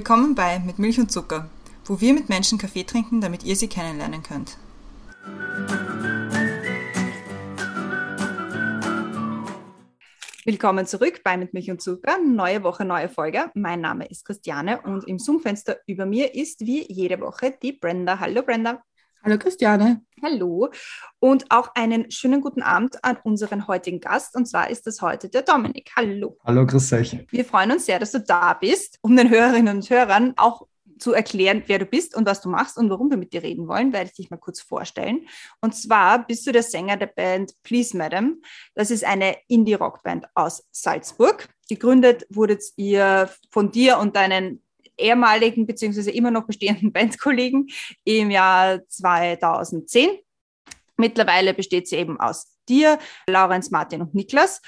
Willkommen 0.00 0.34
bei 0.34 0.58
Mit 0.60 0.78
Milch 0.78 0.98
und 0.98 1.12
Zucker, 1.12 1.50
wo 1.84 2.00
wir 2.00 2.14
mit 2.14 2.30
Menschen 2.30 2.56
Kaffee 2.56 2.84
trinken, 2.84 3.20
damit 3.20 3.44
ihr 3.44 3.54
sie 3.54 3.68
kennenlernen 3.68 4.22
könnt. 4.22 4.56
Willkommen 10.46 10.86
zurück 10.86 11.20
bei 11.22 11.36
Mit 11.36 11.52
Milch 11.52 11.70
und 11.70 11.82
Zucker. 11.82 12.16
Neue 12.18 12.62
Woche, 12.62 12.86
neue 12.86 13.10
Folge. 13.10 13.50
Mein 13.52 13.82
Name 13.82 14.06
ist 14.06 14.24
Christiane 14.24 14.80
und 14.80 15.06
im 15.06 15.18
Zoom-Fenster 15.18 15.76
über 15.86 16.06
mir 16.06 16.34
ist 16.34 16.62
wie 16.62 16.90
jede 16.90 17.20
Woche 17.20 17.58
die 17.62 17.72
Brenda. 17.72 18.20
Hallo 18.20 18.40
Brenda. 18.40 18.82
Hallo 19.22 19.36
Christiane. 19.36 20.00
Hallo 20.22 20.70
und 21.18 21.50
auch 21.50 21.74
einen 21.74 22.10
schönen 22.10 22.40
guten 22.40 22.62
Abend 22.62 23.04
an 23.04 23.18
unseren 23.22 23.66
heutigen 23.68 24.00
Gast 24.00 24.34
und 24.34 24.46
zwar 24.46 24.70
ist 24.70 24.86
das 24.86 25.02
heute 25.02 25.28
der 25.28 25.42
Dominik. 25.42 25.90
Hallo. 25.94 26.38
Hallo, 26.42 26.64
grüß 26.64 26.94
euch. 26.94 27.26
Wir 27.30 27.44
freuen 27.44 27.72
uns 27.72 27.84
sehr, 27.84 27.98
dass 27.98 28.12
du 28.12 28.20
da 28.20 28.54
bist, 28.54 28.98
um 29.02 29.14
den 29.14 29.28
Hörerinnen 29.28 29.76
und 29.76 29.90
Hörern 29.90 30.32
auch 30.38 30.66
zu 30.98 31.12
erklären, 31.12 31.62
wer 31.66 31.78
du 31.78 31.84
bist 31.84 32.16
und 32.16 32.26
was 32.26 32.40
du 32.40 32.48
machst 32.48 32.78
und 32.78 32.88
warum 32.88 33.10
wir 33.10 33.18
mit 33.18 33.34
dir 33.34 33.42
reden 33.42 33.68
wollen, 33.68 33.92
werde 33.92 34.08
ich 34.08 34.16
dich 34.16 34.30
mal 34.30 34.38
kurz 34.38 34.62
vorstellen. 34.62 35.26
Und 35.60 35.74
zwar 35.74 36.26
bist 36.26 36.46
du 36.46 36.52
der 36.52 36.62
Sänger 36.62 36.96
der 36.96 37.06
Band 37.06 37.52
Please 37.62 37.96
Madam. 37.96 38.40
Das 38.74 38.90
ist 38.90 39.04
eine 39.04 39.36
Indie-Rock-Band 39.48 40.28
aus 40.34 40.64
Salzburg. 40.70 41.48
Gegründet 41.68 42.26
wurdet 42.30 42.62
ihr 42.76 43.30
von 43.50 43.70
dir 43.70 43.98
und 43.98 44.16
deinen 44.16 44.62
ehemaligen 45.00 45.66
bzw. 45.66 46.10
immer 46.10 46.30
noch 46.30 46.46
bestehenden 46.46 46.92
Bandkollegen 46.92 47.68
im 48.04 48.30
Jahr 48.30 48.80
2010. 48.88 50.10
Mittlerweile 50.96 51.54
besteht 51.54 51.88
sie 51.88 51.96
eben 51.96 52.20
aus 52.20 52.56
dir, 52.68 52.98
Laurenz, 53.26 53.70
Martin 53.70 54.02
und 54.02 54.14
Niklas. 54.14 54.60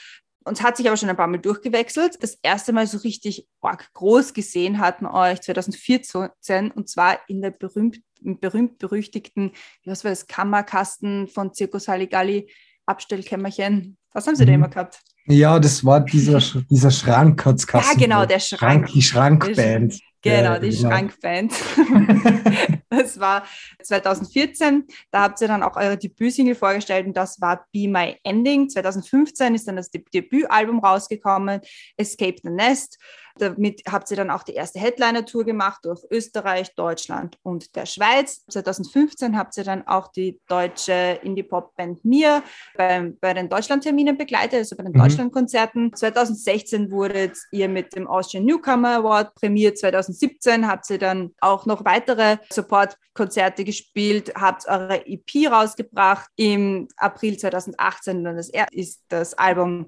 Uns 0.44 0.62
hat 0.62 0.77
sich 0.77 0.86
aber 0.88 0.97
schon 0.97 1.08
ein 1.08 1.16
paar 1.16 1.28
Mal 1.28 1.38
durchgewechselt. 1.38 2.22
Das 2.22 2.38
erste 2.42 2.72
Mal 2.72 2.86
so 2.86 2.98
richtig 2.98 3.47
arg 3.60 3.92
groß 3.92 4.34
gesehen 4.34 4.78
hatten 4.78 5.06
euch 5.06 5.41
2014 5.41 6.70
und 6.72 6.88
zwar 6.88 7.19
in 7.28 7.42
der 7.42 7.50
berühmt, 7.50 8.00
berühmt-berüchtigten, 8.20 9.53
was 9.84 10.05
war 10.05 10.10
das, 10.10 10.27
Kammerkasten 10.27 11.28
von 11.28 11.55
Circus 11.55 11.86
Halligalli, 11.86 12.50
Abstellkämmerchen. 12.86 13.97
Was 14.12 14.27
haben 14.27 14.36
sie 14.36 14.42
mhm. 14.44 14.48
da 14.48 14.55
immer 14.55 14.69
gehabt? 14.69 15.00
Ja, 15.27 15.60
das 15.60 15.84
war 15.84 16.00
dieser, 16.00 16.41
dieser 16.69 16.91
Schrankkasten. 16.91 17.80
Ja, 17.80 17.94
genau, 17.97 18.27
der 18.27 18.41
Schrank. 18.41 18.60
Schrank 18.60 18.86
die 18.92 19.03
Schrankband. 19.03 20.00
Genau, 20.23 20.59
die 20.59 20.70
genau. 20.70 20.89
Schrankband. 20.89 21.53
das 22.91 23.19
war 23.19 23.45
2014. 23.83 24.87
Da 25.11 25.23
habt 25.23 25.41
ihr 25.41 25.48
dann 25.48 25.62
auch 25.62 25.77
eure 25.77 25.97
Debütsingle 25.97 26.55
vorgestellt 26.55 27.06
und 27.06 27.17
das 27.17 27.41
war 27.41 27.67
Be 27.73 27.89
My 27.89 28.17
Ending. 28.23 28.69
2015 28.69 29.55
ist 29.55 29.67
dann 29.67 29.77
das 29.77 29.91
Debütalbum 29.91 30.78
rausgekommen, 30.78 31.61
Escape 31.97 32.37
the 32.43 32.50
Nest. 32.50 32.98
Damit 33.38 33.83
habt 33.91 34.11
ihr 34.11 34.16
dann 34.16 34.30
auch 34.30 34.42
die 34.42 34.55
erste 34.55 34.78
Headliner-Tour 34.78 35.44
gemacht 35.44 35.84
durch 35.84 36.05
Österreich, 36.11 36.75
Deutschland 36.75 37.38
und 37.42 37.75
der 37.77 37.86
Schweiz. 37.86 38.44
2015 38.48 39.36
habt 39.36 39.56
ihr 39.56 39.64
dann 39.64 39.86
auch 39.86 40.08
die 40.08 40.41
deutsche 40.48 41.20
Indie-Pop-Band 41.22 42.05
Mir 42.05 42.42
bei, 42.77 43.12
bei 43.20 43.34
den 43.34 43.48
Deutschland-Terminen 43.48 44.16
begleitet, 44.16 44.60
also 44.60 44.77
bei 44.77 44.84
den 44.84 44.92
mhm. 44.92 44.98
Deutschland-Konzerten. 44.98 45.94
2016 45.94 46.91
wurdet 46.91 47.36
ihr 47.50 47.69
mit 47.69 47.94
dem 47.94 48.06
Austrian 48.06 48.44
Newcomer 48.44 48.97
Award 48.98 49.34
prämiert. 49.34 49.78
2017 49.78 50.66
habt 50.66 50.88
ihr 50.91 50.98
dann 50.98 51.34
auch 51.41 51.66
noch 51.66 51.84
weitere 51.84 52.38
Support-Konzerte 52.50 53.64
gespielt, 53.64 54.33
habt 54.34 54.66
eure 54.69 55.06
EP 55.06 55.50
rausgebracht. 55.50 56.30
Im 56.37 56.88
April 56.97 57.38
2018 57.38 58.25
dann 58.25 58.37
das, 58.37 58.50
ist 58.72 59.03
das 59.09 59.34
Album 59.34 59.87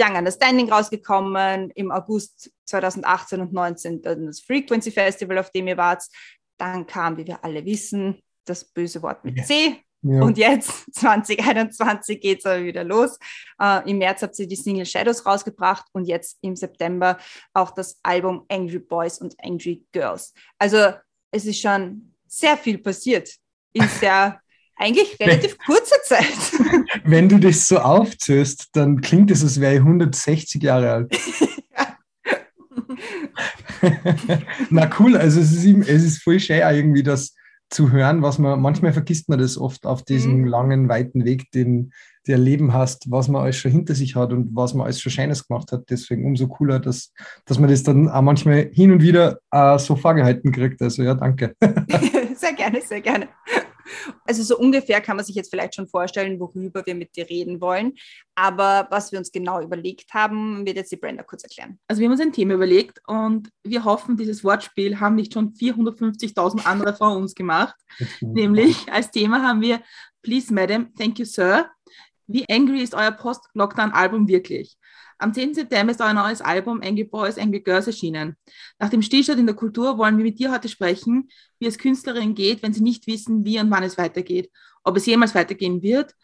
Young 0.00 0.16
Understanding 0.16 0.70
rausgekommen, 0.70 1.70
im 1.74 1.90
August 1.90 2.50
2018 2.66 3.40
und 3.40 3.52
19 3.52 4.02
dann 4.02 4.26
das 4.26 4.40
Frequency 4.40 4.90
Festival, 4.90 5.38
auf 5.38 5.50
dem 5.50 5.68
ihr 5.68 5.76
wart. 5.76 6.04
Dann 6.58 6.86
kam, 6.86 7.16
wie 7.16 7.26
wir 7.26 7.44
alle 7.44 7.64
wissen, 7.64 8.22
das 8.44 8.64
böse 8.64 9.02
Wort 9.02 9.24
mit 9.24 9.44
C. 9.46 9.76
Ja. 10.02 10.22
Und 10.22 10.38
jetzt, 10.38 10.94
2021, 10.94 12.20
geht 12.20 12.38
es 12.38 12.46
aber 12.46 12.64
wieder 12.64 12.84
los. 12.84 13.18
Uh, 13.62 13.80
Im 13.84 13.98
März 13.98 14.22
habt 14.22 14.38
ihr 14.38 14.46
die 14.46 14.56
Single 14.56 14.86
Shadows 14.86 15.26
rausgebracht 15.26 15.84
und 15.92 16.06
jetzt 16.06 16.38
im 16.40 16.56
September 16.56 17.18
auch 17.52 17.72
das 17.72 17.98
Album 18.02 18.46
Angry 18.48 18.78
Boys 18.78 19.18
und 19.18 19.34
Angry 19.42 19.84
Girls. 19.92 20.32
Also 20.58 20.94
es 21.30 21.44
ist 21.44 21.60
schon 21.60 22.14
sehr 22.26 22.56
viel 22.56 22.78
passiert 22.78 23.30
in 23.72 23.86
sehr 24.00 24.40
eigentlich 24.80 25.18
relativ 25.20 25.58
kurze 25.58 25.94
Zeit. 26.04 26.24
Wenn 27.04 27.28
du 27.28 27.38
das 27.38 27.68
so 27.68 27.78
aufzählst, 27.78 28.68
dann 28.72 29.00
klingt 29.00 29.30
es, 29.30 29.42
als 29.42 29.60
wäre 29.60 29.74
ich 29.74 29.80
160 29.80 30.62
Jahre 30.62 30.92
alt. 30.92 31.18
Na 34.70 34.90
cool, 34.98 35.16
also 35.16 35.40
es 35.40 35.52
ist, 35.52 35.88
es 35.88 36.04
ist 36.04 36.22
voll 36.22 36.40
schön 36.40 36.60
irgendwie 36.60 37.02
das 37.02 37.34
zu 37.70 37.92
hören, 37.92 38.22
was 38.22 38.38
man, 38.38 38.60
manchmal 38.60 38.92
vergisst 38.92 39.28
man 39.28 39.38
das 39.38 39.56
oft 39.56 39.86
auf 39.86 40.02
diesem 40.02 40.40
mhm. 40.40 40.46
langen, 40.46 40.88
weiten 40.88 41.24
Weg, 41.24 41.50
den 41.52 41.92
du 42.26 42.36
Leben 42.36 42.74
hast, 42.74 43.10
was 43.10 43.28
man 43.28 43.42
alles 43.42 43.56
schon 43.56 43.70
hinter 43.70 43.94
sich 43.94 44.16
hat 44.16 44.32
und 44.32 44.54
was 44.54 44.74
man 44.74 44.84
alles 44.84 45.00
schon 45.00 45.12
Scheines 45.12 45.46
gemacht 45.46 45.72
hat. 45.72 45.84
Deswegen 45.88 46.26
umso 46.26 46.48
cooler, 46.48 46.78
dass, 46.78 47.12
dass 47.46 47.58
man 47.58 47.70
das 47.70 47.82
dann 47.82 48.08
auch 48.08 48.22
manchmal 48.22 48.70
hin 48.72 48.92
und 48.92 49.02
wieder 49.02 49.38
äh, 49.50 49.78
so 49.78 49.96
vorgehalten 49.96 50.52
kriegt. 50.52 50.82
Also 50.82 51.02
ja, 51.02 51.14
danke. 51.14 51.54
sehr 52.34 52.52
gerne, 52.52 52.80
sehr 52.82 53.00
gerne. 53.00 53.28
Also 54.24 54.42
so 54.42 54.58
ungefähr 54.58 55.00
kann 55.00 55.16
man 55.16 55.24
sich 55.24 55.34
jetzt 55.34 55.50
vielleicht 55.50 55.74
schon 55.74 55.88
vorstellen, 55.88 56.38
worüber 56.40 56.84
wir 56.86 56.94
mit 56.94 57.16
dir 57.16 57.28
reden 57.28 57.60
wollen. 57.60 57.94
Aber 58.34 58.86
was 58.90 59.12
wir 59.12 59.18
uns 59.18 59.32
genau 59.32 59.60
überlegt 59.60 60.12
haben, 60.14 60.64
wird 60.66 60.76
jetzt 60.76 60.92
die 60.92 60.96
Brenda 60.96 61.22
kurz 61.22 61.42
erklären. 61.42 61.78
Also 61.88 62.00
wir 62.00 62.06
haben 62.06 62.12
uns 62.12 62.20
ein 62.20 62.32
Thema 62.32 62.54
überlegt 62.54 63.00
und 63.06 63.50
wir 63.64 63.84
hoffen, 63.84 64.16
dieses 64.16 64.44
Wortspiel 64.44 65.00
haben 65.00 65.14
nicht 65.14 65.34
schon 65.34 65.52
450.000 65.54 66.64
andere 66.64 66.94
vor 66.94 67.16
uns 67.16 67.34
gemacht. 67.34 67.74
Nämlich 68.20 68.90
als 68.90 69.10
Thema 69.10 69.42
haben 69.42 69.60
wir 69.60 69.80
Please 70.22 70.52
Madam, 70.52 70.92
Thank 70.94 71.18
you 71.18 71.24
Sir. 71.24 71.70
Wie 72.26 72.48
angry 72.48 72.82
ist 72.82 72.94
euer 72.94 73.10
Post-Lockdown-Album 73.10 74.28
wirklich? 74.28 74.76
Am 75.20 75.34
10. 75.34 75.52
September 75.52 75.90
ist 75.92 76.00
euer 76.00 76.14
neues 76.14 76.40
Album 76.40 76.80
Angry 76.82 77.04
Boys, 77.04 77.36
Angry 77.36 77.60
Girls 77.60 77.86
erschienen. 77.86 78.36
Nach 78.78 78.88
dem 78.88 79.02
Stillstand 79.02 79.38
in 79.38 79.44
der 79.44 79.54
Kultur 79.54 79.98
wollen 79.98 80.16
wir 80.16 80.24
mit 80.24 80.38
dir 80.38 80.50
heute 80.50 80.70
sprechen, 80.70 81.28
wie 81.58 81.66
es 81.66 81.76
Künstlerinnen 81.76 82.34
geht, 82.34 82.62
wenn 82.62 82.72
sie 82.72 82.80
nicht 82.80 83.06
wissen, 83.06 83.44
wie 83.44 83.60
und 83.60 83.70
wann 83.70 83.82
es 83.82 83.98
weitergeht, 83.98 84.50
ob 84.82 84.96
es 84.96 85.04
jemals 85.04 85.34
weitergehen 85.34 85.82
wird 85.82 86.14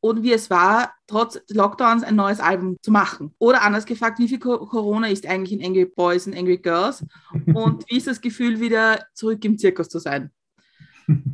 und 0.00 0.22
wie 0.22 0.32
es 0.32 0.48
war, 0.48 0.94
trotz 1.06 1.38
Lockdowns 1.50 2.02
ein 2.02 2.16
neues 2.16 2.40
Album 2.40 2.78
zu 2.80 2.90
machen. 2.90 3.34
Oder 3.38 3.60
anders 3.60 3.84
gefragt, 3.84 4.18
wie 4.18 4.28
viel 4.28 4.38
Corona 4.38 5.08
ist 5.08 5.26
eigentlich 5.26 5.60
in 5.60 5.66
Angry 5.66 5.84
Boys 5.84 6.26
und 6.26 6.34
Angry 6.34 6.56
Girls 6.56 7.04
und 7.52 7.84
wie 7.90 7.98
ist 7.98 8.06
das 8.06 8.22
Gefühl, 8.22 8.58
wieder 8.58 9.04
zurück 9.12 9.44
im 9.44 9.58
Zirkus 9.58 9.90
zu 9.90 9.98
sein? 9.98 10.30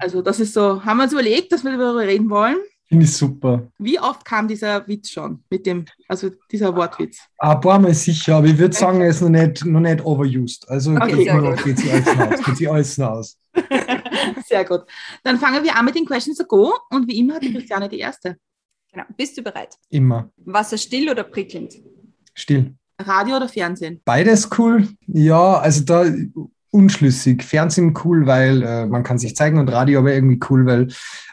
Also 0.01 0.23
das 0.23 0.41
ist 0.41 0.55
so, 0.55 0.85
haben 0.85 0.97
wir 0.97 1.05
uns 1.05 1.13
überlegt, 1.13 1.53
dass 1.53 1.63
wir 1.63 1.71
darüber 1.71 2.01
reden 2.01 2.31
wollen. 2.31 2.57
Finde 2.89 3.05
ich 3.05 3.17
super. 3.17 3.67
Wie 3.79 3.99
oft 3.99 4.25
kam 4.25 4.47
dieser 4.47 4.87
Witz 4.87 5.11
schon 5.11 5.43
mit 5.51 5.67
dem, 5.67 5.87
also 6.07 6.31
dieser 6.51 6.75
Wortwitz? 6.77 7.19
Ein 7.39 7.61
paar 7.61 7.81
Mal 7.81 7.93
sicher, 7.95 8.37
aber 8.37 8.47
ich 8.47 8.59
würde 8.59 8.77
sagen, 8.77 9.01
er 9.01 9.09
ist 9.09 9.21
noch 9.23 9.29
nicht, 9.29 9.65
noch 9.65 9.81
nicht 9.81 10.05
overused. 10.05 10.69
Also 10.69 10.93
okay, 10.93 11.25
geht, 11.65 11.79
sich 11.79 11.93
alles 11.93 12.09
aus. 12.09 12.45
Geht 12.45 12.57
sich 12.57 12.71
alles 12.71 13.01
aus. 13.01 13.39
Sehr 14.47 14.65
gut. 14.65 14.83
Dann 15.23 15.39
fangen 15.39 15.65
wir 15.65 15.77
an 15.77 15.85
mit 15.85 15.95
den 15.95 16.07
Questions 16.07 16.39
to 16.39 16.45
go 16.45 16.75
und 16.91 17.09
wie 17.09 17.19
immer 17.19 17.35
hat 17.35 17.43
die 17.43 17.53
Christiane 17.53 17.89
die 17.89 17.99
erste. 17.99 18.37
Genau. 18.93 19.05
Bist 19.17 19.37
du 19.37 19.43
bereit? 19.43 19.77
Immer. 19.91 20.31
Wasser 20.37 20.79
still 20.79 21.11
oder 21.11 21.25
prickelnd? 21.25 21.75
Still. 22.35 22.75
Radio 22.99 23.37
oder 23.37 23.49
Fernsehen? 23.49 24.01
Beides 24.05 24.49
cool. 24.57 24.89
Ja, 25.07 25.59
also 25.59 25.85
da 25.85 26.05
unschlüssig. 26.77 27.43
Fernsehen 27.43 27.95
cool, 28.05 28.27
weil 28.27 28.63
äh, 28.63 28.87
man 28.87 29.03
kann 29.03 29.19
sich 29.19 29.35
zeigen 29.35 29.59
und 29.59 29.73
Radio 29.73 30.01
aber 30.01 30.13
irgendwie 30.13 30.39
cool, 30.51 30.67
weil 30.67 30.89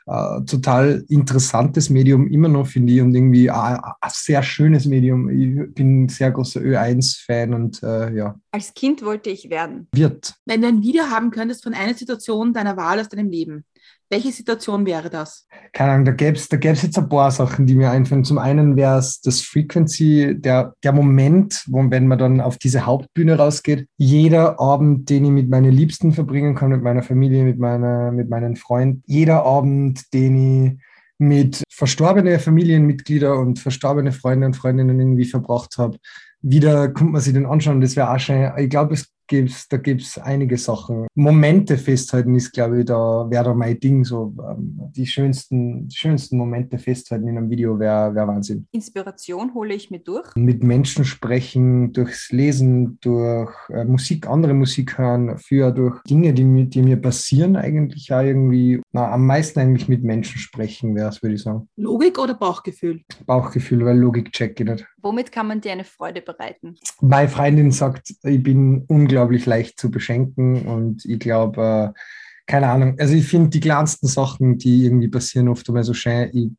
äh, 0.06 0.46
total 0.46 1.04
interessantes 1.10 1.90
Medium 1.90 2.28
immer 2.28 2.48
noch, 2.48 2.68
finde 2.68 2.94
ich, 2.94 3.02
und 3.02 3.14
irgendwie 3.14 3.50
ein 3.50 3.80
sehr 4.08 4.42
schönes 4.42 4.86
Medium. 4.86 5.30
Ich 5.30 5.74
bin 5.76 6.04
ein 6.04 6.10
sehr 6.10 6.32
großer 6.32 6.62
Ö1-Fan 6.62 7.54
und 7.54 7.84
äh, 7.84 8.16
ja. 8.16 8.40
Als 8.52 8.74
Kind 8.74 9.04
wollte 9.04 9.30
ich 9.30 9.50
werden. 9.50 9.88
Wird. 9.94 10.34
Wenn 10.46 10.62
du 10.62 10.68
ein 10.68 10.82
Video 10.82 11.04
haben 11.06 11.32
könntest 11.32 11.64
von 11.64 11.74
einer 11.74 11.94
Situation 11.94 12.54
deiner 12.54 12.78
Wahl 12.78 13.02
aus 13.02 13.10
deinem 13.10 13.30
Leben, 13.30 13.66
welche 14.10 14.32
Situation 14.32 14.86
wäre 14.86 15.10
das? 15.10 15.48
Keine 15.72 15.92
Ahnung, 15.92 16.06
da 16.06 16.12
gäbe 16.12 16.38
es 16.38 16.48
da 16.48 16.58
gäb's 16.58 16.82
jetzt 16.84 16.98
ein 16.98 17.10
paar 17.10 17.32
Sachen, 17.32 17.66
die 17.66 17.76
mir 17.76 17.92
einfallen. 17.92 18.24
Zum 18.24 18.38
einen 18.38 18.76
wäre 18.76 18.98
es 19.00 19.22
das 19.22 19.42
Frequency, 19.42 20.36
der, 20.40 20.74
der 20.84 20.92
Moment, 20.92 21.64
wo, 21.68 21.84
wenn 21.90 22.08
man 22.08 22.18
dann 22.18 22.42
auf 22.42 22.58
diese 22.58 22.86
Hauptbühne 22.86 23.38
rausgeht. 23.38 23.88
Jeder 23.98 24.60
Abend, 24.60 25.10
den 25.10 25.26
ich 25.26 25.32
mit 25.32 25.50
meinen 25.50 25.72
Liebsten 25.72 26.12
verbringen 26.12 26.56
kann, 26.56 26.70
mit 26.70 26.84
meiner 26.84 27.04
Familie, 27.04 27.44
mit, 27.44 27.60
meiner, 27.60 28.12
mit 28.12 28.30
meinen 28.30 28.56
Freunden. 28.56 29.04
Jeder 29.06 29.44
Abend, 29.44 30.14
den 30.14 30.66
ich 30.66 30.84
mit 31.18 31.64
verstorbenen 31.70 32.40
Familienmitgliedern 32.40 33.38
und 33.38 33.60
verstorbene 33.60 34.12
Freunde 34.12 34.48
und 34.48 34.56
Freundinnen 34.56 35.00
irgendwie 35.00 35.26
verbracht 35.26 35.78
habe 35.78 35.98
wieder 36.44 36.90
kommt 36.90 37.14
man 37.14 37.22
sich 37.22 37.34
den 37.34 37.46
anschauen. 37.46 37.82
Das 37.82 37.96
wäre 37.96 38.12
auch 38.12 38.20
schön. 38.20 38.52
Ich 38.58 38.70
glaube, 38.70 38.94
es 38.94 39.08
gibt's, 39.28 39.68
da 39.68 39.78
gibt 39.78 40.02
es 40.02 40.18
einige 40.18 40.58
Sachen. 40.58 41.08
Momente 41.16 41.78
festhalten 41.78 42.36
ist, 42.36 42.52
glaube 42.52 42.80
ich, 42.80 42.86
da 42.86 43.30
wäre 43.30 43.46
da 43.46 43.54
mein 43.54 43.80
Ding. 43.80 44.04
So 44.04 44.34
ähm, 44.40 44.80
die 44.96 45.06
schönsten, 45.06 45.90
schönsten 45.92 46.38
Momente 46.38 46.78
festhalten 46.78 47.28
in 47.28 47.38
einem 47.38 47.50
Video 47.50 47.80
wäre 47.80 48.14
wär 48.16 48.28
Wahnsinn. 48.28 48.68
Inspiration 48.72 49.54
hole 49.54 49.74
ich 49.74 49.92
mir 49.92 50.00
durch. 50.00 50.36
Mit 50.36 50.64
Menschen 50.64 51.06
sprechen, 51.06 51.94
durchs 51.94 52.32
Lesen, 52.32 52.98
durch 53.02 53.52
äh, 53.70 53.86
Musik, 53.86 54.28
andere 54.28 54.54
Musik 54.54 54.98
hören, 54.98 55.38
für 55.38 55.72
durch 55.72 56.02
Dinge, 56.04 56.34
die, 56.34 56.70
die 56.70 56.82
mir 56.82 56.98
passieren, 56.98 57.56
eigentlich 57.56 58.12
auch 58.14 58.22
irgendwie, 58.22 58.82
na, 58.92 59.12
am 59.12 59.26
meisten 59.26 59.60
eigentlich 59.60 59.88
mit 59.88 60.04
Menschen 60.04 60.40
sprechen 60.40 60.96
wäre 60.96 61.10
es, 61.10 61.22
würde 61.22 61.36
ich 61.36 61.44
sagen. 61.44 61.68
Logik 61.76 62.20
oder 62.20 62.34
Bauchgefühl? 62.34 63.02
Bauchgefühl, 63.26 63.86
weil 63.86 63.98
Logik 63.98 64.32
check 64.32 64.60
ich 64.60 64.68
nicht. 64.68 64.86
Womit 65.04 65.34
kann 65.34 65.48
man 65.48 65.60
dir 65.60 65.74
eine 65.74 65.84
Freude 65.84 66.22
bereiten? 66.22 66.76
Meine 67.02 67.28
Freundin 67.28 67.72
sagt, 67.72 68.14
ich 68.24 68.42
bin 68.42 68.86
unglaublich 68.88 69.46
leicht 69.46 69.78
zu 69.78 69.92
beschenken 69.92 70.66
und 70.66 71.04
ich 71.04 71.20
glaube, 71.20 71.94
äh, 71.94 72.00
keine 72.48 72.70
Ahnung, 72.70 72.96
also 72.98 73.14
ich 73.14 73.28
finde 73.28 73.50
die 73.50 73.60
kleinsten 73.60 74.08
Sachen, 74.08 74.58
die 74.58 74.86
irgendwie 74.86 75.10
passieren, 75.10 75.50
oft 75.50 75.68
einmal 75.68 75.84
so 75.84 75.94
schön. 75.94 76.30
Ich, 76.32 76.52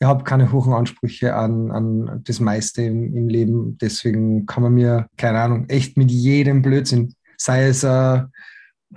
ich 0.00 0.06
habe 0.06 0.24
keine 0.24 0.50
hohen 0.50 0.72
Ansprüche 0.72 1.34
an, 1.34 1.70
an 1.70 2.22
das 2.24 2.40
meiste 2.40 2.80
im, 2.82 3.14
im, 3.14 3.28
Leben. 3.28 3.76
Deswegen 3.76 4.46
kann 4.46 4.62
man 4.62 4.72
mir, 4.72 5.06
keine 5.18 5.40
Ahnung, 5.40 5.68
echt 5.68 5.98
mit 5.98 6.10
jedem 6.10 6.62
Blödsinn, 6.62 7.14
sei 7.36 7.66
es, 7.66 7.84
äh, 7.84 8.22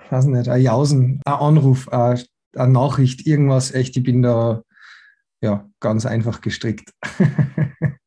weiß 0.10 0.25
nicht, 0.28 0.48
ein 0.48 0.62
Jausen, 0.62 1.22
ein 1.25 1.34
Anruf, 1.34 1.88
äh, 1.92 2.16
eine 2.56 2.72
Nachricht, 2.72 3.28
irgendwas, 3.28 3.74
echt, 3.74 3.98
ich 3.98 4.04
bin 4.04 4.22
da 4.22 4.63
ja 5.42 5.69
ganz 5.81 6.06
einfach 6.06 6.39
gestrickt. 6.39 6.94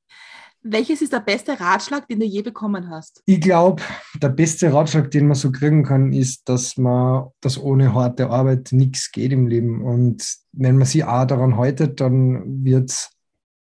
Welches 0.63 1.01
ist 1.01 1.13
der 1.13 1.21
beste 1.21 1.59
Ratschlag, 1.59 2.07
den 2.07 2.21
du 2.21 2.27
je 2.27 2.43
bekommen 2.43 2.91
hast? 2.91 3.23
Ich 3.25 3.41
glaube, 3.41 3.83
der 4.21 4.29
beste 4.29 4.71
Ratschlag, 4.73 5.11
den 5.11 5.27
man 5.27 5.35
so 5.35 5.51
kriegen 5.51 5.85
kann, 5.85 6.13
ist, 6.13 6.47
dass 6.51 6.77
man, 6.77 7.29
dass 7.41 7.59
ohne 7.59 7.95
harte 7.95 8.29
Arbeit 8.29 8.69
nichts 8.73 9.11
geht 9.11 9.33
im 9.33 9.47
Leben. 9.47 9.83
Und 9.83 10.23
wenn 10.53 10.77
man 10.77 10.87
sich 10.87 11.03
auch 11.05 11.27
daran 11.27 11.57
haltet, 11.57 12.01
dann 12.01 12.65
wird, 12.65 13.09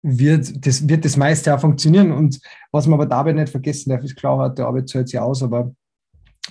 wird, 0.02 0.66
das, 0.66 0.90
wird 0.90 1.06
das 1.06 1.18
meiste 1.18 1.54
auch 1.54 1.62
funktionieren. 1.62 2.12
Und 2.12 2.40
was 2.72 2.88
man 2.88 3.00
aber 3.00 3.06
dabei 3.06 3.34
nicht 3.34 3.50
vergessen 3.50 3.92
darf, 3.92 4.04
ist 4.04 4.16
klar, 4.16 4.40
harte 4.40 4.66
Arbeit 4.66 4.90
zahlt 4.90 5.08
sich 5.08 5.20
aus, 5.20 5.44
aber 5.44 5.76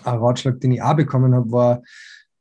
ein 0.05 0.19
Ratschlag, 0.19 0.61
den 0.61 0.71
ich 0.71 0.83
auch 0.83 0.95
bekommen 0.95 1.35
habe, 1.35 1.51
war, 1.51 1.83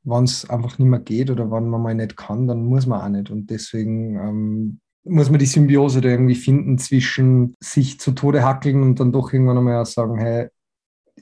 wenn 0.03 0.25
es 0.25 0.47
einfach 0.47 0.77
nicht 0.77 0.88
mehr 0.88 1.00
geht 1.00 1.31
oder 1.31 1.50
wenn 1.50 1.69
man 1.69 1.81
mal 1.81 1.95
nicht 1.95 2.15
kann, 2.15 2.47
dann 2.47 2.65
muss 2.65 2.86
man 2.86 3.01
auch 3.01 3.09
nicht. 3.09 3.31
Und 3.31 3.50
deswegen 3.50 4.15
ähm, 4.15 4.80
muss 5.10 5.30
man 5.30 5.40
die 5.40 5.46
Symbiose 5.46 6.02
da 6.02 6.10
irgendwie 6.10 6.36
finden 6.36 6.78
zwischen 6.78 7.56
sich 7.60 8.00
zu 8.00 8.12
Tode 8.12 8.44
hackeln 8.44 8.82
und 8.82 9.00
dann 9.00 9.12
doch 9.12 9.34
irgendwann 9.34 9.58
einmal 9.58 9.86
sagen, 9.86 10.18
hey, 10.18 10.48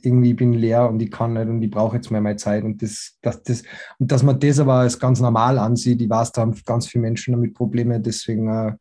irgendwie 0.02 0.34
bin 0.34 0.54
leer 0.54 0.90
und 0.90 1.02
ich 1.02 1.10
kann 1.10 1.34
nicht 1.34 1.48
und 1.48 1.62
ich 1.62 1.72
brauche 1.72 1.96
jetzt 1.96 2.12
mehr 2.12 2.22
meine 2.22 2.38
Zeit 2.38 2.64
und 2.64 2.82
das, 2.82 3.18
das, 3.22 3.42
das, 3.44 3.64
und 3.98 4.12
dass 4.12 4.24
man 4.24 4.40
das 4.40 4.60
aber 4.60 4.76
als 4.76 5.00
ganz 5.00 5.20
normal 5.20 5.58
ansieht, 5.58 6.02
ich 6.02 6.10
weiß, 6.10 6.32
da 6.32 6.42
haben 6.42 6.56
ganz 6.66 6.88
viele 6.88 7.02
Menschen 7.02 7.34
damit 7.34 7.56
Probleme, 7.56 8.00
deswegen 8.00 8.48
äh, 8.48 8.74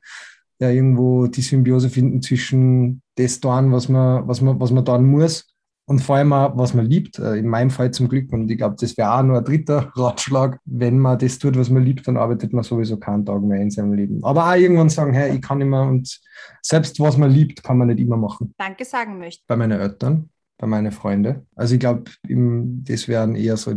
ja 0.59 0.71
irgendwo 0.71 1.27
die 1.27 1.43
Symbiose 1.43 1.89
finden 1.89 2.21
zwischen 2.21 3.03
das 3.17 3.41
tun, 3.41 3.73
was 3.73 3.89
man, 3.89 4.29
was 4.29 4.41
man, 4.41 4.61
was 4.61 4.71
man 4.71 4.85
tun 4.85 5.07
muss 5.07 5.56
und 5.89 6.01
vor 6.01 6.17
allem 6.17 6.33
auch, 6.33 6.57
was 6.57 6.75
man 6.75 6.85
liebt, 6.85 7.21
äh, 7.21 7.37
in 7.37 7.47
meinem 7.47 7.71
Fall 7.71 7.93
zum 7.93 8.09
Glück. 8.09 8.33
Und 8.33 8.51
ich 8.51 8.59
glaube, 8.59 8.75
das 8.79 8.97
wäre 8.97 9.15
auch 9.15 9.23
nur 9.23 9.39
ein 9.39 9.45
dritter 9.45 9.93
Ratschlag. 9.97 10.59
Wenn 10.65 10.99
man 10.99 11.19
das 11.19 11.39
tut, 11.39 11.57
was 11.57 11.71
man 11.71 11.85
liebt, 11.85 12.07
dann 12.09 12.17
arbeitet 12.17 12.53
man 12.53 12.65
sowieso 12.65 12.97
keinen 12.97 13.25
Tag 13.25 13.41
mehr 13.43 13.61
in 13.61 13.71
seinem 13.71 13.93
Leben. 13.93 14.25
Aber 14.25 14.51
auch 14.51 14.57
irgendwann 14.57 14.89
sagen, 14.89 15.15
hey, 15.15 15.37
ich 15.37 15.43
kann 15.43 15.61
immer 15.61 15.83
und 15.83 16.21
selbst 16.61 16.99
was 16.99 17.17
man 17.17 17.31
liebt, 17.31 17.63
kann 17.63 17.79
man 17.79 17.87
nicht 17.87 18.01
immer 18.01 18.17
machen. 18.17 18.53
Danke 18.59 18.85
sagen 18.85 19.19
möchte. 19.19 19.45
Bei 19.47 19.57
meinen 19.57 19.81
Eltern, 19.81 20.29
bei 20.59 20.67
meinen 20.67 20.91
Freunden. 20.91 21.47
Also 21.55 21.75
ich 21.75 21.81
glaube, 21.81 22.11
das 22.25 23.07
wären 23.07 23.37
eher 23.37 23.57
so 23.57 23.75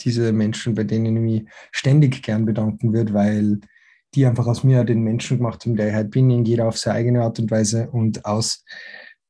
diese 0.00 0.32
Menschen, 0.32 0.74
bei 0.74 0.84
denen 0.84 1.16
ich 1.16 1.22
mich 1.22 1.52
ständig 1.70 2.22
gern 2.22 2.46
bedanken 2.46 2.94
würde, 2.94 3.12
weil 3.12 3.60
die 4.14 4.24
einfach 4.26 4.46
aus 4.46 4.64
mir 4.64 4.84
den 4.84 5.02
Menschen 5.02 5.38
gemacht 5.38 5.64
haben, 5.64 5.76
der 5.76 5.88
ich 5.88 5.94
halt 5.94 6.10
bin, 6.10 6.30
in 6.30 6.44
jeder 6.44 6.68
auf 6.68 6.78
seine 6.78 6.96
eigene 6.96 7.22
Art 7.22 7.38
und 7.38 7.50
Weise 7.50 7.90
und 7.90 8.24
aus 8.24 8.64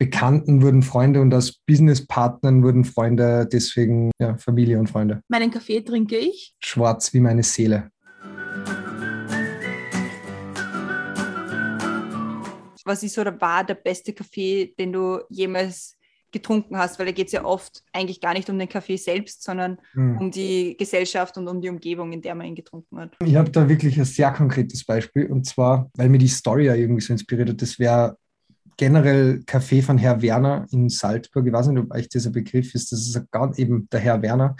Bekannten 0.02 0.62
wurden 0.62 0.82
Freunde 0.82 1.20
und 1.20 1.32
aus 1.32 1.60
Businesspartnern 1.64 2.64
wurden 2.64 2.84
Freunde, 2.84 3.46
deswegen 3.46 4.10
ja, 4.18 4.36
Familie 4.36 4.80
und 4.80 4.90
Freunde. 4.90 5.22
Meinen 5.28 5.52
Kaffee 5.52 5.80
trinke 5.80 6.16
ich. 6.16 6.56
Schwarz 6.58 7.14
wie 7.14 7.20
meine 7.20 7.44
Seele. 7.44 7.88
Was 12.84 13.04
ist 13.04 13.16
oder 13.16 13.40
war 13.40 13.62
der 13.62 13.76
beste 13.76 14.12
Kaffee, 14.12 14.74
den 14.76 14.92
du 14.92 15.20
jemals 15.28 15.96
getrunken 16.32 16.76
hast? 16.76 16.98
Weil 16.98 17.06
da 17.06 17.12
geht 17.12 17.28
es 17.28 17.32
ja 17.32 17.44
oft 17.44 17.84
eigentlich 17.92 18.20
gar 18.20 18.34
nicht 18.34 18.50
um 18.50 18.58
den 18.58 18.68
Kaffee 18.68 18.96
selbst, 18.96 19.44
sondern 19.44 19.78
hm. 19.92 20.18
um 20.18 20.30
die 20.32 20.76
Gesellschaft 20.76 21.38
und 21.38 21.46
um 21.46 21.60
die 21.60 21.68
Umgebung, 21.68 22.12
in 22.12 22.22
der 22.22 22.34
man 22.34 22.48
ihn 22.48 22.56
getrunken 22.56 22.98
hat. 22.98 23.16
Ich 23.24 23.36
habe 23.36 23.52
da 23.52 23.68
wirklich 23.68 23.96
ein 23.98 24.04
sehr 24.04 24.32
konkretes 24.32 24.84
Beispiel 24.84 25.30
und 25.30 25.46
zwar, 25.46 25.88
weil 25.94 26.08
mir 26.08 26.18
die 26.18 26.26
Story 26.26 26.66
ja 26.66 26.74
irgendwie 26.74 27.02
so 27.02 27.12
inspiriert 27.12 27.50
hat. 27.50 27.62
Das 27.62 27.78
wäre 27.78 28.16
generell 28.76 29.42
Café 29.46 29.82
von 29.82 29.98
Herr 29.98 30.22
Werner 30.22 30.66
in 30.70 30.88
Salzburg. 30.88 31.46
Ich 31.46 31.52
weiß 31.52 31.68
nicht, 31.68 31.78
ob 31.78 31.94
euch 31.94 32.08
dieser 32.08 32.30
Begriff 32.30 32.74
ist. 32.74 32.92
Das 32.92 33.00
ist 33.00 33.30
ganz, 33.30 33.58
eben 33.58 33.88
der 33.90 34.00
Herr 34.00 34.22
Werner. 34.22 34.56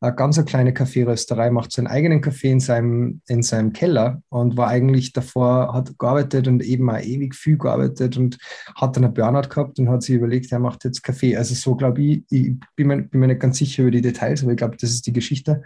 Eine 0.00 0.14
ganz 0.14 0.38
eine 0.38 0.44
kleine 0.44 0.74
Kaffeerösterei, 0.74 1.50
macht 1.50 1.72
seinen 1.72 1.86
eigenen 1.86 2.20
Kaffee 2.20 2.50
in 2.50 2.60
seinem, 2.60 3.20
in 3.26 3.42
seinem 3.42 3.72
Keller 3.72 4.22
und 4.28 4.56
war 4.56 4.68
eigentlich 4.68 5.12
davor, 5.12 5.72
hat 5.72 5.98
gearbeitet 5.98 6.48
und 6.48 6.62
eben 6.62 6.88
auch 6.90 7.00
ewig 7.00 7.34
viel 7.34 7.58
gearbeitet 7.58 8.16
und 8.16 8.38
hat 8.76 8.96
dann 8.96 9.04
einen 9.04 9.14
Burnout 9.14 9.48
gehabt 9.48 9.78
und 9.78 9.88
hat 9.88 10.02
sich 10.02 10.16
überlegt, 10.16 10.52
er 10.52 10.58
macht 10.58 10.84
jetzt 10.84 11.02
Kaffee. 11.02 11.36
Also 11.36 11.54
so 11.54 11.74
glaube 11.74 12.02
ich, 12.02 12.24
ich 12.30 12.52
bin 12.76 12.88
mir, 12.88 13.02
bin 13.02 13.20
mir 13.20 13.28
nicht 13.28 13.40
ganz 13.40 13.58
sicher 13.58 13.82
über 13.82 13.90
die 13.90 14.02
Details, 14.02 14.42
aber 14.42 14.52
ich 14.52 14.58
glaube, 14.58 14.76
das 14.78 14.90
ist 14.90 15.06
die 15.06 15.12
Geschichte. 15.12 15.62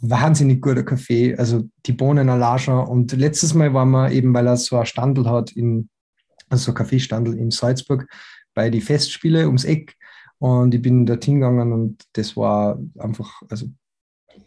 Wahnsinnig 0.00 0.60
guter 0.60 0.82
Kaffee, 0.82 1.36
also 1.36 1.64
die 1.86 1.92
Bohnen 1.92 2.28
Alager. 2.28 2.88
Und 2.88 3.12
letztes 3.12 3.54
Mal 3.54 3.72
waren 3.72 3.90
wir 3.90 4.10
eben, 4.10 4.34
weil 4.34 4.46
er 4.46 4.56
so 4.56 4.76
ein 4.76 4.86
Standel 4.86 5.28
hat 5.30 5.52
in 5.52 5.88
also 6.48 6.66
so 6.66 6.74
Kaffeestandel 6.74 7.36
in 7.38 7.50
Salzburg 7.50 8.06
bei 8.54 8.70
die 8.70 8.80
Festspiele 8.80 9.46
ums 9.46 9.64
Eck. 9.64 9.94
Und 10.38 10.74
ich 10.74 10.82
bin 10.82 11.06
dorthin 11.06 11.36
gegangen 11.36 11.72
und 11.72 12.04
das 12.12 12.36
war 12.36 12.78
einfach, 12.98 13.42
also 13.48 13.66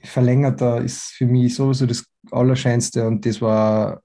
verlängerter 0.03 0.81
ist 0.81 1.13
für 1.17 1.25
mich 1.25 1.55
sowieso 1.55 1.85
das 1.85 2.05
Allerscheinste 2.31 3.07
und 3.07 3.25
das 3.25 3.41
war 3.41 4.01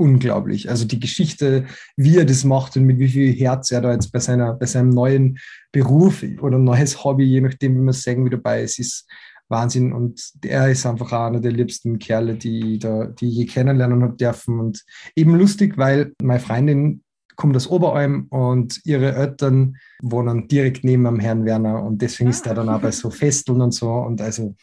unglaublich. 0.00 0.68
Also 0.70 0.86
die 0.86 0.98
Geschichte, 0.98 1.66
wie 1.96 2.16
er 2.16 2.24
das 2.24 2.42
macht 2.44 2.76
und 2.76 2.84
mit 2.84 2.98
wie 2.98 3.08
viel 3.08 3.32
Herz 3.34 3.70
er 3.70 3.82
da 3.82 3.92
jetzt 3.92 4.10
bei, 4.10 4.18
seiner, 4.18 4.54
bei 4.54 4.66
seinem 4.66 4.88
neuen 4.88 5.38
Beruf 5.72 6.24
oder 6.40 6.58
neues 6.58 7.04
Hobby, 7.04 7.24
je 7.24 7.42
nachdem, 7.42 7.74
wie 7.74 7.80
man 7.80 7.88
es 7.90 8.02
sagen, 8.02 8.24
wie 8.24 8.30
dabei 8.30 8.62
ist, 8.62 8.78
ist 8.78 9.06
Wahnsinn. 9.48 9.92
Und 9.92 10.32
er 10.42 10.70
ist 10.70 10.86
einfach 10.86 11.12
einer 11.12 11.40
der 11.40 11.52
liebsten 11.52 11.98
Kerle, 11.98 12.34
die, 12.34 12.78
da, 12.78 13.06
die 13.06 13.42
ich 13.42 13.50
kennenlernen 13.50 14.02
habe 14.02 14.16
dürfen. 14.16 14.58
Und 14.58 14.82
eben 15.14 15.34
lustig, 15.34 15.76
weil 15.76 16.12
meine 16.22 16.40
Freundin 16.40 17.02
kommt 17.40 17.56
aus 17.56 17.68
Oberalm 17.68 18.26
und 18.28 18.84
ihre 18.84 19.14
Eltern 19.14 19.78
wohnen 20.02 20.46
direkt 20.46 20.84
neben 20.84 21.06
am 21.06 21.18
Herrn 21.18 21.46
Werner 21.46 21.82
und 21.82 22.02
deswegen 22.02 22.28
ist 22.28 22.46
er 22.46 22.54
dann 22.54 22.68
auch 22.68 22.82
bei 22.82 22.90
so 22.90 23.08
Festeln 23.08 23.62
und 23.62 23.72
so 23.72 23.90
und 23.90 24.20
also 24.20 24.54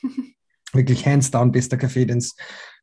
wirklich 0.74 1.04
hands 1.04 1.32
down 1.32 1.52
bester 1.52 1.76
Kaffee, 1.76 2.06
den 2.06 2.20
es 2.20 2.36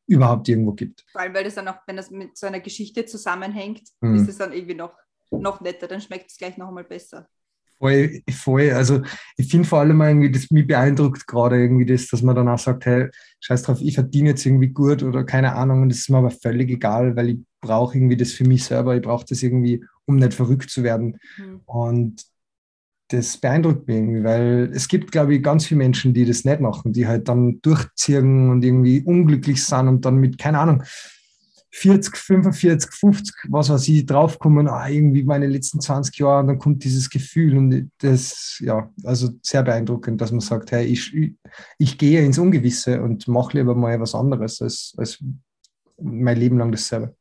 überhaupt 0.09 0.49
irgendwo 0.49 0.73
gibt. 0.73 1.05
Vor 1.13 1.21
allem, 1.21 1.33
weil 1.33 1.45
das 1.45 1.55
dann 1.55 1.69
auch, 1.69 1.77
wenn 1.87 1.97
das 1.97 2.11
mit 2.11 2.37
so 2.37 2.49
einer 2.49 2.59
Geschichte 2.59 3.07
zusammenhängt, 3.07 3.83
mhm. 4.01 4.17
ist 4.17 4.29
es 4.29 4.39
dann 4.39 4.53
irgendwie 4.53 4.75
noch, 4.75 4.95
noch 5.31 5.61
netter, 5.61 5.87
dann 5.87 6.01
schmeckt 6.01 6.29
es 6.29 6.39
gleich 6.39 6.57
noch 6.57 6.67
einmal 6.69 6.83
besser. 6.83 7.29
Voll, 7.79 8.23
voll. 8.33 8.71
Also 8.73 9.03
ich 9.37 9.49
finde 9.49 9.69
vor 9.69 9.79
allem 9.79 10.01
irgendwie, 10.01 10.33
das 10.33 10.51
mich 10.51 10.67
beeindruckt 10.67 11.25
gerade 11.29 11.57
irgendwie 11.57 11.87
das, 11.87 12.09
dass 12.09 12.23
man 12.23 12.35
dann 12.35 12.49
auch 12.49 12.59
sagt, 12.59 12.85
hey, 12.87 13.11
scheiß 13.39 13.63
drauf, 13.63 13.79
ich 13.81 13.95
verdiene 13.95 14.31
jetzt 14.31 14.45
irgendwie 14.45 14.69
gut 14.69 15.05
oder 15.05 15.23
keine 15.23 15.55
Ahnung 15.55 15.83
und 15.83 15.91
das 15.91 15.99
ist 15.99 16.11
mir 16.11 16.19
aber 16.19 16.33
völlig 16.33 16.69
egal, 16.71 17.15
weil 17.15 17.29
ich 17.31 17.39
brauche 17.65 17.97
irgendwie 17.97 18.17
das 18.17 18.33
für 18.33 18.45
mich 18.45 18.65
selber, 18.65 18.95
ich 18.95 19.03
brauche 19.03 19.27
das 19.29 19.43
irgendwie, 19.43 19.85
um 20.07 20.17
nicht 20.17 20.35
verrückt 20.35 20.71
zu 20.71 20.83
werden. 20.83 21.19
Mhm. 21.39 21.61
Und 21.65 22.25
das 23.09 23.37
beeindruckt 23.37 23.87
mich 23.87 23.97
irgendwie, 23.97 24.25
weil 24.25 24.71
es 24.73 24.89
gibt, 24.89 25.13
glaube 25.13 25.35
ich, 25.35 25.43
ganz 25.43 25.67
viele 25.67 25.79
Menschen, 25.79 26.15
die 26.15 26.25
das 26.25 26.45
nicht 26.45 26.61
machen, 26.61 26.93
die 26.93 27.07
halt 27.07 27.29
dann 27.29 27.61
durchziehen 27.61 28.51
und 28.51 28.65
irgendwie 28.65 29.03
unglücklich 29.03 29.65
sind 29.65 29.89
und 29.89 30.05
dann 30.05 30.17
mit, 30.17 30.39
keine 30.39 30.59
Ahnung, 30.59 30.83
40, 31.77 32.17
45, 32.17 32.93
50, 32.93 33.35
was 33.49 33.69
weiß 33.69 33.89
ich, 33.89 34.07
draufkommen, 34.07 34.69
ah, 34.69 34.89
irgendwie 34.89 35.25
meine 35.25 35.49
letzten 35.49 35.81
20 35.81 36.17
Jahre, 36.19 36.41
und 36.41 36.47
dann 36.47 36.59
kommt 36.59 36.85
dieses 36.85 37.11
Gefühl 37.11 37.59
und 37.59 37.91
das, 37.99 38.59
ja, 38.61 38.93
also 39.03 39.31
sehr 39.43 39.65
beeindruckend, 39.65 40.21
dass 40.21 40.31
man 40.31 40.41
sagt, 40.41 40.71
hey, 40.71 40.85
ich, 40.87 41.13
ich, 41.79 41.99
gehe 41.99 42.25
ins 42.25 42.39
Ungewisse 42.39 43.03
und 43.03 43.27
mache 43.27 43.59
lieber 43.59 43.75
mal 43.75 44.01
was 44.01 44.15
anderes 44.15 44.63
als, 44.63 44.95
als 44.97 45.23
mein 46.01 46.39
Leben 46.39 46.59
lang 46.59 46.71
dasselbe. 46.71 47.17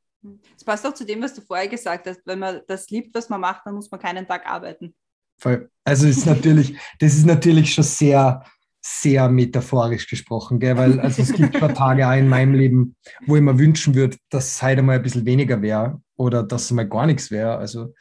Das 0.63 0.75
passt 0.79 0.87
auch 0.87 0.93
zu 0.93 1.05
dem, 1.05 1.21
was 1.21 1.33
du 1.33 1.41
vorher 1.41 1.67
gesagt 1.67 2.07
hast. 2.07 2.21
Wenn 2.25 2.39
man 2.39 2.61
das 2.67 2.89
liebt, 2.89 3.13
was 3.13 3.27
man 3.27 3.41
macht, 3.41 3.63
dann 3.65 3.75
muss 3.75 3.91
man 3.91 3.99
keinen 3.99 4.25
Tag 4.25 4.45
arbeiten. 4.45 4.95
Voll. 5.37 5.69
Also 5.83 6.07
ist 6.07 6.25
natürlich, 6.25 6.77
das 6.99 7.15
ist 7.15 7.25
natürlich 7.25 7.73
schon 7.73 7.83
sehr, 7.83 8.45
sehr 8.81 9.27
metaphorisch 9.27 10.07
gesprochen, 10.07 10.59
gell? 10.59 10.77
weil 10.77 11.01
also 11.01 11.21
es 11.21 11.33
gibt 11.33 11.57
schon 11.57 11.75
Tage 11.75 12.07
auch 12.07 12.15
in 12.15 12.29
meinem 12.29 12.53
Leben, 12.53 12.95
wo 13.25 13.35
ich 13.35 13.41
mir 13.41 13.59
wünschen 13.59 13.93
würde, 13.93 14.15
dass 14.29 14.55
es 14.55 14.61
heute 14.63 14.83
mal 14.83 14.95
ein 14.95 15.03
bisschen 15.03 15.25
weniger 15.25 15.61
wäre 15.61 16.01
oder 16.15 16.43
dass 16.43 16.63
es 16.63 16.71
mal 16.71 16.87
gar 16.87 17.07
nichts 17.07 17.29
wäre. 17.29 17.57
Also 17.57 17.93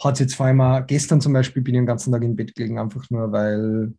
hat 0.00 0.14
es 0.14 0.20
jetzt 0.20 0.36
vor 0.36 0.46
allem 0.46 0.60
auch, 0.60 0.86
gestern 0.86 1.20
zum 1.20 1.32
Beispiel 1.32 1.62
bin 1.62 1.74
ich 1.74 1.80
den 1.80 1.86
ganzen 1.86 2.12
Tag 2.12 2.22
im 2.22 2.36
Bett 2.36 2.54
gelegen, 2.54 2.78
einfach 2.78 3.10
nur, 3.10 3.32
weil 3.32 3.92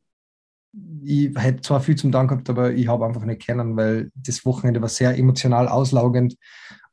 ich 1.03 1.31
hätte 1.35 1.61
zwar 1.61 1.81
viel 1.81 1.95
zum 1.95 2.13
Dank 2.13 2.29
gehabt, 2.29 2.49
aber 2.49 2.71
ich 2.71 2.87
habe 2.87 3.05
einfach 3.05 3.25
nicht 3.25 3.41
kennen, 3.41 3.75
weil 3.75 4.09
das 4.15 4.45
Wochenende 4.45 4.81
war 4.81 4.89
sehr 4.89 5.17
emotional 5.17 5.67
auslaugend. 5.67 6.37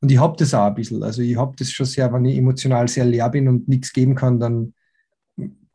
Und 0.02 0.10
ich 0.10 0.18
habe 0.18 0.36
das 0.36 0.52
auch 0.52 0.66
ein 0.66 0.74
bisschen. 0.74 1.02
Also 1.02 1.22
ich 1.22 1.36
habe 1.36 1.54
das 1.56 1.70
schon 1.70 1.86
sehr, 1.86 2.12
wenn 2.12 2.24
ich 2.24 2.36
emotional 2.36 2.88
sehr 2.88 3.04
leer 3.04 3.30
bin 3.30 3.48
und 3.48 3.68
nichts 3.68 3.92
geben 3.92 4.16
kann, 4.16 4.40
dann 4.40 4.74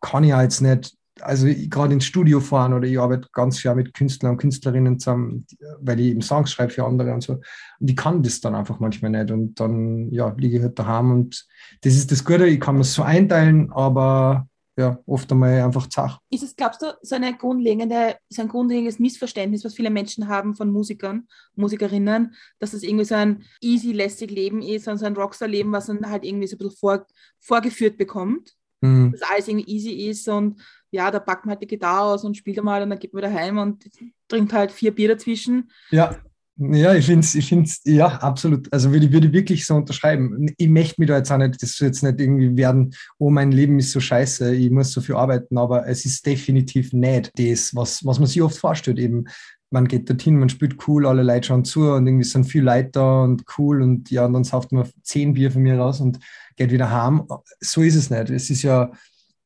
kann 0.01 0.25
ich 0.25 0.33
auch 0.33 0.41
jetzt 0.41 0.59
nicht, 0.61 0.95
also 1.21 1.47
gerade 1.47 1.93
ins 1.93 2.05
Studio 2.05 2.41
fahren 2.41 2.73
oder 2.73 2.85
ich 2.85 2.99
arbeite 2.99 3.29
ganz 3.31 3.57
viel 3.57 3.73
mit 3.73 3.93
Künstlern 3.93 4.33
und 4.33 4.37
Künstlerinnen 4.37 4.99
zusammen, 4.99 5.47
weil 5.79 6.01
ich 6.01 6.07
eben 6.07 6.21
Songs 6.21 6.51
schreibe 6.51 6.73
für 6.73 6.83
andere 6.83 7.13
und 7.13 7.23
so. 7.23 7.39
Und 7.79 7.89
ich 7.89 7.95
kann 7.95 8.21
das 8.21 8.41
dann 8.41 8.53
einfach 8.53 8.81
manchmal 8.81 9.11
nicht. 9.11 9.31
Und 9.31 9.59
dann 9.59 10.11
ja, 10.11 10.35
liege 10.37 10.57
ich 10.57 10.63
halt 10.63 10.77
daheim 10.77 11.11
und 11.11 11.47
das 11.81 11.95
ist 11.95 12.11
das 12.11 12.25
Gute, 12.25 12.47
ich 12.47 12.59
kann 12.59 12.79
es 12.81 12.93
so 12.93 13.03
einteilen, 13.03 13.71
aber 13.71 14.47
ja, 14.77 14.99
oft 15.07 15.31
einmal 15.31 15.61
einfach 15.61 15.87
zach. 15.87 16.19
Ist 16.29 16.43
es, 16.43 16.55
glaubst 16.55 16.83
du, 16.83 16.95
so, 17.01 17.15
eine 17.15 17.35
grundlegende, 17.35 18.15
so 18.29 18.43
ein 18.43 18.47
grundlegendes 18.47 18.99
Missverständnis, 18.99 19.65
was 19.65 19.73
viele 19.73 19.89
Menschen 19.89 20.27
haben 20.27 20.55
von 20.55 20.71
Musikern, 20.71 21.27
Musikerinnen, 21.55 22.35
dass 22.59 22.73
es 22.73 22.83
irgendwie 22.83 23.05
so 23.05 23.15
ein 23.15 23.43
easy, 23.59 23.91
lässig 23.91 24.29
Leben 24.29 24.61
ist 24.61 24.87
und 24.87 24.99
so 24.99 25.05
ein 25.05 25.15
Rockstar-Leben, 25.15 25.71
was 25.71 25.87
man 25.87 26.07
halt 26.09 26.23
irgendwie 26.23 26.45
so 26.45 26.55
ein 26.55 26.59
bisschen 26.59 26.77
vor, 26.77 27.07
vorgeführt 27.39 27.97
bekommt? 27.97 28.53
Mhm. 28.81 29.13
Dass 29.13 29.23
alles 29.23 29.47
irgendwie 29.47 29.67
easy 29.67 30.09
ist 30.09 30.27
und 30.29 30.61
ja, 30.91 31.09
da 31.09 31.19
packt 31.19 31.45
man 31.45 31.53
halt 31.53 31.63
die 31.63 31.67
Gitarre 31.67 32.13
aus 32.13 32.23
und 32.23 32.37
spielt 32.37 32.59
einmal 32.59 32.83
und 32.83 32.91
dann 32.91 32.99
geht 32.99 33.13
man 33.13 33.23
wieder 33.23 33.33
heim 33.33 33.57
und 33.57 33.83
trinkt 34.27 34.53
halt 34.53 34.71
vier 34.71 34.93
Bier 34.93 35.09
dazwischen. 35.09 35.71
Ja. 35.89 36.15
Ja, 36.59 36.95
ich 36.95 37.05
finde 37.05 37.19
es, 37.19 37.35
ich 37.35 37.49
find's, 37.49 37.81
ja, 37.85 38.07
absolut. 38.07 38.71
Also 38.73 38.91
würde, 38.91 39.11
würde 39.13 39.27
ich 39.27 39.33
wirklich 39.33 39.65
so 39.65 39.75
unterschreiben. 39.75 40.51
Ich 40.57 40.67
möchte 40.67 40.95
mich 40.99 41.07
da 41.07 41.17
jetzt 41.17 41.31
auch 41.31 41.37
nicht, 41.37 41.61
das 41.61 41.77
soll 41.77 41.87
jetzt 41.87 42.01
nicht 42.01 42.19
irgendwie 42.19 42.57
werden, 42.57 42.95
oh, 43.19 43.29
mein 43.29 43.51
Leben 43.51 43.77
ist 43.77 43.91
so 43.91 43.99
scheiße, 43.99 44.55
ich 44.55 44.71
muss 44.71 44.91
so 44.91 45.01
viel 45.01 45.15
arbeiten, 45.15 45.57
aber 45.59 45.87
es 45.87 46.03
ist 46.05 46.25
definitiv 46.25 46.93
nicht 46.93 47.31
das, 47.37 47.75
was, 47.75 48.03
was 48.03 48.17
man 48.17 48.27
sich 48.27 48.41
oft 48.41 48.57
vorstellt. 48.57 48.97
Eben, 48.97 49.25
man 49.69 49.87
geht 49.87 50.09
dorthin, 50.09 50.39
man 50.39 50.49
spielt 50.49 50.87
cool, 50.87 51.05
alle 51.05 51.21
Leute 51.21 51.47
schauen 51.47 51.63
zu 51.63 51.91
und 51.91 52.07
irgendwie 52.07 52.23
sind 52.23 52.45
viel 52.45 52.63
Leute 52.63 52.89
da 52.93 53.23
und 53.23 53.43
cool 53.57 53.83
und 53.83 54.09
ja, 54.09 54.25
und 54.25 54.33
dann 54.33 54.43
sauft 54.43 54.71
man 54.71 54.89
zehn 55.03 55.33
Bier 55.33 55.51
von 55.51 55.61
mir 55.61 55.77
raus 55.77 55.99
und 56.01 56.19
geht 56.55 56.71
wieder 56.71 56.89
heim. 56.89 57.27
So 57.59 57.81
ist 57.83 57.95
es 57.95 58.09
nicht. 58.09 58.31
Es 58.31 58.49
ist 58.49 58.63
ja, 58.63 58.91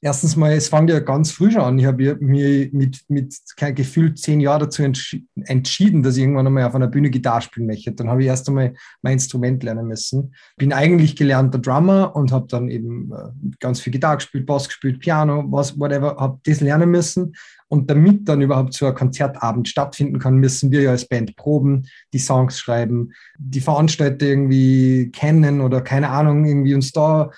erstens 0.02 0.36
mal, 0.36 0.54
es 0.54 0.68
fängt 0.68 0.90
ja 0.90 1.00
ganz 1.00 1.32
früh 1.32 1.52
schon 1.52 1.62
an. 1.62 1.80
Ich 1.80 1.86
habe 1.86 2.18
mir 2.20 2.70
mit, 2.72 3.04
mit 3.08 3.36
kein 3.56 3.76
Gefühl 3.76 4.16
zehn 4.16 4.40
Jahren 4.40 4.62
dazu 4.62 4.84
entschieden, 4.84 6.04
dass 6.04 6.18
ich 6.18 6.24
irgendwann 6.24 6.48
einmal 6.48 6.64
auf 6.64 6.76
einer 6.76 6.88
Bühne 6.88 7.12
Gitarre 7.12 7.44
spielen 7.44 7.68
möchte. 7.68 7.92
Dann 7.92 8.10
habe 8.10 8.22
ich 8.22 8.28
erst 8.28 8.50
einmal 8.50 8.74
mein 9.04 9.14
Instrument 9.14 9.64
lernen 9.64 9.88
müssen. 9.88 10.34
Bin 10.58 10.74
eigentlich 10.74 11.16
gelernter 11.16 11.60
Drummer 11.60 12.16
und 12.16 12.32
habe 12.32 12.48
dann 12.48 12.68
eben 12.68 13.12
äh, 13.12 13.56
ganz 13.60 13.80
viel 13.80 13.94
Gitarre 13.94 14.18
gespielt, 14.18 14.48
Bass 14.48 14.68
gespielt, 14.68 15.00
Piano, 15.00 15.46
was, 15.50 15.80
whatever, 15.80 16.18
habe 16.18 16.40
das 16.44 16.62
lernen 16.62 16.90
müssen. 16.90 17.34
Und 17.68 17.90
damit 17.90 18.28
dann 18.28 18.42
überhaupt 18.42 18.74
so 18.74 18.88
ein 18.88 18.96
Konzertabend 18.96 19.70
stattfinden 19.70 20.20
kann, 20.20 20.36
müssen 20.36 20.72
wir 20.72 20.82
ja 20.82 20.92
als 20.92 21.08
Band 21.08 21.38
proben, 21.38 21.88
die 22.12 22.20
Songs 22.20 22.60
schreiben, 22.60 23.14
die 23.38 23.62
Veranstalter 23.62 24.26
irgendwie 24.26 25.10
kennen 25.12 25.62
oder 25.62 25.82
keine 25.82 26.10
Ahnung, 26.10 26.44
irgendwie 26.44 26.74
uns 26.74 26.92
da 26.92 27.30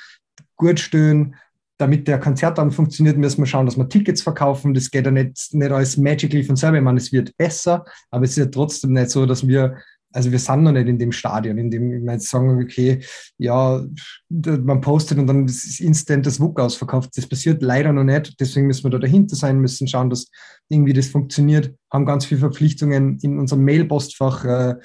gut 0.55 0.79
stehen 0.79 1.35
damit 1.83 2.07
der 2.07 2.17
Konzert 2.17 2.57
dann 2.57 2.71
funktioniert, 2.71 3.17
müssen 3.17 3.39
wir 3.39 3.45
schauen, 3.45 3.65
dass 3.65 3.75
wir 3.75 3.89
Tickets 3.89 4.21
verkaufen. 4.21 4.73
Das 4.73 4.89
geht 4.89 5.05
ja 5.05 5.11
nicht, 5.11 5.53
nicht 5.53 5.71
alles 5.71 5.97
magically 5.97 6.41
von 6.41 6.55
selber. 6.55 6.77
Ich 6.77 6.83
meine, 6.83 6.97
es 6.97 7.11
wird 7.11 7.35
besser, 7.35 7.83
aber 8.09 8.23
es 8.23 8.31
ist 8.31 8.37
ja 8.37 8.45
trotzdem 8.45 8.93
nicht 8.93 9.09
so, 9.09 9.25
dass 9.25 9.45
wir, 9.45 9.75
also 10.13 10.31
wir 10.31 10.39
sind 10.39 10.63
noch 10.63 10.71
nicht 10.71 10.87
in 10.87 10.97
dem 10.97 11.11
Stadion, 11.11 11.57
in 11.57 11.69
dem 11.69 12.05
wir 12.05 12.13
jetzt 12.13 12.29
sagen, 12.29 12.63
okay, 12.63 13.01
ja, 13.37 13.83
man 14.29 14.79
postet 14.79 15.17
und 15.17 15.27
dann 15.27 15.45
ist 15.45 15.81
instant 15.81 16.25
das 16.25 16.39
WUK 16.39 16.61
ausverkauft. 16.61 17.09
Das 17.17 17.27
passiert 17.27 17.61
leider 17.61 17.91
noch 17.91 18.05
nicht. 18.05 18.39
Deswegen 18.39 18.67
müssen 18.67 18.85
wir 18.85 18.91
da 18.91 18.99
dahinter 18.99 19.35
sein, 19.35 19.59
müssen 19.59 19.85
schauen, 19.85 20.09
dass 20.09 20.27
irgendwie 20.69 20.93
das 20.93 21.07
funktioniert, 21.07 21.75
haben 21.91 22.05
ganz 22.05 22.25
viele 22.25 22.39
Verpflichtungen 22.39 23.19
in 23.21 23.39
unserem 23.39 23.65
Mailpostfach, 23.65 24.45
äh, 24.45 24.75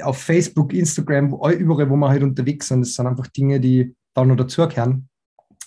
auf 0.00 0.16
Facebook, 0.16 0.72
Instagram, 0.72 1.26
überall, 1.26 1.90
wo 1.90 1.96
wir 1.96 2.08
halt 2.08 2.22
unterwegs 2.22 2.68
sind. 2.68 2.80
Das 2.80 2.94
sind 2.94 3.06
einfach 3.06 3.26
Dinge, 3.26 3.60
die 3.60 3.94
da 4.14 4.24
noch 4.24 4.36
dazugehören. 4.36 5.08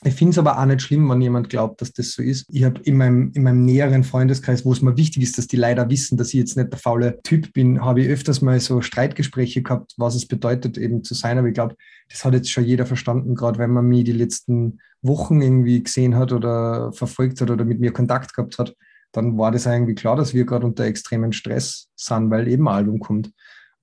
Ich 0.04 0.16
finde 0.16 0.32
es 0.32 0.40
aber 0.40 0.58
auch 0.58 0.66
nicht 0.66 0.82
schlimm, 0.82 1.08
wenn 1.10 1.22
jemand 1.22 1.50
glaubt, 1.50 1.80
dass 1.80 1.94
das 1.94 2.14
so 2.14 2.24
ist. 2.24 2.48
Ich 2.50 2.64
habe 2.64 2.82
in 2.82 2.98
meinem, 2.98 3.32
in 3.36 3.44
meinem 3.44 3.64
näheren 3.64 4.04
Freundeskreis, 4.04 4.66
wo 4.66 4.74
es 4.74 4.82
mir 4.82 4.98
wichtig 4.98 5.22
ist, 5.22 5.38
dass 5.38 5.46
die 5.46 5.58
leider 5.58 5.92
wissen, 5.92 6.18
dass 6.18 6.30
ich 6.30 6.40
jetzt 6.40 6.58
nicht 6.58 6.72
der 6.72 6.80
faule 6.80 7.22
Typ 7.22 7.54
bin, 7.54 7.86
habe 7.86 8.02
ich 8.02 8.10
öfters 8.10 8.42
mal 8.42 8.60
so 8.60 8.82
Streitgespräche 8.82 9.62
gehabt, 9.62 9.94
was 9.98 10.16
es 10.16 10.28
bedeutet, 10.28 10.80
eben 10.80 11.04
zu 11.04 11.14
sein. 11.14 11.38
Aber 11.38 11.50
ich 11.50 11.54
glaube, 11.54 11.76
das 12.10 12.26
hat 12.26 12.34
jetzt 12.34 12.50
schon 12.50 12.66
jeder 12.66 12.88
verstanden, 12.88 13.36
gerade 13.36 13.60
wenn 13.60 13.70
man 13.70 13.86
mich 13.86 14.04
die 14.04 14.12
letzten 14.12 14.80
Wochen 15.04 15.40
irgendwie 15.40 15.84
gesehen 15.84 16.16
hat 16.16 16.32
oder 16.32 16.92
verfolgt 16.94 17.40
hat 17.40 17.52
oder 17.52 17.64
mit 17.64 17.80
mir 17.80 17.94
Kontakt 17.94 18.34
gehabt 18.34 18.58
hat, 18.58 18.76
dann 19.12 19.38
war 19.38 19.52
das 19.52 19.68
irgendwie 19.68 19.96
klar, 19.96 20.16
dass 20.16 20.34
wir 20.34 20.46
gerade 20.46 20.66
unter 20.66 20.84
extremen 20.84 21.32
Stress 21.32 21.90
sind, 21.96 22.32
weil 22.32 22.48
eben 22.48 22.68
ein 22.68 22.74
Album 22.74 23.00
kommt. 23.00 23.32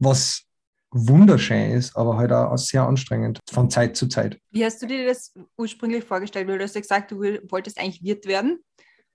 Was 0.00 0.47
wunderschön 0.90 1.72
ist, 1.72 1.96
aber 1.96 2.16
halt 2.16 2.32
auch 2.32 2.56
sehr 2.56 2.84
anstrengend 2.84 3.40
von 3.50 3.70
Zeit 3.70 3.96
zu 3.96 4.08
Zeit. 4.08 4.38
Wie 4.50 4.64
hast 4.64 4.80
du 4.82 4.86
dir 4.86 5.06
das 5.06 5.34
ursprünglich 5.56 6.04
vorgestellt? 6.04 6.48
Weil 6.48 6.58
du 6.58 6.64
hast 6.64 6.74
ja 6.74 6.80
gesagt, 6.80 7.10
du 7.10 7.18
wolltest 7.18 7.78
eigentlich 7.78 8.02
Wirt 8.02 8.26
werden 8.26 8.60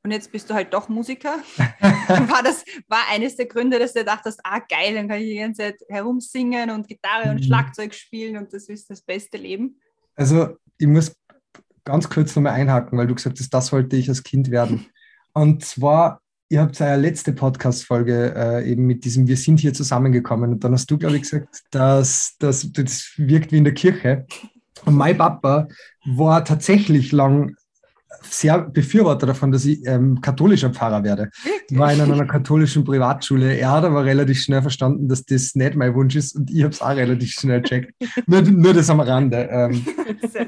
und 0.03 0.11
jetzt 0.11 0.31
bist 0.31 0.49
du 0.49 0.53
halt 0.53 0.73
doch 0.73 0.89
Musiker. 0.89 1.37
war 1.57 2.43
das 2.43 2.63
war 2.87 3.03
eines 3.09 3.37
der 3.37 3.45
Gründe, 3.45 3.79
dass 3.79 3.93
du 3.93 4.03
dachtest, 4.03 4.39
ah 4.43 4.59
geil, 4.59 4.93
dann 4.95 5.07
kann 5.07 5.21
ich 5.21 5.29
die 5.29 5.37
ganze 5.37 5.63
Zeit 5.63 5.79
herumsingen 5.89 6.69
und 6.69 6.87
Gitarre 6.87 7.31
und 7.31 7.39
mhm. 7.39 7.43
Schlagzeug 7.43 7.93
spielen 7.93 8.37
und 8.37 8.53
das 8.53 8.67
ist 8.69 8.89
das 8.89 9.01
beste 9.01 9.37
Leben? 9.37 9.79
Also 10.15 10.57
ich 10.77 10.87
muss 10.87 11.15
ganz 11.85 12.09
kurz 12.09 12.35
nochmal 12.35 12.53
einhaken, 12.53 12.97
weil 12.97 13.07
du 13.07 13.15
gesagt 13.15 13.39
hast, 13.39 13.49
das 13.49 13.71
wollte 13.71 13.95
ich 13.95 14.09
als 14.09 14.23
Kind 14.23 14.51
werden. 14.51 14.85
Und 15.35 15.65
zwar 15.65 16.21
ihr 16.49 16.61
habt 16.61 16.79
eine 16.81 17.01
letzte 17.01 17.33
Podcast-Folge 17.33 18.33
äh, 18.35 18.71
eben 18.71 18.85
mit 18.85 19.05
diesem 19.05 19.27
Wir 19.27 19.37
sind 19.37 19.59
hier 19.59 19.73
zusammengekommen 19.73 20.51
und 20.53 20.63
dann 20.63 20.73
hast 20.73 20.89
du, 20.91 20.97
glaube 20.97 21.15
ich, 21.15 21.23
gesagt, 21.23 21.63
dass, 21.71 22.35
dass 22.39 22.71
das 22.71 23.13
wirkt 23.17 23.51
wie 23.51 23.57
in 23.57 23.63
der 23.63 23.73
Kirche. 23.73 24.25
Und 24.85 24.95
mein 24.95 25.17
Papa 25.17 25.67
war 26.05 26.43
tatsächlich 26.45 27.11
lang 27.11 27.55
sehr 28.21 28.61
Befürworter 28.61 29.27
davon, 29.27 29.51
dass 29.51 29.65
ich 29.65 29.85
ähm, 29.85 30.21
katholischer 30.21 30.69
Pfarrer 30.69 31.03
werde. 31.03 31.29
Ich 31.69 31.77
war 31.77 31.91
in 31.93 32.01
einer 32.01 32.25
katholischen 32.25 32.83
Privatschule. 32.83 33.55
Er 33.55 33.71
hat 33.71 33.83
aber 33.83 34.05
relativ 34.05 34.41
schnell 34.41 34.61
verstanden, 34.61 35.07
dass 35.07 35.25
das 35.25 35.55
nicht 35.55 35.75
mein 35.75 35.93
Wunsch 35.93 36.15
ist 36.15 36.35
und 36.35 36.51
ich 36.51 36.63
habe 36.63 36.73
es 36.73 36.81
auch 36.81 36.95
relativ 36.95 37.31
schnell 37.31 37.61
gecheckt. 37.61 37.93
nur, 38.27 38.41
nur 38.41 38.73
das 38.73 38.89
am 38.89 38.99
Rande. 38.99 39.47
Ähm, 39.51 39.85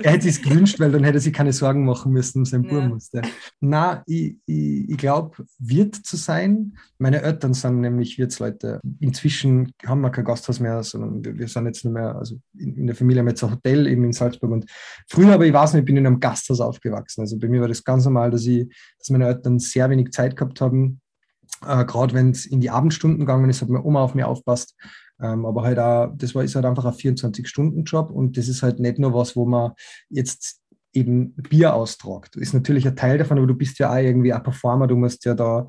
er 0.02 0.12
hätte 0.12 0.30
es 0.30 0.42
gewünscht, 0.42 0.80
weil 0.80 0.92
dann 0.92 1.04
hätte 1.04 1.20
sich 1.20 1.34
keine 1.34 1.54
Sorgen 1.54 1.86
machen 1.86 2.12
müssen 2.12 2.40
um 2.40 2.46
seinen 2.46 2.66
ja. 2.66 2.72
Bub 2.72 2.90
musste. 2.90 3.22
Na, 3.60 4.04
ich, 4.06 4.38
ich, 4.46 4.90
ich 4.90 4.98
glaube, 4.98 5.46
Wirt 5.60 5.96
zu 5.96 6.18
sein. 6.18 6.78
Meine 6.98 7.22
Eltern 7.22 7.54
sind 7.54 7.82
nämlich 7.82 8.18
Wirtsleute. 8.18 8.80
Inzwischen 9.00 9.74
haben 9.86 10.02
wir 10.02 10.10
kein 10.10 10.26
Gasthaus 10.26 10.60
mehr, 10.60 10.82
sondern 10.84 11.24
wir, 11.24 11.38
wir 11.38 11.48
sind 11.48 11.66
jetzt 11.66 11.84
nicht 11.84 11.94
mehr, 11.94 12.16
also 12.16 12.40
in, 12.58 12.76
in 12.78 12.88
der 12.88 12.96
Familie 12.96 13.20
haben 13.20 13.28
wir 13.28 13.32
jetzt 13.32 13.44
ein 13.44 13.52
Hotel 13.52 13.88
eben 13.88 14.04
in 14.04 14.14
Salzburg. 14.14 14.52
Und 14.52 14.66
früher, 15.08 15.34
aber 15.34 15.46
ich 15.46 15.54
weiß 15.54 15.74
nicht, 15.74 15.82
ich 15.82 15.86
bin 15.86 15.98
in 15.98 16.08
einem 16.08 16.20
Gasthaus 16.20 16.62
aufgewachsen. 16.62 17.22
Also 17.22 17.38
bei 17.38 17.48
mir 17.48 17.55
war 17.62 17.68
das 17.68 17.84
ganz 17.84 18.06
normal, 18.06 18.32
dass, 18.32 18.46
ich, 18.46 18.68
dass 19.00 19.10
meine 19.10 19.28
Eltern 19.28 19.60
sehr 19.60 19.90
wenig 19.90 20.12
Zeit 20.12 20.36
gehabt 20.36 20.62
haben. 20.62 21.02
Äh, 21.66 21.86
Gerade 21.86 22.14
wenn 22.14 22.32
es 22.32 22.46
in 22.46 22.62
die 22.62 22.70
Abendstunden 22.70 23.20
gegangen 23.20 23.50
ist, 23.50 23.62
hat 23.62 23.70
meine 23.70 23.86
Oma 23.86 24.02
auf 24.04 24.16
mir 24.16 24.28
aufpasst. 24.28 24.76
Ähm, 25.22 25.46
aber 25.46 25.64
halt 25.64 25.80
auch, 25.80 26.12
das 26.16 26.36
war, 26.36 26.44
ist 26.44 26.56
halt 26.56 26.66
einfach 26.66 26.86
ein 26.86 26.94
24-Stunden-Job 26.94 28.12
und 28.12 28.38
das 28.38 28.48
ist 28.48 28.64
halt 28.64 28.80
nicht 28.80 29.00
nur 29.00 29.14
was, 29.14 29.36
wo 29.36 29.46
man 29.46 29.72
jetzt 30.10 30.60
eben 30.94 31.34
Bier 31.36 31.74
austragt. 31.74 32.36
Ist 32.36 32.54
natürlich 32.54 32.88
ein 32.88 32.96
Teil 32.96 33.18
davon, 33.18 33.38
aber 33.38 33.48
du 33.48 33.56
bist 33.56 33.80
ja 33.80 33.92
auch 33.92 33.98
irgendwie 33.98 34.34
ein 34.34 34.44
Performer, 34.44 34.88
du 34.88 34.96
musst 34.96 35.26
ja 35.26 35.34
da 35.34 35.68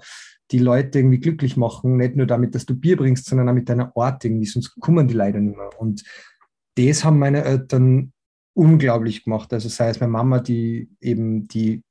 die 0.52 0.58
Leute 0.58 1.00
irgendwie 1.00 1.18
glücklich 1.18 1.56
machen, 1.56 1.96
nicht 1.96 2.16
nur 2.16 2.26
damit, 2.26 2.54
dass 2.54 2.66
du 2.66 2.74
Bier 2.74 2.96
bringst, 2.96 3.26
sondern 3.26 3.48
auch 3.48 3.54
mit 3.54 3.68
deiner 3.68 3.92
Art 3.96 4.24
irgendwie, 4.24 4.46
sonst 4.46 4.78
kommen 4.80 5.08
die 5.08 5.14
leider 5.14 5.40
nicht 5.40 5.56
mehr. 5.56 5.70
Und 5.78 6.04
das 6.76 7.04
haben 7.04 7.18
meine 7.18 7.44
Eltern 7.44 8.12
unglaublich 8.56 9.24
gemacht. 9.24 9.52
Also 9.52 9.68
sei 9.68 9.90
es 9.90 10.00
meine 10.00 10.12
Mama, 10.12 10.40
die 10.40 10.88
eben 11.00 11.46
die 11.48 11.82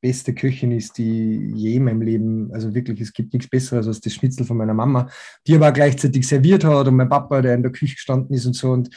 beste 0.00 0.34
Köchin 0.34 0.70
ist, 0.72 0.98
die 0.98 1.52
je 1.54 1.76
in 1.76 1.84
meinem 1.84 2.02
Leben, 2.02 2.50
also 2.52 2.74
wirklich, 2.74 3.00
es 3.00 3.12
gibt 3.12 3.32
nichts 3.32 3.48
Besseres 3.48 3.86
als 3.86 4.00
das 4.00 4.12
Schnitzel 4.12 4.44
von 4.44 4.56
meiner 4.56 4.74
Mama, 4.74 5.08
die 5.46 5.54
aber 5.54 5.72
gleichzeitig 5.72 6.26
serviert 6.28 6.64
hat 6.64 6.88
und 6.88 6.96
mein 6.96 7.08
Papa, 7.08 7.40
der 7.40 7.54
in 7.54 7.62
der 7.62 7.72
Küche 7.72 7.94
gestanden 7.94 8.34
ist 8.34 8.46
und 8.46 8.54
so 8.54 8.70
und 8.70 8.90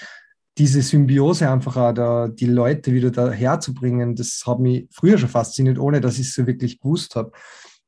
diese 0.58 0.82
Symbiose 0.82 1.50
einfach 1.50 1.75
auch 1.75 1.94
da, 1.94 2.27
die 2.27 2.46
Leute 2.46 2.94
wieder 2.94 3.12
daher 3.12 3.60
zu 3.60 3.74
das 3.74 4.44
hat 4.46 4.60
mich 4.60 4.88
früher 4.91 5.17
schon 5.17 5.29
fasziniert, 5.29 5.79
ohne 5.79 6.00
dass 6.00 6.15
ich 6.15 6.27
es 6.27 6.34
so 6.34 6.48
wirklich 6.48 6.79
gewusst 6.79 7.15
habe. 7.15 7.32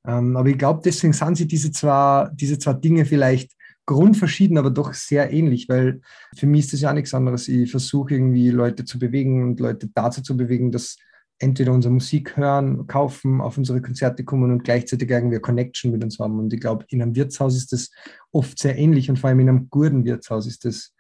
Ähm, 0.06 0.36
aber 0.36 0.50
ich 0.50 0.58
glaube, 0.58 0.82
deswegen 0.84 1.14
sind 1.14 1.38
sie 1.38 1.48
diese 1.48 1.72
zwei, 1.72 2.30
diese 2.34 2.60
zwei 2.60 2.74
Dinge 2.74 3.06
vielleicht 3.06 3.57
grundverschieden, 3.88 4.60
aber 4.60 4.70
doch 4.70 4.94
sehr 4.94 5.34
ähnlich, 5.34 5.68
weil 5.68 6.02
für 6.36 6.46
mich 6.46 6.66
ist 6.66 6.74
das 6.74 6.82
ja 6.82 6.94
nichts 6.94 7.16
anderes. 7.16 7.48
Ich 7.48 7.72
versuche 7.72 8.14
irgendwie 8.14 8.52
Leute 8.52 8.86
zu 8.86 9.00
bewegen 9.00 9.44
und 9.44 9.60
Leute 9.60 9.90
dazu 9.96 10.22
zu 10.22 10.38
bewegen, 10.38 10.72
dass 10.72 10.98
entweder 11.40 11.72
unsere 11.72 11.94
Musik 11.94 12.36
hören, 12.36 12.88
kaufen, 12.88 13.42
auf 13.42 13.58
unsere 13.58 13.82
Konzerte 13.82 14.24
kommen 14.24 14.52
und 14.52 14.64
gleichzeitig 14.64 15.10
irgendwie 15.10 15.36
eine 15.36 15.42
Connection 15.42 15.92
mit 15.92 16.04
uns 16.04 16.20
haben. 16.20 16.38
Und 16.38 16.54
ich 16.54 16.60
glaube, 16.60 16.86
in 16.90 17.02
einem 17.02 17.16
Wirtshaus 17.16 17.56
ist 17.56 17.72
das 17.74 17.92
oft 18.32 18.60
sehr 18.60 18.78
ähnlich 18.78 19.10
und 19.10 19.20
vor 19.20 19.30
allem 19.30 19.40
in 19.40 19.50
einem 19.50 19.70
guten 19.70 20.04
Wirtshaus 20.04 20.48
ist 20.48 20.66
das 20.66 20.94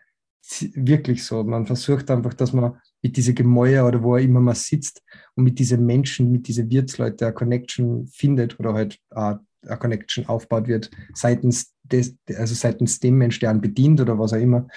wirklich 0.76 1.26
so. 1.26 1.44
Man 1.44 1.66
versucht 1.66 2.10
einfach, 2.10 2.34
dass 2.34 2.54
man 2.54 2.78
mit 3.02 3.18
diese 3.18 3.34
Gemäuer 3.34 3.86
oder 3.86 4.02
wo 4.02 4.16
er 4.16 4.24
immer 4.24 4.40
mal 4.40 4.56
sitzt 4.56 5.04
und 5.36 5.44
mit 5.44 5.60
diesen 5.60 5.86
Menschen, 5.86 6.32
mit 6.32 6.48
diesen 6.48 6.70
Wirtsleuten 6.70 7.26
eine 7.26 7.34
Connection 7.34 8.08
findet 8.08 8.60
oder 8.60 8.74
halt 8.74 9.00
eine 9.10 9.40
Connection 9.78 10.26
aufgebaut 10.28 10.68
wird, 10.68 10.92
seitens 11.14 11.74
des, 11.92 12.16
also 12.36 12.54
seitens 12.54 13.00
dem 13.00 13.18
Mensch, 13.18 13.40
der 13.40 13.50
einen 13.50 13.62
bedient 13.62 14.02
oder 14.02 14.18
was 14.20 14.34
auch 14.34 14.38
immer. 14.38 14.68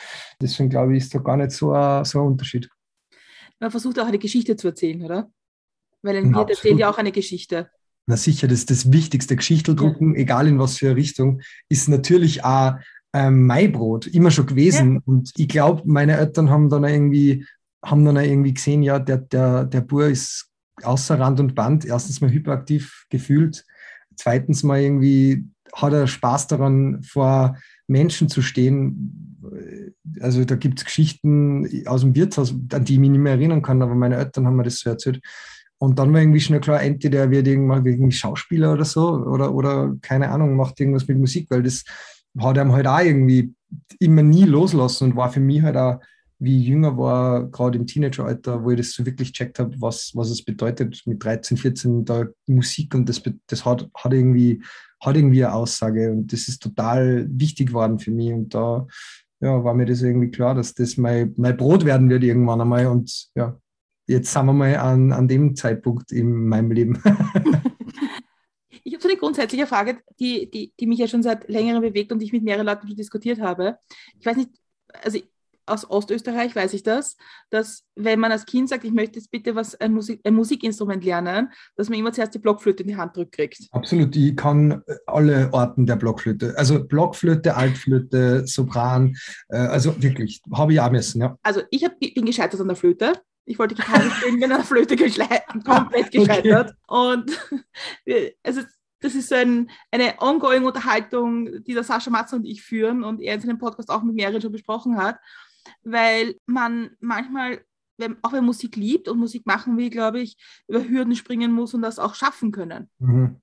Deswegen 0.40 0.70
glaube 0.70 0.96
ich, 0.96 1.04
ist 1.04 1.14
da 1.14 1.18
gar 1.18 1.36
nicht 1.36 1.52
so 1.52 1.72
ein, 1.72 2.04
so 2.04 2.20
ein 2.20 2.26
Unterschied. 2.26 2.68
Man 3.58 3.70
versucht 3.70 3.98
auch 3.98 4.06
eine 4.06 4.18
Geschichte 4.18 4.56
zu 4.56 4.68
erzählen, 4.68 5.02
oder? 5.02 5.30
Weil 6.02 6.16
ein 6.16 6.34
Wirt 6.34 6.50
erzählt 6.50 6.78
ja 6.78 6.90
auch 6.90 6.98
eine 6.98 7.12
Geschichte. 7.12 7.70
Na 8.06 8.16
sicher, 8.16 8.48
das 8.48 8.66
das 8.66 8.90
Wichtigste. 8.90 9.36
Geschichteldrucken, 9.36 10.14
ja. 10.14 10.20
egal 10.22 10.48
in 10.48 10.58
was 10.58 10.78
für 10.78 10.86
eine 10.86 10.96
Richtung, 10.96 11.42
ist 11.68 11.88
natürlich 11.88 12.44
auch 12.44 12.74
ähm, 13.12 13.46
Maibrot, 13.46 14.06
immer 14.06 14.30
schon 14.30 14.46
gewesen. 14.46 14.94
Ja. 14.94 15.00
Und 15.04 15.32
ich 15.36 15.48
glaube, 15.48 15.82
meine 15.84 16.16
Eltern 16.16 16.50
haben 16.50 16.70
dann 16.70 16.84
irgendwie, 16.84 17.46
haben 17.84 18.04
dann 18.04 18.16
irgendwie 18.16 18.54
gesehen, 18.54 18.82
ja, 18.82 18.98
der, 18.98 19.18
der, 19.18 19.64
der 19.64 19.80
Bur 19.82 20.06
ist 20.06 20.48
außer 20.82 21.18
Rand 21.18 21.40
und 21.40 21.54
Band. 21.54 21.84
Erstens 21.84 22.20
mal 22.20 22.30
hyperaktiv 22.30 23.06
gefühlt. 23.10 23.64
Zweitens 24.16 24.62
mal 24.62 24.80
irgendwie 24.80 25.44
hat 25.74 25.92
er 25.92 26.06
Spaß 26.06 26.46
daran, 26.48 27.02
vor 27.02 27.56
Menschen 27.86 28.28
zu 28.28 28.42
stehen. 28.42 29.38
Also 30.20 30.44
da 30.44 30.56
gibt 30.56 30.78
es 30.78 30.84
Geschichten 30.84 31.86
aus 31.86 32.02
dem 32.02 32.14
Wirtshaus, 32.14 32.54
an 32.72 32.84
die 32.84 32.94
ich 32.94 32.98
mich 32.98 33.10
nicht 33.10 33.20
mehr 33.20 33.32
erinnern 33.32 33.62
kann, 33.62 33.82
aber 33.82 33.94
meine 33.94 34.16
Eltern 34.16 34.46
haben 34.46 34.56
mir 34.56 34.64
das 34.64 34.80
so 34.80 34.90
erzählt. 34.90 35.20
Und 35.78 35.98
dann 35.98 36.12
war 36.12 36.20
irgendwie 36.20 36.40
schnell 36.40 36.60
klar, 36.60 36.82
entweder 36.82 37.20
der 37.20 37.30
wird 37.30 37.46
irgendwann 37.48 37.86
irgendwie 37.86 38.12
Schauspieler 38.12 38.74
oder 38.74 38.84
so 38.84 39.08
oder, 39.12 39.54
oder 39.54 39.96
keine 40.02 40.30
Ahnung, 40.30 40.54
macht 40.54 40.78
irgendwas 40.78 41.08
mit 41.08 41.18
Musik, 41.18 41.46
weil 41.50 41.62
das 41.62 41.84
hat 42.38 42.58
einem 42.58 42.72
halt 42.72 42.86
auch 42.86 43.00
irgendwie 43.00 43.54
immer 43.98 44.22
nie 44.22 44.44
loslassen 44.44 45.04
und 45.04 45.16
war 45.16 45.32
für 45.32 45.40
mich 45.40 45.62
halt 45.62 45.76
auch, 45.76 46.00
wie 46.38 46.60
ich 46.60 46.68
jünger 46.68 46.96
war, 46.96 47.46
gerade 47.46 47.78
im 47.78 47.86
Teenageralter, 47.86 48.62
wo 48.62 48.70
ich 48.70 48.78
das 48.78 48.92
so 48.92 49.04
wirklich 49.04 49.32
checkt 49.32 49.58
habe, 49.58 49.74
was, 49.78 50.12
was 50.14 50.30
es 50.30 50.44
bedeutet, 50.44 51.02
mit 51.06 51.22
13, 51.22 51.56
14 51.56 52.04
da 52.04 52.26
Musik 52.46 52.94
und 52.94 53.08
das, 53.08 53.22
das 53.46 53.64
hat, 53.64 53.88
hat, 53.94 54.12
irgendwie, 54.12 54.62
hat 55.00 55.16
irgendwie 55.16 55.44
eine 55.44 55.54
Aussage 55.54 56.10
und 56.10 56.32
das 56.32 56.48
ist 56.48 56.62
total 56.62 57.26
wichtig 57.30 57.68
geworden 57.68 57.98
für 57.98 58.10
mich 58.10 58.32
und 58.32 58.54
da 58.54 58.86
ja, 59.40 59.64
war 59.64 59.74
mir 59.74 59.86
das 59.86 60.02
irgendwie 60.02 60.30
klar, 60.30 60.54
dass 60.54 60.74
das 60.74 60.96
mein, 60.96 61.34
mein 61.36 61.56
Brot 61.56 61.84
werden 61.84 62.10
wird 62.10 62.22
irgendwann 62.22 62.60
einmal 62.60 62.86
und 62.86 63.28
ja, 63.34 63.58
jetzt 64.06 64.32
sind 64.32 64.46
wir 64.46 64.52
mal 64.52 64.76
an, 64.76 65.12
an 65.12 65.28
dem 65.28 65.56
Zeitpunkt 65.56 66.12
in 66.12 66.46
meinem 66.46 66.70
Leben. 66.72 67.02
ich 68.84 68.92
habe 68.92 69.02
so 69.02 69.08
eine 69.08 69.18
grundsätzliche 69.18 69.66
Frage, 69.66 69.98
die, 70.18 70.50
die, 70.50 70.72
die 70.78 70.86
mich 70.86 70.98
ja 70.98 71.08
schon 71.08 71.22
seit 71.22 71.48
längerem 71.48 71.80
bewegt 71.80 72.12
und 72.12 72.22
ich 72.22 72.32
mit 72.32 72.42
mehreren 72.42 72.66
Leuten 72.66 72.94
diskutiert 72.94 73.40
habe. 73.40 73.78
Ich 74.18 74.26
weiß 74.26 74.36
nicht, 74.36 74.50
also 75.02 75.18
aus 75.70 75.88
Ostösterreich 75.88 76.54
weiß 76.54 76.74
ich 76.74 76.82
das, 76.82 77.16
dass 77.50 77.84
wenn 77.94 78.20
man 78.20 78.32
als 78.32 78.46
Kind 78.46 78.68
sagt, 78.68 78.84
ich 78.84 78.92
möchte 78.92 79.18
jetzt 79.18 79.30
bitte 79.30 79.54
was 79.54 79.74
ein, 79.74 79.92
Musik, 79.92 80.20
ein 80.24 80.34
Musikinstrument 80.34 81.04
lernen, 81.04 81.50
dass 81.76 81.88
man 81.88 81.98
immer 81.98 82.12
zuerst 82.12 82.34
die 82.34 82.38
Blockflöte 82.38 82.82
in 82.82 82.88
die 82.88 82.96
Hand 82.96 83.16
drückt 83.16 83.32
kriegt. 83.32 83.58
Absolut, 83.70 84.14
ich 84.16 84.36
kann 84.36 84.82
alle 85.06 85.52
Orten 85.52 85.86
der 85.86 85.96
Blockflöte. 85.96 86.54
Also 86.56 86.84
Blockflöte, 86.84 87.56
Altflöte, 87.56 88.46
Sopran, 88.46 89.16
äh, 89.48 89.56
also 89.56 90.02
wirklich, 90.02 90.42
habe 90.52 90.72
ich 90.72 90.80
auch 90.80 90.90
müssen, 90.90 91.20
ja. 91.20 91.38
Also 91.42 91.62
ich 91.70 91.84
hab, 91.84 91.98
bin 91.98 92.26
gescheitert 92.26 92.60
an 92.60 92.68
der 92.68 92.76
Flöte. 92.76 93.12
Ich 93.46 93.58
wollte 93.58 93.74
Gitarre 93.74 94.10
spielen, 94.10 94.40
bin 94.40 94.52
an 94.52 94.58
der 94.58 94.64
Flöte 94.64 94.96
komplett 95.64 96.10
gescheitert. 96.10 96.74
Okay. 96.86 97.14
Und 97.14 97.50
also 98.42 98.62
das 99.00 99.14
ist 99.14 99.28
so 99.28 99.34
ein, 99.34 99.70
eine 99.90 100.14
ongoing 100.20 100.64
Unterhaltung, 100.64 101.64
die 101.64 101.74
der 101.74 101.84
Sascha 101.84 102.10
Matze 102.10 102.36
und 102.36 102.44
ich 102.44 102.62
führen 102.62 103.02
und 103.02 103.20
er 103.20 103.34
in 103.34 103.40
seinem 103.40 103.58
Podcast 103.58 103.90
auch 103.90 104.02
mit 104.02 104.14
mehreren 104.14 104.40
schon 104.40 104.52
besprochen 104.52 104.98
hat, 104.98 105.18
weil 105.82 106.36
man 106.46 106.90
manchmal, 107.00 107.60
wenn, 107.98 108.16
auch 108.22 108.32
wenn 108.32 108.44
Musik 108.44 108.76
liebt 108.76 109.08
und 109.08 109.18
Musik 109.18 109.46
machen 109.46 109.76
will, 109.76 109.90
glaube 109.90 110.20
ich, 110.20 110.36
über 110.68 110.86
Hürden 110.86 111.14
springen 111.16 111.52
muss 111.52 111.74
und 111.74 111.82
das 111.82 111.98
auch 111.98 112.14
schaffen 112.14 112.52
können. 112.52 112.88
Mhm. 112.98 113.36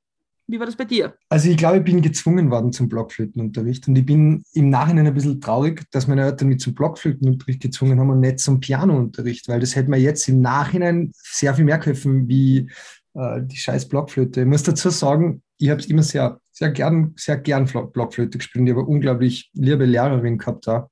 Wie 0.49 0.59
war 0.59 0.65
das 0.65 0.77
bei 0.77 0.85
dir? 0.85 1.13
Also 1.27 1.49
ich 1.49 1.57
glaube, 1.57 1.77
ich 1.77 1.83
bin 1.83 2.01
gezwungen 2.01 2.49
worden 2.49 2.71
zum 2.71 2.87
Blockflötenunterricht 2.87 3.85
und 3.89 3.97
ich 3.97 4.05
bin 4.05 4.43
im 4.53 4.69
Nachhinein 4.69 5.05
ein 5.05 5.13
bisschen 5.13 5.41
traurig, 5.41 5.83
dass 5.91 6.07
meine 6.07 6.23
Eltern 6.23 6.47
mich 6.47 6.59
zum 6.59 6.73
Blockflötenunterricht 6.73 7.61
gezwungen 7.61 7.99
haben 7.99 8.09
und 8.09 8.21
nicht 8.21 8.39
zum 8.39 8.61
Pianounterricht, 8.61 9.49
weil 9.49 9.59
das 9.59 9.75
hätte 9.75 9.89
mir 9.89 9.97
jetzt 9.97 10.27
im 10.29 10.39
Nachhinein 10.39 11.11
sehr 11.13 11.53
viel 11.53 11.65
mehr 11.65 11.79
geholfen 11.79 12.29
wie 12.29 12.69
äh, 13.13 13.41
die 13.41 13.57
scheiß 13.57 13.89
Blockflöte. 13.89 14.41
Ich 14.41 14.47
muss 14.47 14.63
dazu 14.63 14.89
sagen, 14.89 15.41
ich 15.57 15.69
habe 15.69 15.81
es 15.81 15.87
immer 15.87 16.03
sehr, 16.03 16.39
sehr 16.51 16.71
gern, 16.71 17.13
sehr 17.17 17.37
gern 17.37 17.65
Blockflöte 17.65 18.37
gespielt. 18.37 18.65
Ich 18.65 18.71
habe 18.71 18.81
eine 18.81 18.89
unglaublich 18.89 19.51
liebe 19.53 19.83
Lehrerin 19.83 20.37
gehabt 20.37 20.65
da. 20.67 20.89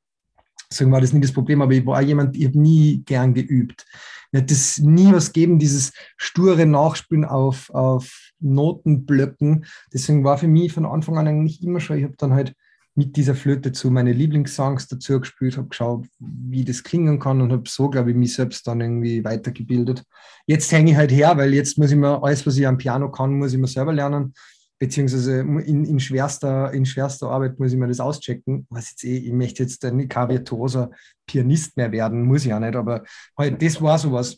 Deswegen 0.75 0.91
war 0.91 0.99
das 0.99 1.13
nie 1.13 1.21
das 1.21 1.31
Problem, 1.31 1.61
aber 1.61 1.71
ich 1.71 1.85
war 1.85 2.01
jemand, 2.01 2.35
ich 2.35 2.43
habe 2.43 2.59
nie 2.59 3.01
gern 3.05 3.33
geübt. 3.33 3.85
Mir 4.33 4.41
hat 4.41 4.51
das 4.51 4.77
nie 4.79 5.13
was 5.13 5.31
gegeben, 5.31 5.57
dieses 5.57 5.93
sture 6.17 6.65
Nachspielen 6.65 7.23
auf, 7.23 7.69
auf 7.69 8.33
Notenblöcken. 8.41 9.65
Deswegen 9.93 10.25
war 10.25 10.37
für 10.37 10.49
mich 10.49 10.73
von 10.73 10.85
Anfang 10.85 11.17
an 11.17 11.29
eigentlich 11.29 11.63
immer 11.63 11.79
schon, 11.79 11.97
ich 11.97 12.03
habe 12.03 12.15
dann 12.17 12.33
halt 12.33 12.53
mit 12.93 13.15
dieser 13.15 13.35
Flöte 13.35 13.71
zu 13.71 13.89
meine 13.89 14.11
Lieblingssongs 14.11 14.89
dazu 14.89 15.21
gespielt, 15.21 15.55
habe 15.55 15.69
geschaut, 15.69 16.07
wie 16.19 16.65
das 16.65 16.83
klingen 16.83 17.19
kann 17.19 17.39
und 17.39 17.53
habe 17.53 17.69
so, 17.69 17.89
glaube 17.89 18.11
ich, 18.11 18.17
mich 18.17 18.33
selbst 18.33 18.67
dann 18.67 18.81
irgendwie 18.81 19.23
weitergebildet. 19.23 20.03
Jetzt 20.45 20.69
hänge 20.73 20.91
ich 20.91 20.97
halt 20.97 21.11
her, 21.11 21.37
weil 21.37 21.53
jetzt 21.53 21.77
muss 21.77 21.91
ich 21.91 21.97
mir 21.97 22.21
alles, 22.21 22.45
was 22.45 22.57
ich 22.57 22.67
am 22.67 22.77
Piano 22.77 23.09
kann, 23.09 23.37
muss 23.37 23.53
ich 23.53 23.59
mir 23.59 23.67
selber 23.67 23.93
lernen 23.93 24.33
beziehungsweise 24.79 25.39
in, 25.39 25.85
in, 25.85 25.99
schwerster, 25.99 26.71
in 26.73 26.85
schwerster 26.85 27.29
Arbeit 27.29 27.59
muss 27.59 27.71
ich 27.71 27.77
mir 27.77 27.87
das 27.87 27.99
auschecken. 27.99 28.67
Was 28.69 28.91
jetzt 28.91 29.03
eh, 29.03 29.17
ich 29.17 29.31
möchte 29.31 29.63
jetzt 29.63 29.83
ein 29.85 30.07
kein 30.09 30.29
virtuoser 30.29 30.91
Pianist 31.25 31.77
mehr 31.77 31.91
werden, 31.91 32.23
muss 32.23 32.41
ich 32.41 32.49
ja 32.49 32.59
nicht, 32.59 32.75
aber 32.75 33.03
halt, 33.37 33.61
das 33.61 33.81
war 33.81 33.97
sowas. 33.97 34.37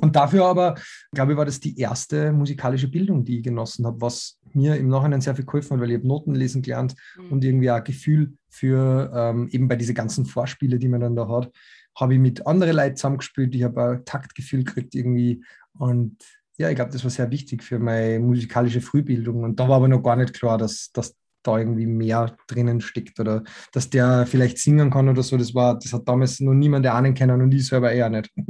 Und 0.00 0.16
dafür 0.16 0.44
aber, 0.44 0.74
glaube 1.12 1.32
ich, 1.32 1.38
war 1.38 1.46
das 1.46 1.60
die 1.60 1.78
erste 1.78 2.30
musikalische 2.32 2.88
Bildung, 2.88 3.24
die 3.24 3.38
ich 3.38 3.42
genossen 3.42 3.86
habe, 3.86 4.00
was 4.00 4.38
mir 4.52 4.76
im 4.76 4.88
Nachhinein 4.88 5.22
sehr 5.22 5.34
viel 5.34 5.46
geholfen 5.46 5.74
hat, 5.74 5.80
weil 5.80 5.90
ich 5.90 5.96
habe 5.96 6.06
Noten 6.06 6.34
lesen 6.34 6.60
gelernt 6.60 6.94
mhm. 7.16 7.32
und 7.32 7.44
irgendwie 7.44 7.70
auch 7.70 7.76
ein 7.76 7.84
Gefühl 7.84 8.34
für 8.50 9.10
ähm, 9.14 9.48
eben 9.50 9.66
bei 9.66 9.76
diesen 9.76 9.94
ganzen 9.94 10.26
Vorspiele, 10.26 10.78
die 10.78 10.88
man 10.88 11.00
dann 11.00 11.16
da 11.16 11.28
hat, 11.28 11.50
habe 11.96 12.14
ich 12.14 12.20
mit 12.20 12.46
anderen 12.46 12.76
Leuten 12.76 12.96
zusammengespielt, 12.96 13.54
ich 13.54 13.62
habe 13.62 13.82
ein 13.82 14.04
Taktgefühl 14.04 14.64
gekriegt 14.64 14.94
irgendwie 14.94 15.42
und 15.78 16.16
ja, 16.58 16.68
ich 16.68 16.76
glaube, 16.76 16.90
das 16.90 17.04
war 17.04 17.10
sehr 17.10 17.30
wichtig 17.30 17.62
für 17.62 17.78
meine 17.78 18.18
musikalische 18.18 18.80
Frühbildung. 18.80 19.44
Und 19.44 19.60
da 19.60 19.68
war 19.68 19.76
aber 19.76 19.88
noch 19.88 20.02
gar 20.02 20.16
nicht 20.16 20.34
klar, 20.34 20.58
dass, 20.58 20.90
dass 20.92 21.16
da 21.44 21.56
irgendwie 21.58 21.86
mehr 21.86 22.36
drinnen 22.48 22.80
steckt 22.80 23.20
oder 23.20 23.44
dass 23.72 23.90
der 23.90 24.26
vielleicht 24.26 24.58
singen 24.58 24.90
kann 24.90 25.08
oder 25.08 25.22
so. 25.22 25.36
Das 25.36 25.54
war, 25.54 25.78
das 25.78 25.92
hat 25.92 26.08
damals 26.08 26.40
noch 26.40 26.54
niemand 26.54 26.84
ahnen 26.86 27.14
können 27.14 27.40
und 27.40 27.54
ich 27.54 27.66
selber 27.66 27.92
eher 27.92 28.10
nicht. 28.10 28.32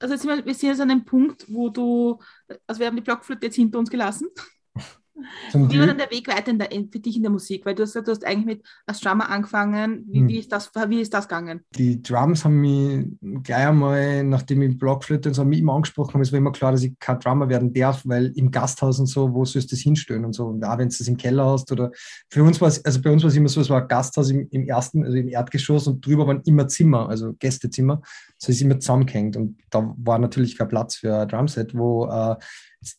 also 0.00 0.14
jetzt 0.14 0.22
sind 0.22 0.30
wir, 0.30 0.44
wir 0.44 0.54
sind 0.54 0.70
jetzt 0.70 0.80
an 0.80 0.90
einem 0.90 1.04
Punkt, 1.04 1.44
wo 1.48 1.68
du, 1.68 2.18
also 2.66 2.80
wir 2.80 2.86
haben 2.86 2.96
die 2.96 3.02
Blockflöte 3.02 3.46
jetzt 3.46 3.56
hinter 3.56 3.78
uns 3.78 3.90
gelassen. 3.90 4.28
Zum 5.50 5.70
wie 5.70 5.78
war 5.78 5.86
dann 5.86 5.98
der 5.98 6.10
Weg 6.10 6.28
weiter 6.28 6.52
der, 6.52 6.68
für 6.68 6.98
dich 6.98 7.16
in 7.16 7.22
der 7.22 7.30
Musik? 7.30 7.64
Weil 7.64 7.74
du 7.74 7.82
hast 7.82 7.90
gesagt, 7.90 8.08
du 8.08 8.12
hast 8.12 8.24
eigentlich 8.24 8.46
mit 8.46 8.62
als 8.86 9.00
Drummer 9.00 9.28
angefangen. 9.30 10.04
Wie, 10.08 10.20
hm. 10.20 10.28
wie, 10.28 10.38
ist 10.38 10.52
das, 10.52 10.70
wie 10.88 11.00
ist 11.00 11.14
das 11.14 11.28
gegangen? 11.28 11.60
Die 11.74 12.02
Drums 12.02 12.44
haben 12.44 12.60
mich 12.60 13.06
gleich 13.42 13.66
einmal, 13.66 14.24
nachdem 14.24 14.62
ich 14.62 14.78
Blockflöte 14.78 15.30
und 15.30 15.34
so 15.34 15.44
mich 15.44 15.60
immer 15.60 15.74
angesprochen 15.74 16.14
haben, 16.14 16.20
es 16.20 16.32
war 16.32 16.38
immer 16.38 16.52
klar, 16.52 16.72
dass 16.72 16.82
ich 16.82 16.98
kein 16.98 17.18
Drummer 17.18 17.48
werden 17.48 17.72
darf, 17.72 18.02
weil 18.04 18.32
im 18.36 18.50
Gasthaus 18.50 19.00
und 19.00 19.06
so, 19.06 19.32
wo 19.32 19.44
sollst 19.44 19.70
du 19.70 19.76
das 19.76 19.82
hinstellen 19.82 20.24
und 20.24 20.34
so. 20.34 20.46
Und 20.46 20.64
auch 20.64 20.78
wenn 20.78 20.88
du 20.88 20.96
das 20.96 21.08
im 21.08 21.16
Keller 21.16 21.46
hast 21.46 21.70
oder 21.72 21.90
für 22.28 22.42
uns 22.42 22.60
war 22.60 22.68
es, 22.68 22.84
also 22.84 23.00
bei 23.00 23.10
uns 23.10 23.22
war 23.22 23.28
es 23.28 23.36
immer 23.36 23.48
so, 23.48 23.60
es 23.60 23.70
war 23.70 23.82
ein 23.82 23.88
Gasthaus 23.88 24.30
im, 24.30 24.46
im 24.50 24.66
ersten, 24.66 25.04
also 25.04 25.16
im 25.16 25.28
Erdgeschoss 25.28 25.86
und 25.86 26.04
drüber 26.04 26.26
waren 26.26 26.42
immer 26.44 26.68
Zimmer, 26.68 27.08
also 27.08 27.32
Gästezimmer. 27.38 28.02
So 28.38 28.52
ist 28.52 28.60
immer 28.60 28.78
zusammengehängt. 28.78 29.36
Und 29.36 29.58
da 29.70 29.94
war 29.96 30.18
natürlich 30.18 30.58
kein 30.58 30.68
Platz 30.68 30.96
für 30.96 31.16
ein 31.16 31.28
Drumset, 31.28 31.74
wo 31.74 32.06
äh, 32.06 32.36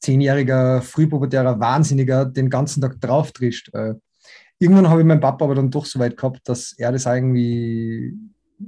zehnjähriger, 0.01 0.81
frühpubertärer 0.81 1.59
Wahnsinniger 1.59 2.25
den 2.25 2.49
ganzen 2.49 2.81
Tag 2.81 2.99
drauf 2.99 3.31
trischt. 3.31 3.73
Äh, 3.73 3.95
irgendwann 4.59 4.89
habe 4.89 5.01
ich 5.01 5.07
meinen 5.07 5.21
Papa 5.21 5.45
aber 5.45 5.55
dann 5.55 5.71
doch 5.71 5.85
so 5.85 5.99
weit 5.99 6.17
gehabt, 6.17 6.47
dass 6.47 6.73
er 6.77 6.91
das 6.91 7.05
irgendwie 7.05 8.17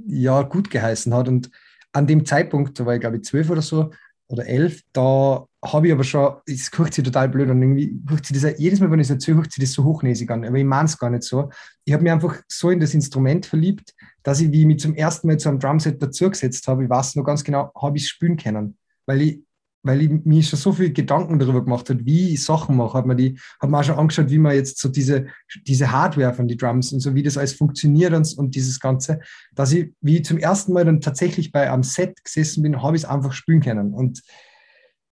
ja 0.06 0.42
gut 0.42 0.70
geheißen 0.70 1.12
hat. 1.14 1.28
Und 1.28 1.50
an 1.92 2.06
dem 2.06 2.24
Zeitpunkt, 2.24 2.78
da 2.78 2.86
war 2.86 2.94
ich 2.94 3.00
glaube 3.00 3.16
ich 3.16 3.24
zwölf 3.24 3.50
oder 3.50 3.62
so 3.62 3.90
oder 4.28 4.46
elf, 4.46 4.82
da 4.92 5.44
habe 5.64 5.88
ich 5.88 5.92
aber 5.92 6.04
schon, 6.04 6.36
es 6.46 6.70
hört 6.76 6.94
sich 6.94 7.04
total 7.04 7.28
blöd 7.28 7.50
an, 7.50 7.60
irgendwie 7.60 8.00
hört 8.08 8.24
sich 8.24 8.40
das, 8.40 8.58
jedes 8.58 8.78
Mal, 8.80 8.90
wenn 8.90 9.00
ich 9.00 9.08
es 9.08 9.10
erzähle, 9.10 9.38
hört 9.38 9.52
sich 9.52 9.62
das 9.62 9.72
so 9.72 9.84
hochnäsig 9.84 10.30
an, 10.30 10.44
aber 10.44 10.56
ich 10.56 10.64
meine 10.64 10.86
es 10.86 10.96
gar 10.96 11.10
nicht 11.10 11.24
so. 11.24 11.50
Ich 11.84 11.92
habe 11.92 12.04
mich 12.04 12.12
einfach 12.12 12.40
so 12.48 12.70
in 12.70 12.78
das 12.78 12.94
Instrument 12.94 13.44
verliebt, 13.44 13.92
dass 14.22 14.40
ich, 14.40 14.52
wie 14.52 14.60
ich 14.60 14.66
mich 14.66 14.78
zum 14.78 14.94
ersten 14.94 15.26
Mal 15.26 15.38
zu 15.38 15.48
einem 15.48 15.58
Drumset 15.58 16.00
dazugesetzt 16.00 16.66
habe, 16.68 16.84
ich 16.84 16.90
weiß 16.90 17.16
noch 17.16 17.24
ganz 17.24 17.42
genau, 17.42 17.72
habe 17.74 17.96
ich 17.96 18.04
es 18.04 18.08
spielen 18.08 18.36
können, 18.36 18.78
weil 19.04 19.22
ich 19.22 19.40
weil 19.82 20.02
ich 20.02 20.10
mir 20.24 20.42
schon 20.42 20.58
so 20.58 20.72
viel 20.72 20.92
Gedanken 20.92 21.38
darüber 21.38 21.64
gemacht 21.64 21.88
habe, 21.88 22.04
wie 22.04 22.34
ich 22.34 22.44
Sachen 22.44 22.76
mache, 22.76 22.98
hat 22.98 23.06
man 23.06 23.16
die, 23.16 23.38
hat 23.60 23.70
man 23.70 23.80
auch 23.80 23.84
schon 23.84 23.98
angeschaut, 23.98 24.30
wie 24.30 24.38
man 24.38 24.54
jetzt 24.54 24.78
so 24.78 24.88
diese, 24.88 25.26
diese 25.66 25.90
Hardware 25.90 26.34
von 26.34 26.48
den 26.48 26.58
Drums 26.58 26.92
und 26.92 27.00
so, 27.00 27.14
wie 27.14 27.22
das 27.22 27.38
alles 27.38 27.54
funktioniert 27.54 28.12
und, 28.12 28.36
und 28.36 28.54
dieses 28.54 28.78
Ganze, 28.78 29.20
dass 29.54 29.72
ich, 29.72 29.92
wie 30.00 30.18
ich 30.18 30.24
zum 30.24 30.38
ersten 30.38 30.72
Mal 30.72 30.84
dann 30.84 31.00
tatsächlich 31.00 31.52
bei 31.52 31.70
einem 31.70 31.82
Set 31.82 32.22
gesessen 32.22 32.62
bin, 32.62 32.82
habe 32.82 32.96
ich 32.96 33.04
es 33.04 33.08
einfach 33.08 33.32
spielen 33.32 33.60
können. 33.60 33.94
Und 33.94 34.22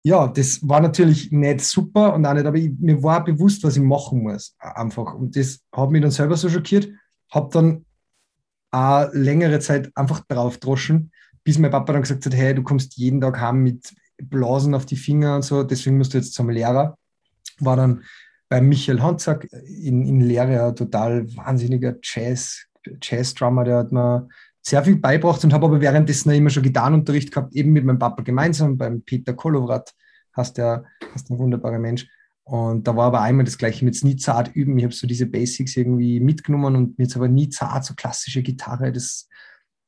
ja, 0.03 0.27
das 0.27 0.67
war 0.67 0.81
natürlich 0.81 1.31
nicht 1.31 1.61
super 1.61 2.13
und 2.13 2.25
auch 2.25 2.33
nicht, 2.33 2.45
aber 2.45 2.57
ich, 2.57 2.71
mir 2.79 3.01
war 3.03 3.23
bewusst, 3.23 3.63
was 3.63 3.77
ich 3.77 3.83
machen 3.83 4.23
muss, 4.23 4.55
einfach. 4.59 5.13
Und 5.13 5.35
das 5.35 5.59
hat 5.71 5.89
mich 5.91 6.01
dann 6.01 6.11
selber 6.11 6.37
so 6.37 6.49
schockiert, 6.49 6.89
habe 7.31 7.49
dann 7.51 7.85
auch 8.71 9.09
längere 9.13 9.59
Zeit 9.59 9.91
einfach 9.95 10.21
drauf 10.27 10.57
droschen, 10.57 11.11
bis 11.43 11.57
mein 11.57 11.71
Papa 11.71 11.93
dann 11.93 12.01
gesagt 12.01 12.25
hat, 12.25 12.35
hey, 12.35 12.53
du 12.53 12.63
kommst 12.63 12.97
jeden 12.97 13.21
Tag 13.21 13.39
heim 13.39 13.63
mit 13.63 13.93
Blasen 14.21 14.73
auf 14.73 14.85
die 14.85 14.95
Finger 14.95 15.35
und 15.35 15.43
so, 15.43 15.63
deswegen 15.63 15.97
musst 15.97 16.13
du 16.13 16.17
jetzt 16.17 16.33
zum 16.33 16.49
Lehrer. 16.49 16.97
war 17.59 17.75
dann 17.75 18.03
bei 18.49 18.61
Michael 18.61 19.01
Hanzak 19.01 19.47
in, 19.51 20.05
in 20.05 20.21
Lehre, 20.21 20.67
ein 20.67 20.75
total 20.75 21.35
wahnsinniger 21.35 21.95
Jazz, 22.01 22.65
Jazz-Drummer, 23.01 23.65
der 23.65 23.77
hat 23.77 23.91
mir 23.91 24.29
sehr 24.61 24.83
viel 24.83 24.97
beibracht 24.97 25.43
und 25.43 25.53
habe 25.53 25.65
aber 25.65 25.81
währenddessen 25.81 26.31
immer 26.31 26.49
schon 26.49 26.63
Gitarrenunterricht 26.63 27.31
gehabt, 27.31 27.53
eben 27.55 27.71
mit 27.71 27.85
meinem 27.85 27.99
Papa 27.99 28.23
gemeinsam, 28.23 28.77
beim 28.77 29.01
Peter 29.01 29.33
Kolovrat, 29.33 29.93
hast 30.33 30.57
der, 30.57 30.85
hast 31.13 31.29
ein 31.29 31.39
wunderbarer 31.39 31.79
Mensch. 31.79 32.07
Und 32.43 32.87
da 32.87 32.95
war 32.95 33.07
aber 33.07 33.21
einmal 33.21 33.43
das 33.43 33.57
Gleiche 33.57 33.83
mit 33.83 34.01
nie 34.03 34.15
zart 34.15 34.55
üben. 34.55 34.77
Ich 34.77 34.85
habe 34.85 34.93
so 34.93 35.05
diese 35.05 35.25
Basics 35.25 35.75
irgendwie 35.75 36.21
mitgenommen 36.21 36.75
und 36.75 36.97
mir 36.97 37.03
jetzt 37.03 37.17
aber 37.17 37.27
nie 37.27 37.49
zart, 37.49 37.83
so 37.83 37.93
klassische 37.93 38.41
Gitarre, 38.41 38.91
das 38.91 39.27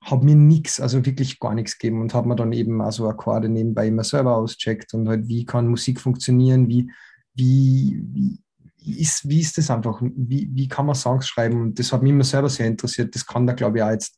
hat 0.02 0.24
mir 0.24 0.36
nichts, 0.36 0.80
also 0.80 1.06
wirklich 1.06 1.40
gar 1.40 1.54
nichts 1.54 1.78
gegeben 1.78 2.02
und 2.02 2.14
habe 2.14 2.28
mir 2.30 2.36
dann 2.36 2.54
eben 2.54 2.82
also 2.82 3.08
Akkorde 3.10 3.50
nebenbei 3.50 3.88
immer 3.88 4.04
selber 4.04 4.38
auscheckt 4.38 4.94
und 4.94 5.08
halt, 5.08 5.28
wie 5.28 5.46
kann 5.46 5.68
Musik 5.68 6.00
funktionieren, 6.00 6.68
wie, 6.68 6.90
wie, 7.34 8.02
wie, 8.14 8.40
ist, 9.02 9.28
wie 9.28 9.42
ist 9.42 9.58
das 9.58 9.70
einfach, 9.70 10.02
wie, 10.02 10.50
wie 10.54 10.68
kann 10.68 10.86
man 10.86 10.96
Songs 10.96 11.28
schreiben? 11.28 11.62
Und 11.62 11.80
das 11.80 11.92
hat 11.92 12.02
mich 12.02 12.12
immer 12.12 12.24
selber 12.24 12.50
sehr 12.50 12.68
interessiert. 12.68 13.14
Das 13.14 13.26
kann 13.26 13.46
da, 13.46 13.54
glaube 13.54 13.80
ich, 13.80 13.84
auch 13.84 13.90
jetzt 13.90 14.18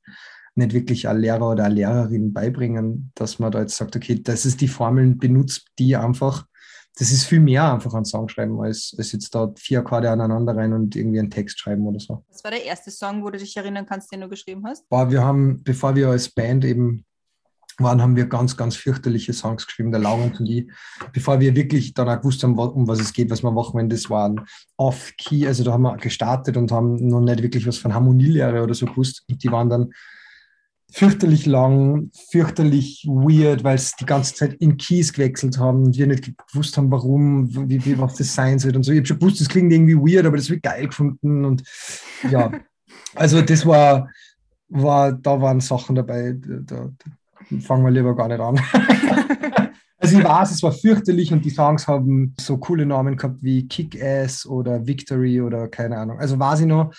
nicht 0.56 0.74
wirklich 0.74 1.08
ein 1.08 1.20
Lehrer 1.20 1.50
oder 1.50 1.66
eine 1.66 1.76
Lehrerin 1.76 2.34
beibringen, 2.34 3.12
dass 3.16 3.40
man 3.40 3.52
da 3.52 3.62
jetzt 3.62 3.78
sagt, 3.78 3.96
okay, 3.96 4.22
das 4.22 4.46
ist 4.46 4.62
die 4.62 4.68
Formeln 4.68 5.18
benutzt, 5.18 5.68
die 5.80 5.96
einfach 5.96 6.46
das 6.98 7.12
ist 7.12 7.24
viel 7.24 7.40
mehr 7.40 7.74
einfach 7.74 7.94
an 7.94 8.06
Song 8.06 8.28
schreiben, 8.28 8.60
als, 8.62 8.94
als 8.98 9.12
jetzt 9.12 9.34
da 9.34 9.52
vier 9.58 9.80
Akkorde 9.80 10.10
aneinander 10.10 10.56
rein 10.56 10.74
und 10.74 10.96
irgendwie 10.96 11.20
einen 11.20 11.32
Text 11.32 11.60
schreiben 11.60 11.88
oder 11.88 12.00
so. 12.00 12.24
Was 12.30 12.44
war 12.44 12.52
der 12.52 12.66
erste 12.66 12.92
Song, 12.92 13.24
wo 13.24 13.30
du 13.30 13.40
dich 13.40 13.56
erinnern 13.56 13.86
kannst, 13.86 14.12
den 14.12 14.22
du 14.22 14.30
geschrieben 14.30 14.64
hast? 14.66 14.88
Boah, 14.90 15.10
wir 15.10 15.24
haben, 15.24 15.64
bevor 15.64 15.96
wir 15.96 16.10
als 16.10 16.30
Band 16.30 16.66
eben 16.66 17.06
waren, 17.80 18.02
haben 18.02 18.16
wir 18.16 18.26
ganz, 18.26 18.58
ganz 18.58 18.76
fürchterliche 18.76 19.34
Songs 19.34 19.66
geschrieben, 19.66 19.92
der 19.92 20.02
Laurent 20.02 20.40
und 20.40 20.48
ich, 20.48 20.70
bevor 21.14 21.40
wir 21.40 21.56
wirklich 21.56 21.94
dann 21.94 22.10
auch 22.10 22.18
gewusst 22.18 22.44
haben, 22.44 22.58
um 22.58 22.88
was 22.88 23.00
es 23.00 23.14
geht, 23.14 23.30
was 23.30 23.44
wir 23.44 23.52
machen, 23.52 23.80
wenn 23.80 23.90
das 23.90 24.10
waren 24.10 24.46
off-key, 24.78 25.48
also 25.48 25.64
da 25.64 25.74
haben 25.74 25.84
wir 25.84 25.98
gestartet 25.98 26.58
und 26.58 26.72
haben 26.72 26.96
noch 27.08 27.22
nicht 27.22 27.42
wirklich 27.42 27.66
was 27.66 27.78
von 27.78 27.94
Harmonielehre 27.94 28.62
oder 28.62 28.74
so 28.74 28.86
gewusst. 28.86 29.24
Und 29.30 29.44
die 29.44 29.52
waren 29.52 29.70
dann 29.70 29.92
fürchterlich 30.92 31.46
lang, 31.46 32.12
fürchterlich 32.30 33.06
weird, 33.08 33.64
weil 33.64 33.76
es 33.76 33.96
die 33.96 34.06
ganze 34.06 34.36
Zeit 34.36 34.54
in 34.56 34.78
Keys 34.78 35.14
gewechselt 35.14 35.58
haben 35.58 35.86
und 35.86 35.98
wir 35.98 36.06
nicht 36.06 36.32
gewusst 36.52 36.78
haben, 36.78 36.92
warum, 36.92 37.70
wie, 37.70 37.84
wie 37.86 37.98
was 37.98 38.16
das 38.16 38.36
sein 38.36 38.60
soll 38.60 38.76
und 38.76 38.84
so. 38.84 38.92
Ich 38.92 38.98
habe 38.98 39.08
schon 39.08 39.20
gewusst, 39.20 39.40
das 39.40 39.50
klingt 39.50 39.72
irgendwie 39.72 39.96
weird, 39.96 40.26
aber 40.26 40.38
das 40.38 40.50
wird 40.50 40.64
geil 40.64 40.88
gefunden 40.88 41.46
und 41.46 41.64
ja, 42.30 42.52
also 43.16 43.42
das 43.42 43.66
war, 43.66 44.10
war 44.70 45.14
da 45.14 45.42
waren 45.42 45.62
Sachen 45.62 45.96
dabei, 45.96 46.36
da, 46.38 46.90
da 47.50 47.60
fangen 47.62 47.86
wir 47.86 47.92
lieber 47.92 48.16
gar 48.16 48.28
nicht 48.28 48.40
an. 48.40 48.60
Also 50.04 50.18
ich 50.18 50.24
weiß, 50.24 50.50
es 50.50 50.64
war 50.64 50.72
fürchterlich 50.72 51.32
und 51.32 51.46
die 51.46 51.52
Songs 51.52 51.88
haben 51.88 52.34
so 52.40 52.58
coole 52.58 52.88
Namen 52.88 53.18
gehabt 53.18 53.44
wie 53.44 53.68
Kick-Ass 53.68 54.48
oder 54.48 54.88
Victory 54.88 55.40
oder 55.42 55.68
keine 55.68 55.96
Ahnung. 55.96 56.20
Also 56.20 56.40
weiß 56.40 56.62
ich 56.62 56.66
noch, 56.66 56.92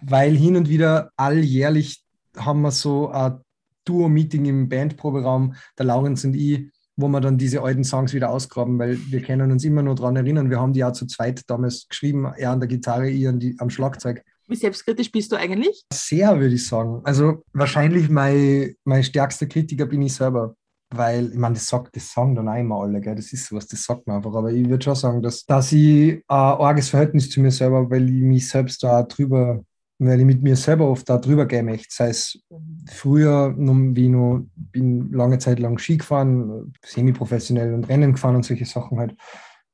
weil 0.00 0.34
hin 0.34 0.56
und 0.56 0.70
wieder 0.70 1.10
alljährlich 1.18 2.02
haben 2.36 2.62
wir 2.62 2.70
so 2.70 3.08
ein 3.08 3.40
Duo-Meeting 3.84 4.44
im 4.44 4.68
Bandproberaum, 4.68 5.54
der 5.78 5.86
Laurenz 5.86 6.24
und 6.24 6.34
ich, 6.34 6.70
wo 6.96 7.08
wir 7.08 7.20
dann 7.20 7.38
diese 7.38 7.62
alten 7.62 7.84
Songs 7.84 8.12
wieder 8.12 8.30
ausgraben, 8.30 8.78
weil 8.78 8.98
wir 9.10 9.22
können 9.22 9.50
uns 9.52 9.64
immer 9.64 9.82
nur 9.82 9.94
daran 9.94 10.16
erinnern. 10.16 10.50
Wir 10.50 10.60
haben 10.60 10.72
die 10.72 10.80
ja 10.80 10.92
zu 10.92 11.06
zweit 11.06 11.48
damals 11.48 11.88
geschrieben, 11.88 12.26
er 12.36 12.50
an 12.50 12.60
der 12.60 12.68
Gitarre, 12.68 13.08
ich 13.08 13.26
an 13.26 13.40
die, 13.40 13.56
am 13.58 13.70
Schlagzeug. 13.70 14.22
Wie 14.46 14.56
selbstkritisch 14.56 15.12
bist 15.12 15.32
du 15.32 15.36
eigentlich? 15.36 15.84
Sehr, 15.92 16.38
würde 16.40 16.54
ich 16.54 16.66
sagen. 16.66 17.00
Also 17.04 17.44
wahrscheinlich 17.52 18.10
mein, 18.10 18.74
mein 18.84 19.04
stärkster 19.04 19.46
Kritiker 19.46 19.86
bin 19.86 20.02
ich 20.02 20.14
selber. 20.14 20.54
Weil, 20.92 21.30
ich 21.30 21.38
meine, 21.38 21.54
das 21.54 21.68
sagt, 21.68 21.94
das 21.94 22.12
sagen 22.12 22.34
dann 22.34 22.48
auch 22.48 22.58
immer 22.58 22.82
alle, 22.82 23.00
gell? 23.00 23.14
das 23.14 23.32
ist 23.32 23.46
sowas, 23.46 23.68
das 23.68 23.84
sagt 23.84 24.08
man 24.08 24.16
einfach. 24.16 24.34
Aber 24.34 24.50
ich 24.50 24.68
würde 24.68 24.82
schon 24.82 24.96
sagen, 24.96 25.22
dass, 25.22 25.44
dass 25.44 25.70
ich 25.70 26.14
ein 26.14 26.24
arges 26.26 26.88
Verhältnis 26.88 27.30
zu 27.30 27.40
mir 27.40 27.52
selber, 27.52 27.88
weil 27.88 28.08
ich 28.08 28.22
mich 28.22 28.48
selbst 28.48 28.82
da 28.82 29.04
drüber 29.04 29.62
weil 30.00 30.20
ich 30.20 30.26
mit 30.26 30.42
mir 30.42 30.56
selber 30.56 30.88
oft 30.88 31.08
da 31.08 31.18
drüber 31.18 31.46
gehe 31.46 31.62
möchte. 31.62 31.88
Sei 31.90 32.08
es 32.08 32.42
früher, 32.90 33.54
wie 33.56 34.04
ich 34.04 34.10
noch, 34.10 34.42
bin 34.56 35.12
lange 35.12 35.38
Zeit 35.38 35.58
lang 35.58 35.78
Ski 35.78 35.98
gefahren, 35.98 36.72
semi-professionell 36.84 37.74
und 37.74 37.88
Rennen 37.88 38.12
gefahren 38.12 38.36
und 38.36 38.44
solche 38.44 38.64
Sachen 38.64 38.98
halt. 38.98 39.12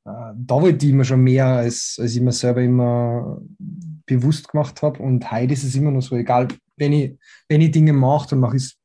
Äh, 0.04 0.34
da 0.36 0.60
wollte 0.60 0.84
ich 0.84 0.92
immer 0.92 1.04
schon 1.04 1.22
mehr, 1.22 1.46
als, 1.46 1.96
als 2.00 2.16
ich 2.16 2.20
mir 2.20 2.32
selber 2.32 2.60
immer 2.60 3.40
bewusst 4.06 4.48
gemacht 4.48 4.82
habe. 4.82 5.00
Und 5.00 5.30
heute 5.30 5.52
ist 5.52 5.62
es 5.62 5.76
immer 5.76 5.92
noch 5.92 6.02
so, 6.02 6.16
egal, 6.16 6.48
wenn 6.76 6.92
ich, 6.92 7.16
wenn 7.48 7.60
ich 7.60 7.70
Dinge 7.70 7.92
mache, 7.92 8.30
dann 8.30 8.40
mache 8.40 8.56
ich 8.56 8.64
es 8.64 8.76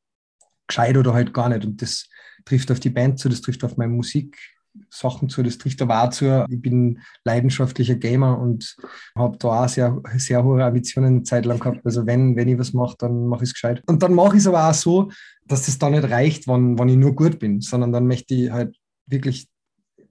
gescheit 0.68 0.96
oder 0.96 1.12
halt 1.12 1.34
gar 1.34 1.48
nicht. 1.48 1.64
Und 1.64 1.82
das 1.82 2.08
trifft 2.44 2.70
auf 2.70 2.78
die 2.78 2.90
Band 2.90 3.18
zu, 3.18 3.28
das 3.28 3.40
trifft 3.40 3.64
auf 3.64 3.76
meine 3.76 3.92
Musik 3.92 4.38
Sachen 4.90 5.28
zu. 5.28 5.42
Das 5.42 5.58
trifft 5.58 5.82
aber 5.82 6.02
auch 6.02 6.10
zu. 6.10 6.46
Ich 6.48 6.60
bin 6.60 7.00
leidenschaftlicher 7.24 7.94
Gamer 7.94 8.38
und 8.38 8.76
habe 9.14 9.36
da 9.38 9.64
auch 9.64 9.68
sehr, 9.68 10.00
sehr 10.16 10.44
hohe 10.44 10.64
Ambitionen 10.64 11.16
eine 11.16 11.22
Zeit 11.22 11.46
lang 11.46 11.58
gehabt. 11.58 11.84
Also 11.84 12.06
wenn, 12.06 12.36
wenn 12.36 12.48
ich 12.48 12.58
was 12.58 12.72
mache, 12.72 12.96
dann 12.98 13.26
mache 13.26 13.44
ich 13.44 13.50
es 13.50 13.54
gescheit. 13.54 13.82
Und 13.86 14.02
dann 14.02 14.14
mache 14.14 14.36
ich 14.36 14.42
es 14.42 14.46
aber 14.46 14.68
auch 14.68 14.74
so, 14.74 15.10
dass 15.46 15.66
das 15.66 15.78
da 15.78 15.90
nicht 15.90 16.08
reicht, 16.10 16.48
wenn, 16.48 16.78
wenn 16.78 16.88
ich 16.88 16.96
nur 16.96 17.14
gut 17.14 17.38
bin, 17.38 17.60
sondern 17.60 17.92
dann 17.92 18.06
möchte 18.06 18.34
ich 18.34 18.50
halt 18.50 18.76
wirklich 19.06 19.48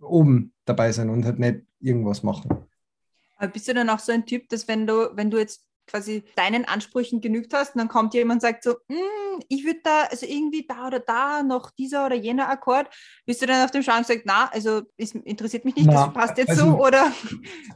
oben 0.01 0.53
dabei 0.65 0.91
sein 0.91 1.09
und 1.09 1.25
halt 1.25 1.39
nicht 1.39 1.61
irgendwas 1.79 2.23
machen. 2.23 2.49
Bist 3.53 3.67
du 3.67 3.73
dann 3.73 3.89
auch 3.89 3.99
so 3.99 4.11
ein 4.11 4.25
Typ, 4.25 4.49
dass 4.49 4.67
wenn 4.67 4.85
du, 4.85 5.15
wenn 5.15 5.31
du 5.31 5.39
jetzt 5.39 5.65
quasi 5.91 6.23
deinen 6.35 6.65
Ansprüchen 6.65 7.21
genügt 7.21 7.53
hast 7.53 7.75
und 7.75 7.79
dann 7.79 7.89
kommt 7.89 8.13
jemand 8.13 8.37
und 8.37 8.41
sagt 8.41 8.63
so, 8.63 8.71
hm, 8.87 9.41
ich 9.49 9.65
würde 9.65 9.79
da, 9.83 10.03
also 10.09 10.25
irgendwie 10.25 10.65
da 10.67 10.87
oder 10.87 10.99
da 10.99 11.43
noch 11.43 11.71
dieser 11.71 12.05
oder 12.05 12.15
jener 12.15 12.49
Akkord, 12.49 12.87
bist 13.25 13.41
du 13.41 13.45
dann 13.45 13.63
auf 13.63 13.71
dem 13.71 13.83
Schrank 13.83 13.99
und 13.99 14.07
sagst, 14.07 14.23
na, 14.25 14.49
also 14.51 14.81
es 14.97 15.13
interessiert 15.13 15.65
mich 15.65 15.75
nicht, 15.75 15.87
na, 15.87 16.05
das 16.05 16.13
passt 16.13 16.37
jetzt 16.37 16.49
also, 16.49 16.71
so 16.71 16.85
oder? 16.85 17.11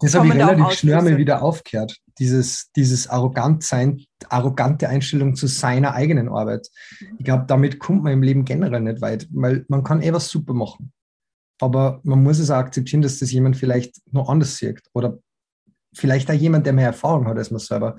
Das 0.01 0.15
habe 0.15 0.27
ich 0.27 0.33
relativ 0.33 0.71
schnell 0.71 1.01
mal 1.01 1.17
wieder 1.17 1.41
aufgehört, 1.41 1.97
dieses, 2.17 2.71
dieses 2.75 3.07
arrogant 3.09 3.63
sein, 3.63 4.03
arrogante 4.29 4.87
Einstellung 4.87 5.35
zu 5.35 5.47
seiner 5.47 5.93
eigenen 5.93 6.29
Arbeit. 6.29 6.69
Mhm. 6.99 7.15
Ich 7.19 7.25
glaube, 7.25 7.45
damit 7.47 7.79
kommt 7.79 8.03
man 8.03 8.13
im 8.13 8.23
Leben 8.23 8.45
generell 8.45 8.81
nicht 8.81 9.01
weit, 9.01 9.27
weil 9.31 9.65
man 9.67 9.83
kann 9.83 10.01
eh 10.01 10.13
was 10.13 10.29
super 10.29 10.53
machen. 10.53 10.91
Aber 11.61 12.01
man 12.03 12.21
muss 12.21 12.39
es 12.39 12.51
auch 12.51 12.57
akzeptieren, 12.57 13.01
dass 13.01 13.19
das 13.19 13.31
jemand 13.31 13.55
vielleicht 13.55 14.01
noch 14.11 14.27
anders 14.29 14.57
sieht 14.57 14.81
oder 14.93 15.19
vielleicht 15.95 16.29
auch 16.29 16.35
jemand, 16.35 16.65
der 16.65 16.73
mehr 16.73 16.87
Erfahrung 16.87 17.27
hat 17.27 17.37
als 17.37 17.51
man 17.51 17.59
selber, 17.59 17.97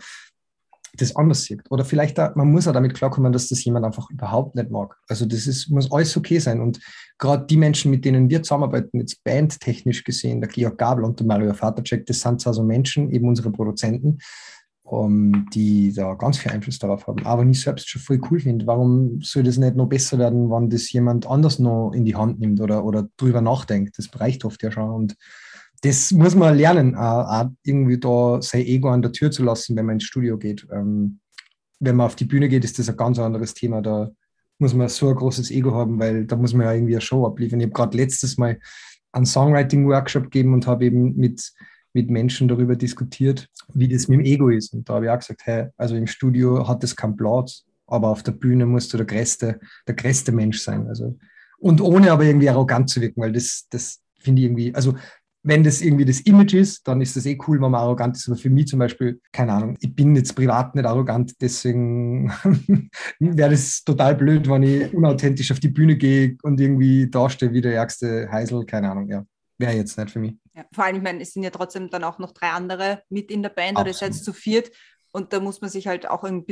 das 0.97 1.15
anders 1.15 1.45
sieht. 1.45 1.63
Oder 1.71 1.85
vielleicht 1.85 2.19
auch, 2.19 2.35
man 2.35 2.51
muss 2.51 2.67
auch 2.67 2.73
damit 2.73 2.95
klarkommen, 2.95 3.33
dass 3.33 3.49
das 3.49 3.65
jemand 3.65 3.85
einfach 3.85 4.11
überhaupt 4.11 4.55
nicht 4.55 4.71
mag. 4.71 4.97
Also 5.09 5.27
das 5.27 5.47
ist, 5.47 5.69
muss 5.69 5.91
alles 5.93 6.17
okay 6.17 6.39
sein. 6.39 6.61
Und 6.61 6.81
gerade 7.19 7.47
die 7.47 7.57
Menschen, 7.57 7.91
mit 7.91 8.05
denen 8.05 8.31
wir 8.31 8.43
zusammenarbeiten, 8.43 9.01
jetzt 9.01 9.23
bandtechnisch 9.25 10.05
gesehen, 10.05 10.41
der 10.41 10.49
Georg 10.49 10.79
Gabel 10.79 11.05
und 11.05 11.19
der 11.21 11.27
Mario 11.27 11.53
Vatercheck, 11.53 12.07
das 12.07 12.21
sind 12.21 12.47
also 12.47 12.63
Menschen, 12.63 13.11
eben 13.11 13.29
unsere 13.29 13.51
Produzenten, 13.51 14.19
um, 14.85 15.35
ähm, 15.35 15.47
die 15.53 15.93
da 15.93 16.15
ganz 16.15 16.39
viel 16.39 16.53
Einfluss 16.53 16.79
darauf 16.79 17.07
haben. 17.07 17.27
Aber 17.27 17.45
ich 17.45 17.61
selbst 17.61 17.89
schon 17.89 18.01
voll 18.01 18.21
cool 18.31 18.41
finde. 18.41 18.67
Warum 18.67 19.21
soll 19.21 19.43
das 19.43 19.59
nicht 19.59 19.77
noch 19.77 19.87
besser 19.89 20.19
werden, 20.19 20.51
wenn 20.51 20.71
das 20.71 20.91
jemand 20.93 21.27
anders 21.27 21.59
noch 21.59 21.93
in 21.93 22.05
die 22.05 22.17
Hand 22.17 22.39
nimmt 22.39 22.61
oder, 22.61 22.85
oder 22.85 23.09
drüber 23.17 23.41
nachdenkt? 23.41 23.99
Das 23.99 24.09
reicht 24.19 24.45
oft 24.45 24.63
ja 24.63 24.71
schon. 24.71 24.91
Und 24.91 25.17
das 25.83 26.13
muss 26.13 26.35
man 26.35 26.57
lernen, 26.57 26.95
auch 26.95 27.51
irgendwie 27.63 27.99
da 27.99 28.41
sein 28.41 28.63
Ego 28.63 28.89
an 28.89 29.03
der 29.03 29.13
Tür 29.13 29.31
zu 29.31 29.45
lassen, 29.45 29.77
wenn 29.77 29.87
man 29.87 29.97
ins 29.97 30.05
Studio 30.05 30.39
geht. 30.39 30.67
Ähm, 30.73 31.21
wenn 31.81 31.97
man 31.97 32.07
auf 32.07 32.17
die 32.17 32.25
Bühne 32.25 32.49
geht, 32.49 32.65
ist 32.65 32.79
das 32.79 32.89
ein 32.89 32.97
ganz 32.97 33.19
anderes 33.19 33.55
Thema. 33.55 33.83
Da 33.83 34.11
muss 34.59 34.75
man 34.75 34.89
so 34.89 35.09
ein 35.09 35.15
großes 35.15 35.51
Ego 35.51 35.75
haben, 35.75 35.99
weil 35.99 36.25
da 36.27 36.37
muss 36.37 36.55
man 36.55 36.67
ja 36.67 36.73
irgendwie 36.73 36.95
eine 36.95 37.01
Show 37.01 37.27
abliefern. 37.27 37.61
Ich 37.61 37.67
habe 37.67 37.75
gerade 37.75 37.97
letztes 37.97 38.39
Mal 38.39 38.59
einen 39.13 39.27
Songwriting-Workshop 39.27 40.25
gegeben 40.25 40.55
und 40.55 40.67
habe 40.67 40.87
eben 40.87 41.17
mit, 41.17 41.53
mit 41.93 42.11
Menschen 42.11 42.49
darüber 42.49 42.77
diskutiert, 42.77 43.49
wie 43.75 43.89
das 43.89 44.09
mit 44.09 44.21
dem 44.21 44.25
Ego 44.25 44.49
ist. 44.49 44.73
Und 44.73 44.89
da 44.89 44.95
habe 44.95 45.07
ich 45.07 45.11
auch 45.11 45.19
gesagt, 45.19 45.43
hey, 45.45 45.67
also 45.77 45.95
im 45.97 46.07
Studio 46.07 46.67
hat 46.67 46.83
das 46.83 46.97
keinen 46.97 47.17
Platz, 47.17 47.65
aber 47.87 48.09
auf 48.09 48.23
der 48.23 48.33
Bühne 48.33 48.67
musst 48.67 48.93
du 48.93 48.97
der 48.97 49.07
größte, 49.07 49.61
der 49.87 49.95
größte 49.95 50.33
Mensch 50.33 50.61
sein. 50.61 50.87
Also, 50.89 51.19
und 51.59 51.81
ohne 51.81 52.11
aber 52.11 52.25
irgendwie 52.25 52.49
arrogant 52.49 52.91
zu 52.91 53.01
wirken, 53.01 53.21
weil 53.21 53.33
das, 53.33 53.67
das 53.71 54.01
finde 54.19 54.43
ich 54.43 54.47
irgendwie, 54.47 54.75
also 54.75 54.95
wenn 55.47 55.63
das 55.63 55.81
irgendwie 55.81 56.05
das 56.05 56.21
Image 56.23 56.55
ist, 56.55 56.89
dann 56.89 57.01
ist 57.01 57.15
das 57.15 57.25
eh 57.25 57.39
cool, 57.47 57.61
wenn 57.61 57.71
man 57.71 57.81
arrogant 57.81 58.17
ist. 58.17 58.27
Aber 58.27 58.37
für 58.37 58.51
mich 58.51 58.67
zum 58.67 58.81
Beispiel, 58.81 59.21
keine 59.31 59.53
Ahnung, 59.53 59.77
ich 59.81 59.95
bin 59.95 60.17
jetzt 60.17 60.35
privat 60.35 60.75
nicht 60.75 60.85
arrogant, 60.85 61.41
deswegen 61.41 62.33
wäre 63.21 63.51
das 63.51 63.85
total 63.85 64.17
blöd, 64.17 64.51
wenn 64.51 64.65
ich 64.65 64.93
unauthentisch 64.93 65.53
auf 65.53 65.61
die 65.61 65.69
Bühne 65.69 65.97
gehe 65.97 66.37
und 66.43 66.61
irgendwie 66.61 67.09
dastehe 67.09 67.53
wie 67.53 67.61
der 67.61 67.75
ärgste 67.75 68.29
Heisel, 68.31 68.67
keine 68.67 68.91
Ahnung, 68.91 69.09
ja. 69.09 69.25
Wäre 69.59 69.73
jetzt 69.73 69.97
nicht 69.97 70.11
für 70.11 70.19
mich. 70.19 70.35
Ja, 70.53 70.65
vor 70.73 70.85
allem, 70.85 70.97
ich 70.97 71.03
meine, 71.03 71.23
es 71.23 71.33
sind 71.33 71.45
ja 71.45 71.51
trotzdem 71.51 71.89
dann 71.91 72.05
auch 72.05 72.19
noch 72.19 72.33
drei 72.33 72.51
andere 72.51 73.03
mit 73.09 73.31
in 73.31 73.43
der 73.43 73.51
Band 73.51 73.79
Absolut. 73.79 73.83
oder 73.83 73.91
es 73.91 73.99
seid 74.01 74.15
zu 74.15 74.33
viert 74.33 74.71
und 75.13 75.33
da 75.33 75.41
muss 75.41 75.61
man 75.61 75.71
sich 75.71 75.87
halt 75.87 76.11
auch 76.11 76.25
ein 76.25 76.45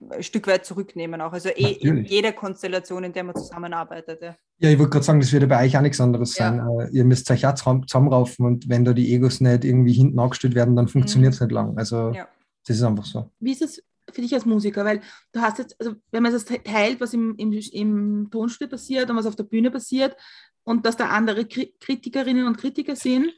ein 0.00 0.22
Stück 0.22 0.46
weit 0.46 0.64
zurücknehmen 0.64 1.20
auch. 1.20 1.32
Also 1.32 1.48
eh 1.48 1.72
in 1.72 2.04
jeder 2.04 2.32
Konstellation, 2.32 3.04
in 3.04 3.12
der 3.12 3.24
man 3.24 3.34
zusammenarbeitet. 3.34 4.22
Ja, 4.22 4.36
ja 4.58 4.70
ich 4.70 4.78
wollte 4.78 4.90
gerade 4.90 5.04
sagen, 5.04 5.20
das 5.20 5.32
wird 5.32 5.42
ja 5.42 5.48
bei 5.48 5.64
euch 5.64 5.76
auch 5.76 5.82
nichts 5.82 6.00
anderes 6.00 6.34
sein. 6.34 6.56
Ja. 6.56 6.84
Äh, 6.84 6.90
ihr 6.90 7.04
müsst 7.04 7.30
euch 7.30 7.46
auch 7.46 7.54
zusammenraufen 7.54 8.46
und 8.46 8.68
wenn 8.68 8.84
da 8.84 8.92
die 8.92 9.12
Egos 9.14 9.40
nicht 9.40 9.64
irgendwie 9.64 9.92
hinten 9.92 10.18
angestellt 10.18 10.54
werden, 10.54 10.76
dann 10.76 10.88
funktioniert 10.88 11.34
es 11.34 11.40
mhm. 11.40 11.46
nicht 11.46 11.54
lang. 11.54 11.78
Also 11.78 12.12
ja. 12.12 12.28
das 12.66 12.76
ist 12.76 12.82
einfach 12.82 13.04
so. 13.04 13.30
Wie 13.40 13.52
ist 13.52 13.62
es 13.62 13.82
für 14.12 14.20
dich 14.20 14.34
als 14.34 14.46
Musiker? 14.46 14.84
Weil 14.84 15.00
du 15.32 15.40
hast 15.40 15.58
jetzt, 15.58 15.76
also 15.80 15.94
wenn 16.12 16.22
man 16.22 16.32
das 16.32 16.44
teilt, 16.44 17.00
was 17.00 17.12
im, 17.12 17.34
im, 17.36 17.52
im 17.52 18.28
Tonstudio 18.30 18.70
passiert 18.70 19.10
und 19.10 19.16
was 19.16 19.26
auf 19.26 19.36
der 19.36 19.44
Bühne 19.44 19.70
passiert 19.70 20.16
und 20.64 20.86
dass 20.86 20.96
da 20.96 21.08
andere 21.08 21.46
Kritikerinnen 21.46 22.46
und 22.46 22.58
Kritiker 22.58 22.94
sind, 22.94 23.32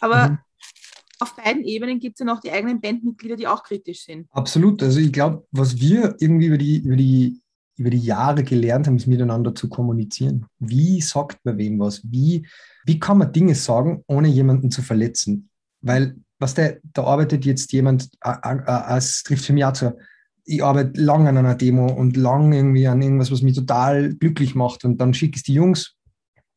Aber 0.00 0.28
mhm. 0.28 0.38
Auf 1.24 1.36
beiden 1.36 1.64
Ebenen 1.64 1.98
gibt 1.98 2.16
es 2.16 2.20
ja 2.20 2.26
noch 2.26 2.40
die 2.40 2.52
eigenen 2.52 2.80
Bandmitglieder, 2.80 3.36
die 3.36 3.48
auch 3.48 3.62
kritisch 3.62 4.04
sind. 4.04 4.26
Absolut. 4.30 4.82
Also 4.82 5.00
ich 5.00 5.12
glaube, 5.12 5.46
was 5.50 5.80
wir 5.80 6.16
irgendwie 6.20 6.46
über 6.46 6.58
die, 6.58 6.78
über 6.78 6.96
die 6.96 7.40
über 7.76 7.90
die 7.90 7.98
Jahre 7.98 8.44
gelernt 8.44 8.86
haben, 8.86 8.96
ist 8.96 9.06
miteinander 9.06 9.54
zu 9.54 9.68
kommunizieren. 9.68 10.46
Wie 10.58 11.00
sagt 11.00 11.44
man 11.44 11.58
wem 11.58 11.80
was? 11.80 12.02
Wie, 12.04 12.46
wie 12.86 13.00
kann 13.00 13.18
man 13.18 13.32
Dinge 13.32 13.54
sagen, 13.54 14.04
ohne 14.06 14.28
jemanden 14.28 14.70
zu 14.70 14.82
verletzen? 14.82 15.48
Weil, 15.80 16.16
was 16.38 16.54
der, 16.54 16.78
da 16.92 17.04
arbeitet 17.04 17.44
jetzt 17.44 17.72
jemand, 17.72 18.10
es 18.90 19.22
trifft 19.22 19.46
für 19.46 19.52
mich 19.52 19.64
auch 19.64 19.72
zu, 19.72 19.96
ich 20.44 20.62
arbeite 20.62 21.00
lang 21.00 21.26
an 21.26 21.38
einer 21.38 21.54
Demo 21.54 21.90
und 21.90 22.16
lang 22.16 22.52
irgendwie 22.52 22.86
an 22.86 23.02
irgendwas, 23.02 23.32
was 23.32 23.42
mich 23.42 23.56
total 23.56 24.14
glücklich 24.14 24.54
macht. 24.54 24.84
Und 24.84 24.98
dann 24.98 25.14
schicke 25.14 25.36
ich 25.36 25.42
die 25.42 25.54
Jungs 25.54 25.93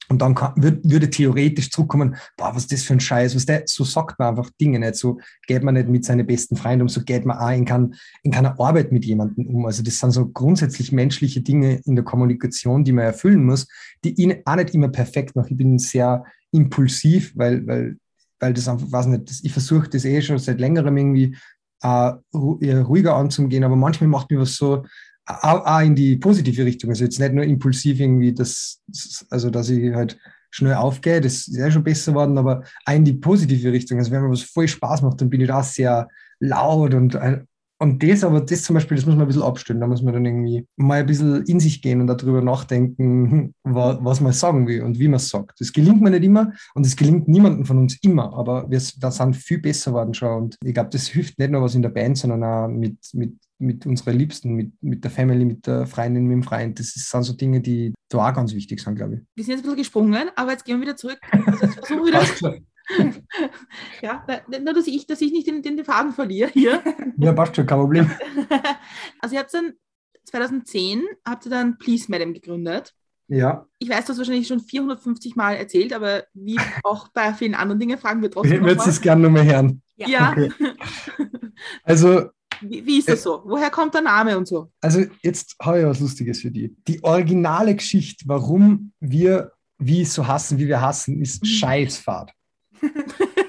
und 0.09 0.21
dann 0.21 0.35
kann, 0.35 0.53
würd, 0.55 0.79
würde 0.83 1.09
theoretisch 1.09 1.69
zurückkommen, 1.69 2.15
boah, 2.37 2.55
was 2.55 2.63
ist 2.63 2.71
das 2.71 2.83
für 2.83 2.93
ein 2.93 2.99
Scheiß, 2.99 3.35
was 3.35 3.45
der, 3.45 3.63
so 3.65 3.83
sagt 3.83 4.19
man 4.19 4.29
einfach 4.29 4.49
Dinge 4.59 4.79
nicht, 4.79 4.95
so 4.95 5.19
geht 5.47 5.63
man 5.63 5.73
nicht 5.73 5.89
mit 5.89 6.05
seinen 6.05 6.25
besten 6.25 6.55
Freunden 6.55 6.83
um, 6.83 6.89
so 6.89 7.01
geht 7.03 7.25
man 7.25 7.37
auch 7.37 7.51
in, 7.51 7.65
kein, 7.65 7.93
in 8.23 8.31
keiner 8.31 8.59
Arbeit 8.59 8.91
mit 8.91 9.05
jemandem 9.05 9.47
um. 9.47 9.65
Also 9.65 9.83
das 9.83 9.99
sind 9.99 10.11
so 10.11 10.27
grundsätzlich 10.27 10.91
menschliche 10.91 11.41
Dinge 11.41 11.81
in 11.85 11.95
der 11.95 12.05
Kommunikation, 12.05 12.83
die 12.83 12.93
man 12.93 13.05
erfüllen 13.05 13.43
muss, 13.43 13.67
die 14.03 14.13
ich 14.21 14.47
auch 14.47 14.55
nicht 14.55 14.73
immer 14.73 14.89
perfekt 14.89 15.35
mache. 15.35 15.49
Ich 15.51 15.57
bin 15.57 15.77
sehr 15.77 16.23
impulsiv, 16.51 17.33
weil, 17.35 17.65
weil, 17.67 17.97
weil 18.39 18.53
das 18.53 18.67
einfach, 18.67 18.91
weiß 18.91 19.07
nicht, 19.07 19.29
das, 19.29 19.43
ich 19.43 19.51
versuche 19.51 19.89
das 19.89 20.05
eh 20.05 20.21
schon 20.21 20.37
seit 20.37 20.59
längerem 20.59 20.95
irgendwie 20.97 21.35
äh, 21.81 22.13
ruhiger 22.33 23.15
anzugehen, 23.15 23.63
aber 23.63 23.75
manchmal 23.75 24.09
macht 24.09 24.31
mir 24.31 24.39
was 24.39 24.55
so, 24.55 24.83
auch 25.27 25.81
in 25.81 25.95
die 25.95 26.15
positive 26.15 26.63
Richtung. 26.65 26.89
Also 26.89 27.03
jetzt 27.03 27.19
nicht 27.19 27.33
nur 27.33 27.43
impulsiv 27.43 27.99
irgendwie, 27.99 28.33
das, 28.33 28.81
also 29.29 29.49
dass 29.49 29.69
ich 29.69 29.93
halt 29.93 30.17
schnell 30.49 30.75
aufgehe, 30.75 31.19
das 31.19 31.47
ist 31.47 31.57
ja 31.57 31.69
schon 31.69 31.83
besser 31.83 32.13
geworden, 32.13 32.37
aber 32.37 32.63
auch 32.85 32.93
in 32.93 33.03
die 33.03 33.13
positive 33.13 33.71
Richtung. 33.71 33.97
Also 33.99 34.11
wenn 34.11 34.21
mir 34.21 34.31
was 34.31 34.43
voll 34.43 34.67
Spaß 34.67 35.01
macht, 35.01 35.19
dann 35.21 35.29
bin 35.29 35.41
ich 35.41 35.47
da 35.47 35.61
sehr 35.61 36.07
laut 36.39 36.93
und 36.93 37.17
und 37.79 38.01
das 38.01 38.23
aber, 38.23 38.41
das 38.41 38.63
zum 38.63 38.73
Beispiel, 38.73 38.97
das 38.97 39.05
muss 39.05 39.15
man 39.15 39.25
ein 39.25 39.27
bisschen 39.27 39.43
abstellen. 39.43 39.79
Da 39.79 39.87
muss 39.87 40.01
man 40.01 40.13
dann 40.13 40.25
irgendwie 40.25 40.65
mal 40.77 40.99
ein 40.99 41.05
bisschen 41.05 41.43
in 41.43 41.59
sich 41.59 41.81
gehen 41.81 42.01
und 42.01 42.07
darüber 42.07 42.41
nachdenken, 42.41 43.53
was 43.63 44.19
man 44.19 44.33
sagen 44.33 44.67
will 44.67 44.81
und 44.81 44.97
wie 44.97 45.07
man 45.07 45.17
es 45.17 45.29
sagt. 45.29 45.61
Das 45.61 45.71
gelingt 45.71 46.01
mir 46.01 46.09
nicht 46.09 46.23
immer 46.23 46.53
und 46.73 46.85
es 46.85 46.95
gelingt 46.95 47.27
niemandem 47.27 47.65
von 47.65 47.77
uns 47.77 47.97
immer, 48.01 48.33
aber 48.33 48.69
wir 48.69 48.81
da 48.99 49.11
sind 49.11 49.35
viel 49.35 49.59
besser 49.59 49.91
geworden 49.91 50.13
schon. 50.13 50.43
Und 50.43 50.57
ich 50.63 50.73
glaube, 50.73 50.89
das 50.91 51.07
hilft 51.07 51.37
nicht 51.37 51.51
nur 51.51 51.61
was 51.61 51.75
in 51.75 51.83
der 51.83 51.89
Band, 51.89 52.17
sondern 52.17 52.43
auch 52.43 52.67
mit, 52.67 52.97
mit, 53.13 53.35
mit 53.59 53.85
unserer 53.85 54.13
Liebsten, 54.13 54.53
mit, 54.53 54.71
mit 54.81 55.03
der 55.03 55.11
Family, 55.11 55.45
mit 55.45 55.67
der 55.67 55.85
Freundin, 55.85 56.25
mit 56.25 56.33
dem 56.33 56.43
Freund. 56.43 56.79
Das 56.79 56.93
sind 56.93 57.23
so 57.23 57.33
Dinge, 57.33 57.61
die 57.61 57.93
da 58.09 58.29
auch 58.29 58.33
ganz 58.33 58.53
wichtig 58.53 58.79
sind, 58.79 58.95
glaube 58.95 59.15
ich. 59.15 59.19
Wir 59.35 59.43
sind 59.43 59.51
jetzt 59.51 59.59
ein 59.59 59.63
bisschen 59.63 59.77
gesprungen, 59.77 60.29
aber 60.35 60.51
jetzt 60.51 60.65
gehen 60.65 60.77
wir 60.77 60.87
wieder 60.87 60.95
zurück. 60.95 61.19
Also 61.31 61.51
jetzt 61.65 61.73
versuchen 61.75 62.05
wir 62.05 62.07
wieder. 62.07 62.59
ja, 64.01 64.25
nur, 64.63 64.73
dass 64.73 64.87
ich, 64.87 65.07
dass 65.07 65.21
ich 65.21 65.31
nicht 65.31 65.47
den, 65.47 65.61
den 65.61 65.83
Faden 65.83 66.13
verliere 66.13 66.49
hier. 66.51 66.81
Ja, 67.17 67.33
passt 67.33 67.55
schon, 67.55 67.65
kein 67.65 67.79
Problem. 67.79 68.11
Also 69.19 69.35
ihr 69.35 69.41
habt 69.41 69.53
dann 69.53 69.73
2010 70.25 71.03
habt 71.25 71.45
ihr 71.45 71.49
dann 71.49 71.77
Please 71.77 72.05
Madam 72.09 72.33
gegründet. 72.33 72.93
Ja. 73.27 73.65
Ich 73.79 73.89
weiß, 73.89 74.05
du 74.05 74.11
hast 74.11 74.17
wahrscheinlich 74.17 74.47
schon 74.47 74.59
450 74.59 75.35
Mal 75.35 75.55
erzählt, 75.55 75.93
aber 75.93 76.25
wie 76.33 76.59
auch 76.83 77.09
bei 77.09 77.33
vielen 77.33 77.55
anderen 77.55 77.79
Dingen 77.79 77.97
fragen 77.97 78.21
wir 78.21 78.31
trotzdem. 78.31 78.65
Ich 78.65 78.77
würde 78.77 78.89
es 78.89 79.01
gerne 79.01 79.23
nochmal 79.23 79.45
hören. 79.45 79.81
Ja. 79.95 80.07
ja. 80.07 80.31
Okay. 80.31 80.51
Also. 81.83 82.29
Wie, 82.61 82.85
wie, 82.85 82.99
ist 82.99 83.09
das 83.09 83.19
äh, 83.19 83.23
so? 83.23 83.41
Woher 83.45 83.69
kommt 83.69 83.93
der 83.93 84.01
Name 84.01 84.37
und 84.37 84.47
so? 84.47 84.71
Also, 84.81 85.03
jetzt 85.21 85.55
habe 85.61 85.79
ich 85.79 85.85
was 85.85 85.99
Lustiges 85.99 86.41
für 86.41 86.51
die. 86.51 86.75
Die 86.87 87.03
originale 87.03 87.75
Geschichte, 87.75 88.23
warum 88.27 88.93
wir 88.99 89.51
wie 89.77 90.05
so 90.05 90.25
hassen, 90.25 90.57
wie 90.57 90.67
wir 90.67 90.81
hassen, 90.81 91.21
ist 91.21 91.43
mhm. 91.43 91.47
Scheißfahrt. 91.47 92.31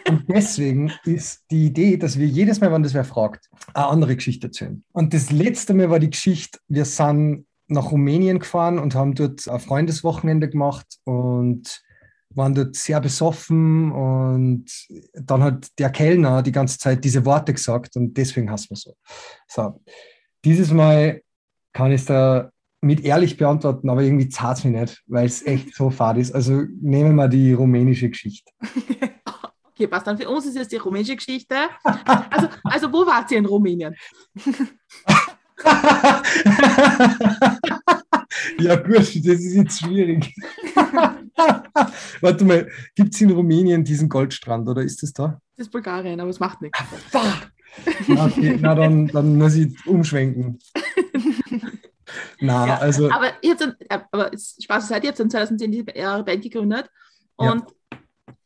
Und 0.08 0.24
deswegen 0.28 0.92
ist 1.04 1.44
die 1.50 1.66
Idee, 1.66 1.96
dass 1.96 2.18
wir 2.18 2.26
jedes 2.26 2.60
Mal, 2.60 2.72
wenn 2.72 2.82
das 2.82 2.94
wer 2.94 3.04
fragt, 3.04 3.48
eine 3.74 3.86
andere 3.86 4.16
Geschichte 4.16 4.46
erzählen. 4.46 4.82
Und 4.92 5.12
das 5.12 5.30
letzte 5.30 5.74
Mal 5.74 5.90
war 5.90 5.98
die 5.98 6.10
Geschichte, 6.10 6.58
wir 6.68 6.84
sind 6.84 7.46
nach 7.68 7.92
Rumänien 7.92 8.38
gefahren 8.38 8.78
und 8.78 8.94
haben 8.94 9.14
dort 9.14 9.46
ein 9.46 9.60
Freundeswochenende 9.60 10.48
gemacht 10.48 10.86
und 11.04 11.82
waren 12.30 12.54
dort 12.54 12.76
sehr 12.76 13.00
besoffen 13.00 13.92
und 13.92 14.66
dann 15.14 15.42
hat 15.42 15.68
der 15.78 15.90
Kellner 15.90 16.42
die 16.42 16.52
ganze 16.52 16.78
Zeit 16.78 17.04
diese 17.04 17.24
Worte 17.24 17.52
gesagt 17.52 17.96
und 17.96 18.16
deswegen 18.16 18.50
hassen 18.50 18.70
wir 18.70 18.76
so. 18.76 18.94
So, 19.46 19.80
dieses 20.44 20.70
Mal 20.72 21.22
kann 21.72 21.92
ich 21.92 22.02
es 22.02 22.06
da 22.06 22.50
mit 22.80 23.04
ehrlich 23.04 23.36
beantworten, 23.36 23.90
aber 23.90 24.02
irgendwie 24.02 24.28
zahlt 24.28 24.58
es 24.58 24.64
mich 24.64 24.74
nicht, 24.74 25.02
weil 25.06 25.26
es 25.26 25.44
echt 25.44 25.74
so 25.74 25.90
fad 25.90 26.16
ist. 26.16 26.32
Also 26.32 26.62
nehmen 26.80 27.16
wir 27.16 27.28
die 27.28 27.52
rumänische 27.52 28.08
Geschichte. 28.08 28.50
Okay, 29.78 29.86
passt 29.86 30.08
dann. 30.08 30.18
Für 30.18 30.28
uns 30.28 30.44
ist 30.44 30.56
es 30.56 30.66
die 30.66 30.76
rumänische 30.76 31.14
Geschichte. 31.14 31.54
Also, 31.84 32.48
also 32.64 32.92
wo 32.92 33.06
wart 33.06 33.30
ihr 33.30 33.38
in 33.38 33.46
Rumänien? 33.46 33.94
ja, 38.58 38.74
gut, 38.74 38.96
das 38.96 39.14
ist 39.14 39.54
jetzt 39.54 39.78
schwierig. 39.78 40.34
Warte 42.20 42.44
mal, 42.44 42.68
gibt 42.96 43.14
es 43.14 43.20
in 43.20 43.30
Rumänien 43.30 43.84
diesen 43.84 44.08
Goldstrand 44.08 44.68
oder 44.68 44.82
ist 44.82 45.00
das 45.04 45.12
da? 45.12 45.40
Das 45.56 45.68
ist 45.68 45.72
Bulgarien, 45.72 46.18
aber 46.18 46.30
es 46.30 46.40
macht 46.40 46.60
nichts. 46.60 46.80
Ah, 47.12 47.42
okay, 48.26 48.58
na 48.60 48.74
dann, 48.74 49.06
dann 49.06 49.38
muss 49.38 49.54
ich 49.54 49.86
umschwenken. 49.86 50.58
Na, 52.40 52.66
ja, 52.66 52.78
also. 52.78 53.08
Aber, 53.12 53.30
ihr 53.42 53.52
habt 53.52 53.60
dann, 53.60 53.76
aber 54.10 54.32
Spaß 54.32 54.88
beiseite, 54.88 55.06
ihr 55.06 55.10
habt 55.10 55.20
dann 55.20 55.30
2010 55.30 55.70
die 55.70 55.84
Band 55.84 56.42
gegründet 56.42 56.90
und 57.36 57.60
ja 57.60 57.66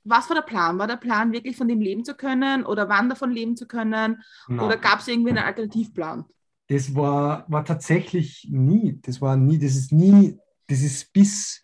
was 0.05 0.29
war 0.29 0.37
der 0.37 0.43
Plan? 0.43 0.79
War 0.79 0.87
der 0.87 0.97
Plan, 0.97 1.33
wirklich 1.33 1.57
von 1.57 1.69
dem 1.69 1.81
leben 1.81 2.05
zu 2.05 2.15
können 2.15 2.65
oder 2.65 2.88
wann 2.88 3.09
davon 3.09 3.31
leben 3.31 3.57
zu 3.57 3.67
können? 3.67 4.23
Nein. 4.49 4.61
Oder 4.61 4.77
gab 4.77 5.01
es 5.01 5.09
irgendwie 5.09 5.31
einen 5.31 5.45
Alternativplan? 5.45 6.25
Das 6.69 6.95
war, 6.95 7.45
war 7.49 7.65
tatsächlich 7.65 8.49
nie. 8.51 8.99
Das 9.03 9.21
war 9.21 9.37
nie, 9.37 9.59
das 9.59 9.77
ist 9.77 9.93
nie, 9.93 10.38
das 10.69 10.81
ist 10.81 11.12
bis, 11.12 11.61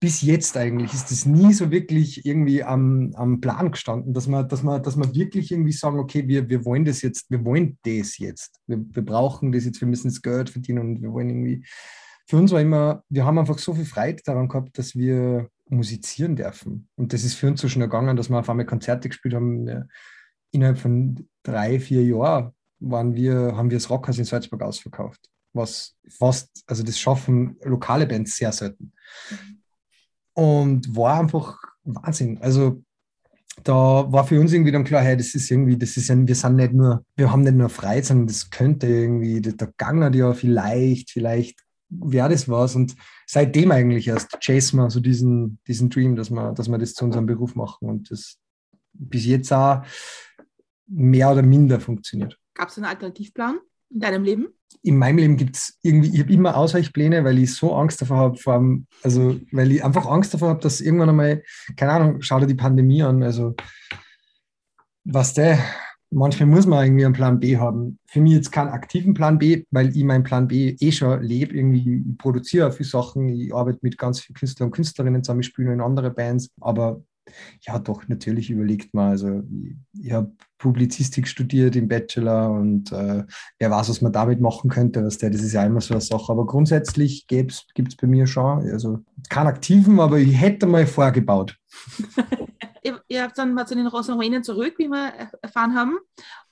bis 0.00 0.22
jetzt 0.22 0.56
eigentlich, 0.56 0.92
ist 0.92 1.10
das 1.10 1.26
nie 1.26 1.52
so 1.52 1.70
wirklich 1.70 2.24
irgendwie 2.24 2.62
am, 2.62 3.12
am 3.16 3.40
Plan 3.40 3.70
gestanden, 3.70 4.14
dass 4.14 4.26
man, 4.26 4.48
dass, 4.48 4.62
man, 4.62 4.82
dass 4.82 4.96
man 4.96 5.14
wirklich 5.14 5.50
irgendwie 5.50 5.72
sagen, 5.72 5.98
okay, 5.98 6.26
wir, 6.28 6.48
wir 6.48 6.64
wollen 6.64 6.84
das 6.84 7.02
jetzt, 7.02 7.30
wir 7.30 7.44
wollen 7.44 7.78
das 7.82 8.18
jetzt. 8.18 8.60
Wir, 8.66 8.78
wir 8.78 9.04
brauchen 9.04 9.52
das 9.52 9.64
jetzt, 9.64 9.80
wir 9.80 9.88
müssen 9.88 10.08
das 10.08 10.22
Geld 10.22 10.50
verdienen 10.50 10.80
und 10.80 11.02
wir 11.02 11.12
wollen 11.12 11.30
irgendwie. 11.30 11.66
Für 12.28 12.36
uns 12.36 12.52
war 12.52 12.60
immer, 12.60 13.02
wir 13.08 13.24
haben 13.24 13.38
einfach 13.38 13.58
so 13.58 13.74
viel 13.74 13.84
Freude 13.84 14.22
daran 14.24 14.48
gehabt, 14.48 14.76
dass 14.78 14.96
wir 14.96 15.48
musizieren 15.68 16.36
dürfen. 16.36 16.88
Und 16.96 17.12
das 17.12 17.24
ist 17.24 17.34
für 17.34 17.48
uns 17.48 17.60
so 17.60 17.68
schnell 17.68 17.88
gegangen, 17.88 18.16
dass 18.16 18.28
wir 18.28 18.38
auf 18.38 18.48
einmal 18.48 18.66
Konzerte 18.66 19.08
gespielt 19.08 19.34
haben. 19.34 19.88
Innerhalb 20.52 20.78
von 20.78 21.28
drei, 21.42 21.80
vier 21.80 22.04
Jahren 22.04 22.52
waren 22.78 23.14
wir, 23.14 23.56
haben 23.56 23.70
wir 23.70 23.76
das 23.76 23.90
Rockhaus 23.90 24.18
in 24.18 24.24
Salzburg 24.24 24.62
ausverkauft. 24.62 25.20
Was 25.52 25.96
fast, 26.08 26.62
also 26.66 26.82
das 26.82 26.98
schaffen 26.98 27.56
lokale 27.62 28.06
Bands 28.06 28.36
sehr 28.36 28.52
selten. 28.52 28.92
Und 30.34 30.94
war 30.94 31.18
einfach 31.20 31.58
Wahnsinn. 31.84 32.38
Also 32.42 32.82
da 33.64 33.72
war 34.12 34.26
für 34.26 34.38
uns 34.38 34.52
irgendwie 34.52 34.72
dann 34.72 34.84
klar, 34.84 35.02
hey, 35.02 35.16
das 35.16 35.34
ist 35.34 35.50
irgendwie, 35.50 35.78
das 35.78 35.96
ist 35.96 36.08
ja, 36.08 36.26
wir 36.26 36.34
sind 36.34 36.56
nicht 36.56 36.74
nur, 36.74 37.04
wir 37.16 37.32
haben 37.32 37.40
nicht 37.40 37.54
nur 37.54 37.70
frei, 37.70 38.02
sondern 38.02 38.26
das 38.26 38.50
könnte 38.50 38.86
irgendwie, 38.86 39.40
der 39.40 39.72
Gang 39.78 40.14
ja 40.14 40.32
vielleicht, 40.34 41.10
vielleicht 41.10 41.65
wäre 41.88 42.28
das 42.28 42.48
was. 42.48 42.74
Und 42.74 42.94
seitdem 43.26 43.70
eigentlich 43.70 44.08
erst 44.08 44.38
chasen 44.40 44.78
wir 44.78 44.90
so 44.90 45.00
diesen, 45.00 45.58
diesen 45.66 45.90
Dream, 45.90 46.16
dass 46.16 46.30
wir, 46.30 46.52
dass 46.52 46.68
wir 46.68 46.78
das 46.78 46.94
zu 46.94 47.04
unserem 47.04 47.26
Beruf 47.26 47.54
machen 47.54 47.88
und 47.88 48.10
das 48.10 48.38
bis 48.92 49.26
jetzt 49.26 49.52
auch 49.52 49.82
mehr 50.86 51.30
oder 51.30 51.42
minder 51.42 51.80
funktioniert. 51.80 52.38
Gab 52.54 52.68
es 52.68 52.76
einen 52.76 52.86
Alternativplan 52.86 53.58
in 53.90 54.00
deinem 54.00 54.24
Leben? 54.24 54.48
In 54.82 54.96
meinem 54.96 55.18
Leben 55.18 55.36
gibt 55.36 55.56
es 55.56 55.78
irgendwie, 55.82 56.10
ich 56.14 56.20
habe 56.20 56.32
immer 56.32 56.56
Ausweichpläne, 56.56 57.24
weil 57.24 57.38
ich 57.38 57.54
so 57.54 57.74
Angst 57.74 58.00
davor 58.00 58.16
habe, 58.16 58.36
vor 58.36 58.54
allem, 58.54 58.86
also 59.02 59.38
weil 59.52 59.72
ich 59.72 59.84
einfach 59.84 60.06
Angst 60.06 60.34
davor 60.34 60.50
habe, 60.50 60.60
dass 60.60 60.80
irgendwann 60.80 61.10
einmal, 61.10 61.42
keine 61.76 61.92
Ahnung, 61.92 62.22
schau 62.22 62.40
dir 62.40 62.46
die 62.46 62.54
Pandemie 62.54 63.02
an, 63.02 63.22
also 63.22 63.54
was 65.04 65.34
der, 65.34 65.58
manchmal 66.16 66.48
muss 66.48 66.66
man 66.66 66.84
irgendwie 66.84 67.04
einen 67.04 67.14
Plan 67.14 67.38
B 67.38 67.58
haben. 67.58 67.98
Für 68.06 68.20
mich 68.20 68.32
jetzt 68.32 68.50
keinen 68.50 68.70
aktiven 68.70 69.14
Plan 69.14 69.38
B, 69.38 69.64
weil 69.70 69.94
ich 69.94 70.02
meinen 70.02 70.24
Plan 70.24 70.48
B 70.48 70.76
eh 70.80 70.92
schon 70.92 71.22
lebe. 71.22 71.54
Irgendwie, 71.54 72.04
ich 72.08 72.18
produziere 72.18 72.72
viele 72.72 72.88
Sachen, 72.88 73.28
ich 73.28 73.54
arbeite 73.54 73.80
mit 73.82 73.98
ganz 73.98 74.20
vielen 74.20 74.34
Künstlern 74.34 74.68
und 74.68 74.72
Künstlerinnen 74.72 75.22
zusammen, 75.22 75.40
ich 75.40 75.46
spiele 75.46 75.72
in 75.72 75.80
andere 75.80 76.10
Bands, 76.10 76.50
aber 76.60 77.02
ja, 77.62 77.78
doch, 77.78 78.06
natürlich 78.06 78.50
überlegt 78.50 78.94
man. 78.94 79.10
Also, 79.10 79.42
ich, 79.50 80.04
ich 80.06 80.12
habe 80.12 80.30
Publizistik 80.58 81.26
studiert 81.26 81.74
im 81.76 81.88
Bachelor 81.88 82.50
und 82.50 82.92
äh, 82.92 83.24
wer 83.58 83.70
weiß, 83.70 83.88
was 83.88 84.00
man 84.00 84.12
damit 84.12 84.40
machen 84.40 84.70
könnte. 84.70 85.04
Was 85.04 85.18
der, 85.18 85.30
das 85.30 85.42
ist 85.42 85.52
ja 85.52 85.66
immer 85.66 85.80
so 85.80 85.94
eine 85.94 86.00
Sache. 86.00 86.30
Aber 86.30 86.46
grundsätzlich 86.46 87.26
gibt 87.26 87.52
es 87.52 87.96
bei 87.96 88.06
mir 88.06 88.26
schon, 88.26 88.70
also 88.70 89.00
keinen 89.28 89.48
aktiven, 89.48 89.98
aber 89.98 90.18
ich 90.18 90.40
hätte 90.40 90.66
mal 90.66 90.86
vorgebaut. 90.86 91.58
ihr, 93.08 93.22
habt 93.22 93.38
dann 93.38 93.54
mal 93.54 93.66
zu 93.66 93.74
den 93.74 93.86
Rumänien 93.86 94.44
zurück, 94.44 94.74
wie 94.78 94.88
wir 94.88 95.30
erfahren 95.42 95.74
haben, 95.74 95.98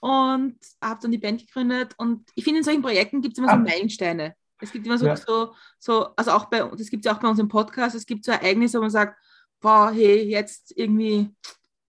und 0.00 0.56
habt 0.80 1.04
dann 1.04 1.12
die 1.12 1.18
Band 1.18 1.46
gegründet. 1.46 1.94
Und 1.98 2.24
ich 2.34 2.44
finde, 2.44 2.58
in 2.58 2.64
solchen 2.64 2.82
Projekten 2.82 3.22
gibt 3.22 3.34
es 3.34 3.38
immer 3.38 3.48
so 3.48 3.54
ah. 3.54 3.58
Meilensteine. 3.58 4.34
Es 4.60 4.72
gibt 4.72 4.86
immer 4.86 4.98
so, 4.98 5.06
ja. 5.06 5.16
so, 5.16 5.52
so, 5.78 6.06
also 6.16 6.30
auch 6.30 6.46
bei, 6.46 6.60
das 6.60 6.88
gibt 6.88 7.04
es 7.04 7.10
ja 7.10 7.16
auch 7.16 7.20
bei 7.20 7.28
uns 7.28 7.38
im 7.38 7.48
Podcast, 7.48 7.94
es 7.94 8.06
gibt 8.06 8.24
so 8.24 8.32
Ereignisse, 8.32 8.78
wo 8.78 8.82
man 8.82 8.90
sagt, 8.90 9.18
boah, 9.60 9.90
hey, 9.92 10.22
jetzt 10.22 10.72
irgendwie 10.76 11.30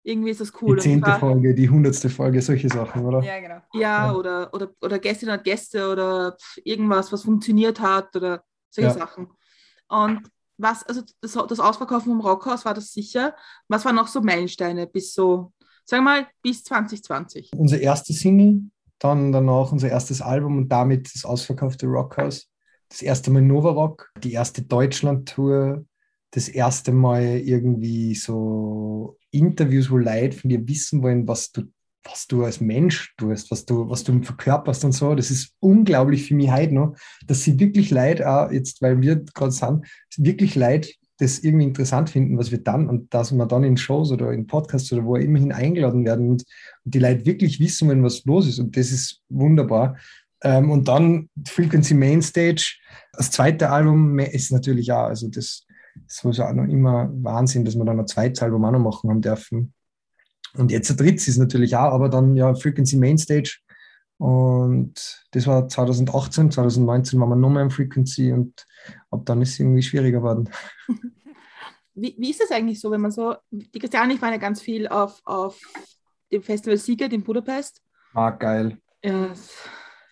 Irgendwie 0.02 0.30
ist 0.30 0.40
das 0.40 0.52
cool. 0.62 0.76
Die 0.76 0.82
zehnte 0.82 1.12
Folge, 1.18 1.54
die 1.54 1.68
hundertste 1.68 2.08
Folge, 2.08 2.40
solche 2.40 2.68
Sachen, 2.68 3.04
oder? 3.04 3.22
Ja, 3.22 3.38
genau. 3.38 3.60
Ja, 3.74 3.80
ja. 3.80 4.14
Oder, 4.14 4.52
oder, 4.54 4.70
oder 4.80 4.98
Gästin 4.98 5.30
hat 5.30 5.44
Gäste 5.44 5.90
oder 5.90 6.36
irgendwas, 6.64 7.12
was 7.12 7.22
funktioniert 7.24 7.80
hat 7.80 8.16
oder 8.16 8.42
solche 8.70 8.88
ja. 8.88 8.94
Sachen. 8.94 9.28
Und 9.88 10.22
was, 10.60 10.82
also 10.84 11.02
das, 11.20 11.32
das 11.32 11.60
Ausverkaufen 11.60 12.12
vom 12.12 12.20
Rockhaus 12.20 12.64
war 12.64 12.74
das 12.74 12.92
sicher. 12.92 13.34
Was 13.68 13.84
waren 13.84 13.96
noch 13.96 14.08
so 14.08 14.20
Meilensteine 14.20 14.86
bis 14.86 15.14
so, 15.14 15.52
sagen 15.84 16.04
wir 16.04 16.10
mal, 16.10 16.26
bis 16.42 16.64
2020? 16.64 17.50
Unser 17.56 17.80
erstes 17.80 18.20
Single, 18.20 18.62
dann 18.98 19.32
danach 19.32 19.72
unser 19.72 19.88
erstes 19.88 20.20
Album 20.20 20.58
und 20.58 20.68
damit 20.68 21.14
das 21.14 21.24
ausverkaufte 21.24 21.86
Rockhaus. 21.86 22.48
Das 22.88 23.02
erste 23.02 23.30
Mal 23.30 23.42
Nova 23.42 23.70
Rock, 23.70 24.10
die 24.22 24.32
erste 24.32 24.62
Deutschland-Tour, 24.62 25.84
das 26.32 26.48
erste 26.48 26.92
Mal 26.92 27.22
irgendwie 27.22 28.14
so 28.14 29.18
Interviews, 29.30 29.90
wo 29.90 29.96
Leute 29.96 30.36
von 30.36 30.50
dir 30.50 30.66
wissen 30.66 31.02
wollen, 31.02 31.26
was 31.26 31.50
du, 31.52 31.62
was 32.04 32.26
du 32.26 32.44
als 32.44 32.60
Mensch 32.60 33.14
tust, 33.16 33.50
was 33.50 33.64
du, 33.64 33.88
was 33.88 34.04
du 34.04 34.22
verkörperst 34.22 34.84
und 34.84 34.92
so. 34.92 35.14
Das 35.14 35.30
ist 35.30 35.54
unglaublich 35.60 36.26
für 36.26 36.34
mich 36.34 36.50
heute 36.50 36.74
noch, 36.74 36.96
dass 37.26 37.42
sie 37.42 37.58
wirklich 37.58 37.90
Leute 37.90 38.28
auch 38.28 38.50
jetzt, 38.50 38.80
weil 38.82 39.00
wir 39.00 39.16
gerade 39.16 39.52
sind, 39.52 39.86
wirklich 40.16 40.54
Leute 40.54 40.90
das 41.18 41.40
irgendwie 41.40 41.66
interessant 41.66 42.08
finden, 42.08 42.38
was 42.38 42.50
wir 42.50 42.62
dann 42.62 42.88
und 42.88 43.12
dass 43.12 43.32
wir 43.32 43.46
dann 43.46 43.62
in 43.62 43.76
Shows 43.76 44.10
oder 44.10 44.32
in 44.32 44.46
Podcasts 44.46 44.90
oder 44.92 45.04
wo 45.04 45.16
immerhin 45.16 45.52
eingeladen 45.52 46.04
werden 46.04 46.30
und, 46.30 46.44
und 46.84 46.94
die 46.94 46.98
Leute 46.98 47.26
wirklich 47.26 47.60
wissen 47.60 47.88
wollen, 47.88 48.02
was 48.02 48.24
los 48.24 48.46
ist. 48.46 48.58
Und 48.58 48.76
das 48.76 48.90
ist 48.90 49.20
wunderbar. 49.28 49.96
Ähm, 50.42 50.70
und 50.70 50.88
dann 50.88 51.28
Frequency 51.46 51.94
Mainstage, 51.94 52.76
das 53.12 53.30
zweite 53.30 53.68
Album 53.70 54.18
ist 54.18 54.50
natürlich 54.50 54.90
auch, 54.92 55.04
also 55.04 55.28
das, 55.28 55.66
das 56.06 56.24
war 56.24 56.48
auch 56.48 56.54
noch 56.54 56.64
immer 56.64 57.10
Wahnsinn, 57.12 57.66
dass 57.66 57.76
wir 57.76 57.84
dann 57.84 58.00
ein 58.00 58.06
zweites 58.06 58.42
Album 58.42 58.64
auch 58.64 58.70
noch 58.70 58.78
machen 58.78 59.10
haben 59.10 59.20
dürfen. 59.20 59.74
Und 60.54 60.70
jetzt 60.70 60.90
ein 60.90 60.96
drittes 60.96 61.28
ist 61.28 61.38
natürlich 61.38 61.76
auch, 61.76 61.92
aber 61.92 62.08
dann 62.08 62.34
ja 62.34 62.54
Frequency 62.54 62.96
Mainstage. 62.96 63.58
Und 64.18 65.24
das 65.30 65.46
war 65.46 65.66
2018, 65.66 66.50
2019 66.50 67.18
waren 67.20 67.30
wir 67.30 67.36
nochmal 67.36 67.62
im 67.62 67.70
Frequency 67.70 68.32
und 68.32 68.66
ab 69.10 69.22
dann 69.24 69.40
ist 69.40 69.52
es 69.52 69.60
irgendwie 69.60 69.82
schwieriger 69.82 70.18
geworden. 70.18 70.50
Wie, 71.92 72.14
wie 72.16 72.30
ist 72.30 72.40
das 72.40 72.52
eigentlich 72.52 72.80
so, 72.80 72.90
wenn 72.92 73.00
man 73.00 73.10
so, 73.10 73.34
die 73.50 73.78
Christiane, 73.78 74.14
ich 74.14 74.22
ja 74.22 74.36
ganz 74.38 74.62
viel 74.62 74.88
auf, 74.88 75.20
auf 75.24 75.60
dem 76.32 76.42
Festival 76.42 76.78
Sieger 76.78 77.10
in 77.12 77.22
Budapest. 77.22 77.82
Ah, 78.14 78.30
geil. 78.30 78.78
Ja, 79.04 79.32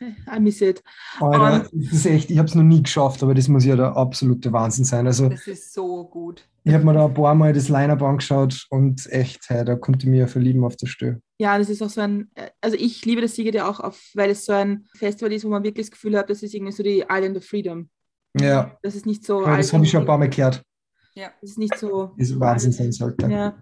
I 0.00 0.40
miss 0.40 0.60
it. 0.60 0.82
Alter, 1.20 1.68
das 1.72 1.92
ist 1.92 2.06
echt, 2.06 2.30
ich 2.30 2.38
habe 2.38 2.48
es 2.48 2.54
noch 2.54 2.62
nie 2.62 2.82
geschafft, 2.82 3.22
aber 3.22 3.34
das 3.34 3.48
muss 3.48 3.64
ja 3.64 3.76
der 3.76 3.96
absolute 3.96 4.52
Wahnsinn 4.52 4.84
sein. 4.84 5.06
Also, 5.06 5.28
das 5.28 5.46
ist 5.46 5.74
so 5.74 6.04
gut. 6.04 6.44
Ich 6.64 6.74
habe 6.74 6.84
mir 6.84 6.94
da 6.94 7.06
ein 7.06 7.14
paar 7.14 7.34
Mal 7.34 7.52
das 7.52 7.68
Line-Up 7.68 8.02
angeschaut 8.02 8.66
und 8.70 9.10
echt, 9.10 9.48
hey, 9.48 9.64
da 9.64 9.74
konnte 9.74 10.06
ich 10.06 10.10
mir 10.10 10.28
verlieben 10.28 10.64
auf 10.64 10.76
der 10.76 10.86
Stelle. 10.86 11.20
Ja, 11.38 11.56
das 11.56 11.70
ist 11.70 11.82
auch 11.82 11.88
so 11.88 12.00
ein, 12.00 12.30
also 12.60 12.76
ich 12.76 13.04
liebe 13.04 13.22
das 13.22 13.34
Sieger 13.34 13.54
ja 13.54 13.68
auch, 13.68 13.80
auf, 13.80 13.98
weil 14.14 14.30
es 14.30 14.44
so 14.44 14.52
ein 14.52 14.86
Festival 14.94 15.32
ist, 15.32 15.44
wo 15.44 15.48
man 15.48 15.64
wirklich 15.64 15.86
das 15.86 15.92
Gefühl 15.92 16.16
hat, 16.18 16.28
das 16.28 16.42
ist 16.42 16.54
irgendwie 16.54 16.72
so 16.72 16.82
die 16.82 17.04
Island 17.08 17.36
of 17.36 17.44
Freedom. 17.44 17.88
Ja. 18.38 18.76
Das 18.82 18.94
ist 18.94 19.06
nicht 19.06 19.24
so. 19.24 19.44
Ja, 19.44 19.56
das 19.56 19.72
habe 19.72 19.84
ich 19.84 19.90
schon 19.90 20.00
ein 20.00 20.06
paar 20.06 20.18
Mal 20.18 20.28
gehört. 20.28 20.62
Ja. 21.18 21.32
Das 21.40 21.50
ist 21.50 21.58
nicht 21.58 21.76
so. 21.76 22.12
Ist 22.16 22.38
Wahnsinn 22.38 22.72
sein 22.72 22.92
sollte. 22.92 23.26
Ja. 23.26 23.58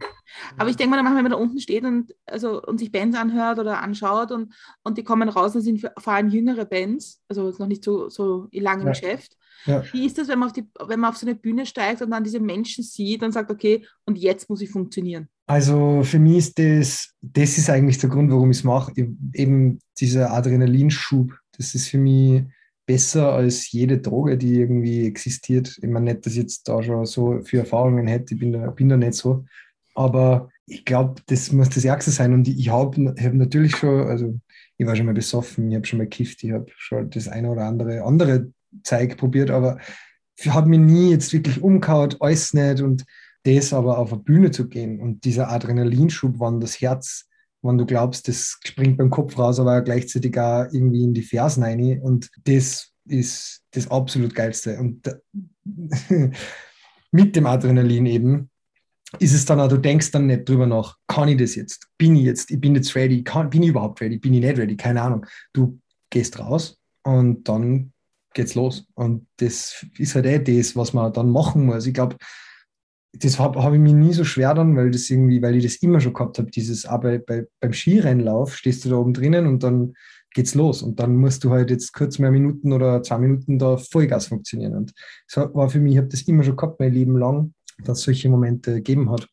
Aber 0.58 0.68
ich 0.68 0.76
denke 0.76 0.94
mal, 0.94 1.04
wenn 1.04 1.22
man 1.22 1.30
da 1.30 1.38
unten 1.38 1.58
steht 1.58 1.84
und, 1.84 2.14
also, 2.26 2.62
und 2.62 2.78
sich 2.78 2.92
Bands 2.92 3.16
anhört 3.16 3.58
oder 3.58 3.82
anschaut 3.82 4.30
und, 4.30 4.54
und 4.82 4.98
die 4.98 5.04
kommen 5.04 5.28
raus, 5.28 5.54
dann 5.54 5.62
sind 5.62 5.80
vor 5.98 6.12
allem 6.12 6.28
jüngere 6.28 6.66
Bands, 6.66 7.22
also 7.28 7.52
noch 7.58 7.66
nicht 7.66 7.82
so, 7.82 8.10
so 8.10 8.48
lange 8.52 8.82
im 8.82 8.88
ja. 8.88 8.92
Geschäft. 8.92 9.36
Ja. 9.64 9.82
Wie 9.92 10.04
ist 10.04 10.18
das, 10.18 10.28
wenn 10.28 10.38
man, 10.38 10.48
auf 10.48 10.52
die, 10.52 10.68
wenn 10.86 11.00
man 11.00 11.10
auf 11.10 11.16
so 11.16 11.26
eine 11.26 11.34
Bühne 11.34 11.64
steigt 11.64 12.02
und 12.02 12.10
dann 12.10 12.24
diese 12.24 12.40
Menschen 12.40 12.84
sieht 12.84 13.22
und 13.22 13.32
sagt, 13.32 13.50
okay, 13.50 13.86
und 14.04 14.18
jetzt 14.18 14.50
muss 14.50 14.60
ich 14.60 14.70
funktionieren? 14.70 15.28
Also 15.46 16.02
für 16.02 16.18
mich 16.18 16.38
ist 16.38 16.58
das, 16.58 17.14
das 17.22 17.56
ist 17.56 17.70
eigentlich 17.70 17.98
der 17.98 18.10
Grund, 18.10 18.30
warum 18.30 18.50
ich 18.50 18.58
es 18.58 18.64
mache. 18.64 18.92
Eben 19.32 19.78
dieser 19.98 20.32
Adrenalinschub. 20.32 21.32
Das 21.56 21.74
ist 21.74 21.88
für 21.88 21.98
mich 21.98 22.42
besser 22.86 23.32
als 23.32 23.70
jede 23.72 23.98
Droge, 23.98 24.38
die 24.38 24.60
irgendwie 24.60 25.06
existiert. 25.06 25.76
Ich 25.82 25.88
meine 25.88 26.12
nicht, 26.12 26.24
dass 26.24 26.32
ich 26.34 26.38
jetzt 26.38 26.68
da 26.68 26.82
schon 26.82 27.04
so 27.04 27.40
viele 27.42 27.62
Erfahrungen 27.62 28.06
hätte, 28.06 28.34
ich 28.34 28.40
bin 28.40 28.52
da, 28.52 28.70
bin 28.70 28.88
da 28.88 28.96
nicht 28.96 29.14
so. 29.14 29.44
Aber 29.94 30.50
ich 30.66 30.84
glaube, 30.84 31.20
das 31.26 31.52
muss 31.52 31.68
das 31.70 31.84
Ärgste 31.84 32.10
sein. 32.10 32.32
Und 32.32 32.48
ich 32.48 32.68
habe 32.70 33.14
hab 33.18 33.34
natürlich 33.34 33.76
schon, 33.76 34.06
also 34.06 34.38
ich 34.76 34.86
war 34.86 34.94
schon 34.94 35.06
mal 35.06 35.14
besoffen, 35.14 35.70
ich 35.70 35.76
habe 35.76 35.86
schon 35.86 35.98
mal 35.98 36.04
gekifft, 36.04 36.44
ich 36.44 36.52
habe 36.52 36.66
schon 36.76 37.10
das 37.10 37.28
eine 37.28 37.50
oder 37.50 37.64
andere 37.64 38.02
andere 38.02 38.52
Zeug 38.82 39.16
probiert, 39.16 39.50
aber 39.50 39.78
hat 40.48 40.66
mich 40.66 40.80
nie 40.80 41.10
jetzt 41.10 41.32
wirklich 41.32 41.62
umgehauen, 41.62 42.14
alles 42.20 42.52
nicht. 42.52 42.82
Und 42.82 43.04
das 43.44 43.72
aber 43.72 43.98
auf 43.98 44.12
eine 44.12 44.22
Bühne 44.22 44.50
zu 44.50 44.68
gehen 44.68 45.00
und 45.00 45.24
dieser 45.24 45.50
Adrenalinschub, 45.50 46.34
wann 46.38 46.60
das 46.60 46.80
Herz 46.80 47.28
wenn 47.62 47.78
du 47.78 47.86
glaubst, 47.86 48.28
das 48.28 48.58
springt 48.64 48.98
beim 48.98 49.10
Kopf 49.10 49.38
raus, 49.38 49.58
aber 49.58 49.82
gleichzeitig 49.82 50.38
auch 50.38 50.66
irgendwie 50.72 51.04
in 51.04 51.14
die 51.14 51.22
Fersen 51.22 51.62
rein. 51.62 52.00
Und 52.00 52.30
das 52.44 52.92
ist 53.06 53.62
das 53.72 53.90
absolut 53.90 54.34
Geilste. 54.34 54.78
Und 54.78 55.02
mit 57.10 57.36
dem 57.36 57.46
Adrenalin 57.46 58.06
eben 58.06 58.50
ist 59.18 59.34
es 59.34 59.44
dann 59.44 59.60
auch, 59.60 59.68
du 59.68 59.78
denkst 59.78 60.10
dann 60.10 60.26
nicht 60.26 60.48
drüber 60.48 60.66
nach, 60.66 60.96
kann 61.06 61.28
ich 61.28 61.38
das 61.38 61.54
jetzt? 61.54 61.88
Bin 61.96 62.16
ich 62.16 62.24
jetzt? 62.24 62.50
Ich 62.50 62.60
bin 62.60 62.74
jetzt 62.74 62.94
ready? 62.94 63.22
Kann, 63.22 63.50
bin 63.50 63.62
ich 63.62 63.70
überhaupt 63.70 64.00
ready? 64.00 64.18
Bin 64.18 64.34
ich 64.34 64.40
nicht 64.40 64.58
ready? 64.58 64.76
Keine 64.76 65.02
Ahnung. 65.02 65.26
Du 65.52 65.80
gehst 66.10 66.38
raus 66.38 66.78
und 67.02 67.48
dann 67.48 67.92
geht's 68.34 68.54
los. 68.54 68.86
Und 68.94 69.26
das 69.36 69.86
ist 69.98 70.14
halt 70.14 70.26
eh 70.26 70.38
das, 70.38 70.76
was 70.76 70.92
man 70.92 71.12
dann 71.12 71.30
machen 71.30 71.66
muss. 71.66 71.86
Ich 71.86 71.94
glaube, 71.94 72.16
das 73.12 73.38
habe 73.38 73.62
hab 73.62 73.72
ich 73.72 73.80
mir 73.80 73.94
nie 73.94 74.12
so 74.12 74.24
schwer 74.24 74.54
dann, 74.54 74.76
weil 74.76 74.90
das 74.90 75.08
irgendwie, 75.08 75.40
weil 75.40 75.56
ich 75.56 75.64
das 75.64 75.76
immer 75.76 76.00
schon 76.00 76.12
gehabt 76.12 76.38
habe, 76.38 76.50
dieses, 76.50 76.84
aber 76.86 77.18
bei, 77.18 77.46
beim 77.60 77.72
Skirennlauf 77.72 78.56
stehst 78.56 78.84
du 78.84 78.90
da 78.90 78.96
oben 78.96 79.14
drinnen 79.14 79.46
und 79.46 79.62
dann 79.62 79.94
geht's 80.34 80.54
los 80.54 80.82
und 80.82 81.00
dann 81.00 81.16
musst 81.16 81.44
du 81.44 81.50
halt 81.50 81.70
jetzt 81.70 81.94
kurz 81.94 82.18
mehr 82.18 82.30
Minuten 82.30 82.72
oder 82.72 83.02
zwei 83.02 83.18
Minuten 83.18 83.58
da 83.58 83.78
Vollgas 83.78 84.26
funktionieren 84.26 84.74
und 84.74 84.92
das 85.32 85.54
war 85.54 85.70
für 85.70 85.80
mich, 85.80 85.92
ich 85.92 85.98
habe 85.98 86.08
das 86.08 86.22
immer 86.22 86.42
schon 86.42 86.56
gehabt, 86.56 86.78
mein 86.78 86.92
Leben 86.92 87.16
lang, 87.16 87.54
dass 87.84 87.98
es 87.98 88.04
solche 88.04 88.28
Momente 88.28 88.74
gegeben 88.74 89.10
hat. 89.10 89.28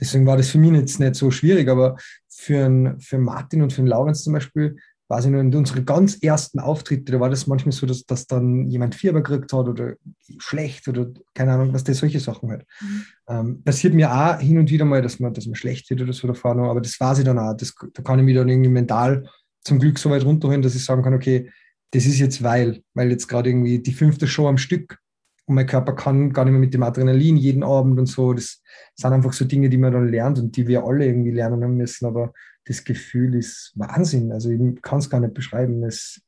Deswegen 0.00 0.26
war 0.26 0.36
das 0.36 0.48
für 0.48 0.58
mich 0.58 0.72
jetzt 0.72 1.00
nicht 1.00 1.14
so 1.14 1.30
schwierig, 1.30 1.68
aber 1.68 1.96
für, 2.28 2.64
einen, 2.64 3.00
für 3.00 3.18
Martin 3.18 3.62
und 3.62 3.72
für 3.72 3.82
den 3.82 3.88
Laurenz 3.88 4.22
zum 4.22 4.32
Beispiel, 4.32 4.76
weiß 5.08 5.24
ich 5.24 5.30
noch, 5.30 5.40
in 5.40 5.54
unsere 5.54 5.82
ganz 5.82 6.18
ersten 6.22 6.58
Auftritte, 6.58 7.12
da 7.12 7.20
war 7.20 7.30
das 7.30 7.46
manchmal 7.46 7.72
so, 7.72 7.86
dass, 7.86 8.04
dass 8.04 8.26
dann 8.26 8.66
jemand 8.66 8.94
Fieber 8.94 9.22
gekriegt 9.22 9.52
hat 9.52 9.66
oder 9.66 9.94
schlecht 10.38 10.86
oder 10.86 11.08
keine 11.34 11.52
Ahnung, 11.52 11.72
was 11.72 11.84
das 11.84 11.98
solche 11.98 12.20
Sachen 12.20 12.50
halt. 12.50 12.66
Mhm. 12.80 13.04
Ähm, 13.28 13.62
passiert 13.64 13.94
mir 13.94 14.12
auch 14.12 14.38
hin 14.38 14.58
und 14.58 14.70
wieder 14.70 14.84
mal, 14.84 15.00
dass 15.00 15.18
man, 15.18 15.32
dass 15.32 15.46
man 15.46 15.54
schlecht 15.54 15.88
wird 15.90 16.02
oder 16.02 16.12
so 16.12 16.28
davor 16.28 16.54
noch, 16.54 16.68
aber 16.68 16.82
das 16.82 17.00
weiß 17.00 17.20
ich 17.20 17.24
dann 17.24 17.38
auch. 17.38 17.56
Das, 17.56 17.74
da 17.94 18.02
kann 18.02 18.18
ich 18.18 18.24
mich 18.24 18.34
dann 18.34 18.48
irgendwie 18.48 18.70
mental 18.70 19.28
zum 19.64 19.78
Glück 19.78 19.98
so 19.98 20.10
weit 20.10 20.24
runterholen, 20.24 20.62
dass 20.62 20.74
ich 20.74 20.84
sagen 20.84 21.02
kann, 21.02 21.14
okay, 21.14 21.50
das 21.90 22.04
ist 22.04 22.18
jetzt 22.18 22.42
weil, 22.42 22.82
weil 22.92 23.10
jetzt 23.10 23.28
gerade 23.28 23.48
irgendwie 23.48 23.78
die 23.78 23.92
fünfte 23.92 24.26
Show 24.26 24.46
am 24.46 24.58
Stück 24.58 24.98
und 25.46 25.54
mein 25.54 25.66
Körper 25.66 25.94
kann 25.94 26.34
gar 26.34 26.44
nicht 26.44 26.52
mehr 26.52 26.60
mit 26.60 26.74
dem 26.74 26.82
Adrenalin 26.82 27.38
jeden 27.38 27.62
Abend 27.62 27.98
und 27.98 28.06
so. 28.06 28.34
Das 28.34 28.62
sind 28.94 29.12
einfach 29.12 29.32
so 29.32 29.46
Dinge, 29.46 29.70
die 29.70 29.78
man 29.78 29.92
dann 29.92 30.08
lernt 30.08 30.38
und 30.38 30.54
die 30.54 30.66
wir 30.66 30.84
alle 30.84 31.06
irgendwie 31.06 31.30
lernen 31.30 31.74
müssen. 31.74 32.04
Aber 32.04 32.34
das 32.68 32.84
Gefühl 32.84 33.34
ist 33.34 33.72
Wahnsinn. 33.76 34.30
Also 34.30 34.50
ich 34.50 34.82
kann 34.82 34.98
es 34.98 35.08
gar 35.08 35.20
nicht 35.20 35.32
beschreiben. 35.32 35.82
Es, 35.84 36.20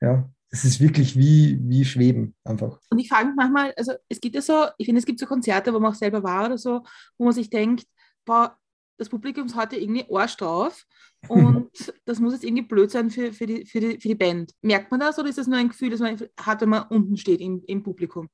ja, 0.00 0.28
es 0.50 0.64
ist 0.64 0.80
wirklich 0.80 1.16
wie, 1.16 1.58
wie 1.62 1.84
Schweben 1.84 2.34
einfach. 2.44 2.80
Und 2.90 2.98
ich 2.98 3.08
frage 3.08 3.28
mich 3.28 3.36
manchmal, 3.36 3.72
also 3.76 3.92
es 4.08 4.20
gibt 4.20 4.34
ja 4.34 4.42
so, 4.42 4.66
ich 4.76 4.86
finde, 4.86 4.98
es 4.98 5.06
gibt 5.06 5.20
so 5.20 5.26
Konzerte, 5.26 5.72
wo 5.72 5.78
man 5.78 5.92
auch 5.92 5.96
selber 5.96 6.22
war 6.24 6.46
oder 6.46 6.58
so, 6.58 6.82
wo 7.16 7.24
man 7.24 7.32
sich 7.32 7.48
denkt, 7.48 7.86
boah, 8.24 8.58
das 8.98 9.08
Publikum 9.08 9.46
ist 9.46 9.56
heute 9.56 9.76
irgendwie 9.76 10.06
Arsch 10.12 10.36
drauf 10.36 10.84
und 11.28 11.70
das 12.04 12.18
muss 12.18 12.32
jetzt 12.32 12.44
irgendwie 12.44 12.64
blöd 12.64 12.90
sein 12.90 13.10
für, 13.10 13.32
für, 13.32 13.46
die, 13.46 13.64
für, 13.64 13.80
die, 13.80 14.00
für 14.00 14.08
die 14.08 14.14
Band. 14.14 14.52
Merkt 14.62 14.90
man 14.90 15.00
das 15.00 15.18
oder 15.18 15.28
ist 15.28 15.38
das 15.38 15.46
nur 15.46 15.58
ein 15.58 15.68
Gefühl, 15.68 15.90
das 15.90 16.00
man 16.00 16.18
hat, 16.40 16.60
wenn 16.60 16.68
man 16.68 16.88
unten 16.88 17.16
steht 17.16 17.40
im, 17.40 17.62
im 17.66 17.82
Publikum? 17.82 18.28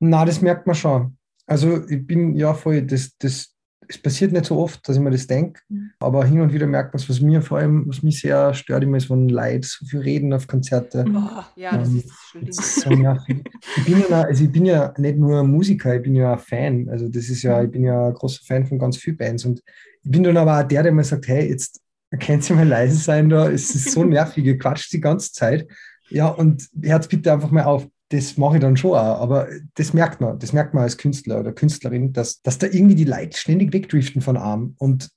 Na, 0.00 0.24
das 0.24 0.40
merkt 0.40 0.66
man 0.66 0.74
schon. 0.74 1.18
Also 1.46 1.86
ich 1.88 2.06
bin 2.06 2.34
ja 2.34 2.54
voll, 2.54 2.82
das, 2.82 3.16
das, 3.18 3.51
es 3.92 3.98
passiert 4.00 4.32
nicht 4.32 4.46
so 4.46 4.58
oft, 4.58 4.88
dass 4.88 4.96
ich 4.96 5.02
mir 5.02 5.10
das 5.10 5.26
denke, 5.26 5.60
aber 6.00 6.24
hin 6.24 6.40
und 6.40 6.52
wieder 6.52 6.66
merkt 6.66 6.94
man 6.94 7.00
es, 7.00 7.08
was 7.08 7.20
mir 7.20 7.42
vor 7.42 7.58
allem, 7.58 7.86
was 7.86 8.02
mich 8.02 8.20
sehr 8.20 8.54
stört, 8.54 8.82
immer 8.82 8.96
ist, 8.96 9.10
wenn 9.10 9.28
Leute 9.28 9.68
so 9.68 9.84
viel 9.84 10.00
reden 10.00 10.32
auf 10.32 10.46
Konzerte. 10.46 11.04
Oh, 11.06 11.42
ja, 11.56 11.76
das 11.76 11.88
ähm, 11.88 12.02
ist 12.46 12.58
das 12.58 12.74
so 12.76 12.90
nervig. 12.90 13.44
ich, 13.76 13.84
bin 13.84 14.02
ja, 14.08 14.22
also 14.22 14.44
ich 14.44 14.50
bin 14.50 14.64
ja 14.64 14.94
nicht 14.96 15.18
nur 15.18 15.44
Musiker, 15.44 15.94
ich 15.94 16.02
bin 16.02 16.14
ja 16.14 16.32
ein 16.32 16.38
Fan. 16.38 16.88
Also 16.88 17.08
das 17.08 17.28
ist 17.28 17.42
ja, 17.42 17.58
mhm. 17.58 17.66
ich 17.66 17.70
bin 17.70 17.84
ja 17.84 18.08
ein 18.08 18.14
großer 18.14 18.40
Fan 18.46 18.66
von 18.66 18.78
ganz 18.78 18.96
vielen 18.96 19.18
Bands 19.18 19.44
und 19.44 19.62
ich 20.02 20.10
bin 20.10 20.22
dann 20.22 20.38
aber 20.38 20.58
auch 20.58 20.66
der, 20.66 20.82
der 20.82 20.92
mir 20.92 21.04
sagt, 21.04 21.28
hey, 21.28 21.50
jetzt 21.50 21.80
könnt 22.18 22.48
ihr 22.48 22.56
mal 22.56 22.66
leise 22.66 22.96
sein 22.96 23.28
da, 23.28 23.50
es 23.50 23.74
ist 23.74 23.92
so 23.92 24.04
nervig, 24.04 24.44
ihr 24.44 24.58
quatscht 24.58 24.92
die 24.92 25.00
ganze 25.00 25.32
Zeit. 25.32 25.68
Ja, 26.08 26.28
und 26.28 26.66
hört 26.82 27.08
bitte 27.08 27.32
einfach 27.32 27.50
mal 27.50 27.64
auf 27.64 27.86
das 28.12 28.36
mache 28.36 28.56
ich 28.56 28.60
dann 28.60 28.76
schon 28.76 28.90
auch, 28.90 29.20
aber 29.20 29.48
das 29.74 29.94
merkt 29.94 30.20
man, 30.20 30.38
das 30.38 30.52
merkt 30.52 30.74
man 30.74 30.82
als 30.82 30.98
Künstler 30.98 31.40
oder 31.40 31.52
Künstlerin, 31.52 32.12
dass, 32.12 32.42
dass 32.42 32.58
da 32.58 32.66
irgendwie 32.66 32.94
die 32.94 33.04
Leute 33.04 33.36
ständig 33.38 33.72
wegdriften 33.72 34.20
von 34.20 34.36
Arm 34.36 34.74
und 34.78 35.10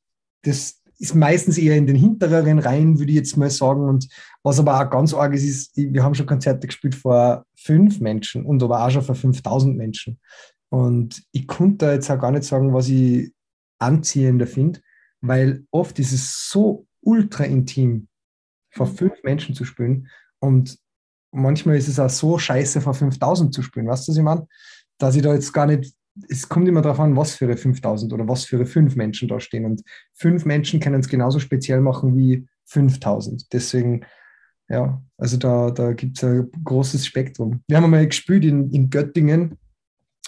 das 0.43 0.81
ist 0.97 1.13
meistens 1.13 1.57
eher 1.57 1.75
in 1.75 1.87
den 1.87 1.97
hintereren 1.97 2.59
Reihen, 2.59 2.99
würde 2.99 3.11
ich 3.11 3.17
jetzt 3.17 3.35
mal 3.35 3.49
sagen. 3.49 3.89
Und 3.89 4.07
was 4.43 4.59
aber 4.59 4.79
auch 4.79 4.89
ganz 4.89 5.13
arg 5.13 5.33
ist, 5.33 5.43
ist, 5.43 5.75
wir 5.75 6.01
haben 6.01 6.15
schon 6.15 6.25
Konzerte 6.25 6.67
gespielt 6.67 6.95
vor 6.95 7.45
fünf 7.53 7.99
Menschen 7.99 8.45
und 8.45 8.63
aber 8.63 8.85
auch 8.85 8.89
schon 8.89 9.01
vor 9.01 9.15
5000 9.15 9.75
Menschen. 9.75 10.19
Und 10.69 11.21
ich 11.33 11.47
konnte 11.47 11.85
da 11.85 11.93
jetzt 11.93 12.09
auch 12.09 12.19
gar 12.19 12.31
nicht 12.31 12.45
sagen, 12.45 12.73
was 12.73 12.87
ich 12.87 13.33
anziehender 13.77 14.47
finde, 14.47 14.79
weil 15.19 15.65
oft 15.71 15.99
ist 15.99 16.13
es 16.13 16.49
so 16.49 16.87
ultra 17.01 17.43
intim, 17.43 18.07
vor 18.69 18.87
fünf 18.87 19.21
Menschen 19.23 19.53
zu 19.53 19.65
spielen 19.65 20.07
und 20.39 20.77
manchmal 21.35 21.77
ist 21.77 21.87
es 21.87 21.99
auch 21.99 22.09
so 22.09 22.37
scheiße, 22.37 22.81
vor 22.81 22.93
5000 22.93 23.53
zu 23.53 23.61
spielen. 23.61 23.87
Weißt 23.87 24.07
du, 24.07 24.11
was 24.11 24.17
ich 24.17 24.23
meine? 24.23 24.47
Dass 24.97 25.15
ich 25.15 25.21
da 25.21 25.33
jetzt 25.33 25.53
gar 25.53 25.65
nicht, 25.65 25.93
es 26.29 26.47
kommt 26.47 26.67
immer 26.67 26.81
darauf 26.81 26.99
an, 26.99 27.15
was 27.15 27.35
für 27.35 27.45
ihre 27.45 27.57
5000 27.57 28.11
oder 28.13 28.27
was 28.27 28.45
für 28.45 28.57
ihre 28.57 28.65
fünf 28.65 28.95
Menschen 28.95 29.27
da 29.27 29.39
stehen. 29.39 29.65
Und 29.65 29.83
fünf 30.13 30.45
Menschen 30.45 30.79
können 30.79 31.01
es 31.01 31.09
genauso 31.09 31.39
speziell 31.39 31.81
machen 31.81 32.15
wie 32.15 32.47
5000. 32.65 33.51
Deswegen, 33.53 34.05
ja, 34.69 35.01
also 35.17 35.37
da, 35.37 35.71
da 35.71 35.93
gibt 35.93 36.17
es 36.17 36.23
ein 36.23 36.49
großes 36.63 37.05
Spektrum. 37.05 37.61
Wir 37.67 37.77
haben 37.77 37.85
einmal 37.85 38.07
gespielt 38.07 38.45
in, 38.45 38.69
in 38.71 38.89
Göttingen 38.89 39.57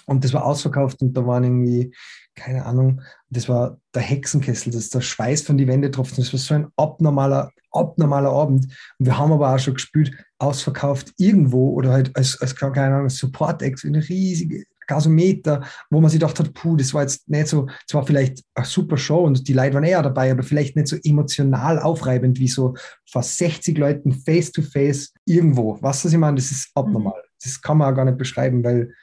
und 0.05 0.24
das 0.24 0.34
war 0.34 0.45
ausverkauft 0.45 1.01
und 1.01 1.14
da 1.14 1.26
waren 1.26 1.43
irgendwie, 1.43 1.93
keine 2.36 2.66
Ahnung, 2.66 3.01
das 3.30 3.49
war 3.49 3.80
der 3.93 4.01
Hexenkessel, 4.01 4.72
das 4.72 4.84
ist 4.84 4.95
der 4.95 5.01
Schweiß 5.01 5.41
von 5.41 5.58
die 5.58 5.68
Wände 5.68 5.91
tropft. 5.91 6.18
Das 6.18 6.32
war 6.32 6.39
so 6.39 6.53
ein 6.53 6.68
abnormaler, 6.78 7.51
abnormaler 7.78 8.32
Abend. 8.32 8.65
Und 8.99 9.05
wir 9.05 9.17
haben 9.17 9.32
aber 9.32 9.53
auch 9.53 9.59
schon 9.59 9.75
gespielt, 9.75 10.11
ausverkauft 10.39 11.13
irgendwo 11.17 11.71
oder 11.73 11.91
halt 11.91 12.15
als, 12.15 12.39
als 12.41 12.55
keine 12.55 12.95
Ahnung, 12.95 13.09
Support-Act, 13.09 13.86
eine 13.86 14.07
riesige 14.07 14.65
Gasometer, 14.88 15.63
wo 15.89 15.99
man 15.99 16.09
sich 16.09 16.19
gedacht 16.19 16.39
hat, 16.39 16.53
puh, 16.53 16.75
das 16.78 16.93
war 16.93 17.01
jetzt 17.03 17.30
nicht 17.30 17.47
so, 17.47 17.67
es 17.88 17.93
war 17.93 18.05
vielleicht 18.05 18.43
eine 18.55 18.65
super 18.65 18.97
Show 18.97 19.23
und 19.23 19.47
die 19.47 19.53
Leute 19.53 19.75
waren 19.75 19.84
eher 19.84 20.01
dabei, 20.01 20.32
aber 20.32 20.43
vielleicht 20.43 20.75
nicht 20.75 20.88
so 20.88 20.95
emotional 21.03 21.80
aufreibend 21.80 22.39
wie 22.39 22.47
so 22.47 22.73
vor 23.05 23.21
60 23.21 23.78
Leuten 23.78 24.13
face 24.13 24.51
to 24.51 24.61
face 24.61 25.13
irgendwo. 25.25 25.78
Was 25.82 26.03
das 26.03 26.13
ich 26.13 26.17
meine, 26.17 26.38
das 26.38 26.51
ist 26.51 26.71
abnormal. 26.73 27.21
Das 27.43 27.61
kann 27.61 27.78
man 27.78 27.91
auch 27.91 27.95
gar 27.95 28.05
nicht 28.05 28.17
beschreiben, 28.17 28.63
weil 28.63 28.93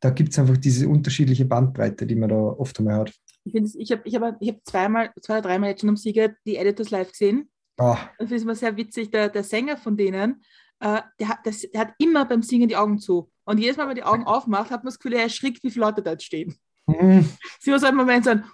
da 0.00 0.10
gibt 0.10 0.32
es 0.32 0.38
einfach 0.38 0.56
diese 0.56 0.88
unterschiedliche 0.88 1.44
Bandbreite, 1.44 2.06
die 2.06 2.16
man 2.16 2.30
da 2.30 2.36
oft 2.36 2.78
einmal 2.78 3.00
hat. 3.00 3.12
Ich, 3.44 3.54
ich 3.54 3.92
habe 3.92 4.02
ich 4.04 4.14
hab, 4.14 4.36
ich 4.40 4.48
hab 4.48 4.56
zweimal, 4.64 5.10
zwei 5.20 5.34
oder 5.34 5.48
dreimal 5.48 5.70
jetzt 5.70 5.80
schon 5.80 5.90
am 5.90 5.96
Sieger 5.96 6.34
die 6.46 6.56
Editors 6.56 6.90
live 6.90 7.10
gesehen. 7.10 7.50
Ah, 7.76 7.98
Und 8.18 8.30
das 8.30 8.36
ist 8.36 8.42
immer 8.42 8.54
sehr 8.54 8.76
witzig, 8.76 9.10
der, 9.10 9.28
der 9.28 9.42
Sänger 9.44 9.76
von 9.76 9.96
denen, 9.96 10.42
äh, 10.80 11.00
der, 11.18 11.28
hat, 11.28 11.38
das, 11.44 11.60
der 11.62 11.80
hat 11.80 11.94
immer 11.98 12.24
beim 12.24 12.42
Singen 12.42 12.68
die 12.68 12.76
Augen 12.76 12.98
zu. 12.98 13.30
Und 13.44 13.58
jedes 13.58 13.76
Mal, 13.76 13.84
wenn 13.84 13.90
er 13.96 14.02
die 14.02 14.02
Augen 14.04 14.24
aufmacht, 14.24 14.70
hat 14.70 14.84
man 14.84 14.90
das 14.90 14.98
Gefühl, 14.98 15.14
er 15.14 15.22
erschrickt, 15.24 15.62
wie 15.64 15.70
viele 15.70 15.84
Leute 15.86 16.02
da 16.02 16.12
jetzt 16.12 16.24
stehen. 16.24 16.54
hm. 16.86 17.28
Sie 17.60 17.78
so 17.78 17.86
ein 17.86 17.94
Moment 17.96 18.26
ein, 18.28 18.44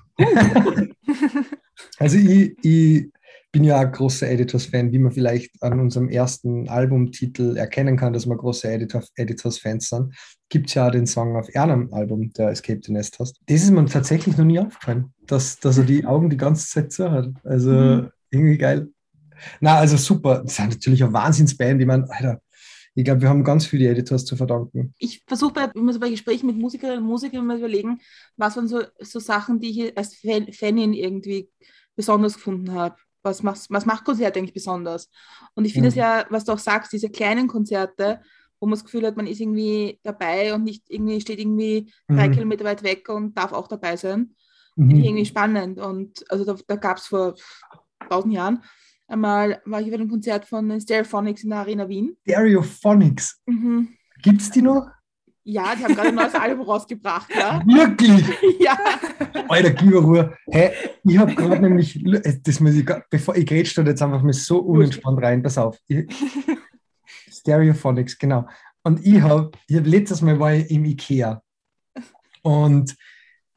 Also 1.99 2.19
ich, 2.19 2.57
ich 2.65 3.11
bin 3.53 3.65
ja 3.65 3.81
ein 3.81 3.91
großer 3.93 4.29
Editors-Fan, 4.29 4.93
wie 4.93 4.99
man 4.99 5.13
vielleicht 5.13 5.61
an 5.63 5.81
unserem 5.81 6.09
ersten 6.09 6.69
Albumtitel 6.69 7.57
erkennen 7.57 7.97
kann, 7.97 8.13
dass 8.13 8.27
wir 8.27 8.37
große 8.37 8.69
Editor, 8.71 9.03
Editors-Fans 9.17 9.89
sind. 9.89 10.15
Gibt 10.49 10.69
es 10.69 10.75
ja 10.75 10.87
auch 10.87 10.93
den 10.93 11.07
Song 11.07 11.37
auf 11.37 11.49
einem 11.55 11.93
Album, 11.93 12.33
der 12.33 12.51
Escape 12.51 12.81
the 12.83 12.93
Nest 12.93 13.19
hast. 13.19 13.41
Das 13.47 13.63
ist 13.63 13.71
mir 13.71 13.85
tatsächlich 13.87 14.37
noch 14.37 14.45
nie 14.45 14.61
aufgefallen, 14.61 15.13
dass, 15.27 15.59
dass 15.59 15.79
er 15.79 15.85
die 15.85 16.05
Augen 16.07 16.31
die 16.31 16.37
ganze 16.37 16.69
Zeit 16.69 16.93
zu 16.93 17.11
hat. 17.11 17.29
Also 17.45 17.71
Mhm. 17.71 18.11
irgendwie 18.31 18.59
geil. 18.59 18.89
Na, 19.61 19.77
also 19.79 19.97
super. 19.97 20.43
Das 20.43 20.53
ist 20.53 20.59
natürlich 20.61 21.03
eine 21.03 21.13
Wahnsinnsband. 21.13 21.81
Ich 21.81 21.87
meine, 21.87 22.09
Alter, 22.11 22.41
ich 22.95 23.05
glaube, 23.05 23.23
wir 23.23 23.29
haben 23.29 23.45
ganz 23.45 23.67
viele 23.67 23.89
Editors 23.89 24.25
zu 24.25 24.37
verdanken. 24.37 24.95
ich 24.99 25.23
versuche 25.27 25.53
bei, 25.53 25.65
immer 25.75 25.93
so 25.93 26.01
bei 26.01 26.11
Gesprächen 26.11 26.47
mit 26.47 26.57
Musikerinnen 26.57 27.03
und 27.03 27.09
Musikern 27.09 27.47
mal 27.47 27.59
überlegen, 27.59 28.01
was 28.37 28.57
waren 28.57 28.69
so, 28.69 28.83
so 29.01 29.19
Sachen, 29.21 29.61
die 29.61 29.71
ich 29.89 29.97
als 29.97 30.17
Fan, 30.17 30.53
Fanin 30.53 30.93
irgendwie 30.93 31.49
besonders 31.97 32.35
gefunden 32.35 32.73
habe. 32.73 32.97
Was 33.23 33.43
macht, 33.43 33.67
was 33.69 33.85
macht 33.87 34.05
Konzerte 34.05 34.39
eigentlich 34.39 34.55
besonders? 34.55 35.11
Und 35.55 35.67
ich 35.67 35.75
finde 35.75 35.89
es 35.89 35.95
Mhm. 35.95 36.01
ja, 36.01 36.27
was 36.31 36.45
du 36.45 36.53
auch 36.53 36.59
sagst, 36.59 36.93
diese 36.93 37.11
kleinen 37.11 37.49
Konzerte, 37.49 38.21
wo 38.59 38.67
man 38.67 38.73
das 38.77 38.85
Gefühl 38.85 39.07
hat, 39.07 39.17
man 39.17 39.27
ist 39.27 39.41
irgendwie 39.41 40.01
dabei 40.03 40.55
und 40.55 40.65
nicht 40.65 40.85
irgendwie 40.89 41.21
steht 41.21 41.39
irgendwie 41.39 41.93
drei 42.09 42.29
Mhm. 42.29 42.33
Kilometer 42.33 42.65
weit 42.65 42.83
weg 42.83 43.09
und 43.09 43.37
darf 43.37 43.53
auch 43.53 43.69
dabei 43.69 43.97
sein. 43.97 44.35
Finde 44.75 44.95
ich 44.95 44.99
Mhm. 45.01 45.05
irgendwie 45.05 45.27
spannend. 45.27 45.79
Und 45.79 46.25
also 46.31 46.45
da, 46.45 46.57
da 46.67 46.77
gab 46.77 46.97
es 46.97 47.07
vor 47.07 47.35
tausend 48.09 48.33
Jahren 48.35 48.63
einmal, 49.11 49.61
war 49.65 49.81
ich 49.81 49.89
bei 49.89 49.95
einem 49.95 50.09
Konzert 50.09 50.45
von 50.47 50.81
Stereophonics 50.81 51.45
in 51.45 51.51
der 51.51 51.61
Arena 51.61 51.89
Wien. 51.89 52.17
Stereophonics. 52.23 53.41
Mhm. 53.47 53.89
Gibt 54.23 54.41
es 54.41 54.51
die 54.51 54.63
noch? 54.63 54.87
Ja, 55.43 55.75
die 55.75 55.85
haben 55.85 55.95
gerade 55.95 56.09
ein 56.09 56.15
neues 56.15 56.35
Album 56.41 56.67
rausgebracht, 56.67 57.29
ja. 57.35 57.63
Wirklich? 57.67 58.25
ja. 58.61 58.79
Alter, 59.49 59.71
gib 59.71 59.89
mir 59.89 59.99
Ruhe. 59.99 60.37
Hey, 60.51 60.73
ich 61.05 61.19
habe 61.19 61.35
gerade 61.35 61.61
nämlich, 61.61 62.05
das 62.43 62.61
muss 62.61 62.75
ich, 62.75 62.87
bevor 63.09 63.37
ich 63.37 63.47
grätsch 63.47 63.77
da 63.77 63.83
jetzt 63.83 64.03
einfach 64.03 64.23
mal 64.23 64.33
so 64.33 64.59
unentspannt 64.59 65.23
rein, 65.23 65.43
pass 65.43 65.59
auf. 65.59 65.79
Ich, 65.87 66.07
Stereophonics, 67.31 68.19
genau. 68.19 68.47
Und 68.83 69.05
ich 69.05 69.21
habe, 69.21 69.51
ich 69.67 69.77
hab 69.77 69.87
letztes 69.87 70.23
Mal 70.23 70.39
war 70.39 70.55
ich 70.55 70.71
im 70.71 70.85
Ikea 70.85 71.43
und 72.43 72.97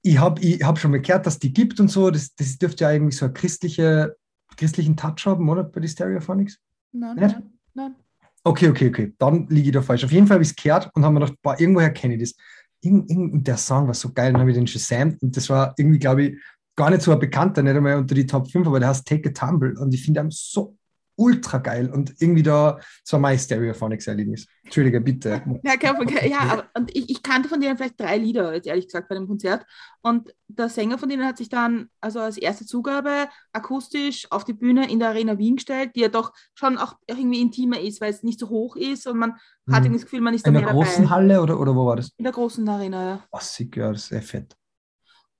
ich 0.01 0.17
habe 0.17 0.41
ich 0.41 0.63
hab 0.63 0.77
schon 0.77 0.91
mal 0.91 1.01
gehört, 1.01 1.25
dass 1.25 1.39
die 1.39 1.53
gibt 1.53 1.79
und 1.79 1.89
so. 1.89 2.11
Das, 2.11 2.35
das 2.35 2.57
dürfte 2.57 2.83
ja 2.83 2.89
eigentlich 2.89 3.17
so 3.17 3.25
einen 3.25 3.33
christliche, 3.33 4.15
christlichen 4.55 4.95
Touch 4.95 5.25
haben, 5.25 5.47
oder? 5.49 5.63
Bei 5.63 5.79
den 5.79 5.89
Stereophonics? 5.89 6.59
Nein, 6.91 7.15
Nicht? 7.15 7.35
nein, 7.35 7.53
nein. 7.73 7.95
Okay, 8.43 8.69
okay, 8.69 8.89
okay. 8.89 9.13
Dann 9.17 9.47
liege 9.47 9.69
ich 9.69 9.73
da 9.73 9.81
falsch. 9.81 10.03
Auf 10.03 10.11
jeden 10.11 10.27
Fall 10.27 10.35
habe 10.35 10.43
ich 10.43 10.49
es 10.49 10.55
gehört 10.55 10.89
und 10.93 11.03
habe 11.03 11.13
mir 11.13 11.21
gedacht, 11.21 11.39
boah, 11.41 11.59
irgendwoher 11.59 11.91
kenne 11.91 12.15
ich 12.15 12.21
das. 12.21 12.35
Irgend, 12.81 13.09
irgend, 13.09 13.47
der 13.47 13.57
Song 13.57 13.87
war 13.87 13.93
so 13.93 14.11
geil, 14.11 14.33
dann 14.33 14.41
habe 14.41 14.51
ich 14.51 14.57
den 14.57 14.67
Shazam 14.67 15.17
und 15.21 15.37
das 15.37 15.49
war 15.49 15.73
irgendwie, 15.77 15.99
glaube 15.99 16.23
ich, 16.23 16.37
gar 16.75 16.89
nicht 16.89 17.01
so 17.01 17.11
ein 17.13 17.19
bekannter, 17.19 17.63
nicht 17.63 17.75
einmal 17.75 17.97
unter 17.97 18.15
die 18.15 18.25
Top 18.25 18.51
5, 18.51 18.67
aber 18.67 18.79
der 18.79 18.89
heißt 18.89 19.07
Take 19.07 19.29
a 19.29 19.31
Tumble 19.31 19.79
und 19.79 19.93
ich 19.93 20.03
finde 20.03 20.19
ihn 20.21 20.31
so 20.31 20.75
ultra 21.15 21.59
geil 21.59 21.91
und 21.91 22.15
irgendwie 22.19 22.43
da, 22.43 22.79
war 23.09 23.19
mein 23.19 23.37
Stereophonics-Erlebnis. 23.37 24.47
Entschuldige, 24.63 24.99
bitte. 24.99 25.41
Ja, 25.63 25.77
kein 25.77 25.95
Problem. 25.95 26.17
ja 26.31 26.39
aber 26.39 26.65
und 26.75 26.95
ich, 26.95 27.09
ich 27.09 27.21
kannte 27.23 27.49
von 27.49 27.61
denen 27.61 27.77
vielleicht 27.77 27.99
drei 27.99 28.17
Lieder, 28.17 28.53
jetzt 28.53 28.67
ehrlich 28.67 28.87
gesagt, 28.87 29.09
bei 29.09 29.15
dem 29.15 29.27
Konzert. 29.27 29.65
Und 30.01 30.33
der 30.47 30.69
Sänger 30.69 30.97
von 30.97 31.09
denen 31.09 31.25
hat 31.25 31.37
sich 31.37 31.49
dann 31.49 31.89
also 32.01 32.19
als 32.19 32.37
erste 32.37 32.65
Zugabe 32.65 33.27
akustisch 33.51 34.27
auf 34.31 34.43
die 34.43 34.53
Bühne 34.53 34.89
in 34.89 34.99
der 34.99 35.09
Arena 35.09 35.37
Wien 35.37 35.57
gestellt, 35.57 35.91
die 35.95 36.01
ja 36.01 36.09
doch 36.09 36.33
schon 36.55 36.77
auch 36.77 36.95
irgendwie 37.07 37.41
intimer 37.41 37.79
ist, 37.79 38.01
weil 38.01 38.11
es 38.11 38.23
nicht 38.23 38.39
so 38.39 38.49
hoch 38.49 38.75
ist 38.75 39.05
und 39.07 39.17
man 39.17 39.33
hat 39.33 39.39
Mhm. 39.65 39.75
irgendwie 39.75 39.93
das 39.99 40.03
Gefühl, 40.03 40.21
man 40.21 40.33
ist 40.33 40.45
da 40.45 40.49
In 40.49 40.55
mehr 40.55 40.63
der 40.63 40.73
großen 40.73 41.03
dabei. 41.03 41.09
Halle 41.09 41.41
oder, 41.41 41.59
oder 41.59 41.75
wo 41.75 41.85
war 41.85 41.95
das? 41.95 42.09
In 42.17 42.23
der 42.23 42.33
großen 42.33 42.67
Arena, 42.67 43.07
ja. 43.09 43.23
Oh, 43.31 43.39
sick, 43.39 43.77
ja, 43.77 43.91
das 43.91 44.01
ist 44.03 44.07
sehr 44.09 44.21
fett. 44.21 44.55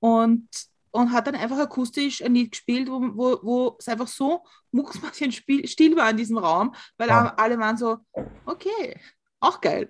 und, 0.00 0.48
und 0.94 1.10
hat 1.12 1.26
dann 1.26 1.34
einfach 1.34 1.58
akustisch 1.58 2.22
ein 2.22 2.34
Lied 2.34 2.52
gespielt, 2.52 2.88
wo, 2.88 3.00
wo, 3.14 3.38
wo 3.42 3.76
es 3.78 3.88
einfach 3.88 4.06
so 4.08 4.44
mucksmäuschen 4.70 5.32
still 5.32 5.96
war 5.96 6.08
in 6.10 6.16
diesem 6.16 6.38
Raum, 6.38 6.74
weil 6.96 7.08
Ja. 7.08 7.34
alle 7.36 7.58
waren 7.58 7.76
so, 7.76 7.98
okay, 8.46 8.98
auch 9.40 9.60
geil. 9.60 9.88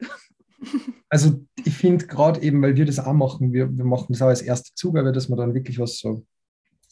Also 1.11 1.45
ich 1.63 1.75
finde 1.77 2.07
gerade 2.07 2.41
eben, 2.41 2.63
weil 2.63 2.75
wir 2.75 2.87
das 2.87 2.99
auch 2.99 3.13
machen, 3.13 3.53
wir, 3.53 3.71
wir 3.77 3.85
machen 3.85 4.07
das 4.09 4.23
auch 4.23 4.29
als 4.29 4.41
erste 4.41 4.73
Zugabe, 4.75 5.13
dass 5.13 5.29
wir 5.29 5.37
dann 5.37 5.53
wirklich 5.53 5.79
was 5.79 5.99
so 5.99 6.25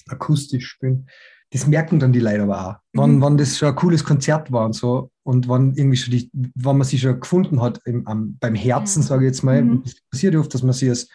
akustisch 0.09 0.69
spielen. 0.69 1.09
Das 1.51 1.67
merken 1.67 1.99
dann 1.99 2.13
die 2.13 2.21
Leute 2.21 2.43
aber 2.43 2.67
auch. 2.69 2.75
Wann, 2.93 3.17
Mhm. 3.17 3.21
wann 3.23 3.39
das 3.39 3.57
schon 3.59 3.69
ein 3.69 3.75
cooles 3.77 4.05
Konzert 4.05 4.53
war 4.53 4.67
und 4.67 4.75
so 4.75 5.11
und 5.23 5.49
wann 5.49 5.75
irgendwie 5.75 5.97
schon 5.97 6.13
die, 6.13 6.31
wann 6.55 6.77
man 6.79 6.87
sich 6.87 7.01
schon 7.01 7.19
gefunden 7.21 7.63
hat 7.63 7.81
im, 7.87 8.07
am, 8.07 8.37
beim 8.39 8.55
Herzen, 8.55 9.01
Mhm. 9.01 9.07
sage 9.07 9.25
ich 9.25 9.29
jetzt 9.31 9.43
mal. 9.43 9.63
Mhm. 9.63 9.83
Das 9.85 9.95
passiert 10.11 10.37
oft, 10.37 10.53
dass 10.53 10.63
man 10.63 10.73
sich 10.75 10.89
als, 10.91 11.09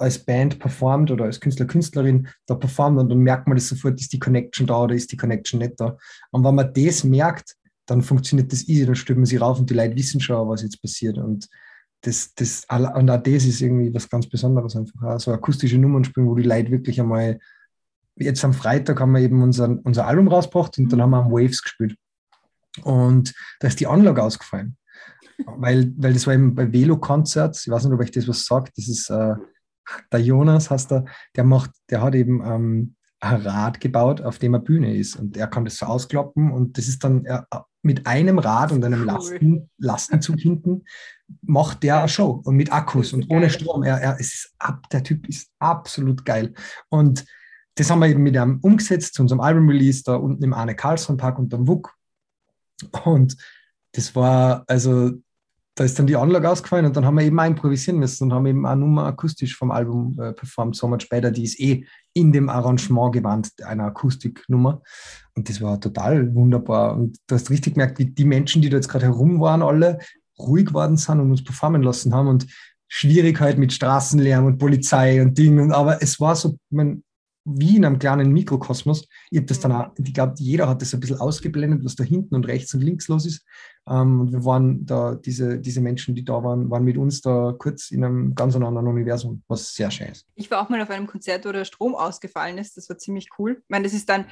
als 0.00 0.18
Band 0.18 0.58
performt 0.58 1.10
oder 1.10 1.26
als 1.26 1.40
Künstler, 1.40 1.66
Künstlerin 1.66 2.28
da 2.46 2.54
performt 2.54 2.98
und 2.98 3.10
dann 3.10 3.18
merkt 3.18 3.46
man 3.46 3.56
das 3.56 3.68
sofort, 3.68 4.00
ist 4.00 4.12
die 4.12 4.18
Connection 4.18 4.66
da 4.66 4.82
oder 4.82 4.94
ist 4.94 5.12
die 5.12 5.16
Connection 5.16 5.60
nicht 5.60 5.78
da. 5.78 5.96
Und 6.30 6.42
wenn 6.42 6.54
man 6.54 6.72
das 6.72 7.04
merkt, 7.04 7.54
dann 7.86 8.02
funktioniert 8.02 8.50
das 8.52 8.66
easy, 8.66 8.86
dann 8.86 9.16
man 9.16 9.26
sich 9.26 9.40
rauf 9.40 9.58
und 9.58 9.68
die 9.68 9.74
Leute 9.74 9.96
wissen 9.96 10.20
schon, 10.20 10.48
was 10.48 10.62
jetzt 10.62 10.80
passiert. 10.80 11.18
Und 11.18 11.48
das, 12.02 12.32
das, 12.34 12.64
und 12.70 13.10
auch 13.10 13.22
das 13.22 13.44
ist 13.44 13.60
irgendwie 13.60 13.92
was 13.92 14.08
ganz 14.08 14.26
Besonderes 14.26 14.74
einfach. 14.74 15.20
So 15.20 15.32
akustische 15.32 15.76
Nummern 15.76 16.04
spielen, 16.04 16.28
wo 16.28 16.34
die 16.34 16.44
Leute 16.44 16.70
wirklich 16.70 16.98
einmal, 16.98 17.38
jetzt 18.16 18.44
am 18.44 18.54
Freitag 18.54 19.00
haben 19.00 19.12
wir 19.12 19.20
eben 19.20 19.42
unser, 19.42 19.78
unser 19.84 20.06
Album 20.06 20.28
rausgebracht 20.28 20.78
und 20.78 20.90
dann 20.90 21.02
haben 21.02 21.10
wir 21.10 21.18
am 21.18 21.32
Waves 21.32 21.62
gespielt. 21.62 21.96
Und 22.84 23.34
da 23.58 23.68
ist 23.68 23.80
die 23.80 23.86
Anlage 23.86 24.22
ausgefallen. 24.22 24.76
Weil, 25.44 25.92
weil 25.96 26.12
das 26.14 26.26
war 26.26 26.34
eben 26.34 26.54
bei 26.54 26.72
Velo-Konzerts, 26.72 27.66
ich 27.66 27.72
weiß 27.72 27.84
nicht, 27.84 27.92
ob 27.92 28.00
euch 28.00 28.10
das 28.10 28.28
was 28.28 28.44
sagt, 28.44 28.76
das 28.78 28.88
ist 28.88 29.10
äh, 29.10 29.34
der 30.12 30.20
Jonas, 30.20 30.70
heißt 30.70 30.90
der, 30.90 31.04
der 31.36 31.44
macht, 31.44 31.70
der 31.90 32.02
hat 32.02 32.14
eben 32.14 32.42
ähm, 32.44 32.96
ein 33.20 33.42
Rad 33.42 33.80
gebaut, 33.80 34.22
auf 34.22 34.38
dem 34.38 34.54
eine 34.54 34.64
Bühne 34.64 34.96
ist. 34.96 35.16
Und 35.16 35.36
er 35.36 35.46
kann 35.46 35.64
das 35.64 35.76
so 35.76 35.86
ausklappen 35.86 36.50
und 36.50 36.78
das 36.78 36.88
ist 36.88 37.04
dann 37.04 37.24
er, 37.24 37.46
mit 37.82 38.06
einem 38.06 38.38
Rad 38.38 38.72
und 38.72 38.84
einem 38.84 39.00
Cool. 39.00 39.06
Lasten, 39.06 39.70
Lastenzug 39.78 40.38
hinten 40.38 40.84
macht 41.42 41.82
der 41.82 42.00
eine 42.00 42.08
Show 42.08 42.40
und 42.44 42.56
mit 42.56 42.72
Akkus 42.72 43.12
und 43.12 43.30
ohne. 43.30 43.50
Strom. 43.50 43.82
Er, 43.82 43.98
er, 43.98 44.18
ist 44.18 44.52
ab, 44.58 44.88
der 44.90 45.02
Typ 45.02 45.28
ist 45.28 45.50
absolut 45.58 46.24
geil. 46.24 46.54
Und 46.88 47.24
das 47.76 47.90
haben 47.90 48.00
wir 48.00 48.08
eben 48.08 48.22
mit 48.22 48.36
einem 48.36 48.58
umgesetzt 48.60 49.14
zu 49.14 49.22
unserem 49.22 49.40
Album-Release 49.40 50.02
da 50.04 50.16
unten 50.16 50.42
im 50.42 50.52
Arne 50.52 50.74
Karlsson 50.74 51.16
Park 51.16 51.38
unterm 51.38 51.66
WUK. 51.68 51.94
Und 53.04 53.36
das 53.92 54.14
war, 54.14 54.64
also, 54.66 55.12
da 55.74 55.84
ist 55.84 55.98
dann 55.98 56.06
die 56.06 56.16
Anlage 56.16 56.50
ausgefallen 56.50 56.86
und 56.86 56.96
dann 56.96 57.04
haben 57.04 57.16
wir 57.16 57.24
eben 57.24 57.38
auch 57.38 57.46
improvisieren 57.46 57.98
müssen 57.98 58.24
und 58.24 58.32
haben 58.32 58.46
eben 58.46 58.66
eine 58.66 58.80
Nummer 58.80 59.06
akustisch 59.06 59.56
vom 59.56 59.70
Album 59.70 60.18
äh, 60.20 60.32
performt. 60.32 60.76
So 60.76 60.88
much 60.88 61.02
später, 61.02 61.30
die 61.30 61.44
ist 61.44 61.60
eh 61.60 61.86
in 62.12 62.32
dem 62.32 62.48
Arrangement 62.48 63.12
gewandt, 63.12 63.50
einer 63.64 63.84
Akustiknummer. 63.84 64.82
Und 65.34 65.48
das 65.48 65.60
war 65.60 65.80
total 65.80 66.34
wunderbar. 66.34 66.96
Und 66.96 67.16
du 67.26 67.34
hast 67.34 67.50
richtig 67.50 67.74
gemerkt, 67.74 67.98
wie 67.98 68.06
die 68.06 68.24
Menschen, 68.24 68.62
die 68.62 68.68
da 68.68 68.76
jetzt 68.76 68.88
gerade 68.88 69.06
herum 69.06 69.40
waren, 69.40 69.62
alle 69.62 69.98
ruhig 70.38 70.66
geworden 70.66 70.96
sind 70.96 71.20
und 71.20 71.30
uns 71.30 71.44
performen 71.44 71.82
lassen 71.82 72.12
haben. 72.14 72.28
Und 72.28 72.46
Schwierigkeit 72.88 73.56
mit 73.56 73.72
Straßenlärm 73.72 74.46
und 74.46 74.58
Polizei 74.58 75.22
und 75.22 75.38
Dingen. 75.38 75.70
Aber 75.70 76.02
es 76.02 76.18
war 76.18 76.34
so, 76.34 76.58
man, 76.70 77.04
wie 77.44 77.76
in 77.76 77.84
einem 77.84 77.98
kleinen 77.98 78.32
Mikrokosmos. 78.32 79.06
Ich 79.30 79.38
habe 79.38 79.46
das 79.46 79.60
dann 79.60 79.72
auch, 79.72 79.92
ich 79.96 80.12
glaube, 80.12 80.34
jeder 80.38 80.68
hat 80.68 80.82
das 80.82 80.92
ein 80.92 81.00
bisschen 81.00 81.20
ausgeblendet, 81.20 81.84
was 81.84 81.94
da 81.94 82.04
hinten 82.04 82.34
und 82.34 82.46
rechts 82.46 82.74
und 82.74 82.80
links 82.80 83.08
los 83.08 83.26
ist. 83.26 83.44
Ähm, 83.88 84.20
und 84.20 84.32
wir 84.32 84.44
waren 84.44 84.84
da, 84.86 85.14
diese, 85.14 85.58
diese 85.58 85.80
Menschen, 85.80 86.14
die 86.14 86.24
da 86.24 86.42
waren, 86.44 86.70
waren 86.70 86.84
mit 86.84 86.96
uns 86.96 87.20
da 87.20 87.54
kurz 87.58 87.90
in 87.90 88.04
einem 88.04 88.34
ganz 88.34 88.54
anderen 88.54 88.86
Universum, 88.86 89.42
was 89.48 89.74
sehr 89.74 89.90
schön 89.90 90.08
ist. 90.08 90.26
Ich 90.34 90.50
war 90.50 90.62
auch 90.62 90.68
mal 90.68 90.80
auf 90.82 90.90
einem 90.90 91.06
Konzert, 91.06 91.44
wo 91.46 91.52
der 91.52 91.64
Strom 91.64 91.94
ausgefallen 91.94 92.58
ist. 92.58 92.76
Das 92.76 92.88
war 92.88 92.98
ziemlich 92.98 93.28
cool. 93.38 93.58
Ich 93.62 93.68
meine, 93.68 93.84
das 93.84 93.94
ist 93.94 94.08
dann, 94.08 94.26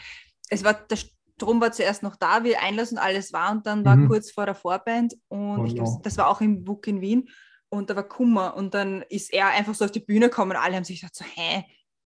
es 0.50 0.64
war, 0.64 0.74
der 0.74 0.96
Strom 0.96 1.60
war 1.60 1.72
zuerst 1.72 2.02
noch 2.02 2.16
da, 2.16 2.44
wie 2.44 2.56
Einlass 2.56 2.92
und 2.92 2.98
alles 2.98 3.32
war 3.32 3.52
und 3.52 3.66
dann 3.66 3.84
war 3.84 3.96
Mhm. 3.96 4.08
kurz 4.08 4.30
vor 4.30 4.44
der 4.46 4.54
Vorband 4.54 5.14
und 5.28 5.60
Oh 5.60 5.64
ich 5.64 5.74
no. 5.74 6.00
das 6.02 6.18
war 6.18 6.28
auch 6.28 6.40
im 6.40 6.66
WUK 6.66 6.86
in 6.88 7.00
Wien 7.00 7.28
und 7.68 7.90
da 7.90 7.96
war 7.96 8.02
Kummer 8.08 8.56
und 8.56 8.74
dann 8.74 9.02
ist 9.08 9.32
er 9.32 9.48
einfach 9.48 9.74
so 9.74 9.84
auf 9.84 9.92
die 9.92 10.00
Bühne 10.00 10.28
gekommen 10.28 10.52
und 10.52 10.56
alle 10.56 10.74
haben 10.76 10.84
sich 10.84 11.00
gedacht 11.00 11.14
so, 11.14 11.24
hä, 11.24 11.64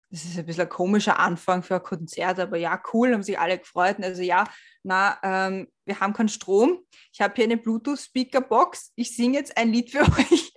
das 0.09 0.25
ist 0.25 0.37
ein 0.37 0.45
bisschen 0.45 0.63
ein 0.63 0.69
komischer 0.69 1.17
Anfang 1.19 1.63
für 1.63 1.75
ein 1.75 1.83
Konzert, 1.83 2.39
aber 2.41 2.57
ja, 2.57 2.81
cool, 2.93 3.13
haben 3.13 3.23
sich 3.23 3.39
alle 3.39 3.57
gefreut. 3.57 3.95
Also 4.01 4.21
ja, 4.21 4.43
na, 4.83 5.17
ähm, 5.23 5.69
wir 5.91 5.99
haben 5.99 6.13
keinen 6.13 6.29
Strom. 6.29 6.79
Ich 7.11 7.19
habe 7.19 7.33
hier 7.35 7.43
eine 7.43 7.57
Bluetooth-Speaker-Box. 7.57 8.93
Ich 8.95 9.13
singe 9.15 9.37
jetzt 9.37 9.57
ein 9.57 9.73
Lied 9.73 9.91
für 9.91 9.99
euch. 10.17 10.53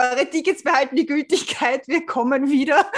Eure 0.00 0.28
Tickets 0.28 0.64
behalten 0.64 0.96
die 0.96 1.06
Gültigkeit. 1.06 1.86
Wir 1.86 2.04
kommen 2.04 2.50
wieder. 2.50 2.90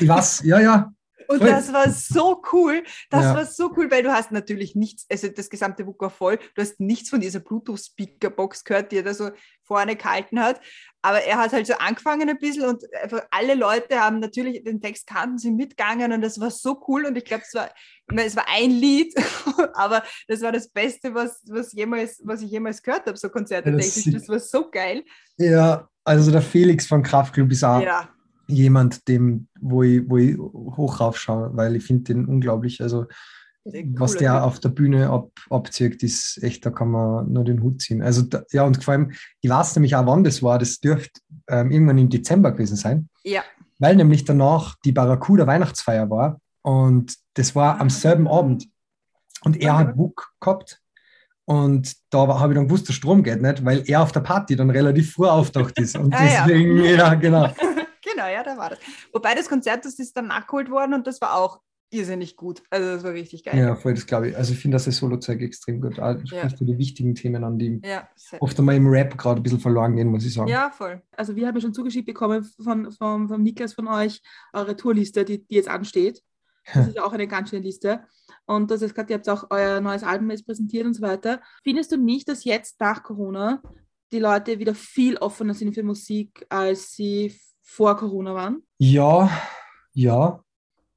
Was? 0.00 0.42
Ja, 0.44 0.60
ja. 0.60 0.92
Und 1.26 1.40
Voll. 1.40 1.48
das 1.48 1.70
war 1.74 1.90
so 1.90 2.42
cool. 2.52 2.82
Das 3.10 3.24
Ja. 3.24 3.34
war 3.34 3.44
so 3.44 3.70
cool, 3.76 3.90
weil 3.90 4.02
du 4.02 4.10
hast 4.10 4.32
natürlich 4.32 4.74
nichts, 4.74 5.04
also 5.10 5.28
das 5.28 5.50
gesamte 5.50 5.84
Buch 5.84 5.96
war 6.00 6.08
voll, 6.08 6.38
du 6.54 6.62
hast 6.62 6.80
nichts 6.80 7.10
von 7.10 7.20
dieser 7.20 7.40
Bluetooth-Speaker-Box 7.40 8.64
gehört, 8.64 8.92
die 8.92 8.96
er 8.96 9.02
da 9.02 9.12
so 9.12 9.30
vorne 9.62 9.94
gehalten 9.94 10.40
hat. 10.40 10.58
Aber 11.02 11.20
er 11.22 11.36
hat 11.36 11.52
halt 11.52 11.66
so 11.66 11.74
angefangen 11.74 12.30
ein 12.30 12.38
bisschen 12.38 12.64
und 12.64 12.82
einfach 12.94 13.26
alle 13.30 13.54
Leute 13.54 14.00
haben 14.00 14.20
natürlich 14.20 14.64
den 14.64 14.80
Text 14.80 15.06
kannten, 15.06 15.36
sind 15.36 15.56
mitgegangen 15.56 16.12
und 16.12 16.22
das 16.22 16.40
war 16.40 16.50
so 16.50 16.82
cool. 16.88 17.04
Und 17.04 17.16
ich 17.18 17.26
glaube, 17.26 17.42
es 17.46 17.52
war, 17.54 17.68
meine, 18.12 18.26
es 18.26 18.36
war 18.36 18.46
ein 18.48 18.70
Lied, 18.70 19.14
aber 19.74 20.02
das 20.26 20.40
war 20.40 20.52
das 20.52 20.68
Beste, 20.68 21.14
was, 21.14 21.42
was, 21.48 21.72
jemals, 21.72 22.20
was 22.24 22.42
ich 22.42 22.50
jemals 22.50 22.82
gehört 22.82 23.06
habe, 23.06 23.16
so 23.16 23.28
Konzerte. 23.28 23.72
Das 23.72 23.94
Das, 24.04 24.28
war 24.28 24.38
so 24.38 24.70
geil. 24.70 25.04
Ja, 25.36 25.88
also 26.04 26.30
der 26.30 26.42
Felix 26.42 26.86
von 26.86 27.02
Kraftclub 27.02 27.50
ist 27.50 27.64
auch 27.64 27.82
Ja, 27.82 28.08
jemand, 28.46 29.06
dem, 29.08 29.48
wo 29.60 29.82
ich, 29.82 30.02
wo 30.08 30.16
ich 30.16 30.38
hoch 30.38 31.00
raufschaue, 31.00 31.50
weil 31.54 31.76
ich 31.76 31.84
finde 31.84 32.04
den 32.04 32.26
unglaublich. 32.26 32.80
Also 32.80 33.06
was 33.64 34.16
der 34.16 34.32
Typ. 34.32 34.42
auf 34.42 34.60
der 34.60 34.68
Bühne 34.70 35.10
ab, 35.10 35.30
abzieht, 35.50 36.02
ist 36.02 36.42
echt, 36.42 36.64
da 36.64 36.70
kann 36.70 36.90
man 36.90 37.30
nur 37.30 37.44
den 37.44 37.62
Hut 37.62 37.82
ziehen. 37.82 38.02
Also 38.02 38.22
da, 38.22 38.42
ja, 38.50 38.64
und 38.64 38.82
vor 38.82 38.92
allem, 38.92 39.12
ich 39.42 39.50
weiß 39.50 39.76
nämlich 39.76 39.94
auch, 39.94 40.06
wann 40.06 40.24
das 40.24 40.42
war, 40.42 40.58
das 40.58 40.80
dürfte 40.80 41.20
ähm, 41.48 41.70
irgendwann 41.70 41.98
im 41.98 42.08
Dezember 42.08 42.52
gewesen 42.52 42.76
sein, 42.76 43.08
Ja, 43.24 43.42
weil 43.78 43.96
nämlich 43.96 44.24
danach 44.24 44.76
die 44.84 44.92
Barracuda 44.92 45.46
Weihnachtsfeier 45.46 46.10
war 46.10 46.40
und 46.62 47.14
das 47.38 47.54
war 47.54 47.80
am 47.80 47.90
selben 47.90 48.26
Abend 48.28 48.68
und 49.44 49.56
er 49.60 49.76
hat 49.78 49.96
WUK 49.96 50.32
gehabt 50.40 50.82
und 51.44 51.94
da 52.10 52.26
habe 52.26 52.52
ich 52.52 52.56
dann 52.56 52.66
gewusst, 52.68 52.88
der 52.88 52.92
Strom 52.92 53.22
geht 53.22 53.40
nicht, 53.40 53.64
weil 53.64 53.82
er 53.88 54.02
auf 54.02 54.12
der 54.12 54.20
Party 54.20 54.56
dann 54.56 54.70
relativ 54.70 55.12
früh 55.14 55.26
auftaucht 55.26 55.78
ist 55.78 55.96
und 55.96 56.14
Ah, 56.14 56.24
ja. 56.24 56.44
deswegen, 56.46 56.76
ja, 56.84 57.14
genau. 57.14 57.48
genau, 58.02 58.26
ja, 58.28 58.42
da 58.42 58.56
war 58.56 58.70
das. 58.70 58.78
Wobei 59.12 59.34
das 59.34 59.48
Konzert, 59.48 59.84
das 59.84 59.98
ist 59.98 60.16
dann 60.16 60.26
nachgeholt 60.26 60.70
worden 60.70 60.94
und 60.94 61.06
das 61.06 61.20
war 61.20 61.34
auch 61.34 61.60
irrsinnig 61.90 62.36
gut. 62.36 62.62
Also 62.68 62.86
das 62.96 63.02
war 63.02 63.12
richtig 63.12 63.44
geil. 63.44 63.56
Ja, 63.58 63.74
voll, 63.74 63.94
das 63.94 64.06
glaube 64.06 64.28
ich. 64.28 64.36
Also 64.36 64.52
ich 64.52 64.58
finde 64.58 64.74
das 64.74 64.84
Solo-Zeug 64.84 65.40
extrem 65.40 65.80
gut. 65.80 65.98
Ah, 65.98 66.12
Du 66.14 66.34
Ja. 66.36 66.46
du 66.48 66.66
die 66.66 66.76
wichtigen 66.76 67.14
Themen 67.14 67.42
an, 67.44 67.58
die 67.58 67.80
Ja, 67.82 68.06
oft 68.40 68.58
einmal 68.58 68.76
im 68.76 68.86
Rap 68.88 69.16
gerade 69.16 69.40
ein 69.40 69.42
bisschen 69.42 69.60
verloren 69.60 69.96
gehen, 69.96 70.08
muss 70.08 70.26
ich 70.26 70.34
sagen. 70.34 70.50
ja 70.50 70.68
voll. 70.70 71.00
Also 71.16 71.34
wir 71.34 71.46
haben 71.46 71.54
ja 71.54 71.62
schon 71.62 71.72
zugeschickt 71.72 72.04
bekommen 72.04 72.44
von, 72.62 72.92
von, 72.92 73.28
von 73.28 73.42
Niklas 73.42 73.72
von 73.72 73.88
euch 73.88 74.20
eure 74.52 74.76
Tourliste, 74.76 75.24
die, 75.24 75.46
die 75.46 75.54
jetzt 75.54 75.68
ansteht. 75.70 76.20
Das 76.72 76.86
ist 76.88 76.96
ja 76.96 77.04
auch 77.04 77.12
eine 77.12 77.28
ganz 77.28 77.50
schöne 77.50 77.62
Liste. 77.62 78.04
Und 78.46 78.70
das 78.70 78.82
ist 78.82 78.94
gerade, 78.94 79.12
ihr 79.12 79.16
habt 79.16 79.28
auch 79.28 79.46
euer 79.50 79.80
neues 79.80 80.02
Album 80.02 80.30
jetzt 80.30 80.46
präsentiert 80.46 80.86
und 80.86 80.94
so 80.94 81.02
weiter. 81.02 81.40
Findest 81.64 81.92
du 81.92 81.96
nicht, 81.96 82.28
dass 82.28 82.44
jetzt 82.44 82.80
nach 82.80 83.02
Corona 83.02 83.62
die 84.12 84.18
Leute 84.18 84.58
wieder 84.58 84.74
viel 84.74 85.16
offener 85.18 85.54
sind 85.54 85.74
für 85.74 85.82
Musik, 85.82 86.46
als 86.48 86.92
sie 86.92 87.38
vor 87.62 87.96
Corona 87.96 88.34
waren? 88.34 88.62
Ja, 88.78 89.30
ja, 89.92 90.42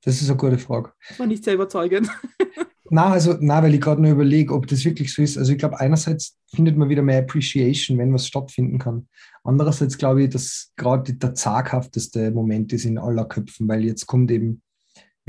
das 0.04 0.22
ist 0.22 0.30
eine 0.30 0.38
gute 0.38 0.58
Frage. 0.58 0.94
Das 1.10 1.20
war 1.20 1.28
nicht 1.28 1.44
sehr 1.44 1.56
überzeugend. 1.56 2.10
Na, 2.94 3.12
also, 3.12 3.38
na, 3.40 3.64
weil 3.64 3.74
ich 3.74 3.80
gerade 3.80 4.02
nur 4.02 4.12
überlege, 4.12 4.54
ob 4.54 4.68
das 4.68 4.84
wirklich 4.84 5.14
so 5.14 5.22
ist. 5.22 5.38
Also 5.38 5.54
ich 5.54 5.58
glaube, 5.58 5.80
einerseits 5.80 6.38
findet 6.54 6.76
man 6.76 6.90
wieder 6.90 7.02
mehr 7.02 7.20
Appreciation, 7.20 7.98
wenn 7.98 8.14
was 8.14 8.28
stattfinden 8.28 8.80
kann. 8.80 9.08
Andererseits 9.46 9.98
glaube 9.98 10.24
ich, 10.24 10.30
dass 10.30 10.74
gerade 10.76 11.14
der 11.14 11.34
zaghafteste 11.34 12.32
Moment 12.32 12.74
ist 12.74 12.84
in 12.84 12.98
aller 12.98 13.24
Köpfen, 13.24 13.70
weil 13.70 13.86
jetzt 13.86 14.08
kommt 14.08 14.30
eben 14.30 14.62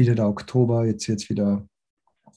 wieder 0.02 0.14
der 0.14 0.28
Oktober, 0.28 0.84
jetzt 0.84 1.08
wird 1.08 1.28
wieder, 1.28 1.66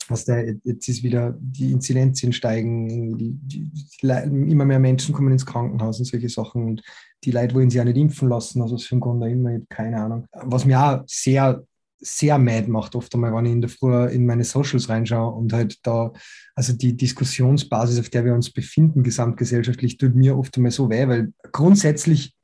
was 0.07 0.25
der, 0.25 0.55
jetzt 0.63 0.87
ist 0.87 1.03
wieder, 1.03 1.35
die 1.39 1.71
Inzidenzien 1.71 2.33
steigen, 2.33 3.17
die, 3.17 3.33
die, 3.33 3.69
die, 3.71 4.51
immer 4.51 4.65
mehr 4.65 4.79
Menschen 4.79 5.13
kommen 5.13 5.31
ins 5.31 5.45
Krankenhaus 5.45 5.99
und 5.99 6.05
solche 6.05 6.29
Sachen 6.29 6.65
und 6.65 6.83
die 7.23 7.31
Leute 7.31 7.55
wollen 7.55 7.69
sich 7.69 7.81
auch 7.81 7.85
nicht 7.85 7.97
impfen 7.97 8.29
lassen, 8.29 8.61
also 8.61 8.75
aus 8.75 8.91
einen 8.91 9.01
Grund 9.01 9.23
auch 9.23 9.27
immer, 9.27 9.57
keine 9.69 10.01
Ahnung. 10.01 10.27
Was 10.31 10.65
mir 10.65 10.79
auch 10.79 11.03
sehr 11.07 11.63
sehr 11.99 12.37
mad 12.37 12.69
macht, 12.69 12.95
oft 12.95 13.13
einmal, 13.15 13.33
wenn 13.33 13.45
ich 13.45 13.51
in 13.51 13.61
der 13.61 13.69
Früh 13.69 14.05
in 14.07 14.25
meine 14.25 14.43
Socials 14.43 14.89
reinschaue 14.89 15.33
und 15.33 15.53
halt 15.53 15.79
da, 15.83 16.13
also 16.53 16.73
die 16.73 16.95
Diskussionsbasis, 16.95 17.99
auf 17.99 18.09
der 18.09 18.25
wir 18.25 18.33
uns 18.33 18.51
befinden, 18.51 19.01
gesamtgesellschaftlich, 19.01 19.97
tut 19.97 20.15
mir 20.15 20.37
oft 20.37 20.55
einmal 20.55 20.71
so 20.71 20.89
weh, 20.89 21.07
weil 21.07 21.33
grundsätzlich 21.51 22.35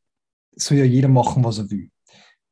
soll 0.56 0.80
ja 0.80 0.86
jeder 0.86 1.10
machen, 1.10 1.44
was 1.44 1.60
er 1.60 1.70
will. 1.70 1.90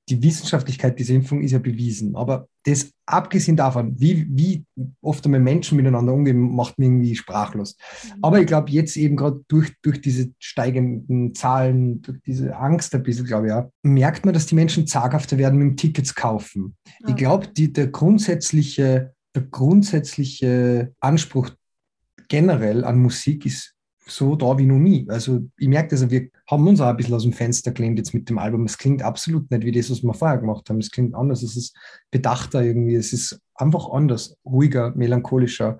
Die 0.09 0.21
Wissenschaftlichkeit 0.23 0.97
dieser 0.97 1.13
Impfung 1.13 1.41
ist 1.41 1.51
ja 1.51 1.59
bewiesen, 1.59 2.15
aber 2.15 2.47
das 2.63 2.91
abgesehen 3.05 3.55
davon, 3.55 3.99
wie, 3.99 4.27
wie 4.29 4.65
oft 5.01 5.23
einmal 5.25 5.39
Menschen 5.39 5.75
miteinander 5.75 6.13
umgehen, 6.13 6.39
macht 6.55 6.79
mich 6.79 6.87
irgendwie 6.87 7.15
sprachlos. 7.15 7.77
Aber 8.21 8.39
ich 8.39 8.47
glaube, 8.47 8.71
jetzt 8.71 8.97
eben 8.97 9.15
gerade 9.15 9.43
durch, 9.47 9.73
durch 9.81 10.01
diese 10.01 10.31
steigenden 10.39 11.33
Zahlen, 11.35 12.01
durch 12.01 12.19
diese 12.25 12.55
Angst 12.57 12.93
ein 12.95 13.03
bisschen, 13.03 13.25
glaube 13.25 13.47
ich, 13.47 13.53
auch, 13.53 13.69
merkt 13.83 14.25
man, 14.25 14.33
dass 14.33 14.45
die 14.45 14.55
Menschen 14.55 14.87
zaghafter 14.87 15.37
werden 15.37 15.59
mit 15.59 15.67
dem 15.67 15.77
Tickets 15.77 16.15
kaufen. 16.15 16.75
Ja. 17.01 17.09
Ich 17.09 17.15
glaube, 17.15 17.47
der 17.55 17.87
grundsätzliche, 17.87 19.13
der 19.35 19.43
grundsätzliche 19.43 20.93
Anspruch 20.99 21.51
generell 22.27 22.83
an 22.83 22.99
Musik 22.99 23.45
ist 23.45 23.75
so 24.09 24.35
da 24.35 24.57
wie 24.57 24.65
noch 24.65 24.77
nie. 24.77 25.05
Also 25.09 25.41
ich 25.57 25.67
merke 25.67 25.89
das, 25.89 26.09
wir 26.09 26.29
haben 26.49 26.67
uns 26.67 26.81
auch 26.81 26.87
ein 26.87 26.97
bisschen 26.97 27.15
aus 27.15 27.23
dem 27.23 27.33
Fenster 27.33 27.71
gelehnt 27.71 27.97
jetzt 27.97 28.13
mit 28.13 28.29
dem 28.29 28.37
Album. 28.37 28.65
Es 28.65 28.77
klingt 28.77 29.01
absolut 29.01 29.49
nicht 29.51 29.63
wie 29.63 29.71
das, 29.71 29.89
was 29.89 30.03
wir 30.03 30.13
vorher 30.13 30.37
gemacht 30.37 30.69
haben. 30.69 30.79
Es 30.79 30.91
klingt 30.91 31.15
anders, 31.15 31.43
es 31.43 31.55
ist 31.55 31.75
bedachter 32.11 32.63
irgendwie, 32.63 32.95
es 32.95 33.13
ist 33.13 33.39
einfach 33.55 33.89
anders, 33.91 34.35
ruhiger, 34.45 34.93
melancholischer. 34.95 35.79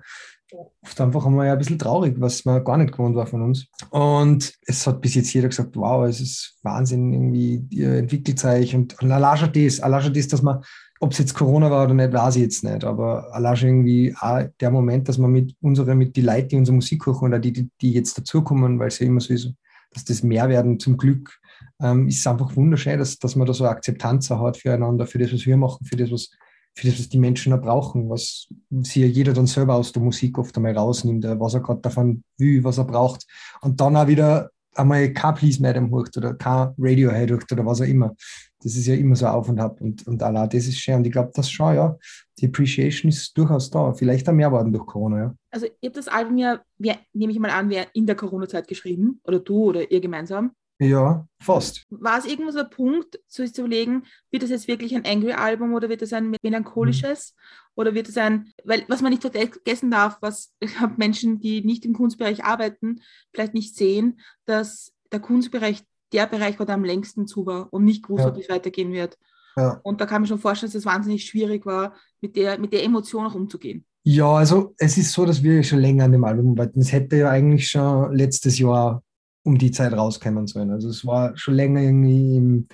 Oft 0.82 1.00
einfach 1.00 1.26
einmal 1.26 1.48
ein 1.48 1.58
bisschen 1.58 1.78
traurig, 1.78 2.16
was 2.18 2.44
man 2.44 2.64
gar 2.64 2.76
nicht 2.76 2.92
gewohnt 2.92 3.14
war 3.14 3.26
von 3.26 3.42
uns. 3.42 3.68
Und 3.90 4.52
es 4.66 4.86
hat 4.86 5.00
bis 5.00 5.14
jetzt 5.14 5.32
jeder 5.32 5.48
gesagt, 5.48 5.76
wow, 5.76 6.06
es 6.08 6.20
ist 6.20 6.58
Wahnsinn, 6.62 7.12
irgendwie, 7.12 7.64
ihr 7.70 7.94
entwickelt 7.94 8.38
sich 8.38 8.74
und, 8.74 9.00
und 9.00 9.10
schon 9.10 9.52
das, 9.52 9.76
schon 10.02 10.14
das, 10.14 10.28
dass 10.28 10.42
man 10.42 10.62
ob 11.02 11.12
es 11.12 11.18
jetzt 11.18 11.34
Corona 11.34 11.70
war 11.70 11.84
oder 11.86 11.94
nicht, 11.94 12.12
weiß 12.12 12.36
ich 12.36 12.42
jetzt 12.42 12.62
nicht. 12.62 12.84
Aber 12.84 13.34
allein 13.34 13.56
schon 13.56 13.68
irgendwie 13.68 14.14
auch 14.20 14.42
der 14.60 14.70
Moment, 14.70 15.08
dass 15.08 15.16
man 15.16 15.32
mit 15.32 15.56
unsere, 15.62 15.94
mit 15.94 16.14
die 16.14 16.20
Leute, 16.20 16.48
die 16.48 16.56
unsere 16.56 16.74
Musik 16.74 17.06
hören 17.06 17.28
oder 17.28 17.38
die, 17.38 17.52
die, 17.52 17.70
die 17.80 17.92
jetzt 17.94 18.18
dazukommen, 18.18 18.78
weil 18.78 18.88
es 18.88 18.98
ja 18.98 19.06
immer 19.06 19.20
so 19.20 19.32
ist, 19.32 19.50
dass 19.92 20.04
das 20.04 20.22
mehr 20.22 20.48
werden 20.50 20.78
zum 20.78 20.98
Glück, 20.98 21.40
ähm, 21.80 22.06
ist 22.06 22.26
einfach 22.26 22.54
wunderschön, 22.54 22.98
dass, 22.98 23.18
dass 23.18 23.34
man 23.34 23.46
da 23.46 23.54
so 23.54 23.64
Akzeptanz 23.64 24.28
hat 24.28 24.58
füreinander, 24.58 25.06
für 25.06 25.18
das, 25.18 25.32
was 25.32 25.46
wir 25.46 25.56
machen, 25.56 25.86
für 25.86 25.96
das, 25.96 26.12
was, 26.12 26.30
für 26.74 26.86
das, 26.86 26.98
was 26.98 27.08
die 27.08 27.18
Menschen 27.18 27.54
auch 27.54 27.62
brauchen, 27.62 28.10
was 28.10 28.48
sich 28.70 28.96
ja 28.96 29.06
jeder 29.06 29.32
dann 29.32 29.46
selber 29.46 29.76
aus 29.76 29.92
der 29.92 30.02
Musik 30.02 30.36
oft 30.36 30.54
einmal 30.56 30.76
rausnimmt, 30.76 31.24
äh, 31.24 31.40
was 31.40 31.54
er 31.54 31.60
gerade 31.60 31.80
davon 31.80 32.22
will, 32.36 32.62
was 32.62 32.76
er 32.76 32.84
braucht. 32.84 33.26
Und 33.62 33.80
dann 33.80 33.96
auch 33.96 34.06
wieder 34.06 34.50
einmal 34.74 35.10
kein 35.14 35.34
Please 35.34 35.62
Madam 35.62 35.90
hört 35.90 36.14
oder 36.16 36.34
kein 36.34 36.74
Radiohead 36.78 37.30
hört 37.30 37.50
oder 37.50 37.64
was 37.64 37.80
auch 37.80 37.86
immer. 37.86 38.14
Das 38.62 38.76
ist 38.76 38.86
ja 38.86 38.94
immer 38.94 39.16
so 39.16 39.26
auf 39.26 39.48
und 39.48 39.58
ab 39.58 39.80
und, 39.80 40.06
und 40.06 40.22
Allah, 40.22 40.46
das 40.46 40.66
ist 40.66 40.78
schön. 40.78 40.96
Und 40.96 41.06
ich 41.06 41.12
glaube, 41.12 41.32
das 41.34 41.50
schon, 41.50 41.74
ja, 41.74 41.96
die 42.38 42.46
Appreciation 42.46 43.08
ist 43.08 43.36
durchaus 43.36 43.70
da. 43.70 43.92
Vielleicht 43.92 44.28
auch 44.28 44.32
mehr 44.32 44.52
worden 44.52 44.72
durch 44.72 44.86
Corona, 44.86 45.18
ja. 45.18 45.34
Also 45.50 45.66
ihr 45.66 45.88
habt 45.88 45.96
das 45.96 46.08
Album 46.08 46.36
ja, 46.38 46.60
wer, 46.78 46.98
nehme 47.12 47.32
ich 47.32 47.38
mal 47.38 47.50
an, 47.50 47.70
wer 47.70 47.86
in 47.94 48.06
der 48.06 48.16
Corona-Zeit 48.16 48.68
geschrieben 48.68 49.20
oder 49.24 49.40
du 49.40 49.64
oder 49.64 49.90
ihr 49.90 50.00
gemeinsam. 50.00 50.52
Ja, 50.82 51.26
fast. 51.42 51.84
War 51.90 52.18
es 52.18 52.24
irgendwo 52.24 52.52
so 52.52 52.60
ein 52.60 52.70
Punkt, 52.70 53.20
zu 53.28 53.44
überlegen, 53.44 54.04
wird 54.30 54.42
das 54.42 54.48
jetzt 54.48 54.66
wirklich 54.66 54.94
ein 54.94 55.04
Angry-Album 55.04 55.74
oder 55.74 55.90
wird 55.90 56.00
das 56.00 56.14
ein 56.14 56.34
melancholisches? 56.42 57.34
Oder 57.74 57.94
wird 57.94 58.08
es 58.08 58.16
ein, 58.16 58.52
weil 58.64 58.84
was 58.88 59.02
man 59.02 59.10
nicht 59.12 59.22
vergessen 59.22 59.90
darf, 59.90 60.16
was 60.22 60.54
Menschen, 60.96 61.38
die 61.38 61.62
nicht 61.62 61.84
im 61.84 61.92
Kunstbereich 61.92 62.44
arbeiten, 62.44 63.00
vielleicht 63.32 63.52
nicht 63.52 63.76
sehen, 63.76 64.20
dass 64.46 64.94
der 65.12 65.20
Kunstbereich 65.20 65.82
der 66.12 66.26
Bereich 66.26 66.58
war, 66.58 66.66
der 66.66 66.74
am 66.74 66.84
längsten 66.84 67.26
zu 67.26 67.46
war 67.46 67.68
und 67.72 67.84
nicht 67.84 68.02
gewusst 68.04 68.20
Ja. 68.22 68.26
hat, 68.26 68.36
wie 68.36 68.42
es 68.42 68.48
weitergehen 68.48 68.92
wird. 68.92 69.18
Ja. 69.56 69.80
Und 69.82 70.00
da 70.00 70.06
kann 70.06 70.22
man 70.22 70.28
schon 70.28 70.38
vorstellen, 70.38 70.70
dass 70.70 70.78
es 70.78 70.86
wahnsinnig 70.86 71.24
schwierig 71.24 71.66
war, 71.66 71.94
mit 72.20 72.36
der, 72.36 72.58
mit 72.58 72.72
der 72.72 72.84
Emotion 72.84 73.26
auch 73.26 73.34
umzugehen. 73.34 73.84
Ja, 74.02 74.32
also 74.32 74.74
es 74.78 74.96
ist 74.96 75.12
so, 75.12 75.26
dass 75.26 75.42
wir 75.42 75.62
schon 75.62 75.80
länger 75.80 76.04
an 76.04 76.12
dem 76.12 76.24
Album 76.24 76.52
arbeiten. 76.52 76.80
Es 76.80 76.92
hätte 76.92 77.16
ja 77.16 77.30
eigentlich 77.30 77.68
schon 77.68 78.14
letztes 78.14 78.58
Jahr 78.58 79.02
um 79.42 79.58
die 79.58 79.70
Zeit 79.70 79.92
rauskommen 79.92 80.46
sollen. 80.46 80.70
Also 80.70 80.88
es 80.88 81.04
war 81.04 81.36
schon 81.36 81.54
länger 81.54 81.82
irgendwie 81.82 82.36
im, 82.36 82.68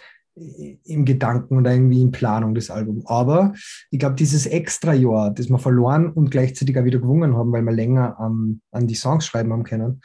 im 0.84 1.04
Gedanken 1.04 1.56
oder 1.58 1.72
irgendwie 1.72 2.02
in 2.02 2.12
Planung 2.12 2.54
des 2.54 2.70
Albums. 2.70 3.06
Aber 3.06 3.54
ich 3.90 3.98
glaube, 3.98 4.14
dieses 4.14 4.46
extra 4.46 4.92
Jahr, 4.92 5.32
das 5.32 5.48
wir 5.48 5.58
verloren 5.58 6.10
und 6.12 6.30
gleichzeitig 6.30 6.78
auch 6.78 6.84
wieder 6.84 6.98
gewonnen 6.98 7.36
haben, 7.36 7.52
weil 7.52 7.62
wir 7.62 7.72
länger 7.72 8.16
um, 8.20 8.60
an 8.70 8.86
die 8.86 8.94
Songs 8.94 9.26
schreiben 9.26 9.52
haben 9.52 9.64
können 9.64 10.00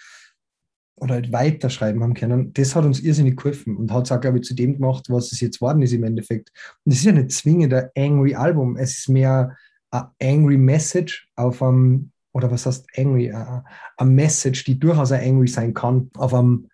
oder 1.02 1.16
halt 1.16 1.32
weiterschreiben 1.32 2.04
haben 2.04 2.14
können, 2.14 2.54
das 2.54 2.76
hat 2.76 2.86
uns 2.86 3.00
irrsinnig 3.00 3.36
geholfen 3.36 3.76
und 3.76 3.92
hat 3.92 4.06
es 4.06 4.12
auch, 4.12 4.22
glaube 4.22 4.38
ich, 4.38 4.44
zu 4.44 4.54
dem 4.54 4.76
gemacht, 4.76 5.08
was 5.10 5.32
es 5.32 5.42
jetzt 5.42 5.60
worden 5.60 5.82
ist 5.82 5.94
im 5.94 6.04
Endeffekt. 6.04 6.52
Und 6.86 6.92
es 6.92 7.00
ist 7.00 7.06
ja 7.06 7.12
nicht 7.12 7.32
zwingend 7.32 7.74
ein 7.74 7.90
Angry 7.98 8.36
Album, 8.36 8.78
es 8.78 9.00
ist 9.00 9.10
mehr 9.10 9.58
ein 9.90 10.04
Angry 10.22 10.58
Message 10.58 11.28
auf 11.36 11.64
einem, 11.64 12.12
oder 12.34 12.52
was 12.52 12.68
heißt 12.68 12.86
Angry, 12.96 13.32
eine 13.32 13.64
Message, 14.12 14.64
die 14.64 14.80
durchaus 14.80 15.12
ein 15.12 15.28
Angry 15.28 15.48
sein 15.48 15.74
kann, 15.74 16.12
auf 16.18 16.36
einem 16.36 16.68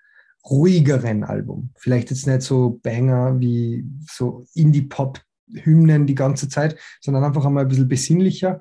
ruhigeren 0.49 1.23
Album. 1.23 1.71
Vielleicht 1.77 2.09
jetzt 2.09 2.27
nicht 2.27 2.41
so 2.41 2.81
Banger 2.83 3.39
wie 3.39 3.85
so 4.09 4.45
Indie-Pop-Hymnen 4.53 6.05
die 6.05 6.15
ganze 6.15 6.49
Zeit, 6.49 6.77
sondern 6.99 7.23
einfach 7.23 7.45
einmal 7.45 7.63
ein 7.63 7.69
bisschen 7.69 7.87
besinnlicher. 7.87 8.59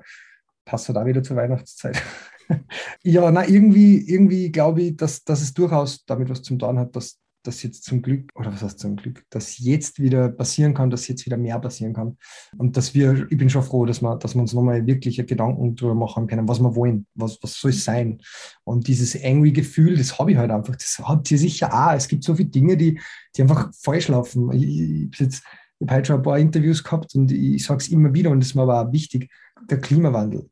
Passt 0.63 0.87
halt 0.87 0.97
auch 0.97 1.05
wieder 1.05 1.23
zur 1.23 1.35
Weihnachtszeit. 1.35 2.01
ja, 3.03 3.31
na, 3.31 3.47
irgendwie, 3.47 3.97
irgendwie 4.09 4.51
glaube 4.51 4.81
ich, 4.81 4.97
dass, 4.97 5.23
dass 5.23 5.41
es 5.41 5.53
durchaus 5.53 6.05
damit 6.05 6.29
was 6.29 6.41
zum 6.41 6.59
tun 6.59 6.79
hat, 6.79 6.95
dass, 6.95 7.19
dass 7.43 7.63
jetzt 7.63 7.83
zum 7.85 8.01
Glück, 8.01 8.29
oder 8.35 8.51
was 8.51 8.61
heißt 8.61 8.79
zum 8.79 8.95
Glück, 8.95 9.23
dass 9.29 9.57
jetzt 9.59 9.99
wieder 9.99 10.29
passieren 10.29 10.73
kann, 10.73 10.89
dass 10.89 11.07
jetzt 11.07 11.25
wieder 11.25 11.37
mehr 11.37 11.59
passieren 11.59 11.93
kann. 11.93 12.17
Und 12.57 12.75
dass 12.75 12.93
wir, 12.93 13.27
ich 13.29 13.37
bin 13.37 13.49
schon 13.49 13.63
froh, 13.63 13.85
dass 13.85 14.01
wir, 14.01 14.17
dass 14.17 14.35
wir 14.35 14.41
uns 14.41 14.53
nochmal 14.53 14.85
wirklich 14.85 15.17
Gedanken 15.25 15.75
darüber 15.75 15.95
machen 15.95 16.27
können, 16.27 16.47
was 16.47 16.59
wir 16.59 16.75
wollen, 16.75 17.05
was, 17.15 17.39
was 17.41 17.53
soll 17.53 17.71
es 17.71 17.85
sein. 17.85 18.19
Und 18.63 18.87
dieses 18.87 19.21
angry 19.23 19.51
Gefühl, 19.51 19.97
das 19.97 20.19
habe 20.19 20.31
ich 20.31 20.37
halt 20.37 20.51
einfach, 20.51 20.75
das 20.75 20.99
habt 21.01 21.31
ihr 21.31 21.37
sicher 21.37 21.73
auch. 21.73 21.93
Es 21.93 22.07
gibt 22.07 22.23
so 22.23 22.35
viele 22.35 22.49
Dinge, 22.49 22.75
die, 22.75 22.99
die 23.35 23.41
einfach 23.41 23.71
falsch 23.73 24.09
laufen. 24.09 24.51
Ich, 24.51 25.19
ich, 25.19 25.41
ich 25.79 25.87
habe 25.87 25.95
heute 25.95 26.05
schon 26.07 26.15
ein 26.17 26.23
paar 26.23 26.39
Interviews 26.39 26.83
gehabt 26.83 27.15
und 27.15 27.31
ich 27.31 27.63
sage 27.63 27.81
es 27.81 27.89
immer 27.89 28.13
wieder 28.13 28.31
und 28.31 28.39
das 28.39 28.49
ist 28.49 28.55
mir 28.55 28.63
aber 28.63 28.81
auch 28.81 28.91
wichtig, 28.91 29.29
der 29.69 29.79
Klimawandel, 29.79 30.49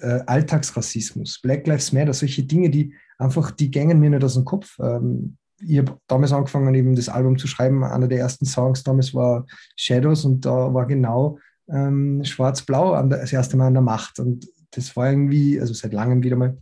der 0.00 0.28
Alltagsrassismus, 0.28 1.40
Black 1.42 1.66
Lives 1.66 1.92
Matter, 1.92 2.12
solche 2.12 2.44
Dinge, 2.44 2.70
die 2.70 2.94
einfach, 3.18 3.50
die 3.50 3.70
gängen 3.70 4.00
mir 4.00 4.10
nicht 4.10 4.24
aus 4.24 4.34
dem 4.34 4.44
Kopf. 4.44 4.78
Ähm, 4.80 5.36
ich 5.60 5.78
habe 5.78 5.98
damals 6.06 6.32
angefangen, 6.32 6.74
eben 6.74 6.94
das 6.94 7.08
Album 7.08 7.36
zu 7.36 7.46
schreiben. 7.46 7.84
Einer 7.84 8.08
der 8.08 8.18
ersten 8.18 8.46
Songs 8.46 8.82
damals 8.82 9.14
war 9.14 9.46
Shadows 9.76 10.24
und 10.24 10.44
da 10.44 10.72
war 10.72 10.86
genau 10.86 11.38
ähm, 11.68 12.24
Schwarz-Blau 12.24 13.02
das 13.08 13.32
erste 13.32 13.56
Mal 13.56 13.66
an 13.66 13.74
der 13.74 13.82
Macht. 13.82 14.18
Und 14.18 14.48
das 14.70 14.96
war 14.96 15.10
irgendwie, 15.10 15.60
also 15.60 15.74
seit 15.74 15.92
langem 15.92 16.22
wieder 16.22 16.36
mal, 16.36 16.56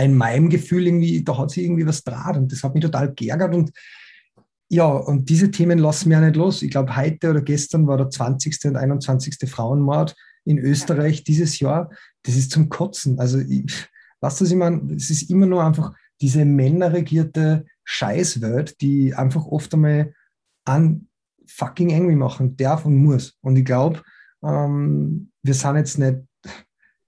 in 0.00 0.14
meinem 0.14 0.48
Gefühl 0.48 0.86
irgendwie, 0.86 1.24
da 1.24 1.36
hat 1.36 1.50
sich 1.50 1.64
irgendwie 1.64 1.86
was 1.86 2.04
draht 2.04 2.36
und 2.36 2.52
das 2.52 2.62
hat 2.62 2.74
mich 2.74 2.84
total 2.84 3.12
geärgert 3.12 3.54
und 3.54 3.72
ja, 4.72 4.86
und 4.86 5.28
diese 5.28 5.50
Themen 5.50 5.80
lassen 5.80 6.12
ja 6.12 6.20
nicht 6.20 6.36
los. 6.36 6.62
Ich 6.62 6.70
glaube, 6.70 6.94
heute 6.94 7.30
oder 7.30 7.40
gestern 7.40 7.88
war 7.88 7.96
der 7.96 8.08
20. 8.08 8.66
und 8.66 8.76
21. 8.76 9.50
Frauenmord 9.50 10.14
in 10.44 10.58
Österreich 10.58 11.24
dieses 11.24 11.60
Jahr. 11.60 11.90
Das 12.22 12.36
ist 12.36 12.50
zum 12.50 12.68
Kotzen. 12.68 13.18
Also, 13.18 13.38
ich, 13.38 13.88
was 14.20 14.40
ich 14.40 14.54
meine? 14.54 14.94
Es 14.94 15.10
ist 15.10 15.30
immer 15.30 15.46
nur 15.46 15.64
einfach 15.64 15.94
diese 16.20 16.44
männerregierte 16.44 17.66
Scheißwelt, 17.84 18.80
die 18.80 19.14
einfach 19.14 19.46
oft 19.46 19.72
einmal 19.74 20.12
an 20.64 21.08
fucking 21.46 21.92
angry 21.92 22.14
machen 22.14 22.56
darf 22.56 22.84
und 22.84 22.96
muss. 22.96 23.36
Und 23.40 23.56
ich 23.56 23.64
glaube, 23.64 24.02
ähm, 24.42 25.30
wir 25.42 25.54
sind 25.54 25.76
jetzt 25.76 25.98
nicht, 25.98 26.18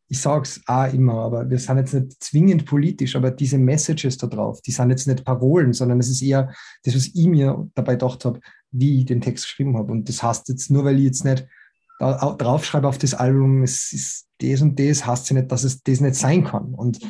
ich 0.08 0.20
sage 0.20 0.42
es 0.42 0.60
auch 0.66 0.92
immer, 0.92 1.14
aber 1.14 1.48
wir 1.48 1.58
sind 1.58 1.78
jetzt 1.78 1.94
nicht 1.94 2.22
zwingend 2.22 2.66
politisch, 2.66 3.16
aber 3.16 3.30
diese 3.30 3.58
Messages 3.58 4.18
da 4.18 4.26
drauf, 4.26 4.60
die 4.60 4.72
sind 4.72 4.90
jetzt 4.90 5.06
nicht 5.06 5.24
Parolen, 5.24 5.72
sondern 5.72 6.00
es 6.00 6.08
ist 6.08 6.22
eher 6.22 6.52
das, 6.82 6.94
was 6.94 7.06
ich 7.06 7.26
mir 7.26 7.70
dabei 7.74 7.92
gedacht 7.92 8.24
habe, 8.24 8.40
wie 8.70 9.00
ich 9.00 9.06
den 9.06 9.20
Text 9.20 9.44
geschrieben 9.44 9.76
habe. 9.76 9.92
Und 9.92 10.08
das 10.08 10.22
heißt 10.22 10.48
jetzt 10.48 10.70
nur, 10.70 10.84
weil 10.84 10.98
ich 10.98 11.04
jetzt 11.04 11.24
nicht 11.24 11.46
draufschreibe 12.02 12.88
auf 12.88 12.98
das 12.98 13.14
Album, 13.14 13.62
es 13.62 13.92
ist 13.92 14.26
das 14.40 14.62
und 14.62 14.78
das, 14.78 15.06
heißt 15.06 15.30
ja 15.30 15.36
nicht, 15.36 15.52
dass 15.52 15.64
es 15.64 15.82
das 15.82 16.00
nicht 16.00 16.14
sein 16.16 16.44
kann. 16.44 16.74
Und 16.74 17.00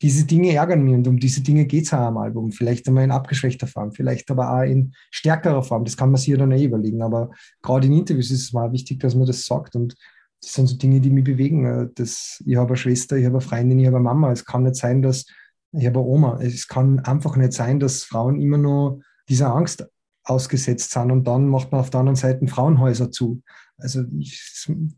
diese 0.00 0.24
Dinge 0.24 0.52
ärgern 0.52 0.82
mich 0.82 0.94
und 0.94 1.06
um 1.06 1.18
diese 1.18 1.42
Dinge 1.42 1.64
geht 1.66 1.84
es 1.84 1.92
auch 1.92 1.98
am 1.98 2.18
Album. 2.18 2.50
Vielleicht 2.50 2.88
einmal 2.88 3.04
in 3.04 3.12
abgeschwächter 3.12 3.68
Form, 3.68 3.92
vielleicht 3.92 4.30
aber 4.30 4.52
auch 4.52 4.62
in 4.62 4.94
stärkerer 5.10 5.62
Form. 5.62 5.84
Das 5.84 5.96
kann 5.96 6.10
man 6.10 6.18
sich 6.18 6.28
ja 6.28 6.36
dann 6.36 6.50
eh 6.50 6.64
überlegen. 6.64 7.02
Aber 7.02 7.30
gerade 7.62 7.86
in 7.86 7.92
Interviews 7.92 8.30
ist 8.30 8.42
es 8.42 8.52
mal 8.52 8.72
wichtig, 8.72 8.98
dass 9.00 9.14
man 9.14 9.26
das 9.26 9.46
sagt. 9.46 9.76
Und 9.76 9.94
das 10.40 10.54
sind 10.54 10.66
so 10.66 10.76
Dinge, 10.76 11.00
die 11.00 11.10
mich 11.10 11.22
bewegen. 11.22 11.90
Das, 11.94 12.42
ich 12.44 12.56
habe 12.56 12.70
eine 12.70 12.76
Schwester, 12.76 13.16
ich 13.16 13.26
habe 13.26 13.36
eine 13.36 13.42
Freundin, 13.42 13.78
ich 13.78 13.86
habe 13.86 13.96
eine 13.96 14.04
Mama. 14.04 14.32
Es 14.32 14.44
kann 14.44 14.64
nicht 14.64 14.74
sein, 14.74 15.02
dass 15.02 15.24
ich 15.72 15.86
habe 15.86 16.00
eine 16.00 16.08
Oma. 16.08 16.38
Es 16.42 16.66
kann 16.66 16.98
einfach 17.00 17.36
nicht 17.36 17.52
sein, 17.52 17.78
dass 17.78 18.02
Frauen 18.02 18.40
immer 18.40 18.58
nur 18.58 19.00
dieser 19.28 19.54
Angst 19.54 19.86
ausgesetzt 20.24 20.92
sind 20.92 21.10
und 21.10 21.26
dann 21.26 21.48
macht 21.48 21.72
man 21.72 21.80
auf 21.80 21.90
der 21.90 22.00
anderen 22.00 22.16
Seite 22.16 22.46
Frauenhäuser 22.46 23.10
zu. 23.10 23.42
Also 23.78 24.04
ich, 24.18 24.40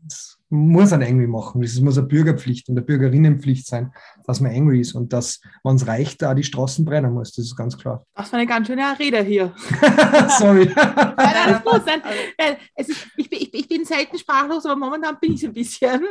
das 0.03 0.37
muss 0.49 0.91
man 0.91 1.01
irgendwie 1.01 1.27
machen. 1.27 1.61
Das 1.61 1.79
muss 1.79 1.97
eine 1.97 2.07
Bürgerpflicht 2.07 2.69
und 2.69 2.77
eine 2.77 2.85
Bürgerinnenpflicht 2.85 3.65
sein, 3.65 3.91
dass 4.25 4.39
man 4.39 4.53
angry 4.53 4.81
ist 4.81 4.93
und 4.93 5.11
dass, 5.11 5.41
wenn 5.63 5.75
es 5.75 5.87
reicht, 5.87 6.21
da 6.21 6.33
die 6.33 6.43
Straßen 6.43 6.85
brennen 6.85 7.13
muss. 7.13 7.31
Das 7.31 7.45
ist 7.45 7.55
ganz 7.55 7.77
klar. 7.77 8.05
Das 8.13 8.31
war 8.31 8.39
eine 8.39 8.47
ganz 8.47 8.67
schöne 8.67 8.83
Rede 8.97 9.21
hier. 9.23 9.53
Sorry. 10.39 10.71
nein, 10.75 11.17
alles 11.17 11.63
gut. 11.63 11.81
Nein, 11.85 12.57
es 12.75 12.89
ist, 12.89 13.07
ich, 13.17 13.29
bin, 13.29 13.39
ich, 13.51 13.67
bin 13.67 13.85
selten 13.85 14.17
sprachlos, 14.17 14.65
aber 14.65 14.75
momentan 14.75 15.17
bin 15.19 15.33
ich 15.33 15.43
es 15.43 15.49
ein 15.49 15.53
bisschen. 15.53 16.01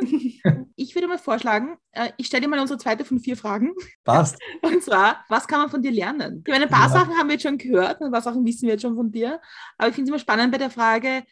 Ich 0.77 0.93
würde 0.93 1.07
mal 1.07 1.17
vorschlagen, 1.17 1.77
äh, 1.91 2.09
ich 2.17 2.27
stelle 2.27 2.41
dir 2.41 2.47
mal 2.49 2.59
unsere 2.59 2.77
zweite 2.77 3.05
von 3.05 3.19
vier 3.19 3.37
Fragen. 3.37 3.71
Passt. 4.03 4.37
Und 4.61 4.83
zwar, 4.83 5.23
was 5.29 5.47
kann 5.47 5.59
man 5.59 5.69
von 5.69 5.81
dir 5.81 5.91
lernen? 5.91 6.43
Ich 6.45 6.51
meine, 6.51 6.65
ein 6.65 6.69
paar 6.69 6.87
ja. 6.87 6.93
Sachen 6.93 7.15
haben 7.15 7.27
wir 7.27 7.35
jetzt 7.35 7.43
schon 7.43 7.57
gehört, 7.57 8.01
ein 8.01 8.11
paar 8.11 8.21
Sachen 8.21 8.45
wissen 8.45 8.63
wir 8.63 8.71
jetzt 8.71 8.81
schon 8.81 8.95
von 8.95 9.09
dir. 9.09 9.39
Aber 9.77 9.87
ich 9.87 9.95
finde 9.95 10.09
es 10.09 10.13
immer 10.13 10.19
spannend 10.19 10.51
bei 10.51 10.57
der 10.57 10.69
Frage, 10.69 11.23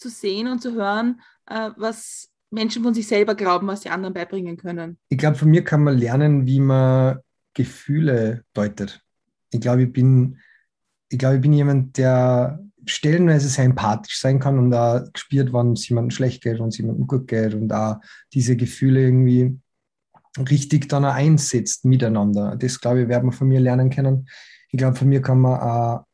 zu 0.00 0.08
sehen 0.08 0.48
und 0.48 0.60
zu 0.60 0.74
hören, 0.74 1.20
äh, 1.46 1.70
was 1.76 2.30
Menschen 2.50 2.82
von 2.82 2.94
sich 2.94 3.06
selber 3.06 3.34
glauben, 3.34 3.66
was 3.68 3.82
die 3.82 3.90
anderen 3.90 4.14
beibringen 4.14 4.56
können. 4.56 4.98
Ich 5.08 5.18
glaube, 5.18 5.36
von 5.36 5.50
mir 5.50 5.62
kann 5.62 5.84
man 5.84 5.96
lernen, 5.96 6.46
wie 6.46 6.60
man 6.60 7.18
Gefühle 7.54 8.44
deutet. 8.54 9.00
Ich 9.52 9.60
glaube, 9.60 9.84
ich 9.84 9.92
bin, 9.92 10.38
ich 11.08 11.18
glaube, 11.18 11.36
ich 11.36 11.40
bin 11.40 11.52
jemand, 11.52 11.96
der 11.96 12.60
stellenweise 12.86 13.48
sehr 13.48 13.64
empathisch 13.64 14.20
sein 14.20 14.40
kann 14.40 14.58
und 14.58 14.70
da 14.70 15.04
spürt, 15.14 15.52
wann 15.52 15.72
es 15.72 15.88
jemandem 15.88 16.10
schlecht 16.10 16.42
geht 16.42 16.60
und 16.60 16.68
es 16.68 16.78
jemandem 16.78 17.06
gut 17.06 17.28
geht 17.28 17.54
und 17.54 17.68
da 17.68 18.00
diese 18.32 18.56
Gefühle 18.56 19.02
irgendwie 19.02 19.58
richtig 20.38 20.88
dann 20.88 21.04
auch 21.04 21.14
einsetzt 21.14 21.84
miteinander. 21.84 22.56
Das, 22.56 22.80
glaube 22.80 23.02
ich, 23.02 23.08
werden 23.08 23.28
wir 23.28 23.32
von 23.32 23.48
mir 23.48 23.60
lernen 23.60 23.90
können. 23.90 24.28
Ich 24.70 24.78
glaube, 24.78 24.96
von 24.96 25.08
mir 25.08 25.20
kann 25.20 25.40
man 25.40 25.60
auch 25.60 26.06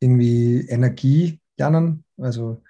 irgendwie 0.00 0.66
Energie 0.68 1.40
lernen. 1.56 2.04
Also 2.16 2.62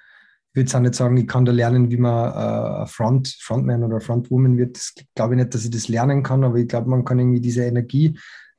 ich 0.54 0.58
würde 0.58 0.66
jetzt 0.66 0.74
auch 0.76 0.80
nicht 0.80 0.94
sagen, 0.94 1.16
ich 1.16 1.26
kann 1.26 1.44
da 1.44 1.50
lernen, 1.50 1.90
wie 1.90 1.96
man 1.96 2.84
äh, 2.84 2.86
Front, 2.86 3.36
Frontman 3.40 3.82
oder 3.82 4.00
Frontwoman 4.00 4.56
wird. 4.56 4.76
Das 4.76 4.94
glaube 5.16 5.34
ich 5.34 5.40
nicht, 5.40 5.52
dass 5.52 5.64
ich 5.64 5.70
das 5.72 5.88
lernen 5.88 6.22
kann, 6.22 6.44
aber 6.44 6.58
ich 6.58 6.68
glaube, 6.68 6.88
man 6.88 7.04
kann 7.04 7.18
irgendwie 7.18 7.40
diese 7.40 7.64
Energie, 7.64 8.16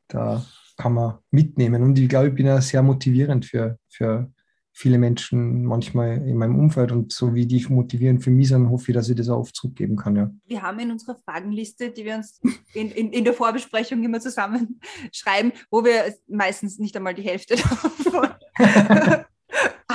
da 0.10 0.46
kann 0.76 0.92
man 0.92 1.20
mitnehmen. 1.32 1.84
Und 1.84 1.98
ich 1.98 2.10
glaube, 2.10 2.28
ich 2.28 2.36
bin 2.36 2.48
ja 2.48 2.60
sehr 2.60 2.84
motivierend 2.84 3.46
für, 3.46 3.80
für 3.88 4.30
viele 4.74 4.98
Menschen 4.98 5.64
manchmal 5.64 6.18
in 6.18 6.36
meinem 6.36 6.60
Umfeld 6.60 6.92
und 6.92 7.14
so 7.14 7.34
wie 7.34 7.46
die 7.46 7.66
motivieren 7.70 8.20
für 8.20 8.30
mich 8.30 8.50
sind, 8.50 8.70
hoffe 8.70 8.92
ich, 8.92 8.96
dass 8.96 9.08
ich 9.08 9.16
das 9.16 9.30
auch 9.30 9.40
oft 9.40 9.56
zurückgeben 9.56 9.96
kann. 9.96 10.18
Ja. 10.18 10.30
Wir 10.48 10.64
haben 10.64 10.80
in 10.80 10.92
unserer 10.92 11.16
Fragenliste, 11.16 11.92
die 11.92 12.04
wir 12.04 12.16
uns 12.16 12.42
in, 12.74 12.92
in, 12.92 13.14
in 13.14 13.24
der 13.24 13.34
Vorbesprechung 13.34 14.04
immer 14.04 14.20
zusammenschreiben, 14.20 15.54
wo 15.72 15.86
wir 15.86 16.14
meistens 16.28 16.78
nicht 16.78 16.98
einmal 16.98 17.14
die 17.14 17.22
Hälfte 17.22 17.56
davon 18.04 19.25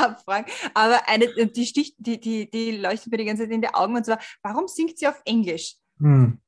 abfragen. 0.02 0.46
Aber 0.74 1.08
eine, 1.08 1.28
die, 1.46 1.66
Stich, 1.66 1.94
die, 1.98 2.20
die, 2.20 2.50
die 2.50 2.72
leuchtet 2.78 3.10
mir 3.12 3.18
die 3.18 3.24
ganze 3.24 3.44
Zeit 3.44 3.52
in 3.52 3.60
die 3.60 3.72
Augen 3.72 3.96
und 3.96 4.04
zwar, 4.04 4.18
warum 4.42 4.68
singt 4.68 4.98
sie 4.98 5.08
auf 5.08 5.20
Englisch? 5.24 5.76
Hm. 5.98 6.38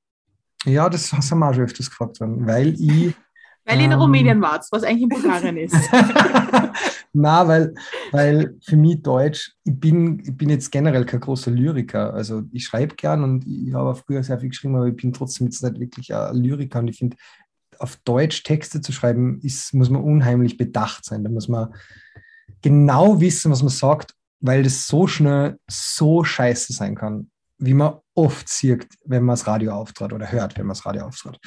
Ja, 0.65 0.89
das 0.89 1.13
hast 1.13 1.31
du 1.31 1.37
auch 1.37 1.53
schon 1.53 1.65
öfters 1.65 1.91
gefragt, 1.91 2.19
weil 2.21 2.75
ich. 2.81 3.15
Weil 3.65 3.79
ihr 3.79 3.85
in 3.85 3.93
ähm, 3.93 4.01
Rumänien 4.01 4.43
wart, 4.43 4.67
was 4.73 4.83
eigentlich 4.83 5.03
in 5.03 5.09
Bulgarien 5.09 5.57
ist. 5.57 5.73
Na, 7.13 7.47
weil, 7.47 7.75
weil 8.11 8.57
für 8.65 8.77
mich 8.77 9.03
Deutsch, 9.03 9.53
ich 9.65 9.79
bin, 9.79 10.19
ich 10.25 10.37
bin 10.37 10.49
jetzt 10.49 10.73
generell 10.73 11.05
kein 11.05 11.21
großer 11.21 11.51
Lyriker. 11.51 12.13
Also 12.15 12.43
ich 12.53 12.65
schreibe 12.65 12.97
gern 12.97 13.23
und 13.23 13.47
ich 13.47 13.75
habe 13.75 13.91
auch 13.91 13.99
früher 13.99 14.23
sehr 14.25 14.41
viel 14.41 14.49
geschrieben, 14.49 14.75
aber 14.77 14.89
ich 14.89 14.97
bin 14.97 15.13
trotzdem 15.13 15.47
jetzt 15.47 15.63
nicht 15.63 15.79
wirklich 15.79 16.15
ein 16.15 16.35
Lyriker. 16.37 16.79
Und 16.79 16.89
ich 16.89 16.99
finde, 16.99 17.17
auf 17.79 17.97
Deutsch 18.05 18.43
Texte 18.45 18.81
zu 18.81 18.93
schreiben, 18.93 19.41
ist, 19.43 19.75
muss 19.75 19.91
man 19.91 20.03
unheimlich 20.03 20.57
bedacht 20.57 21.05
sein. 21.05 21.23
Da 21.23 21.31
muss 21.31 21.49
man 21.49 21.75
genau 22.61 23.21
wissen, 23.21 23.51
was 23.51 23.63
man 23.63 23.71
sagt, 23.71 24.15
weil 24.41 24.63
das 24.63 24.87
so 24.87 25.07
schnell 25.07 25.59
so 25.69 26.25
scheiße 26.25 26.73
sein 26.73 26.95
kann, 26.95 27.31
wie 27.59 27.75
man 27.75 27.95
oft 28.15 28.49
sieht, 28.49 28.89
wenn 29.05 29.23
man 29.23 29.35
das 29.35 29.47
Radio 29.47 29.73
auftritt 29.73 30.13
oder 30.13 30.31
hört, 30.31 30.59
wenn 30.59 30.67
man 30.67 30.75
das 30.75 30.85
Radio 30.85 31.07
auftritt. 31.07 31.39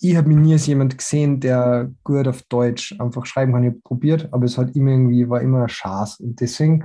Ich 0.00 0.16
habe 0.16 0.28
mich 0.28 0.38
nie 0.38 0.52
als 0.52 0.66
jemand 0.66 0.96
gesehen, 0.96 1.40
der 1.40 1.90
gut 2.04 2.28
auf 2.28 2.42
Deutsch 2.44 2.94
einfach 2.98 3.26
schreiben 3.26 3.52
kann. 3.52 3.64
Ich 3.64 3.70
habe 3.70 3.80
probiert, 3.82 4.28
aber 4.32 4.44
es 4.44 4.56
hat 4.56 4.74
immer 4.76 4.92
irgendwie, 4.92 5.28
war 5.28 5.40
immer 5.40 5.68
Schaß. 5.68 6.20
Und 6.20 6.40
deswegen 6.40 6.84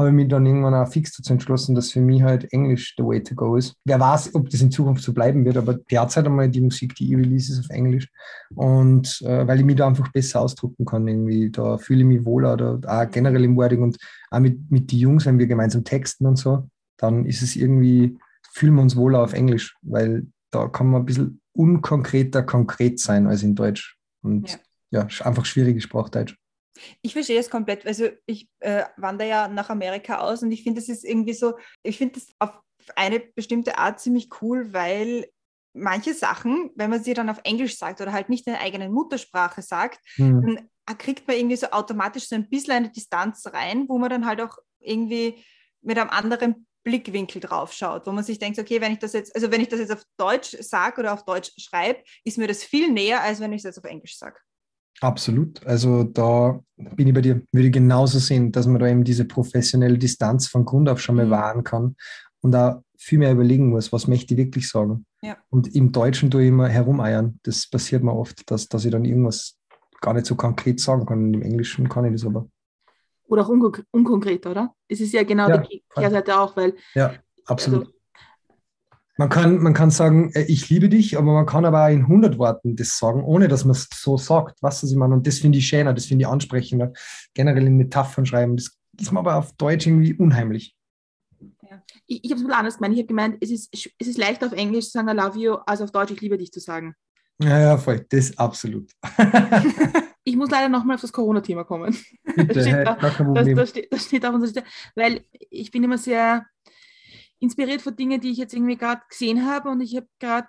habe 0.00 0.10
ich 0.10 0.14
mich 0.14 0.28
dann 0.28 0.46
irgendwann 0.46 0.74
auch 0.74 0.88
fix 0.88 1.16
dazu 1.16 1.32
entschlossen, 1.32 1.74
dass 1.74 1.92
für 1.92 2.00
mich 2.00 2.22
halt 2.22 2.52
Englisch 2.52 2.94
the 2.96 3.04
way 3.04 3.22
to 3.22 3.34
go 3.34 3.56
ist. 3.56 3.74
Wer 3.84 4.00
weiß, 4.00 4.34
ob 4.34 4.50
das 4.50 4.60
in 4.60 4.70
Zukunft 4.70 5.02
so 5.02 5.12
bleiben 5.12 5.44
wird, 5.44 5.56
aber 5.56 5.74
derzeit 5.74 6.26
einmal 6.26 6.48
die 6.48 6.60
Musik, 6.60 6.94
die 6.96 7.10
ich 7.10 7.16
release, 7.16 7.52
ist 7.52 7.60
auf 7.60 7.70
Englisch. 7.70 8.08
Und 8.54 9.22
äh, 9.22 9.46
weil 9.46 9.60
ich 9.60 9.64
mich 9.64 9.76
da 9.76 9.86
einfach 9.86 10.10
besser 10.12 10.40
ausdrucken 10.40 10.84
kann, 10.84 11.06
irgendwie, 11.06 11.50
da 11.50 11.78
fühle 11.78 12.00
ich 12.00 12.06
mich 12.06 12.24
wohler 12.24 12.54
oder 12.54 12.80
auch 12.86 13.10
generell 13.10 13.44
im 13.44 13.56
Wording 13.56 13.82
und 13.82 13.96
auch 14.30 14.40
mit, 14.40 14.70
mit 14.70 14.90
den 14.90 14.98
Jungs, 14.98 15.26
wenn 15.26 15.38
wir 15.38 15.46
gemeinsam 15.46 15.84
texten 15.84 16.26
und 16.26 16.36
so, 16.36 16.68
dann 16.96 17.24
ist 17.26 17.42
es 17.42 17.56
irgendwie, 17.56 18.18
fühlen 18.52 18.74
wir 18.74 18.82
uns 18.82 18.96
wohler 18.96 19.22
auf 19.22 19.32
Englisch, 19.32 19.76
weil 19.82 20.26
da 20.50 20.68
kann 20.68 20.88
man 20.88 21.02
ein 21.02 21.06
bisschen 21.06 21.40
unkonkreter 21.52 22.42
konkret 22.42 22.98
sein 22.98 23.26
als 23.26 23.42
in 23.42 23.54
Deutsch. 23.54 23.96
Und 24.22 24.58
ja, 24.90 25.06
ja 25.08 25.26
einfach 25.26 25.44
schwierige 25.44 25.80
Sprachdeutsch. 25.80 26.36
Ich 27.02 27.12
verstehe 27.12 27.40
es 27.40 27.50
komplett. 27.50 27.86
Also 27.86 28.08
ich 28.26 28.48
äh, 28.60 28.84
wandere 28.96 29.28
ja 29.28 29.48
nach 29.48 29.70
Amerika 29.70 30.18
aus 30.18 30.42
und 30.42 30.52
ich 30.52 30.62
finde, 30.62 30.80
das 30.80 30.88
ist 30.88 31.04
irgendwie 31.04 31.34
so, 31.34 31.54
ich 31.82 31.98
finde 31.98 32.14
das 32.14 32.28
auf 32.38 32.58
eine 32.96 33.20
bestimmte 33.20 33.78
Art 33.78 34.00
ziemlich 34.00 34.28
cool, 34.40 34.72
weil 34.72 35.26
manche 35.72 36.14
Sachen, 36.14 36.70
wenn 36.74 36.90
man 36.90 37.02
sie 37.02 37.14
dann 37.14 37.30
auf 37.30 37.40
Englisch 37.44 37.76
sagt 37.76 38.00
oder 38.00 38.12
halt 38.12 38.28
nicht 38.28 38.46
in 38.46 38.54
der 38.54 38.62
eigenen 38.62 38.92
Muttersprache 38.92 39.62
sagt, 39.62 40.00
mhm. 40.16 40.68
dann 40.86 40.98
kriegt 40.98 41.28
man 41.28 41.36
irgendwie 41.36 41.56
so 41.56 41.70
automatisch 41.70 42.28
so 42.28 42.34
ein 42.34 42.48
bisschen 42.48 42.72
eine 42.72 42.90
Distanz 42.90 43.46
rein, 43.46 43.88
wo 43.88 43.98
man 43.98 44.10
dann 44.10 44.26
halt 44.26 44.40
auch 44.40 44.58
irgendwie 44.80 45.42
mit 45.82 45.98
einem 45.98 46.10
anderen 46.10 46.66
Blickwinkel 46.82 47.40
drauf 47.40 47.72
schaut, 47.72 48.06
wo 48.06 48.12
man 48.12 48.24
sich 48.24 48.38
denkt, 48.38 48.58
okay, 48.58 48.80
wenn 48.80 48.92
ich 48.92 48.98
das 48.98 49.12
jetzt, 49.12 49.34
also 49.34 49.50
wenn 49.50 49.60
ich 49.60 49.68
das 49.68 49.80
jetzt 49.80 49.92
auf 49.92 50.02
Deutsch 50.16 50.56
sage 50.60 51.00
oder 51.00 51.12
auf 51.12 51.24
Deutsch 51.24 51.52
schreibe, 51.58 52.02
ist 52.24 52.38
mir 52.38 52.48
das 52.48 52.64
viel 52.64 52.90
näher, 52.90 53.22
als 53.22 53.40
wenn 53.40 53.52
ich 53.52 53.58
es 53.58 53.64
jetzt 53.64 53.78
auf 53.78 53.84
Englisch 53.84 54.16
sage. 54.16 54.40
Absolut. 55.00 55.64
Also 55.66 56.04
da 56.04 56.60
bin 56.76 57.08
ich 57.08 57.14
bei 57.14 57.20
dir, 57.20 57.42
würde 57.52 57.68
ich 57.68 57.72
genauso 57.72 58.18
sehen, 58.18 58.52
dass 58.52 58.66
man 58.66 58.80
da 58.80 58.88
eben 58.88 59.04
diese 59.04 59.24
professionelle 59.24 59.98
Distanz 59.98 60.46
von 60.46 60.64
Grund 60.64 60.88
auf 60.88 61.00
schon 61.00 61.16
mal 61.16 61.26
mhm. 61.26 61.30
wahren 61.30 61.64
kann 61.64 61.96
und 62.42 62.52
da 62.52 62.82
viel 62.98 63.18
mehr 63.18 63.32
überlegen 63.32 63.70
muss, 63.70 63.92
was 63.92 64.06
möchte 64.06 64.34
ich 64.34 64.38
wirklich 64.38 64.68
sagen. 64.68 65.06
Ja. 65.22 65.36
Und 65.48 65.74
im 65.74 65.90
Deutschen 65.92 66.30
tue 66.30 66.42
ich 66.42 66.48
immer 66.48 66.68
herumeiern. 66.68 67.38
Das 67.42 67.68
passiert 67.68 68.02
mir 68.02 68.14
oft, 68.14 68.50
dass, 68.50 68.68
dass 68.68 68.84
ich 68.84 68.90
dann 68.90 69.04
irgendwas 69.04 69.56
gar 70.00 70.14
nicht 70.14 70.26
so 70.26 70.34
konkret 70.34 70.80
sagen 70.80 71.06
kann. 71.06 71.24
Und 71.24 71.34
Im 71.34 71.42
Englischen 71.42 71.88
kann 71.88 72.04
ich 72.04 72.12
das 72.12 72.26
aber. 72.26 72.46
Oder 73.26 73.42
auch 73.42 73.48
unkonkret, 73.48 74.46
oder? 74.46 74.74
Es 74.88 75.00
ist 75.00 75.12
ja 75.12 75.22
genau 75.22 75.48
ja, 75.48 75.58
die 75.58 75.82
Kehrseite 75.94 76.38
auch, 76.38 76.56
weil. 76.56 76.74
Ja, 76.94 77.14
absolut. 77.46 77.86
Also, 77.86 77.99
man 79.20 79.28
kann, 79.28 79.58
man 79.58 79.74
kann 79.74 79.90
sagen, 79.90 80.32
äh, 80.32 80.44
ich 80.44 80.70
liebe 80.70 80.88
dich, 80.88 81.18
aber 81.18 81.34
man 81.34 81.44
kann 81.44 81.66
aber 81.66 81.84
auch 81.84 81.90
in 81.90 82.04
100 82.04 82.38
Worten 82.38 82.74
das 82.74 82.96
sagen, 82.96 83.22
ohne 83.22 83.48
dass 83.48 83.66
man 83.66 83.72
es 83.72 83.86
so 83.92 84.16
sagt. 84.16 84.62
Was 84.62 84.82
ich 84.82 84.96
meine? 84.96 85.12
Und 85.12 85.26
das 85.26 85.40
finde 85.40 85.58
ich 85.58 85.66
schöner, 85.66 85.92
das 85.92 86.06
finde 86.06 86.22
ich 86.22 86.26
ansprechender. 86.26 86.94
Generell 87.34 87.66
in 87.66 87.76
Metaphern 87.76 88.24
schreiben, 88.24 88.56
das 88.56 88.78
ist 88.98 89.12
mir 89.12 89.18
aber 89.18 89.36
auf 89.36 89.52
Deutsch 89.52 89.86
irgendwie 89.86 90.14
unheimlich. 90.14 90.74
Ja. 91.38 91.82
Ich, 92.06 92.24
ich 92.24 92.30
habe 92.30 92.40
es 92.40 92.46
ein 92.46 92.52
anders 92.52 92.78
gemeint. 92.78 92.94
Ich 92.94 93.00
habe 93.00 93.08
gemeint, 93.08 93.36
es 93.42 93.50
ist, 93.50 93.68
es 93.74 94.08
ist 94.08 94.16
leichter 94.16 94.46
auf 94.46 94.52
Englisch 94.52 94.86
zu 94.86 94.92
sagen, 94.92 95.08
I 95.08 95.12
love 95.12 95.38
you, 95.38 95.52
als 95.66 95.82
auf 95.82 95.90
Deutsch, 95.90 96.12
ich 96.12 96.20
liebe 96.22 96.38
dich 96.38 96.50
zu 96.50 96.60
sagen. 96.60 96.94
Ja, 97.42 97.60
ja, 97.60 97.76
voll. 97.76 98.06
Das 98.08 98.38
absolut. 98.38 98.90
ich 100.24 100.34
muss 100.34 100.50
leider 100.50 100.70
nochmal 100.70 100.94
auf 100.94 101.02
das 101.02 101.12
Corona-Thema 101.12 101.64
kommen. 101.64 101.94
Bitte, 102.24 102.46
das, 102.54 102.64
steht 102.64 102.86
da, 102.86 102.94
das, 102.94 103.54
das, 103.54 103.68
steht, 103.68 103.92
das 103.92 104.04
steht 104.06 104.24
auf 104.24 104.32
unserer 104.32 104.62
Liste, 104.62 104.64
weil 104.94 105.26
ich 105.50 105.70
bin 105.70 105.84
immer 105.84 105.98
sehr 105.98 106.46
inspiriert 107.40 107.82
von 107.82 107.96
Dingen, 107.96 108.20
die 108.20 108.30
ich 108.30 108.38
jetzt 108.38 108.54
irgendwie 108.54 108.76
gerade 108.76 109.02
gesehen 109.08 109.44
habe. 109.46 109.70
Und 109.70 109.80
ich 109.80 109.96
habe 109.96 110.06
gerade 110.18 110.48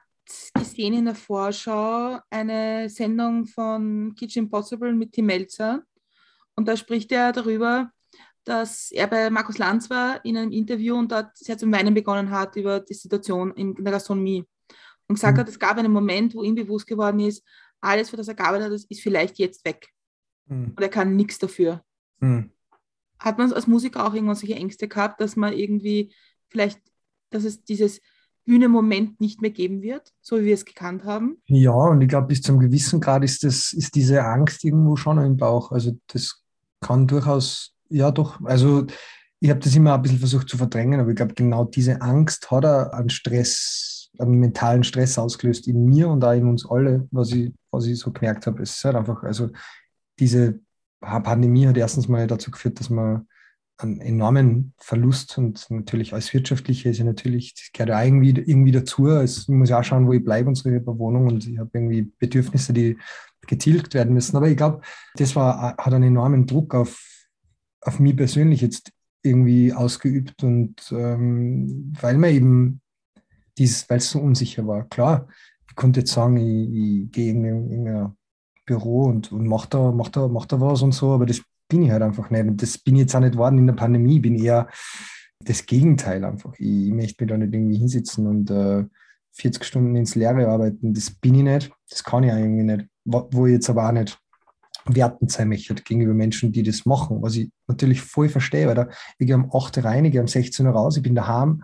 gesehen 0.54 0.94
in 0.94 1.06
der 1.06 1.16
Vorschau 1.16 2.20
eine 2.30 2.90
Sendung 2.90 3.46
von 3.48 4.14
Kitchen 4.16 4.46
Impossible 4.46 4.94
mit 4.94 5.14
Tim 5.14 5.26
Melzer. 5.26 5.84
Und 6.56 6.68
da 6.68 6.78
spricht 6.78 7.12
er 7.12 7.32
darüber, 7.32 7.92
dass 8.44 8.92
er 8.92 9.08
bei 9.08 9.30
Markus 9.30 9.58
Lanz 9.58 9.90
war 9.90 10.24
in 10.26 10.38
einem 10.38 10.52
Interview 10.52 10.96
und 10.96 11.12
dort 11.12 11.36
sehr 11.38 11.58
zum 11.58 11.72
Weinen 11.72 11.94
begonnen 11.94 12.30
hat 12.30 12.56
über 12.56 12.80
die 12.80 12.94
Situation 12.94 13.52
in 13.52 13.76
der 13.76 13.94
Gastronomie. 13.94 14.46
Und 15.08 15.16
gesagt 15.16 15.38
mhm. 15.38 15.42
hat, 15.42 15.50
es 15.50 15.60
gab 15.60 15.78
einen 15.78 15.92
Moment, 15.92 16.36
wo 16.36 16.44
ihm 16.44 16.56
bewusst 16.56 16.88
geworden 16.88 17.20
ist, 17.20 17.44
alles, 17.82 18.10
für 18.10 18.18
das 18.18 18.28
er 18.28 18.36
gearbeitet 18.36 18.72
hat, 18.72 18.86
ist 18.90 19.02
vielleicht 19.02 19.40
jetzt 19.40 19.66
weg. 19.66 19.90
Mhm. 20.48 20.74
Und 20.76 20.82
er 20.82 20.90
kann 20.90 21.16
nichts 21.16 21.40
dafür. 21.40 21.84
Mhm. 22.20 22.52
Hat 23.20 23.38
man 23.38 23.52
als 23.54 23.68
Musiker 23.68 24.06
auch 24.06 24.14
irgendwann 24.14 24.36
solche 24.36 24.56
Ängste 24.56 24.88
gehabt, 24.88 25.22
dass 25.22 25.36
man 25.36 25.54
irgendwie 25.54 26.14
vielleicht, 26.52 26.80
dass 27.30 27.44
es 27.44 27.64
dieses 27.64 28.02
Bühnemoment 28.46 29.20
nicht 29.22 29.42
mehr 29.42 29.52
geben 29.52 29.82
wird, 29.82 30.14
so 30.22 30.40
wie 30.40 30.46
wir 30.46 30.54
es 30.54 30.66
gekannt 30.66 31.06
haben? 31.06 31.38
Ja, 31.46 31.72
und 31.72 32.02
ich 32.02 32.10
glaube, 32.10 32.28
bis 32.28 32.42
zum 32.42 32.60
gewissen 32.60 33.00
Grad 33.00 33.24
ist, 33.24 33.44
das, 33.44 33.74
ist 33.74 33.96
diese 33.96 34.24
Angst 34.24 34.64
irgendwo 34.64 34.96
schon 34.96 35.18
im 35.20 35.38
Bauch. 35.38 35.72
Also 35.72 35.92
das 36.08 36.44
kann 36.82 37.08
durchaus, 37.08 37.74
ja 37.90 38.12
doch, 38.12 38.42
also 38.44 38.86
ich 39.40 39.50
habe 39.50 39.60
das 39.60 39.76
immer 39.76 39.94
ein 39.94 40.02
bisschen 40.02 40.20
versucht 40.20 40.50
zu 40.50 40.58
verdrängen, 40.58 41.00
aber 41.00 41.10
ich 41.10 41.16
glaube, 41.16 41.34
genau 41.34 41.66
diese 41.66 42.02
Angst 42.02 42.52
hat 42.52 42.64
er 42.64 42.94
an 42.94 43.10
Stress, 43.10 44.10
an 44.18 44.32
mentalen 44.32 44.84
Stress 44.84 45.18
ausgelöst 45.18 45.68
in 45.68 45.86
mir 45.86 46.10
und 46.10 46.24
auch 46.24 46.34
in 46.34 46.48
uns 46.48 46.70
alle, 46.70 47.08
was 47.12 47.32
ich, 47.32 47.52
was 47.72 47.86
ich 47.86 47.98
so 47.98 48.12
gemerkt 48.12 48.48
habe. 48.48 48.62
Es 48.62 48.76
ist 48.76 48.86
halt 48.86 48.96
einfach, 48.96 49.24
also 49.24 49.50
diese 50.20 50.60
Pandemie 51.00 51.68
hat 51.68 51.78
erstens 51.78 52.08
mal 52.08 52.28
dazu 52.28 52.52
geführt, 52.52 52.80
dass 52.80 52.90
man 52.90 53.28
einen 53.84 54.02
enormen 54.02 54.74
Verlust 54.78 55.38
und 55.38 55.66
natürlich 55.70 56.14
als 56.14 56.34
Wirtschaftliche 56.34 56.90
ist 56.90 56.98
ja 56.98 57.06
natürlich, 57.06 57.54
das 57.54 57.72
gehört 57.74 57.90
ja 57.90 58.04
irgendwie, 58.04 58.32
irgendwie 58.32 58.72
dazu. 58.72 59.08
Es 59.08 59.48
muss 59.48 59.70
ja 59.70 59.80
auch 59.80 59.84
schauen, 59.84 60.08
wo 60.08 60.14
ich 60.14 60.24
bleibe 60.24 60.50
und 60.50 60.56
so. 60.56 60.70
Ich 60.70 60.76
habe 60.76 60.98
Wohnung 60.98 61.28
und 61.28 61.48
ich 61.48 61.58
habe 61.58 61.70
irgendwie 61.74 62.12
Bedürfnisse, 62.20 62.74
die 62.74 62.98
getilgt 63.48 63.94
werden 63.94 64.14
müssen. 64.14 64.38
Aber 64.38 64.48
ich 64.50 64.58
glaube, 64.58 64.82
das 65.16 65.36
war, 65.36 65.76
hat 65.78 65.94
einen 65.94 66.04
enormen 66.04 66.46
Druck 66.46 66.76
auf, 66.76 67.02
auf 67.82 68.00
mich 68.00 68.16
persönlich 68.16 68.62
jetzt 68.62 68.92
irgendwie 69.24 69.74
ausgeübt 69.74 70.44
und 70.44 70.76
ähm, 70.92 71.94
weil 72.00 72.18
man 72.18 72.32
eben 72.32 72.82
dieses, 73.58 73.90
weil 73.90 73.98
es 73.98 74.10
so 74.10 74.20
unsicher 74.20 74.66
war. 74.66 74.88
Klar, 74.90 75.28
ich 75.70 75.76
konnte 75.76 76.02
jetzt 76.02 76.12
sagen, 76.12 76.38
ich, 76.38 77.06
ich 77.06 77.12
gehe 77.12 77.32
in 77.32 77.46
irgendein 77.46 78.16
Büro 78.66 79.06
und, 79.06 79.32
und 79.32 79.48
mache 79.48 79.70
da, 79.70 79.92
mach 79.92 80.10
da, 80.10 80.28
mach 80.28 80.46
da 80.46 80.60
was 80.60 80.82
und 80.82 80.94
so, 80.94 81.12
aber 81.12 81.26
das 81.26 81.42
bin 81.72 81.84
ich 81.84 81.92
halt 81.92 82.04
einfach 82.04 82.30
nicht. 82.30 82.46
Und 82.46 82.62
das 82.62 82.78
bin 82.78 82.96
ich 82.96 83.02
jetzt 83.02 83.16
auch 83.16 83.22
nicht 83.22 83.38
worden 83.38 83.58
in 83.58 83.68
der 83.68 83.74
Pandemie. 83.74 84.18
Ich 84.18 84.22
bin 84.22 84.36
eher 84.36 84.68
das 85.40 85.66
Gegenteil 85.66 86.24
einfach. 86.26 86.54
Ich, 86.60 86.92
möchte 86.92 87.24
mich 87.24 87.30
da 87.30 87.38
nicht 87.38 87.54
irgendwie 87.54 87.78
hinsitzen 87.78 88.28
und 88.28 88.52
äh, 88.52 88.84
40 89.34 89.64
Stunden 89.64 89.96
ins 89.96 90.16
Leere 90.16 90.50
arbeiten. 90.50 90.94
Das 90.94 91.10
bin 91.10 91.36
ich 91.36 91.44
nicht. 91.44 91.72
Das 91.90 92.04
kann 92.04 92.24
ich 92.24 92.32
irgendwie 92.32 92.64
nicht. 92.64 92.88
Wo, 93.06 93.30
wo 93.32 93.48
ich 93.48 93.54
jetzt 93.54 93.70
aber 93.70 93.88
auch 93.88 93.94
nicht 93.94 94.20
wertend 94.86 95.32
sein 95.32 95.48
möchte 95.48 95.74
gegenüber 95.76 96.14
Menschen, 96.14 96.52
die 96.52 96.64
das 96.64 96.86
machen, 96.86 97.22
was 97.22 97.36
ich 97.36 97.50
natürlich 97.68 98.02
voll 98.02 98.30
verstehe, 98.30 98.68
weil 98.68 98.76
da, 98.76 98.90
ich 99.18 99.28
gehe 99.28 99.36
um 99.36 99.50
8 99.54 99.78
Uhr 99.78 99.86
rein, 99.86 100.06
ich 100.06 100.12
gehe 100.12 100.22
um 100.22 100.28
16 100.28 100.66
Uhr 100.66 100.74
raus, 100.74 100.98
ich 100.98 101.04
bin 101.04 101.16
daheim 101.16 101.64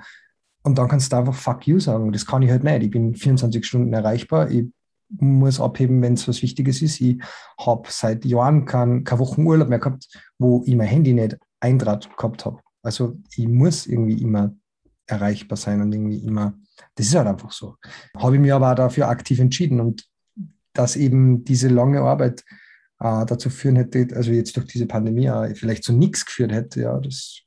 und 0.64 0.78
dann 0.78 0.88
kannst 0.88 1.12
du 1.12 1.18
einfach 1.18 1.34
fuck 1.34 1.68
you 1.68 1.80
sagen. 1.80 2.12
Das 2.12 2.26
kann 2.26 2.43
ich 2.43 2.51
halt 2.51 2.64
nicht. 2.64 2.84
Ich 2.84 2.91
bin 2.91 3.16
24 3.16 3.66
Stunden 3.66 3.91
erreichbar. 3.91 4.51
Ich 4.51 4.66
muss 5.10 5.60
abheben, 5.60 6.01
wenn 6.01 6.14
es 6.14 6.28
was 6.28 6.41
Wichtiges 6.41 6.82
ist. 6.82 7.01
Ich 7.01 7.22
habe 7.60 7.88
seit 7.89 8.26
Jahren 8.26 8.66
keinen 8.66 9.03
kein 9.03 9.20
Wochenurlaub 9.20 9.70
mehr 9.70 9.80
gehabt, 9.80 10.08
wo 10.38 10.64
ich 10.66 10.76
mein 10.76 10.88
Handy 10.88 11.14
nicht 11.14 11.38
Eindraht 11.60 12.16
gehabt 12.18 12.45
habe. 12.45 12.60
Also 12.84 13.18
ich 13.36 13.47
muss 13.47 13.88
irgendwie 13.88 14.22
immer 14.22 14.53
erreichbar 15.08 15.58
sein 15.58 15.82
und 15.82 15.93
irgendwie 15.93 16.20
immer, 16.20 16.53
das 16.95 17.08
ist 17.08 17.16
halt 17.16 17.28
einfach 17.28 17.51
so. 17.51 17.76
Habe 18.18 18.36
ich 18.36 18.41
mir 18.41 18.55
aber 18.55 18.72
auch 18.72 18.76
dafür 18.76 19.08
aktiv 19.08 19.39
entschieden 19.39 19.80
und 19.80 20.08
dass 20.74 20.95
eben 20.95 21.43
diese 21.43 21.70
lange 21.70 22.01
Arbeit 22.01 22.43
äh, 22.99 23.26
dazu 23.26 23.49
führen 23.49 23.78
hätte, 23.78 24.08
also 24.16 24.32
jetzt 24.32 24.55
durch 24.58 24.68
diese 24.68 24.86
Pandemie 24.86 25.28
äh, 25.28 25.55
vielleicht 25.55 25.84
zu 25.84 25.93
nichts 25.93 26.26
geführt 26.26 26.51
hätte, 26.51 26.82
ja, 26.82 26.99
das 26.99 27.41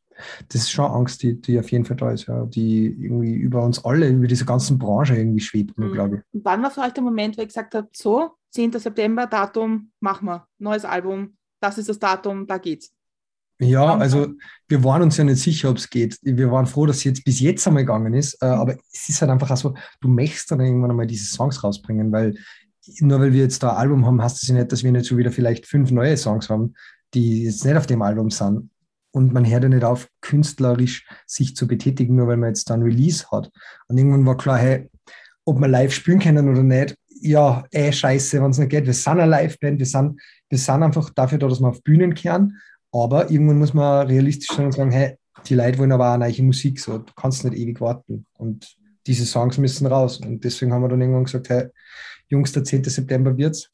das 0.48 0.62
ist 0.62 0.70
schon 0.70 0.90
Angst, 0.90 1.22
die, 1.22 1.40
die 1.40 1.58
auf 1.58 1.70
jeden 1.70 1.84
Fall 1.84 1.96
da 1.96 2.10
ist, 2.10 2.26
ja, 2.26 2.44
die 2.46 2.86
irgendwie 2.86 3.34
über 3.34 3.62
uns 3.62 3.84
alle, 3.84 4.08
über 4.08 4.26
diese 4.26 4.44
ganzen 4.44 4.78
Branche 4.78 5.16
irgendwie 5.16 5.40
schwebt, 5.40 5.76
mhm. 5.78 5.92
glaube 5.92 6.16
ich. 6.16 6.42
Wann 6.42 6.62
war 6.62 6.70
für 6.70 6.80
euch 6.80 6.92
der 6.92 7.02
Moment, 7.02 7.36
wo 7.36 7.42
ihr 7.42 7.46
gesagt 7.46 7.74
habt, 7.74 7.96
so, 7.96 8.30
10. 8.52 8.72
September, 8.72 9.26
Datum, 9.26 9.92
machen 10.00 10.26
wir, 10.26 10.46
neues 10.58 10.84
Album, 10.84 11.36
das 11.60 11.78
ist 11.78 11.88
das 11.88 11.98
Datum, 11.98 12.46
da 12.46 12.58
geht's? 12.58 12.92
Ja, 13.62 13.94
also 13.96 14.28
wir 14.68 14.82
waren 14.84 15.02
uns 15.02 15.18
ja 15.18 15.24
nicht 15.24 15.42
sicher, 15.42 15.68
ob 15.68 15.76
es 15.76 15.90
geht. 15.90 16.18
Wir 16.22 16.50
waren 16.50 16.64
froh, 16.64 16.86
dass 16.86 16.96
es 16.96 17.04
jetzt 17.04 17.24
bis 17.24 17.40
jetzt 17.40 17.66
einmal 17.66 17.84
gegangen 17.84 18.14
ist. 18.14 18.34
Äh, 18.40 18.46
mhm. 18.46 18.52
Aber 18.52 18.76
es 18.90 19.08
ist 19.08 19.20
halt 19.20 19.30
einfach 19.30 19.50
auch 19.50 19.56
so, 19.56 19.74
du 20.00 20.08
möchtest 20.08 20.50
dann 20.50 20.60
irgendwann 20.60 20.90
einmal 20.90 21.06
diese 21.06 21.26
Songs 21.26 21.62
rausbringen, 21.62 22.10
weil 22.10 22.34
nur 23.00 23.20
weil 23.20 23.34
wir 23.34 23.42
jetzt 23.42 23.62
da 23.62 23.72
ein 23.72 23.76
Album 23.76 24.06
haben, 24.06 24.22
heißt 24.22 24.40
das 24.40 24.48
ja 24.48 24.54
nicht, 24.54 24.72
dass 24.72 24.82
wir 24.82 24.90
nicht 24.90 25.06
schon 25.06 25.18
wieder 25.18 25.30
vielleicht 25.30 25.66
fünf 25.66 25.90
neue 25.90 26.16
Songs 26.16 26.48
haben, 26.48 26.74
die 27.12 27.44
jetzt 27.44 27.64
nicht 27.64 27.76
auf 27.76 27.86
dem 27.86 28.00
Album 28.00 28.30
sind 28.30 28.69
und 29.12 29.32
man 29.32 29.48
hört 29.48 29.62
ja 29.64 29.68
nicht 29.68 29.84
auf, 29.84 30.08
künstlerisch 30.20 31.06
sich 31.26 31.56
zu 31.56 31.66
betätigen, 31.66 32.16
nur 32.16 32.28
weil 32.28 32.36
man 32.36 32.50
jetzt 32.50 32.70
dann 32.70 32.82
Release 32.82 33.26
hat. 33.30 33.50
Und 33.88 33.98
irgendwann 33.98 34.26
war 34.26 34.36
klar, 34.36 34.58
hey, 34.58 34.88
ob 35.44 35.58
wir 35.58 35.68
live 35.68 35.92
spielen 35.92 36.20
können 36.20 36.48
oder 36.48 36.62
nicht, 36.62 36.96
ja, 37.22 37.64
eh 37.70 37.92
scheiße, 37.92 38.42
wenn 38.42 38.50
es 38.50 38.58
nicht 38.58 38.70
geht. 38.70 38.86
Wir 38.86 38.94
sind 38.94 39.18
eine 39.18 39.26
Live-Band, 39.26 39.78
wir 39.78 39.86
sind, 39.86 40.20
wir 40.48 40.58
sind 40.58 40.82
einfach 40.82 41.10
dafür 41.10 41.38
da, 41.38 41.48
dass 41.48 41.60
wir 41.60 41.68
auf 41.68 41.82
Bühnen 41.82 42.14
kehren, 42.14 42.58
aber 42.92 43.30
irgendwann 43.30 43.58
muss 43.58 43.74
man 43.74 44.06
realistisch 44.06 44.56
sein 44.56 44.66
und 44.66 44.72
sagen, 44.72 44.90
hey, 44.90 45.16
die 45.46 45.54
Leute 45.54 45.78
wollen 45.78 45.92
aber 45.92 46.14
auch 46.14 46.18
neue 46.18 46.42
Musik, 46.42 46.80
so, 46.80 46.98
du 46.98 47.12
kannst 47.14 47.44
nicht 47.44 47.56
ewig 47.56 47.80
warten. 47.80 48.26
Und 48.38 48.76
diese 49.06 49.24
Songs 49.24 49.58
müssen 49.58 49.86
raus. 49.86 50.18
Und 50.18 50.44
deswegen 50.44 50.72
haben 50.72 50.82
wir 50.82 50.88
dann 50.88 51.00
irgendwann 51.00 51.24
gesagt, 51.24 51.48
hey, 51.48 51.68
Jungs, 52.28 52.52
der 52.52 52.64
10. 52.64 52.84
September 52.84 53.36
wird's. 53.36 53.70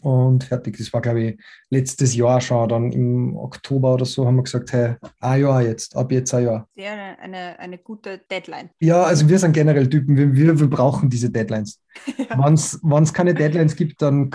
Und 0.00 0.44
fertig. 0.44 0.78
Das 0.78 0.92
war, 0.92 1.00
glaube 1.00 1.22
ich, 1.22 1.40
letztes 1.70 2.14
Jahr 2.14 2.40
schon, 2.40 2.68
dann 2.68 2.92
im 2.92 3.36
Oktober 3.36 3.94
oder 3.94 4.04
so, 4.04 4.26
haben 4.26 4.36
wir 4.36 4.42
gesagt, 4.42 4.72
hey, 4.72 4.94
ein 5.20 5.40
Jahr 5.40 5.62
jetzt, 5.62 5.96
ab 5.96 6.10
jetzt 6.12 6.34
ein 6.34 6.44
Jahr. 6.44 6.68
Sehr 6.74 6.92
eine, 6.92 7.18
eine, 7.18 7.58
eine 7.58 7.78
gute 7.78 8.18
Deadline. 8.30 8.70
Ja, 8.80 9.02
also 9.02 9.28
wir 9.28 9.38
sind 9.38 9.52
generell 9.52 9.88
Typen, 9.88 10.16
wir, 10.16 10.34
wir, 10.34 10.58
wir 10.58 10.70
brauchen 10.70 11.10
diese 11.10 11.30
Deadlines. 11.30 11.80
Ja. 12.18 12.38
Wenn 12.38 13.02
es 13.02 13.12
keine 13.14 13.34
Deadlines 13.34 13.76
gibt, 13.76 14.02
dann, 14.02 14.30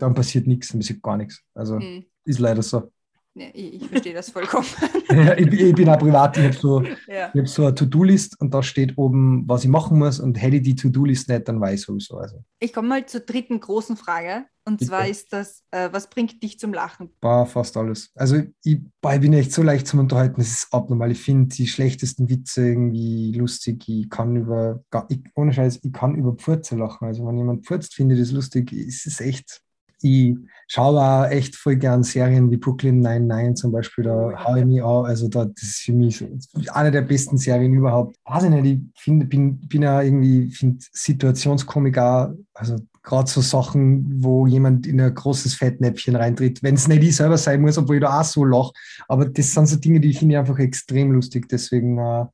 dann 0.00 0.14
passiert 0.14 0.46
nichts, 0.46 0.68
dann 0.68 0.80
passiert 0.80 1.02
gar 1.02 1.16
nichts. 1.16 1.42
Also 1.54 1.78
hm. 1.78 2.04
ist 2.24 2.40
leider 2.40 2.62
so. 2.62 2.90
Ja, 3.34 3.46
ich, 3.54 3.74
ich 3.74 3.88
verstehe 3.88 4.12
das 4.12 4.30
vollkommen. 4.30 4.66
ja, 5.08 5.32
ich, 5.38 5.52
ich, 5.52 5.74
bin 5.74 5.88
auch 5.88 5.98
privat, 5.98 6.36
ich 6.36 6.44
habe 6.44 6.52
so, 6.54 6.82
ja. 7.06 7.32
hab 7.32 7.48
so 7.48 7.64
eine 7.64 7.74
To-Do-List 7.74 8.40
und 8.40 8.52
da 8.52 8.62
steht 8.62 8.98
oben, 8.98 9.44
was 9.46 9.62
ich 9.62 9.70
machen 9.70 9.98
muss 9.98 10.18
und 10.18 10.40
hätte 10.40 10.56
ich 10.56 10.62
die 10.62 10.74
To-Do-List 10.74 11.28
nicht, 11.28 11.46
dann 11.46 11.60
weiß 11.60 11.80
ich 11.80 11.86
sowieso. 11.86 12.18
Also. 12.18 12.42
Ich 12.58 12.72
komme 12.72 12.88
mal 12.88 13.06
zur 13.06 13.20
dritten 13.20 13.60
großen 13.60 13.96
Frage 13.96 14.46
und 14.64 14.78
Bitte. 14.78 14.88
zwar 14.88 15.06
ist 15.06 15.32
das, 15.32 15.62
äh, 15.70 15.90
was 15.92 16.10
bringt 16.10 16.42
dich 16.42 16.58
zum 16.58 16.74
Lachen? 16.74 17.10
Bah, 17.20 17.46
fast 17.46 17.76
alles. 17.76 18.10
Also 18.16 18.42
ich, 18.64 18.78
bah, 19.00 19.14
ich 19.14 19.20
bin 19.20 19.32
echt 19.32 19.52
so 19.52 19.62
leicht 19.62 19.86
zum 19.86 20.00
Unterhalten, 20.00 20.40
das 20.40 20.48
ist 20.48 20.68
abnormal. 20.72 21.12
Ich 21.12 21.22
finde 21.22 21.54
die 21.54 21.68
schlechtesten 21.68 22.28
Witze 22.28 22.66
irgendwie 22.66 23.32
lustig. 23.32 23.88
Ich 23.88 24.10
kann 24.10 24.34
über, 24.34 24.82
ich, 25.08 25.20
ohne 25.36 25.52
Scheiß, 25.52 25.80
ich 25.84 25.92
kann 25.92 26.16
über 26.16 26.34
Pfurze 26.34 26.74
lachen. 26.74 27.06
Also 27.06 27.24
wenn 27.26 27.38
jemand 27.38 27.64
pfurzt, 27.64 27.94
finde 27.94 28.16
ich 28.16 28.20
das 28.20 28.32
lustig, 28.32 28.72
ist 28.72 29.06
es 29.06 29.20
echt 29.20 29.62
ich 30.02 30.36
schaue 30.68 31.00
auch 31.00 31.28
echt 31.28 31.56
voll 31.56 31.76
gern 31.76 32.02
Serien 32.02 32.50
wie 32.50 32.56
Brooklyn 32.56 33.00
99 33.00 33.54
zum 33.56 33.72
Beispiel, 33.72 34.04
da 34.04 34.44
haue 34.44 34.60
ich 34.60 34.64
mich 34.64 34.82
an. 34.82 35.06
Also 35.06 35.28
da, 35.28 35.44
das 35.44 35.62
ist 35.62 35.80
für 35.80 35.92
mich 35.92 36.24
eine 36.72 36.90
der 36.90 37.02
besten 37.02 37.38
Serien 37.38 37.74
überhaupt. 37.74 38.16
Weiß 38.24 38.44
ich 38.44 38.50
nicht, 38.50 38.66
ich 38.66 39.02
find, 39.02 39.28
bin, 39.28 39.58
bin 39.60 39.82
ja 39.82 40.00
irgendwie, 40.02 40.50
finde 40.50 40.84
Situationskomik 40.92 41.98
auch, 41.98 42.30
also 42.54 42.76
gerade 43.02 43.28
so 43.28 43.40
Sachen, 43.40 44.22
wo 44.22 44.46
jemand 44.46 44.86
in 44.86 45.00
ein 45.00 45.14
großes 45.14 45.54
Fettnäpfchen 45.54 46.16
reintritt, 46.16 46.62
wenn 46.62 46.74
es 46.74 46.86
nicht 46.86 47.02
ich 47.02 47.16
selber 47.16 47.38
sein 47.38 47.60
muss, 47.60 47.78
obwohl 47.78 47.96
ich 47.96 48.02
da 48.02 48.20
auch 48.20 48.24
so 48.24 48.44
lache. 48.44 48.72
Aber 49.08 49.24
das 49.24 49.52
sind 49.52 49.66
so 49.66 49.76
Dinge, 49.76 50.00
die 50.00 50.12
finde 50.12 50.34
ich 50.34 50.38
einfach 50.38 50.58
extrem 50.58 51.12
lustig. 51.12 51.48
Deswegen, 51.48 51.98
äh, 51.98 52.26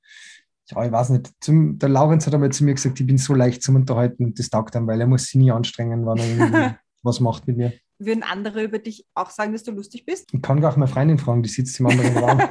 ja, 0.68 0.84
ich 0.84 0.92
weiß 0.92 1.10
nicht. 1.10 1.30
Zum, 1.40 1.78
der 1.78 1.88
Laurenz 1.88 2.26
hat 2.26 2.34
einmal 2.34 2.50
zu 2.50 2.64
mir 2.64 2.74
gesagt, 2.74 3.00
ich 3.00 3.06
bin 3.06 3.18
so 3.18 3.34
leicht 3.34 3.62
zum 3.62 3.76
Unterhalten 3.76 4.24
und 4.24 4.38
das 4.38 4.50
taugt 4.50 4.74
dann, 4.74 4.86
weil 4.86 5.00
er 5.00 5.06
muss 5.06 5.26
sich 5.26 5.36
nie 5.36 5.52
anstrengen, 5.52 6.04
wenn 6.04 6.18
er 6.18 6.26
irgendwie 6.26 6.76
was 7.06 7.20
macht 7.20 7.46
mit 7.46 7.56
mir. 7.56 7.72
Würden 7.98 8.22
andere 8.22 8.62
über 8.62 8.78
dich 8.78 9.06
auch 9.14 9.30
sagen, 9.30 9.52
dass 9.52 9.62
du 9.62 9.70
lustig 9.70 10.04
bist? 10.04 10.28
Ich 10.32 10.42
kann 10.42 10.60
gar 10.60 10.68
nicht 10.70 10.78
meine 10.78 10.90
Freundin 10.90 11.18
fragen, 11.18 11.42
die 11.42 11.48
sitzt 11.48 11.80
im 11.80 11.86
anderen 11.86 12.16
Raum. 12.18 12.42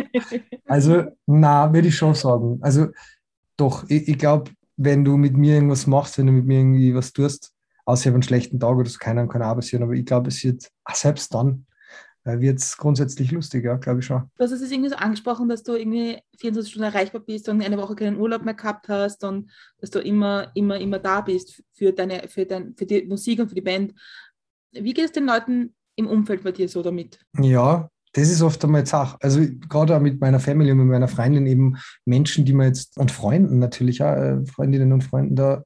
also, 0.66 1.04
na, 1.26 1.72
würde 1.72 1.88
ich 1.88 1.96
schon 1.96 2.14
sagen. 2.14 2.58
Also, 2.62 2.86
doch, 3.58 3.84
ich, 3.88 4.08
ich 4.08 4.18
glaube, 4.18 4.50
wenn 4.76 5.04
du 5.04 5.18
mit 5.18 5.36
mir 5.36 5.56
irgendwas 5.56 5.86
machst, 5.86 6.16
wenn 6.16 6.26
du 6.26 6.32
mit 6.32 6.46
mir 6.46 6.60
irgendwie 6.60 6.94
was 6.94 7.12
tust, 7.12 7.52
außer 7.84 8.02
ich 8.02 8.06
habe 8.06 8.14
einen 8.14 8.22
schlechten 8.22 8.58
Tag 8.58 8.76
oder 8.76 8.88
so, 8.88 8.98
keiner 8.98 9.26
kann 9.26 9.42
auch 9.42 9.54
passieren, 9.54 9.82
aber 9.82 9.92
ich 9.92 10.06
glaube, 10.06 10.28
es 10.28 10.42
wird, 10.42 10.70
selbst 10.94 11.34
dann, 11.34 11.66
wird 12.24 12.58
es 12.58 12.76
grundsätzlich 12.76 13.30
lustig, 13.30 13.64
ja, 13.64 13.76
glaube 13.76 14.00
ich 14.00 14.06
schon. 14.06 14.22
Du 14.36 14.44
hast 14.44 14.52
es 14.52 14.70
irgendwie 14.70 14.90
so 14.90 14.96
angesprochen, 14.96 15.48
dass 15.48 15.62
du 15.62 15.74
irgendwie 15.74 16.18
24 16.38 16.70
Stunden 16.70 16.92
erreichbar 16.92 17.22
bist 17.22 17.48
und 17.48 17.62
eine 17.62 17.78
Woche 17.78 17.94
keinen 17.94 18.18
Urlaub 18.18 18.44
mehr 18.44 18.54
gehabt 18.54 18.88
hast 18.88 19.24
und 19.24 19.50
dass 19.78 19.90
du 19.90 20.00
immer, 20.00 20.50
immer, 20.54 20.78
immer 20.78 20.98
da 20.98 21.20
bist 21.22 21.62
für, 21.72 21.92
deine, 21.92 22.28
für, 22.28 22.44
dein, 22.44 22.74
für 22.76 22.86
die 22.86 23.04
Musik 23.04 23.40
und 23.40 23.48
für 23.48 23.54
die 23.54 23.60
Band. 23.60 23.94
Wie 24.72 24.92
geht 24.92 25.06
es 25.06 25.12
den 25.12 25.26
Leuten 25.26 25.74
im 25.96 26.06
Umfeld 26.06 26.42
bei 26.42 26.52
dir 26.52 26.68
so 26.68 26.82
damit? 26.82 27.18
Ja, 27.38 27.88
das 28.12 28.28
ist 28.28 28.42
oft 28.42 28.62
einmal 28.64 28.86
Sache. 28.86 29.16
Also 29.20 29.40
gerade 29.68 29.96
auch 29.96 30.00
mit 30.00 30.20
meiner 30.20 30.40
Familie 30.40 30.72
und 30.72 30.78
mit 30.78 30.88
meiner 30.88 31.08
Freundin 31.08 31.46
eben 31.46 31.76
Menschen, 32.04 32.44
die 32.44 32.52
man 32.52 32.66
jetzt 32.66 32.98
und 32.98 33.10
Freunden 33.12 33.58
natürlich 33.58 34.02
auch, 34.02 34.16
äh, 34.16 34.44
Freundinnen 34.46 34.92
und 34.92 35.04
Freunden 35.04 35.36
da, 35.36 35.64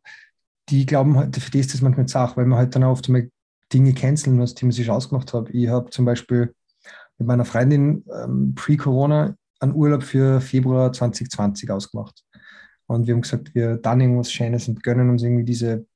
die 0.69 0.87
glauben 0.87 1.17
halt, 1.17 1.37
für 1.37 1.51
die 1.51 1.61
ist 1.61 1.75
das 1.75 1.83
manchmal 1.83 2.09
Sache, 2.09 2.37
weil 2.37 2.47
man 2.47 2.59
halt 2.59 2.75
dann 2.75 2.85
auch 2.85 2.93
oft 2.93 3.07
einmal 3.09 3.31
Dinge 3.75 3.93
canceln 3.93 4.37
muss, 4.37 4.55
die 4.55 4.65
man 4.65 4.73
sich 4.73 4.89
ausgemacht 4.89 5.35
hat. 5.35 5.51
Ich 5.51 5.69
habe 5.69 5.91
zum 5.91 6.05
Beispiel 6.05 6.55
mit 7.19 7.29
meiner 7.29 7.45
Freundin 7.45 8.05
ähm, 8.15 8.55
pre-Corona 8.55 9.37
einen 9.61 9.75
Urlaub 9.75 10.03
für 10.03 10.41
Februar 10.41 10.93
2020 10.93 11.71
ausgemacht. 11.71 12.25
Und 12.87 13.07
wir 13.07 13.15
haben 13.15 13.23
gesagt, 13.23 13.55
wir 13.55 13.77
dann 13.77 14.01
irgendwas 14.01 14.33
Schönes 14.33 14.69
und 14.69 14.83
gönnen 14.83 15.11
uns 15.11 15.23
irgendwie 15.23 15.45
diese, 15.45 15.87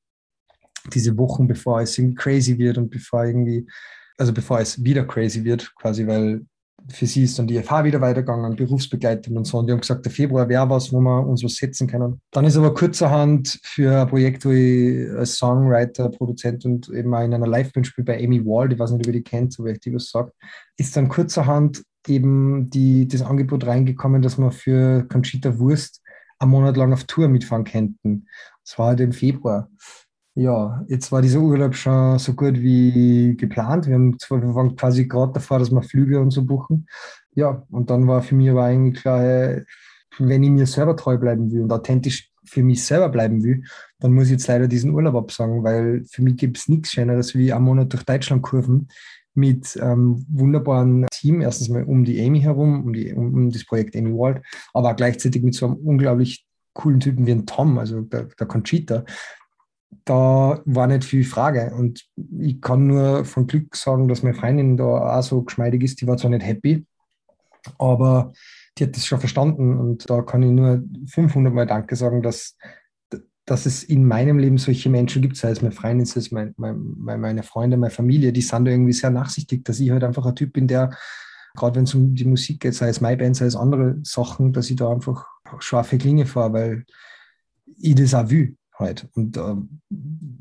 diese 0.93 1.17
Wochen, 1.19 1.47
bevor 1.47 1.81
es 1.81 1.97
irgendwie 1.99 2.17
crazy 2.17 2.59
wird 2.59 2.79
und 2.79 2.91
bevor 2.91 3.25
irgendwie, 3.25 3.67
also 4.17 4.33
bevor 4.33 4.61
es 4.61 4.83
wieder 4.83 5.05
crazy 5.05 5.45
wird, 5.45 5.75
quasi, 5.77 6.07
weil 6.07 6.47
für 6.91 7.07
sie 7.07 7.25
ist 7.25 7.39
dann 7.39 7.47
die 7.47 7.61
FH 7.61 7.85
wieder 7.85 8.01
weitergegangen, 8.01 8.57
Berufsbegleitung 8.57 9.37
und 9.37 9.47
so. 9.47 9.59
Und 9.59 9.67
die 9.67 9.73
haben 9.73 9.81
gesagt, 9.81 10.05
der 10.05 10.13
Februar 10.13 10.49
wäre 10.49 10.71
was, 10.71 10.93
wo 10.93 11.01
wir 11.01 11.27
uns 11.27 11.45
was 11.45 11.57
setzen 11.57 11.87
können. 11.87 12.21
Dann 12.31 12.45
ist 12.45 12.57
aber 12.57 12.73
kurzerhand 12.73 13.61
für 13.63 14.03
ein 14.03 14.09
Projekt, 14.09 14.45
wo 14.45 14.51
ich 14.51 15.11
als 15.11 15.35
Songwriter, 15.37 16.09
Produzent 16.09 16.65
und 16.65 16.89
eben 16.89 17.15
auch 17.15 17.23
in 17.23 17.35
einer 17.35 17.47
Liveband 17.47 17.87
spiele 17.87 18.07
bei 18.07 18.25
Amy 18.25 18.45
Wall, 18.45 18.73
ich 18.73 18.79
weiß 18.79 18.93
nicht, 18.93 19.07
ob 19.07 19.07
ihr 19.09 19.21
die 19.21 19.23
kennt, 19.23 19.57
aber 19.59 19.71
ich 19.71 19.81
die 19.81 19.95
was 19.95 20.11
sagt, 20.11 20.33
ist 20.77 20.97
dann 20.97 21.09
kurzerhand 21.09 21.83
eben 22.07 22.71
die, 22.71 23.07
das 23.07 23.23
Angebot 23.23 23.67
reingekommen, 23.67 24.23
dass 24.23 24.39
wir 24.39 24.51
für 24.51 25.05
Conchita 25.09 25.59
Wurst 25.59 26.03
einen 26.39 26.53
Monat 26.53 26.77
lang 26.77 26.93
auf 26.93 27.05
Tour 27.05 27.29
mitfahren 27.29 27.65
könnten. 27.65 28.27
Das 28.65 28.79
war 28.79 28.89
halt 28.89 29.01
im 29.01 29.13
Februar. 29.13 29.69
Ja, 30.39 30.85
jetzt 30.87 31.11
war 31.11 31.21
dieser 31.21 31.41
Urlaub 31.41 31.75
schon 31.75 32.17
so 32.21 32.33
gut 32.35 32.61
wie 32.61 33.35
geplant. 33.37 33.89
Wir, 33.89 33.95
haben 33.95 34.17
wir 34.31 34.55
waren 34.55 34.77
quasi 34.77 35.09
gerade 35.09 35.33
davor, 35.33 35.59
dass 35.59 35.73
wir 35.73 35.83
Flüge 35.83 36.21
und 36.21 36.31
so 36.31 36.45
buchen. 36.45 36.87
Ja, 37.35 37.67
und 37.73 37.91
dann 37.91 38.07
war 38.07 38.23
für 38.23 38.37
mich 38.37 38.49
aber 38.49 38.63
eigentlich 38.63 39.03
klar, 39.03 39.63
wenn 40.19 40.43
ich 40.45 40.51
mir 40.51 40.67
selber 40.67 40.95
treu 40.95 41.19
bleiben 41.19 41.51
will 41.51 41.63
und 41.63 41.73
authentisch 41.73 42.31
für 42.45 42.63
mich 42.63 42.85
selber 42.85 43.09
bleiben 43.09 43.43
will, 43.43 43.65
dann 43.99 44.13
muss 44.13 44.27
ich 44.27 44.31
jetzt 44.31 44.47
leider 44.47 44.69
diesen 44.69 44.93
Urlaub 44.93 45.17
absagen, 45.17 45.65
weil 45.65 46.05
für 46.09 46.23
mich 46.23 46.37
gibt 46.37 46.57
es 46.57 46.69
nichts 46.69 46.93
Schöneres 46.93 47.35
wie 47.35 47.53
einen 47.53 47.65
Monat 47.65 47.93
durch 47.93 48.05
Deutschland 48.05 48.43
kurven 48.43 48.87
mit 49.35 49.77
ähm, 49.83 50.25
wunderbaren 50.29 51.09
Team. 51.11 51.41
Erstens 51.41 51.69
mal 51.69 51.83
um 51.83 52.05
die 52.05 52.25
Amy 52.25 52.43
herum, 52.43 52.85
um, 52.85 52.93
die, 52.93 53.13
um, 53.13 53.35
um 53.35 53.51
das 53.51 53.65
Projekt 53.65 53.97
Amy 53.97 54.13
Wald, 54.13 54.41
aber 54.73 54.95
gleichzeitig 54.95 55.43
mit 55.43 55.57
so 55.57 55.67
einem 55.67 55.75
unglaublich 55.79 56.47
coolen 56.75 57.01
Typen 57.01 57.27
wie 57.27 57.33
ein 57.33 57.45
Tom, 57.45 57.77
also 57.79 58.03
der, 58.03 58.29
der 58.39 58.47
Conchita, 58.47 59.05
da 60.05 60.61
war 60.65 60.87
nicht 60.87 61.05
viel 61.05 61.25
Frage. 61.25 61.73
Und 61.75 62.07
ich 62.39 62.61
kann 62.61 62.87
nur 62.87 63.25
von 63.25 63.47
Glück 63.47 63.75
sagen, 63.77 64.09
dass 64.09 64.23
meine 64.23 64.35
Freundin 64.35 64.77
da 64.77 65.19
auch 65.19 65.23
so 65.23 65.43
geschmeidig 65.43 65.83
ist. 65.83 66.01
Die 66.01 66.07
war 66.07 66.17
zwar 66.17 66.31
nicht 66.31 66.45
happy, 66.45 66.87
aber 67.79 68.33
die 68.77 68.85
hat 68.85 68.97
das 68.97 69.07
schon 69.07 69.21
verstanden. 69.21 69.79
Und 69.79 70.09
da 70.09 70.23
kann 70.23 70.43
ich 70.43 70.51
nur 70.51 70.83
500 71.09 71.53
Mal 71.53 71.67
Danke 71.67 71.97
sagen, 71.97 72.23
dass, 72.23 72.57
dass 73.45 73.67
es 73.67 73.83
in 73.83 74.07
meinem 74.07 74.39
Leben 74.39 74.59
solche 74.59 74.91
Menschen 74.91 75.23
gibt, 75.23 75.37
sei 75.37 75.51
es 75.51 75.63
meine 75.63 75.75
Freundin, 75.75 76.07
sei 76.07 76.21
es 76.21 76.31
mein, 76.31 76.55
mein, 76.57 77.21
meine 77.21 77.43
Freunde, 77.43 77.77
meine 77.77 77.91
Familie, 77.91 78.33
die 78.33 78.43
sind 78.43 78.67
da 78.67 78.71
irgendwie 78.71 78.93
sehr 78.93 79.11
nachsichtig, 79.11 79.65
dass 79.65 79.81
ich 79.81 79.91
halt 79.91 80.05
einfach 80.05 80.27
ein 80.27 80.37
Typ 80.37 80.53
bin, 80.53 80.69
der, 80.69 80.91
gerade 81.57 81.77
wenn 81.77 81.85
es 81.85 81.95
um 81.95 82.15
die 82.15 82.27
Musik 82.27 82.61
geht, 82.61 82.75
sei 82.75 82.89
es 82.89 83.01
meine 83.01 83.17
Band, 83.17 83.37
sei 83.37 83.47
es 83.47 83.57
andere 83.57 83.99
Sachen, 84.03 84.53
dass 84.53 84.71
ich 84.71 84.77
da 84.77 84.91
einfach 84.91 85.27
scharfe 85.61 85.97
Klinge 85.97 86.27
fahre, 86.27 86.53
weil 86.53 86.85
ich 87.79 87.95
das 87.95 88.15
auch 88.15 88.29
will 88.29 88.59
halt. 88.79 89.09
Und 89.15 89.37
äh, 89.37 89.55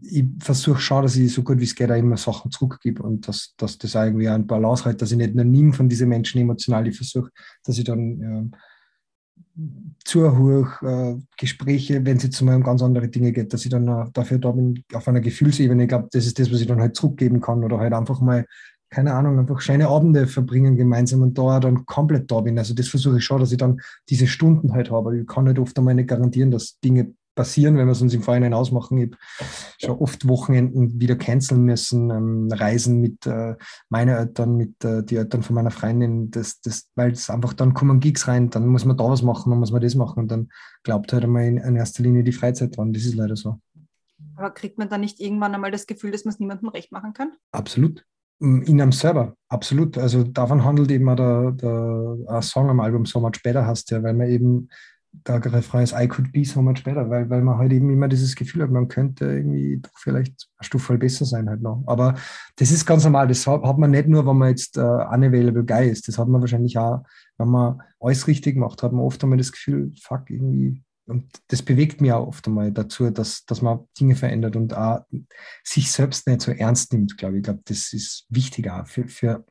ich 0.01 0.25
versuche 0.39 0.79
schon, 0.79 1.03
dass 1.03 1.15
ich 1.15 1.33
so 1.33 1.43
gut 1.43 1.59
wie 1.59 1.63
es 1.63 1.75
geht 1.75 1.91
auch 1.91 1.95
immer 1.95 2.17
Sachen 2.17 2.51
zurückgebe 2.51 3.03
und 3.03 3.27
dass, 3.27 3.55
dass 3.57 3.77
das 3.77 3.95
irgendwie 3.95 4.29
ein 4.29 4.47
Balance 4.47 4.85
halt, 4.85 5.01
dass 5.01 5.11
ich 5.11 5.17
nicht 5.17 5.35
nur 5.35 5.45
nimm 5.45 5.73
von 5.73 5.89
diesen 5.89 6.09
Menschen 6.09 6.41
emotional, 6.41 6.87
ich 6.87 6.97
versuche, 6.97 7.31
dass 7.63 7.77
ich 7.77 7.83
dann 7.83 8.51
äh, 8.53 8.57
zuhöre, 10.05 11.17
äh, 11.17 11.21
Gespräche, 11.37 12.05
wenn 12.05 12.17
es 12.17 12.23
jetzt 12.23 12.41
um 12.41 12.63
ganz 12.63 12.81
andere 12.81 13.07
Dinge 13.07 13.31
geht, 13.31 13.53
dass 13.53 13.65
ich 13.65 13.71
dann 13.71 13.87
äh, 13.87 14.05
dafür 14.13 14.37
da 14.37 14.51
bin, 14.51 14.83
auf 14.93 15.07
einer 15.07 15.21
Gefühlsebene, 15.21 15.83
ich 15.83 15.89
glaube, 15.89 16.09
das 16.11 16.25
ist 16.25 16.39
das, 16.39 16.51
was 16.51 16.61
ich 16.61 16.67
dann 16.67 16.79
halt 16.79 16.95
zurückgeben 16.95 17.41
kann 17.41 17.63
oder 17.63 17.79
halt 17.79 17.93
einfach 17.93 18.21
mal 18.21 18.45
keine 18.89 19.13
Ahnung, 19.13 19.37
einfach 19.37 19.59
schöne 19.59 19.89
Abende 19.89 20.27
verbringen 20.27 20.77
gemeinsam 20.77 21.21
und 21.21 21.37
da 21.37 21.59
dann 21.59 21.85
komplett 21.85 22.31
da 22.31 22.39
bin. 22.39 22.57
Also 22.57 22.73
das 22.73 22.87
versuche 22.87 23.17
ich 23.17 23.25
schon, 23.25 23.39
dass 23.39 23.51
ich 23.51 23.57
dann 23.57 23.81
diese 24.09 24.27
Stunden 24.27 24.73
halt 24.73 24.91
habe. 24.91 25.19
Ich 25.19 25.27
kann 25.27 25.45
halt 25.45 25.59
oft 25.59 25.77
einmal 25.77 25.93
nicht 25.93 26.07
garantieren, 26.07 26.51
dass 26.51 26.79
Dinge 26.79 27.13
passieren, 27.37 27.77
wenn 27.77 27.87
wir 27.87 27.93
es 27.93 28.01
uns 28.01 28.13
im 28.13 28.21
Vorhinein 28.21 28.53
ausmachen. 28.53 28.97
Ich 28.97 29.11
habe 29.11 29.17
schon 29.79 29.97
oft 29.99 30.27
Wochenenden 30.27 30.99
wieder 30.99 31.15
canceln 31.15 31.63
müssen, 31.63 32.09
ähm, 32.09 32.49
Reisen 32.51 32.99
mit 32.99 33.25
äh, 33.25 33.55
meinen 33.87 34.17
Eltern, 34.17 34.57
mit 34.57 34.83
äh, 34.83 35.03
den 35.03 35.19
Eltern 35.19 35.43
von 35.43 35.55
meiner 35.55 35.71
Freundin, 35.71 36.29
das, 36.31 36.59
das, 36.59 36.89
weil 36.95 37.11
es 37.11 37.29
einfach 37.29 37.53
dann 37.53 37.73
kommen 37.73 38.01
Gigs 38.01 38.27
rein, 38.27 38.49
dann 38.49 38.67
muss 38.67 38.83
man 38.83 38.97
da 38.97 39.05
was 39.05 39.21
machen, 39.21 39.51
dann 39.51 39.59
muss 39.59 39.71
man 39.71 39.81
das 39.81 39.95
machen 39.95 40.19
und 40.19 40.29
dann 40.29 40.49
glaubt 40.83 41.13
halt 41.13 41.23
einmal 41.23 41.45
in, 41.45 41.57
in 41.57 41.77
erster 41.77 42.03
Linie 42.03 42.25
die 42.25 42.33
Freizeit 42.33 42.75
dran. 42.75 42.91
Das 42.91 43.05
ist 43.05 43.15
leider 43.15 43.37
so. 43.37 43.61
Aber 44.35 44.51
kriegt 44.51 44.77
man 44.77 44.89
dann 44.89 45.01
nicht 45.01 45.19
irgendwann 45.19 45.55
einmal 45.55 45.71
das 45.71 45.87
Gefühl, 45.87 46.11
dass 46.11 46.25
man 46.25 46.33
es 46.33 46.39
niemandem 46.39 46.69
recht 46.69 46.91
machen 46.91 47.13
kann? 47.13 47.31
Absolut. 47.51 48.03
In 48.39 48.79
einem 48.79 48.91
Server, 48.91 49.35
absolut. 49.49 49.97
Also 49.97 50.23
davon 50.23 50.63
handelt 50.63 50.91
eben 50.91 51.09
auch 51.09 51.15
der, 51.15 51.51
der 51.53 52.41
Song 52.43 52.69
am 52.69 52.79
Album 52.79 53.05
So 53.05 53.19
Much 53.19 53.41
Better 53.43 53.65
hast, 53.65 53.89
ja, 53.89 54.03
weil 54.03 54.13
man 54.13 54.27
eben 54.27 54.69
der 55.25 55.43
Refrain 55.53 55.83
ist 55.83 55.93
I 55.93 56.07
could 56.07 56.31
be 56.31 56.45
so 56.45 56.61
much 56.61 56.83
better, 56.83 57.09
weil, 57.09 57.29
weil 57.29 57.41
man 57.41 57.57
halt 57.57 57.71
eben 57.71 57.89
immer 57.89 58.07
dieses 58.07 58.35
Gefühl 58.35 58.63
hat, 58.63 58.71
man 58.71 58.87
könnte 58.87 59.25
irgendwie 59.25 59.79
doch 59.81 59.97
vielleicht 59.97 60.49
eine 60.57 60.65
Stufe 60.65 60.97
besser 60.97 61.25
sein 61.25 61.49
halt 61.49 61.61
noch. 61.61 61.83
Aber 61.87 62.15
das 62.57 62.71
ist 62.71 62.85
ganz 62.85 63.03
normal, 63.03 63.27
das 63.27 63.47
hat 63.47 63.77
man 63.77 63.91
nicht 63.91 64.07
nur, 64.07 64.25
wenn 64.27 64.37
man 64.37 64.49
jetzt 64.49 64.77
uh, 64.77 64.81
unavailable 64.81 65.63
guy 65.63 65.89
ist, 65.89 66.07
das 66.07 66.17
hat 66.17 66.27
man 66.27 66.41
wahrscheinlich 66.41 66.77
auch, 66.77 67.03
wenn 67.37 67.49
man 67.49 67.81
alles 67.99 68.27
richtig 68.27 68.57
macht, 68.57 68.83
hat 68.83 68.91
man 68.91 69.01
oft 69.01 69.23
einmal 69.23 69.37
das 69.37 69.51
Gefühl, 69.51 69.91
fuck, 70.01 70.29
irgendwie 70.29 70.83
und 71.07 71.41
das 71.47 71.61
bewegt 71.61 72.01
mich 72.01 72.11
auch 72.11 72.27
oft 72.27 72.45
einmal 72.47 72.71
dazu, 72.71 73.09
dass, 73.09 73.45
dass 73.45 73.61
man 73.61 73.87
Dinge 73.97 74.15
verändert 74.15 74.57
und 74.57 74.73
auch 74.73 75.05
sich 75.63 75.89
selbst 75.89 76.27
nicht 76.27 76.41
so 76.41 76.51
ernst 76.51 76.91
nimmt, 76.91 77.17
glaube 77.17 77.35
ich. 77.35 77.39
Ich 77.39 77.43
glaube, 77.45 77.61
das 77.63 77.93
ist 77.93 78.25
wichtiger 78.29 78.85
für, 78.85 79.07
für, 79.07 79.45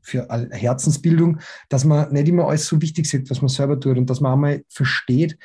für 0.00 0.28
Herzensbildung, 0.50 1.40
dass 1.68 1.84
man 1.84 2.12
nicht 2.12 2.28
immer 2.28 2.48
alles 2.48 2.66
so 2.66 2.80
wichtig 2.80 3.06
sieht, 3.06 3.30
was 3.30 3.40
man 3.40 3.48
selber 3.48 3.78
tut 3.78 3.96
und 3.98 4.08
dass 4.08 4.20
man 4.20 4.32
einmal 4.32 4.64
versteht, 4.68 5.38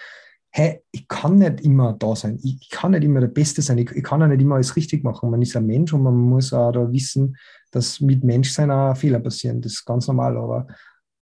hey, 0.51 0.81
ich 0.91 1.07
kann 1.07 1.37
nicht 1.37 1.61
immer 1.61 1.93
da 1.93 2.15
sein, 2.15 2.39
ich, 2.41 2.69
kann 2.69 2.91
nicht 2.91 3.03
immer 3.03 3.19
der 3.19 3.27
Beste 3.27 3.61
sein, 3.61 3.77
ich, 3.77 3.91
ich, 3.91 4.03
kann 4.03 4.21
auch 4.23 4.27
nicht 4.27 4.41
immer 4.41 4.55
alles 4.55 4.75
richtig 4.75 5.03
machen. 5.03 5.29
Man 5.29 5.41
ist 5.41 5.55
ein 5.55 5.65
Mensch 5.65 5.93
und 5.93 6.03
man 6.03 6.15
muss 6.15 6.53
auch 6.53 6.71
da 6.71 6.91
wissen, 6.91 7.37
dass 7.71 7.99
mit 7.99 8.23
Menschsein 8.23 8.71
auch 8.71 8.97
Fehler 8.97 9.19
passieren. 9.19 9.61
Das 9.61 9.73
ist 9.73 9.85
ganz 9.85 10.07
normal, 10.07 10.37
aber 10.37 10.67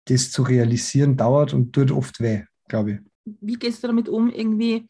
das 0.05 0.31
zu 0.31 0.43
realisieren 0.43 1.15
dauert 1.15 1.53
und 1.53 1.71
tut 1.71 1.91
oft 1.91 2.19
weh, 2.19 2.43
glaube 2.67 2.91
ich. 2.91 2.99
Wie 3.39 3.55
gehst 3.55 3.83
du 3.83 3.87
damit 3.87 4.09
um, 4.09 4.29
irgendwie 4.29 4.89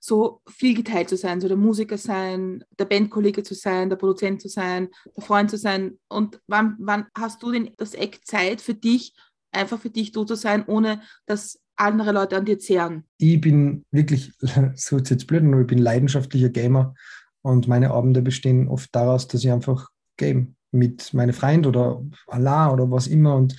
so 0.00 0.40
viel 0.48 0.74
geteilt 0.74 1.08
zu 1.08 1.16
sein, 1.16 1.40
so 1.40 1.48
der 1.48 1.56
Musiker 1.56 1.98
sein, 1.98 2.64
der 2.78 2.84
Bandkollege 2.84 3.42
zu 3.42 3.54
sein, 3.54 3.88
der 3.88 3.96
Produzent 3.96 4.40
zu 4.40 4.48
sein, 4.48 4.88
der 5.16 5.24
Freund 5.24 5.50
zu 5.50 5.56
sein? 5.56 5.98
Und 6.08 6.40
wann, 6.46 6.76
wann 6.78 7.06
hast 7.16 7.42
du 7.42 7.52
denn 7.52 7.70
das 7.76 7.94
Eck 7.94 8.20
Zeit 8.24 8.60
für 8.60 8.74
dich, 8.74 9.14
einfach 9.52 9.80
für 9.80 9.90
dich 9.90 10.12
du 10.12 10.24
zu 10.24 10.34
sein, 10.34 10.64
ohne 10.66 11.02
dass 11.26 11.60
andere 11.76 12.12
Leute 12.12 12.36
an 12.36 12.44
dir 12.44 12.58
zehren? 12.58 13.04
Ich 13.18 13.40
bin 13.40 13.84
wirklich, 13.90 14.32
so 14.74 14.96
ist 14.96 15.10
jetzt 15.10 15.26
blöd, 15.26 15.42
aber 15.42 15.60
ich 15.60 15.66
bin 15.66 15.78
leidenschaftlicher 15.78 16.50
Gamer 16.50 16.94
und 17.42 17.68
meine 17.68 17.90
Abende 17.90 18.22
bestehen 18.22 18.68
oft 18.68 18.94
daraus, 18.94 19.28
dass 19.28 19.42
ich 19.42 19.50
einfach 19.50 19.88
game 20.16 20.56
mit 20.70 21.14
meinen 21.14 21.32
Freunden 21.32 21.66
oder 21.66 22.02
Allah 22.26 22.72
oder 22.72 22.90
was 22.90 23.06
immer 23.06 23.36
und 23.36 23.56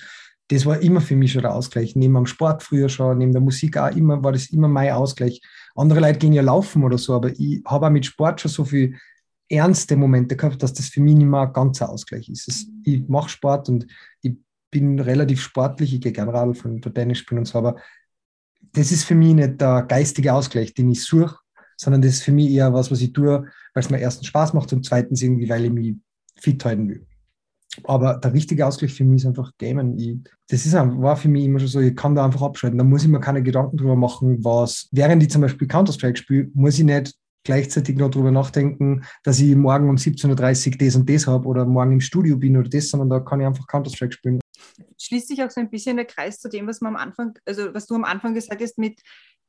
das 0.50 0.66
war 0.66 0.80
immer 0.80 1.00
für 1.00 1.14
mich 1.14 1.32
schon 1.32 1.42
der 1.42 1.54
Ausgleich. 1.54 1.94
Neben 1.94 2.14
dem 2.14 2.26
Sport 2.26 2.64
früher 2.64 2.88
schon, 2.88 3.18
neben 3.18 3.32
der 3.32 3.40
Musik 3.40 3.76
auch 3.76 3.94
immer, 3.94 4.22
war 4.22 4.32
das 4.32 4.50
immer 4.50 4.66
mein 4.66 4.92
Ausgleich. 4.92 5.40
Andere 5.76 6.00
Leute 6.00 6.18
gehen 6.18 6.32
ja 6.32 6.42
laufen 6.42 6.82
oder 6.82 6.98
so, 6.98 7.14
aber 7.14 7.30
ich 7.30 7.62
habe 7.64 7.86
auch 7.86 7.90
mit 7.90 8.04
Sport 8.04 8.40
schon 8.40 8.50
so 8.50 8.64
viel 8.64 8.96
ernste 9.48 9.96
Momente 9.96 10.34
gehabt, 10.36 10.60
dass 10.60 10.72
das 10.72 10.88
für 10.88 11.00
mich 11.00 11.14
nicht 11.14 11.28
mehr 11.28 11.42
ein 11.42 11.52
ganzer 11.52 11.88
Ausgleich 11.88 12.28
ist. 12.28 12.48
Es, 12.48 12.66
ich 12.84 13.08
mache 13.08 13.28
Sport 13.28 13.68
und 13.68 13.86
ich 14.22 14.36
bin 14.72 14.98
relativ 14.98 15.40
sportlich, 15.40 15.94
ich 15.94 16.00
gehe 16.00 16.12
gerne 16.12 16.32
Radl 16.32 16.54
von 16.54 16.80
Tennis 16.80 17.18
spielen 17.18 17.40
und 17.40 17.44
so, 17.46 17.58
aber 17.58 17.76
das 18.72 18.90
ist 18.90 19.04
für 19.04 19.14
mich 19.14 19.34
nicht 19.34 19.60
der 19.60 19.82
geistige 19.82 20.34
Ausgleich, 20.34 20.74
den 20.74 20.90
ich 20.90 21.04
suche, 21.04 21.38
sondern 21.76 22.02
das 22.02 22.14
ist 22.14 22.22
für 22.24 22.32
mich 22.32 22.50
eher 22.50 22.72
was, 22.72 22.90
was 22.90 23.00
ich 23.00 23.12
tue, 23.12 23.44
weil 23.74 23.82
es 23.82 23.90
mir 23.90 23.98
erstens 23.98 24.26
Spaß 24.26 24.52
macht 24.52 24.72
und 24.72 24.84
zweitens 24.84 25.22
irgendwie, 25.22 25.48
weil 25.48 25.64
ich 25.64 25.72
mich 25.72 25.94
fit 26.36 26.64
halten 26.64 26.88
will. 26.88 27.06
Aber 27.84 28.14
der 28.14 28.32
richtige 28.32 28.66
Ausgleich 28.66 28.92
für 28.92 29.04
mich 29.04 29.22
ist 29.22 29.26
einfach 29.26 29.52
Gamen. 29.58 29.96
Ich, 29.98 30.18
das 30.48 30.66
ist, 30.66 30.74
war 30.74 31.16
für 31.16 31.28
mich 31.28 31.44
immer 31.44 31.60
schon 31.60 31.68
so, 31.68 31.80
ich 31.80 31.94
kann 31.94 32.14
da 32.14 32.24
einfach 32.24 32.42
abschalten. 32.42 32.78
Da 32.78 32.84
muss 32.84 33.02
ich 33.02 33.08
mir 33.08 33.20
keine 33.20 33.42
Gedanken 33.42 33.76
drüber 33.76 33.96
machen, 33.96 34.44
was, 34.44 34.88
während 34.90 35.22
ich 35.22 35.30
zum 35.30 35.42
Beispiel 35.42 35.68
Counter-Strike 35.68 36.18
spiele, 36.18 36.50
muss 36.54 36.78
ich 36.78 36.84
nicht 36.84 37.14
gleichzeitig 37.44 37.96
noch 37.96 38.10
drüber 38.10 38.30
nachdenken, 38.30 39.04
dass 39.22 39.40
ich 39.40 39.56
morgen 39.56 39.88
um 39.88 39.96
17.30 39.96 40.72
Uhr 40.72 40.78
das 40.78 40.96
und 40.96 41.08
das 41.08 41.26
habe 41.26 41.46
oder 41.46 41.64
morgen 41.64 41.92
im 41.92 42.00
Studio 42.00 42.36
bin 42.36 42.56
oder 42.56 42.68
das, 42.68 42.88
sondern 42.88 43.08
da 43.08 43.20
kann 43.20 43.40
ich 43.40 43.46
einfach 43.46 43.66
Counter-Strike 43.66 44.12
spielen. 44.12 44.40
Schließt 44.98 45.28
sich 45.28 45.42
auch 45.42 45.50
so 45.50 45.60
ein 45.60 45.70
bisschen 45.70 45.96
der 45.96 46.04
Kreis 46.04 46.38
zu 46.38 46.48
dem, 46.48 46.66
was 46.66 46.80
man 46.80 46.96
am 46.96 47.00
Anfang, 47.00 47.32
also 47.46 47.72
was 47.72 47.86
du 47.86 47.94
am 47.94 48.04
Anfang 48.04 48.34
gesagt 48.34 48.60
hast 48.60 48.76
mit, 48.78 49.00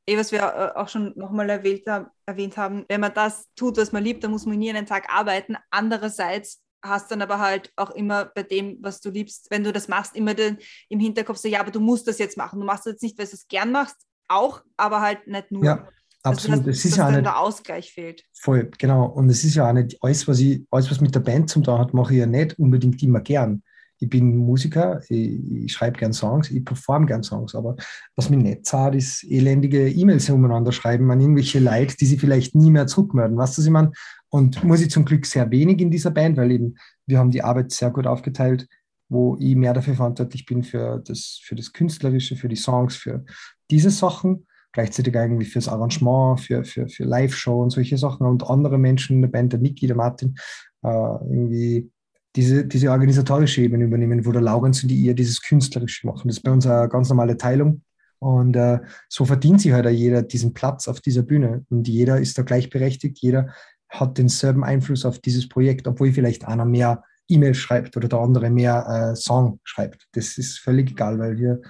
eh, 0.06 0.16
was 0.16 0.32
wir 0.32 0.40
äh, 0.40 0.78
auch 0.78 0.88
schon 0.88 1.12
nochmal 1.16 1.50
erwähnt, 1.50 1.82
erwähnt 2.24 2.56
haben, 2.56 2.84
wenn 2.88 3.00
man 3.00 3.12
das 3.14 3.48
tut, 3.56 3.76
was 3.76 3.92
man 3.92 4.02
liebt, 4.02 4.24
dann 4.24 4.30
muss 4.30 4.46
man 4.46 4.58
nie 4.58 4.70
einen 4.70 4.86
Tag 4.86 5.08
arbeiten. 5.10 5.56
Andererseits 5.70 6.62
hast 6.82 7.10
dann 7.10 7.22
aber 7.22 7.38
halt 7.38 7.72
auch 7.76 7.90
immer 7.90 8.26
bei 8.26 8.42
dem, 8.42 8.78
was 8.80 9.00
du 9.00 9.10
liebst, 9.10 9.48
wenn 9.50 9.64
du 9.64 9.72
das 9.72 9.88
machst, 9.88 10.16
immer 10.16 10.34
den, 10.34 10.58
im 10.88 11.00
Hinterkopf 11.00 11.38
so, 11.38 11.48
ja, 11.48 11.60
aber 11.60 11.70
du 11.70 11.80
musst 11.80 12.08
das 12.08 12.18
jetzt 12.18 12.36
machen. 12.36 12.60
Du 12.60 12.66
machst 12.66 12.86
das 12.86 12.94
jetzt 12.94 13.02
nicht, 13.02 13.18
weil 13.18 13.26
du 13.26 13.32
es 13.32 13.48
gern 13.48 13.72
machst, 13.72 13.96
auch, 14.28 14.62
aber 14.76 15.00
halt 15.00 15.26
nicht 15.26 15.50
nur. 15.52 15.64
Ja, 15.64 15.88
absolut. 16.22 16.58
Also, 16.58 16.70
dass, 16.70 16.76
das 16.76 16.84
ist 16.84 16.96
ja 16.96 17.06
auch 17.06 17.10
nicht, 17.10 17.24
der 17.24 17.38
Ausgleich 17.38 17.92
fehlt. 17.92 18.24
Voll, 18.32 18.70
genau. 18.78 19.06
Und 19.06 19.28
es 19.28 19.44
ist 19.44 19.54
ja 19.54 19.68
auch 19.68 19.72
nicht 19.72 19.96
alles, 20.02 20.26
was 20.26 20.40
ich, 20.40 20.64
alles, 20.70 20.90
was 20.90 21.00
mit 21.00 21.14
der 21.14 21.20
Band 21.20 21.50
zum 21.50 21.62
tun 21.62 21.78
hat, 21.78 21.94
mache 21.94 22.14
ich 22.14 22.20
ja 22.20 22.26
nicht 22.26 22.58
unbedingt 22.58 23.02
immer 23.02 23.20
gern. 23.20 23.62
Ich 23.98 24.08
bin 24.08 24.36
Musiker, 24.36 25.00
ich, 25.08 25.38
ich 25.64 25.72
schreibe 25.72 25.96
gern 25.96 26.12
Songs, 26.12 26.50
ich 26.50 26.64
performe 26.64 27.06
gern 27.06 27.22
Songs, 27.22 27.54
aber 27.54 27.76
was 28.16 28.30
mir 28.30 28.36
nicht 28.36 28.66
zahlt, 28.66 28.96
ist 28.96 29.22
elendige 29.22 29.88
E-Mails 29.88 30.28
umeinander 30.28 30.72
schreiben 30.72 31.08
an 31.12 31.20
irgendwelche 31.20 31.60
Leute, 31.60 31.96
die 31.96 32.06
sie 32.06 32.18
vielleicht 32.18 32.56
nie 32.56 32.70
mehr 32.70 32.88
zurückmelden. 32.88 33.36
Weißt 33.36 33.56
du, 33.56 33.60
was 33.60 33.66
ich 33.66 33.70
meine? 33.70 33.92
Und 34.34 34.64
muss 34.64 34.80
ich 34.80 34.90
zum 34.90 35.04
Glück 35.04 35.26
sehr 35.26 35.50
wenig 35.50 35.80
in 35.80 35.90
dieser 35.90 36.10
Band, 36.10 36.38
weil 36.38 36.52
eben 36.52 36.76
wir 37.06 37.18
haben 37.18 37.30
die 37.30 37.44
Arbeit 37.44 37.70
sehr 37.70 37.90
gut 37.90 38.06
aufgeteilt, 38.06 38.66
wo 39.10 39.36
ich 39.38 39.54
mehr 39.54 39.74
dafür 39.74 39.94
verantwortlich 39.94 40.46
bin 40.46 40.62
für 40.62 41.02
das, 41.06 41.38
für 41.42 41.54
das 41.54 41.72
Künstlerische, 41.72 42.34
für 42.36 42.48
die 42.48 42.56
Songs, 42.56 42.96
für 42.96 43.26
diese 43.70 43.90
Sachen, 43.90 44.46
gleichzeitig 44.72 45.14
irgendwie 45.14 45.44
fürs 45.44 45.68
Arrangement, 45.68 46.40
für, 46.40 46.64
für, 46.64 46.88
für 46.88 47.04
Live-Show 47.04 47.62
und 47.62 47.70
solche 47.70 47.98
Sachen 47.98 48.26
und 48.26 48.48
andere 48.48 48.78
Menschen 48.78 49.16
in 49.16 49.22
der 49.22 49.28
Band, 49.28 49.52
der 49.52 49.60
Niki, 49.60 49.86
der 49.86 49.96
Martin, 49.96 50.34
äh, 50.82 50.88
irgendwie 50.88 51.90
diese, 52.34 52.64
diese 52.64 52.90
organisatorische 52.90 53.60
Ebene 53.60 53.84
übernehmen, 53.84 54.24
wo 54.24 54.32
der 54.32 54.40
Laurenz 54.40 54.82
und 54.82 54.88
die 54.88 54.96
ihr 54.96 55.14
dieses 55.14 55.42
Künstlerische 55.42 56.06
machen. 56.06 56.28
Das 56.28 56.38
ist 56.38 56.42
bei 56.42 56.50
uns 56.50 56.66
eine 56.66 56.88
ganz 56.88 57.10
normale 57.10 57.36
Teilung. 57.36 57.82
Und 58.18 58.54
äh, 58.54 58.78
so 59.08 59.24
verdient 59.24 59.60
sich 59.60 59.72
halt 59.72 59.84
auch 59.86 59.90
jeder 59.90 60.22
diesen 60.22 60.54
Platz 60.54 60.86
auf 60.88 61.00
dieser 61.00 61.22
Bühne. 61.22 61.66
Und 61.70 61.88
jeder 61.88 62.20
ist 62.20 62.38
da 62.38 62.42
gleichberechtigt, 62.42 63.18
jeder 63.18 63.52
hat 63.92 64.18
denselben 64.18 64.64
Einfluss 64.64 65.04
auf 65.04 65.18
dieses 65.18 65.48
Projekt, 65.48 65.86
obwohl 65.86 66.12
vielleicht 66.12 66.46
einer 66.46 66.64
mehr 66.64 67.04
E-Mail 67.28 67.54
schreibt 67.54 67.96
oder 67.96 68.08
der 68.08 68.18
andere 68.18 68.50
mehr 68.50 69.12
äh, 69.12 69.16
Song 69.16 69.60
schreibt. 69.64 70.08
Das 70.12 70.38
ist 70.38 70.58
völlig 70.58 70.92
egal, 70.92 71.18
weil 71.18 71.38
wir 71.38 71.60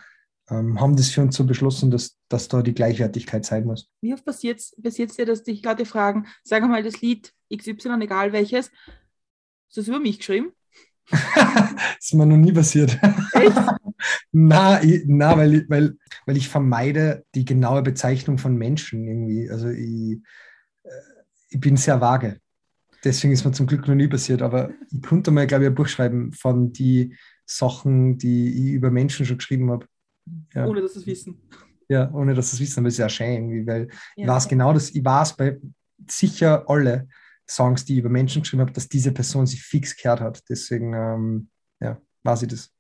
ähm, 0.49 0.81
haben 0.81 0.97
das 0.97 1.11
für 1.11 1.21
uns 1.21 1.37
so 1.37 1.45
beschlossen, 1.45 1.91
dass, 1.91 2.17
dass 2.29 2.49
da 2.49 2.63
die 2.63 2.75
Gleichwertigkeit 2.75 3.45
sein 3.45 3.65
muss. 3.65 3.91
Wie 4.01 4.15
oft 4.15 4.25
passiert 4.25 4.61
es 4.61 5.17
dir, 5.17 5.27
dass 5.27 5.43
dich 5.43 5.65
Leute 5.65 5.85
fragen, 5.85 6.27
sag 6.45 6.63
mal 6.69 6.83
das 6.83 7.01
Lied 7.01 7.33
XY, 7.55 8.01
egal 8.01 8.33
welches, 8.33 8.69
du 8.69 9.81
das 9.81 9.89
über 9.89 10.01
mich 10.01 10.19
geschrieben? 10.19 10.53
das 11.11 11.75
ist 12.01 12.15
mir 12.15 12.27
noch 12.27 12.37
nie 12.37 12.53
passiert. 12.53 12.99
Echt? 13.33 13.57
na, 14.33 14.83
ich, 14.83 15.03
na 15.07 15.37
weil, 15.37 15.69
weil, 15.69 15.97
weil 16.27 16.37
ich 16.37 16.49
vermeide 16.49 17.25
die 17.35 17.45
genaue 17.45 17.83
Bezeichnung 17.83 18.39
von 18.39 18.57
Menschen 18.57 19.07
irgendwie. 19.07 19.51
Also 19.51 19.69
ich, 19.69 20.21
ich 21.53 21.61
bin 21.61 21.77
sehr 21.77 22.01
vage. 22.01 22.41
Deswegen 23.05 23.33
ist 23.33 23.45
mir 23.45 23.53
zum 23.53 23.67
Glück 23.67 23.87
noch 23.87 23.95
nie 23.95 24.09
passiert, 24.09 24.43
aber 24.43 24.71
ich 24.91 25.03
konnte 25.03 25.31
mal, 25.31 25.47
glaube 25.47 25.65
ich, 25.65 25.71
ein 25.71 25.75
Buch 25.75 25.89
schreiben 25.89 26.33
von 26.33 26.73
den 26.73 27.17
Sachen, 27.45 28.17
die 28.17 28.69
ich 28.69 28.73
über 28.75 28.91
Menschen 28.91 29.27
schon 29.27 29.39
geschrieben 29.39 29.71
habe. 29.71 29.87
Ja. 30.55 30.67
Ohne 30.67 30.81
dass 30.83 30.95
sie 30.95 31.01
es 31.01 31.07
wissen. 31.07 31.43
Ja, 31.89 32.11
ohne 32.13 32.35
dass 32.35 32.51
sie 32.51 32.57
es 32.57 32.61
wissen, 32.61 32.81
aber 32.81 32.89
es 32.89 32.95
ist 32.95 32.99
ja 32.99 33.09
schön 33.09 33.33
irgendwie, 33.33 33.67
weil 33.67 33.89
ja. 34.17 34.25
ich 34.25 34.29
weiß 34.29 34.49
genau, 34.49 34.73
dass 34.73 34.91
ich 34.91 35.05
weiß 35.05 35.37
bei 35.37 35.59
sicher 36.09 36.69
alle 36.69 37.09
Songs, 37.49 37.85
die 37.85 37.95
ich 37.95 37.99
über 37.99 38.09
Menschen 38.09 38.43
geschrieben 38.43 38.63
habe, 38.63 38.73
dass 38.73 38.89
diese 38.89 39.13
Person 39.13 39.47
sich 39.47 39.63
fix 39.63 39.97
gehört 39.97 40.21
hat. 40.21 40.43
Deswegen, 40.49 40.95
ähm, 40.95 41.49
ja, 41.81 42.01
weiß 42.23 42.43
ich 42.43 42.49
das. 42.49 42.71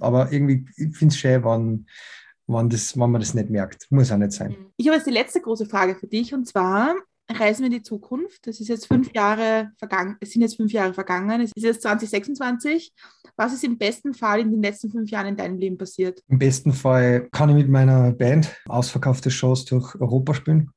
Aber 0.00 0.32
irgendwie, 0.32 0.66
ich 0.76 0.96
finde 0.96 1.12
es 1.12 1.18
schön, 1.18 1.44
wenn, 1.44 1.86
wenn, 2.46 2.68
das, 2.70 2.98
wenn 2.98 3.10
man 3.10 3.20
das 3.20 3.34
nicht 3.34 3.50
merkt. 3.50 3.86
Muss 3.90 4.10
auch 4.10 4.16
nicht 4.16 4.32
sein. 4.32 4.56
Ich 4.78 4.88
habe 4.88 4.96
jetzt 4.96 5.06
die 5.06 5.12
letzte 5.12 5.40
große 5.40 5.66
Frage 5.66 5.94
für 5.94 6.06
dich 6.06 6.34
und 6.34 6.46
zwar, 6.46 6.96
reisen 7.30 7.62
wir 7.62 7.66
in 7.66 7.78
die 7.78 7.82
Zukunft. 7.82 8.46
Es 8.46 8.60
ist 8.60 8.68
jetzt 8.68 8.86
fünf 8.86 9.12
Jahre 9.12 9.72
vergangen, 9.78 10.16
es 10.20 10.30
sind 10.30 10.42
jetzt 10.42 10.56
fünf 10.56 10.72
Jahre 10.72 10.94
vergangen, 10.94 11.40
es 11.40 11.52
ist 11.54 11.64
jetzt 11.64 11.82
2026. 11.82 12.92
Was 13.36 13.52
ist 13.52 13.64
im 13.64 13.76
besten 13.76 14.14
Fall 14.14 14.40
in 14.40 14.50
den 14.50 14.62
letzten 14.62 14.90
fünf 14.90 15.10
Jahren 15.10 15.26
in 15.26 15.36
deinem 15.36 15.58
Leben 15.58 15.76
passiert? 15.76 16.22
Im 16.28 16.38
besten 16.38 16.72
Fall 16.72 17.28
kann 17.32 17.50
ich 17.50 17.56
mit 17.56 17.68
meiner 17.68 18.12
Band 18.12 18.56
ausverkaufte 18.66 19.30
Shows 19.30 19.64
durch 19.64 19.94
Europa 19.96 20.34
spielen. 20.34 20.70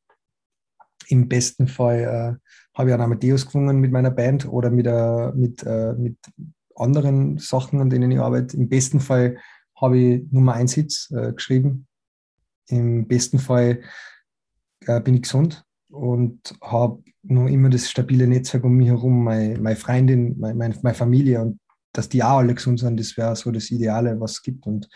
Im 1.08 1.28
besten 1.28 1.68
Fall 1.68 2.00
äh, 2.00 2.78
habe 2.78 2.90
ich 2.90 2.94
einen 2.94 3.04
Amadeus 3.04 3.46
gewungen 3.46 3.80
mit 3.80 3.92
meiner 3.92 4.12
Band 4.12 4.48
oder 4.48 4.70
mit, 4.70 4.88
äh, 4.88 5.32
mit, 5.32 5.64
äh, 5.64 5.94
mit 5.94 6.18
anderen 6.76 7.38
Sachen, 7.38 7.80
an 7.80 7.90
denen 7.90 8.12
ich 8.12 8.20
arbeite. 8.20 8.58
Im 8.58 8.70
besten 8.70 9.00
Fall 9.00 9.38
habe 9.76 9.98
ich 9.98 10.32
Nummer 10.32 10.54
1 10.54 10.74
Hits 10.74 11.12
äh, 11.12 11.34
geschrieben. 11.34 11.88
Im 12.68 13.08
besten 13.08 13.40
Fall 13.40 13.82
äh, 14.86 15.02
bin 15.02 15.16
ich 15.16 15.24
gesund 15.24 15.66
und 15.90 16.40
habe 16.62 17.04
nur 17.24 17.50
immer 17.50 17.70
das 17.70 17.90
stabile 17.90 18.28
Netzwerk 18.28 18.64
um 18.64 18.76
mich 18.76 18.88
herum, 18.88 19.24
meine, 19.24 19.60
meine 19.60 19.76
Freundin, 19.76 20.40
meine, 20.40 20.76
meine, 20.82 20.96
Familie 20.96 21.42
und 21.42 21.60
dass 21.94 22.10
die 22.10 22.24
auch 22.24 22.38
alle 22.38 22.54
gesund 22.54 22.80
sind, 22.80 23.00
das 23.00 23.18
wäre 23.18 23.36
so 23.36 23.52
das 23.52 23.72
Ideale, 23.72 24.20
was 24.20 24.34
es 24.34 24.42
gibt. 24.44 24.68
Und 24.68 24.88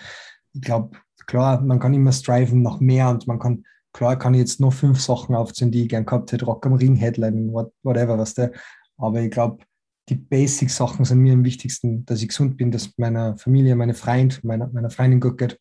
ich 0.54 0.62
glaube, 0.62 0.98
klar, 1.26 1.62
man 1.62 1.80
kann 1.80 1.94
immer 1.94 2.12
striven 2.12 2.62
nach 2.62 2.80
mehr 2.80 3.10
und 3.10 3.28
man 3.28 3.40
kann, 3.40 3.66
klar, 3.94 4.18
kann 4.18 4.34
ich 4.34 4.42
jetzt 4.42 4.60
noch 4.60 4.74
fünf 4.74 5.02
Sachen 5.02 5.36
aufziehen, 5.36 5.72
die 5.72 5.84
ich 5.84 5.90
gern 5.90 6.06
gehabt 6.06 6.32
hätte, 6.32 6.46
Rock 6.46 6.66
am 6.66 6.74
Ring, 6.74 6.96
Headline, 6.96 7.52
whatever, 7.52 8.18
was 8.18 8.36
der. 8.36 8.52
Aber 8.98 9.22
ich 9.22 9.32
glaube, 9.32 9.64
die 10.10 10.16
Basic-Sachen 10.16 11.06
sind 11.06 11.20
mir 11.20 11.34
am 11.34 11.46
wichtigsten, 11.46 12.06
dass 12.06 12.22
ich 12.22 12.28
gesund 12.28 12.58
bin, 12.58 12.72
dass 12.72 12.98
meiner 12.98 13.38
Familie, 13.38 13.76
meine 13.76 13.94
Freund, 13.94 14.44
meiner, 14.44 14.68
meiner 14.68 14.90
Freundin 14.90 15.20
gut 15.20 15.38
geht. 15.38 15.60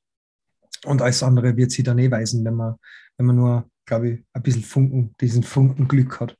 Und 0.85 1.01
alles 1.01 1.23
andere 1.23 1.57
wird 1.57 1.71
sie 1.71 1.85
dann 1.85 1.99
eh 1.99 2.11
weisen, 2.11 2.45
wenn 2.45 2.55
man, 2.55 2.75
wenn 3.17 3.27
man 3.27 3.37
nur 3.37 3.71
glaube 3.85 4.09
ich, 4.09 4.25
ein 4.33 4.43
bisschen 4.43 4.63
Funken, 4.63 5.15
diesen 5.21 5.43
Funken 5.43 5.89
Glück 5.89 6.21
hat. 6.21 6.37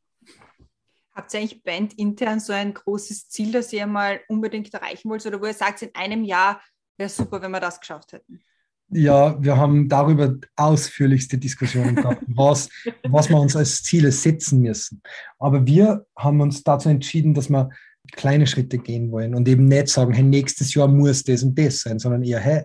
Habt 1.15 1.35
ihr 1.35 1.41
eigentlich 1.41 1.63
bandintern 1.63 2.41
so 2.41 2.53
ein 2.53 2.73
großes 2.73 3.29
Ziel, 3.29 3.53
das 3.53 3.73
ihr 3.73 3.87
mal 3.87 4.21
unbedingt 4.29 4.73
erreichen 4.73 5.11
wollt 5.11 5.27
oder 5.27 5.41
wo 5.41 5.47
ihr 5.47 5.55
sagt, 5.55 5.83
in 5.83 5.95
einem 5.95 6.25
Jahr 6.25 6.63
wäre 6.97 7.11
super, 7.11 7.43
wenn 7.43 7.51
wir 7.51 7.61
das 7.61 7.81
geschafft 7.81 8.13
hätten? 8.13 8.41
Ja, 8.89 9.43
wir 9.43 9.57
haben 9.57 9.89
darüber 9.89 10.37
ausführlichste 10.57 11.39
Diskussionen 11.39 11.97
gehabt, 11.97 12.23
was, 12.29 12.69
was 13.09 13.29
wir 13.29 13.39
uns 13.39 13.57
als 13.57 13.83
Ziele 13.83 14.13
setzen 14.13 14.61
müssen. 14.61 15.03
Aber 15.39 15.67
wir 15.67 16.07
haben 16.17 16.41
uns 16.41 16.63
dazu 16.63 16.89
entschieden, 16.89 17.35
dass 17.35 17.49
wir 17.49 17.71
kleine 18.13 18.47
Schritte 18.47 18.79
gehen 18.79 19.11
wollen 19.11 19.35
und 19.35 19.49
eben 19.49 19.67
nicht 19.67 19.89
sagen, 19.89 20.13
hey, 20.13 20.23
nächstes 20.23 20.75
Jahr 20.75 20.89
muss 20.89 21.25
das 21.25 21.43
und 21.43 21.59
das 21.59 21.81
sein, 21.81 21.99
sondern 21.99 22.23
eher, 22.23 22.41
hey, 22.41 22.65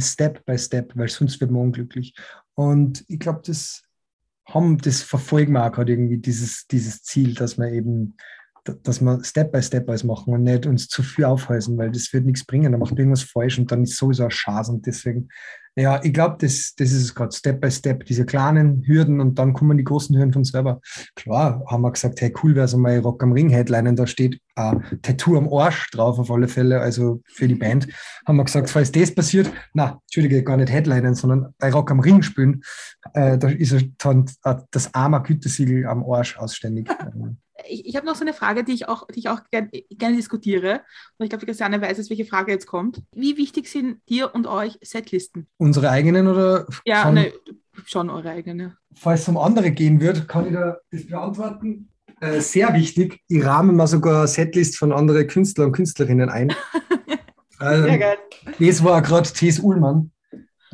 Step 0.00 0.44
by 0.44 0.58
Step, 0.58 0.92
weil 0.96 1.08
sonst 1.08 1.40
wird 1.40 1.50
man 1.50 1.62
unglücklich. 1.62 2.14
Und 2.54 3.04
ich 3.06 3.20
glaube, 3.20 3.42
das 3.44 3.82
haben, 4.46 4.78
das 4.78 5.02
verfolgen 5.02 5.52
wir 5.52 5.66
auch 5.66 5.72
gerade 5.72 5.92
irgendwie 5.92 6.18
dieses, 6.18 6.66
dieses 6.66 7.02
Ziel, 7.02 7.34
dass 7.34 7.58
wir 7.58 7.68
eben 7.68 8.16
dass 8.82 9.00
wir 9.00 9.22
Step 9.24 9.52
by 9.52 9.62
Step 9.62 9.88
alles 9.88 10.04
machen 10.04 10.32
und 10.32 10.42
nicht 10.42 10.66
uns 10.66 10.88
zu 10.88 11.02
viel 11.02 11.24
aufhalten, 11.24 11.76
weil 11.78 11.90
das 11.90 12.12
wird 12.12 12.24
nichts 12.24 12.44
bringen. 12.44 12.72
Dann 12.72 12.80
macht 12.80 12.98
irgendwas 12.98 13.22
falsch 13.22 13.58
und 13.58 13.70
dann 13.70 13.82
ist 13.82 13.96
sowieso 13.96 14.24
ein 14.24 14.30
Schaß. 14.30 14.68
Und 14.70 14.86
deswegen, 14.86 15.28
ja, 15.78 16.00
ich 16.02 16.12
glaube, 16.12 16.36
das, 16.40 16.74
das 16.76 16.90
ist 16.90 17.02
es 17.02 17.14
gerade, 17.14 17.36
Step 17.36 17.60
by 17.60 17.70
Step, 17.70 18.04
diese 18.06 18.24
kleinen 18.24 18.82
Hürden 18.86 19.20
und 19.20 19.38
dann 19.38 19.52
kommen 19.52 19.76
die 19.76 19.84
großen 19.84 20.16
Hürden 20.16 20.32
von 20.32 20.44
selber. 20.44 20.80
Klar, 21.14 21.62
haben 21.66 21.82
wir 21.82 21.92
gesagt, 21.92 22.20
hey, 22.20 22.32
cool 22.42 22.54
wäre 22.54 22.66
so 22.66 22.78
mal 22.78 22.98
Rock 22.98 23.22
am 23.22 23.32
Ring 23.32 23.50
Headline, 23.50 23.94
da 23.94 24.06
steht 24.06 24.40
ein 24.54 24.82
Tattoo 25.02 25.36
am 25.36 25.52
Arsch 25.52 25.90
drauf 25.90 26.18
auf 26.18 26.30
alle 26.30 26.48
Fälle, 26.48 26.80
also 26.80 27.20
für 27.26 27.46
die 27.46 27.54
Band. 27.54 27.88
Haben 28.26 28.36
wir 28.36 28.44
gesagt, 28.44 28.70
falls 28.70 28.90
das 28.90 29.14
passiert, 29.14 29.50
na, 29.74 30.00
Entschuldige, 30.04 30.42
gar 30.42 30.56
nicht 30.56 30.72
Headlinen, 30.72 31.14
sondern 31.14 31.54
bei 31.58 31.70
Rock 31.70 31.90
am 31.90 32.00
Ring 32.00 32.22
spielen, 32.22 32.62
äh, 33.12 33.36
da 33.36 33.48
ist 33.48 33.76
dann 33.98 34.24
das 34.70 34.94
arme 34.94 35.22
Gütesiegel 35.22 35.86
am 35.86 36.04
Arsch 36.10 36.38
ausständig. 36.38 36.88
ich, 37.68 37.86
ich 37.86 37.96
habe 37.96 38.06
noch 38.06 38.16
so 38.16 38.22
eine 38.22 38.32
Frage, 38.32 38.64
die 38.64 38.72
ich 38.72 38.88
auch, 38.88 39.06
die 39.08 39.20
ich 39.20 39.28
auch 39.28 39.40
gerne, 39.50 39.70
gerne 39.90 40.16
diskutiere. 40.16 40.80
Und 41.18 41.24
ich 41.24 41.30
glaube, 41.30 41.46
Christiane 41.46 41.80
weiß 41.80 41.98
jetzt, 41.98 42.10
welche 42.10 42.24
Frage 42.24 42.52
jetzt 42.52 42.66
kommt. 42.66 43.02
Wie 43.14 43.36
wichtig 43.36 43.68
sind 43.68 44.00
dir 44.08 44.34
und 44.34 44.46
euch 44.46 44.78
Setlisten? 44.82 45.46
Unsere 45.56 45.90
eigenen 45.90 46.26
oder? 46.28 46.66
Ja, 46.84 47.04
von, 47.04 47.14
ne, 47.14 47.32
schon 47.84 48.10
eure 48.10 48.30
eigenen. 48.30 48.76
Falls 48.94 49.22
es 49.22 49.28
um 49.28 49.36
andere 49.36 49.70
gehen 49.70 50.00
wird, 50.00 50.28
kann 50.28 50.46
ich 50.46 50.52
da 50.52 50.78
das 50.90 51.06
beantworten. 51.06 51.88
Äh, 52.20 52.40
sehr 52.40 52.72
wichtig. 52.74 53.20
Ich 53.28 53.44
rahme 53.44 53.72
mal 53.72 53.86
sogar 53.86 54.26
Setlist 54.26 54.78
von 54.78 54.92
anderen 54.92 55.26
Künstlern 55.26 55.68
und 55.68 55.72
Künstlerinnen 55.72 56.30
ein. 56.30 56.50
ähm, 57.60 57.82
sehr 57.82 57.98
geil. 57.98 58.16
Das 58.58 58.82
war 58.82 59.02
gerade 59.02 59.30
T.S. 59.30 59.58
Ullmann. 59.58 60.12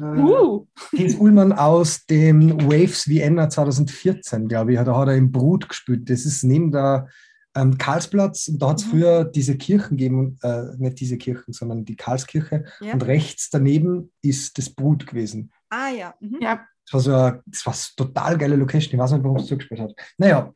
Uh. 0.01 0.67
Heinz 0.97 1.15
Ullmann 1.15 1.53
aus 1.53 2.07
dem 2.07 2.61
Waves 2.63 3.09
Vienna 3.09 3.49
2014, 3.49 4.49
glaube 4.49 4.73
ich, 4.73 4.79
da 4.79 4.97
hat 4.97 5.09
er 5.09 5.17
im 5.17 5.33
Brut 5.33 5.69
gespielt. 5.69 6.09
Das 6.09 6.25
ist 6.25 6.45
neben 6.45 6.73
der 6.73 7.09
ähm, 7.55 7.79
Karlsplatz. 7.79 8.51
Da 8.55 8.71
hat 8.71 8.81
es 8.81 8.87
mhm. 8.87 8.91
früher 8.91 9.25
diese 9.25 9.57
Kirchen 9.57 9.97
gegeben, 9.97 10.39
äh, 10.43 10.77
nicht 10.79 11.01
diese 11.01 11.19
Kirchen, 11.19 11.53
sondern 11.53 11.85
die 11.85 11.97
Karlskirche. 11.97 12.65
Ja. 12.81 12.95
Und 12.95 13.07
rechts 13.07 13.51
daneben 13.51 14.13
ist 14.23 14.59
das 14.59 14.71
Brut 14.71 15.07
gewesen. 15.07 15.53
Ah 15.69 15.91
ja. 15.91 16.15
Mhm. 16.21 16.39
ja. 16.41 16.67
Das 16.91 16.95
war 16.95 17.01
so 17.01 17.15
eine, 17.15 17.43
das 17.47 17.67
war 17.67 17.73
so 17.75 17.91
total 17.97 18.39
geile 18.39 18.57
Location. 18.57 18.95
Ich 18.95 18.99
weiß 18.99 19.13
nicht, 19.13 19.25
warum 19.25 19.37
es 19.37 19.47
zugespielt 19.47 19.81
hat. 19.81 19.93
Naja, 20.19 20.53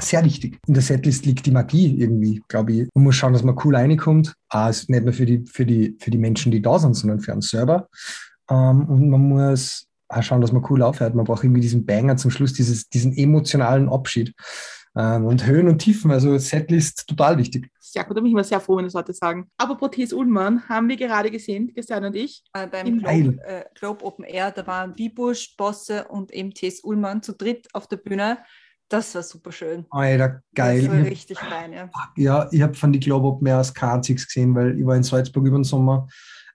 sehr 0.00 0.24
wichtig. 0.24 0.58
In 0.66 0.74
der 0.74 0.82
Setlist 0.82 1.26
liegt 1.26 1.44
die 1.44 1.50
Magie 1.50 2.00
irgendwie, 2.00 2.42
glaube 2.48 2.72
ich. 2.72 2.88
Man 2.94 3.04
muss 3.04 3.16
schauen, 3.16 3.32
dass 3.32 3.42
man 3.42 3.58
cool 3.64 3.74
reinkommt. 3.74 4.34
Ah, 4.48 4.68
nicht 4.68 4.88
nur 4.88 5.12
für 5.12 5.26
die, 5.26 5.44
für, 5.46 5.66
die, 5.66 5.96
für 6.00 6.10
die 6.10 6.18
Menschen, 6.18 6.52
die 6.52 6.62
da 6.62 6.78
sind, 6.78 6.94
sondern 6.94 7.20
für 7.20 7.34
uns 7.34 7.50
selber. 7.50 7.88
Ähm, 8.50 8.86
und 8.86 9.10
man 9.10 9.20
muss 9.28 9.86
auch 10.08 10.22
schauen, 10.22 10.40
dass 10.40 10.52
man 10.52 10.64
cool 10.70 10.82
aufhört. 10.82 11.14
Man 11.14 11.24
braucht 11.24 11.44
irgendwie 11.44 11.60
diesen 11.60 11.84
Banger 11.84 12.16
zum 12.16 12.30
Schluss, 12.30 12.52
dieses, 12.52 12.88
diesen 12.88 13.16
emotionalen 13.16 13.88
Abschied. 13.88 14.34
Ähm, 14.96 15.26
und 15.26 15.46
Höhen 15.46 15.68
und 15.68 15.78
Tiefen, 15.78 16.10
also 16.10 16.36
Setlist 16.38 17.06
total 17.06 17.38
wichtig. 17.38 17.70
Ja, 17.94 18.02
gut, 18.02 18.16
da 18.16 18.20
bin 18.20 18.26
ich 18.26 18.32
immer 18.32 18.44
sehr 18.44 18.60
froh, 18.60 18.76
wenn 18.76 18.84
das 18.84 18.94
Leute 18.94 19.12
sagen. 19.12 19.50
Aber 19.56 19.76
Protes 19.76 20.12
Ullmann 20.12 20.68
haben 20.68 20.88
wir 20.88 20.96
gerade 20.96 21.30
gesehen, 21.30 21.72
Christian 21.72 22.04
und 22.04 22.16
ich. 22.16 22.42
Äh, 22.52 22.66
beim 22.66 22.98
Globe, 22.98 23.38
äh, 23.44 23.64
Globe, 23.78 24.04
Open 24.04 24.24
Air, 24.24 24.50
da 24.50 24.66
waren 24.66 24.94
Bibusch, 24.94 25.56
Bosse 25.56 26.06
und 26.08 26.32
eben 26.32 26.52
T.S. 26.52 26.82
Ullmann 26.82 27.22
zu 27.22 27.32
dritt 27.32 27.68
auf 27.74 27.86
der 27.86 27.98
Bühne. 27.98 28.38
Das 28.88 29.14
war 29.14 29.22
super 29.22 29.52
schön. 29.52 29.84
Alter, 29.90 30.42
geil. 30.54 30.82
Das 30.82 30.90
war 30.90 31.04
richtig 31.04 31.38
fein, 31.38 31.72
ja. 31.74 31.90
Ja, 32.16 32.48
ich 32.50 32.62
habe 32.62 32.74
von 32.74 32.92
die 32.92 33.00
Globe 33.00 33.28
Open 33.28 33.46
Air 33.46 33.60
aus 33.60 33.74
K6 33.74 34.26
gesehen, 34.26 34.54
weil 34.54 34.78
ich 34.78 34.86
war 34.86 34.96
in 34.96 35.02
Salzburg 35.02 35.46
über 35.46 35.58
den 35.58 35.64
Sommer 35.64 36.08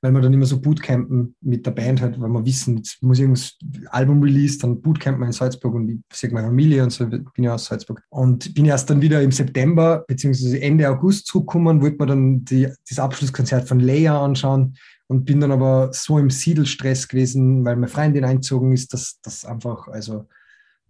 weil 0.03 0.11
wir 0.11 0.19
dann 0.19 0.33
immer 0.33 0.45
so 0.45 0.59
Bootcampen 0.59 1.33
mit 1.39 1.65
der 1.65 1.71
Band 1.71 2.01
halt, 2.01 2.19
weil 2.19 2.27
wir 2.27 2.45
wissen, 2.45 2.75
jetzt 2.75 3.01
muss 3.01 3.19
irgendwas 3.19 3.57
Album 3.87 4.21
release, 4.21 4.57
dann 4.59 4.81
Bootcampen 4.81 5.25
in 5.25 5.31
Salzburg 5.31 5.73
und 5.73 5.89
ich 5.89 5.99
sehe 6.11 6.29
meine 6.29 6.47
Familie 6.47 6.83
und 6.83 6.89
so, 6.89 7.07
bin 7.07 7.23
ja 7.37 7.55
aus 7.55 7.65
Salzburg. 7.65 8.03
Und 8.09 8.53
bin 8.53 8.65
erst 8.65 8.89
dann 8.89 9.01
wieder 9.01 9.21
im 9.21 9.31
September 9.31 10.03
beziehungsweise 10.05 10.61
Ende 10.61 10.89
August 10.89 11.27
zurückgekommen, 11.27 11.81
wollte 11.81 11.97
mir 11.99 12.07
dann 12.07 12.43
die, 12.43 12.67
das 12.89 12.99
Abschlusskonzert 12.99 13.65
von 13.65 13.79
Leia 13.79 14.21
anschauen 14.21 14.75
und 15.07 15.23
bin 15.23 15.39
dann 15.39 15.53
aber 15.53 15.91
so 15.93 16.19
im 16.19 16.29
Siedelstress 16.29 17.07
gewesen, 17.07 17.63
weil 17.63 17.77
meine 17.77 17.87
Freundin 17.87 18.25
einzogen 18.25 18.73
ist, 18.73 18.91
dass 18.91 19.21
das 19.21 19.45
einfach, 19.45 19.87
also 19.87 20.27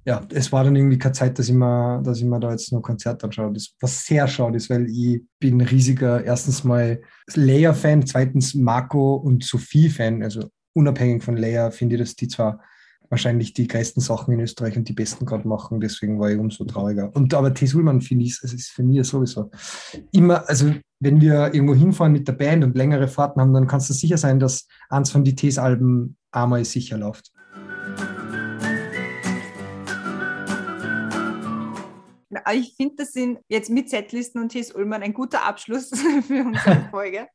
ja, 0.05 0.25
es 0.33 0.51
war 0.51 0.63
dann 0.63 0.75
irgendwie 0.75 0.97
keine 0.97 1.13
Zeit, 1.13 1.39
dass 1.39 1.47
ich 1.47 1.55
mir, 1.55 2.01
dass 2.03 2.17
ich 2.17 2.25
mir 2.25 2.39
da 2.39 2.51
jetzt 2.51 2.71
ein 2.71 2.81
Konzert 2.81 3.23
anschaue. 3.23 3.53
Das 3.53 3.73
was 3.79 4.05
sehr 4.05 4.27
schade 4.27 4.57
ist, 4.57 4.69
weil 4.69 4.87
ich 4.89 5.21
bin 5.39 5.61
riesiger, 5.61 6.23
erstens 6.23 6.63
mal 6.63 7.01
Leia-Fan, 7.33 8.05
zweitens 8.05 8.53
Marco 8.53 9.15
und 9.15 9.43
Sophie-Fan. 9.43 10.23
Also 10.23 10.49
unabhängig 10.73 11.23
von 11.23 11.37
Leia 11.37 11.71
finde 11.71 11.95
ich, 11.95 12.01
dass 12.01 12.15
die 12.15 12.27
zwar 12.27 12.59
wahrscheinlich 13.09 13.53
die 13.53 13.67
größten 13.67 14.01
Sachen 14.01 14.33
in 14.33 14.39
Österreich 14.39 14.75
und 14.75 14.89
die 14.89 14.93
besten 14.93 15.25
gerade 15.25 15.47
machen, 15.47 15.79
deswegen 15.79 16.19
war 16.19 16.31
ich 16.31 16.39
umso 16.39 16.65
trauriger. 16.65 17.15
Und 17.15 17.33
aber 17.33 17.53
T. 17.53 17.67
Sulman 17.67 18.01
finde 18.01 18.25
ich, 18.25 18.39
es 18.41 18.53
ist 18.53 18.71
für 18.71 18.81
mich 18.81 19.07
sowieso 19.07 19.51
immer, 20.11 20.49
also 20.49 20.73
wenn 20.99 21.21
wir 21.21 21.53
irgendwo 21.53 21.75
hinfahren 21.75 22.11
mit 22.11 22.27
der 22.27 22.33
Band 22.33 22.63
und 22.63 22.75
längere 22.75 23.07
Fahrten 23.07 23.39
haben, 23.39 23.53
dann 23.53 23.67
kannst 23.67 23.89
du 23.89 23.93
sicher 23.93 24.17
sein, 24.17 24.39
dass 24.39 24.67
eins 24.89 25.11
von 25.11 25.23
die 25.23 25.35
Ts-Alben 25.35 26.17
einmal 26.31 26.65
sicher 26.65 26.97
läuft. 26.97 27.32
Ich 32.51 32.75
finde, 32.75 32.95
das 32.97 33.11
sind 33.11 33.39
jetzt 33.47 33.69
mit 33.69 33.89
Setlisten 33.89 34.41
und 34.41 34.49
T.S. 34.49 34.73
Ullmann 34.73 35.03
ein 35.03 35.13
guter 35.13 35.45
Abschluss 35.45 35.89
für 36.27 36.43
unsere 36.43 36.87
Folge. 36.91 37.27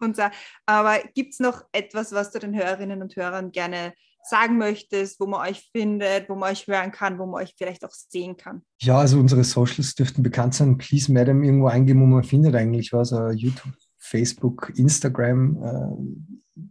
und, 0.00 0.18
aber 0.66 0.98
gibt 1.14 1.34
es 1.34 1.40
noch 1.40 1.64
etwas, 1.72 2.12
was 2.12 2.30
du 2.30 2.38
den 2.38 2.54
Hörerinnen 2.54 3.02
und 3.02 3.16
Hörern 3.16 3.52
gerne 3.52 3.94
sagen 4.24 4.58
möchtest, 4.58 5.20
wo 5.20 5.26
man 5.26 5.48
euch 5.48 5.68
findet, 5.72 6.28
wo 6.28 6.34
man 6.34 6.50
euch 6.50 6.66
hören 6.66 6.92
kann, 6.92 7.18
wo 7.18 7.26
man 7.26 7.42
euch 7.42 7.54
vielleicht 7.56 7.84
auch 7.84 7.92
sehen 7.92 8.36
kann? 8.36 8.62
Ja, 8.80 8.98
also 8.98 9.18
unsere 9.18 9.44
Socials 9.44 9.94
dürften 9.94 10.22
bekannt 10.22 10.54
sein. 10.54 10.78
Please 10.78 11.12
Madam 11.12 11.42
irgendwo 11.42 11.68
eingeben, 11.68 12.00
wo 12.00 12.06
man 12.06 12.24
findet 12.24 12.54
eigentlich 12.54 12.92
was. 12.92 13.12
Uh, 13.12 13.30
YouTube, 13.30 13.74
Facebook, 13.98 14.72
Instagram. 14.76 15.56
Uh, 15.56 16.16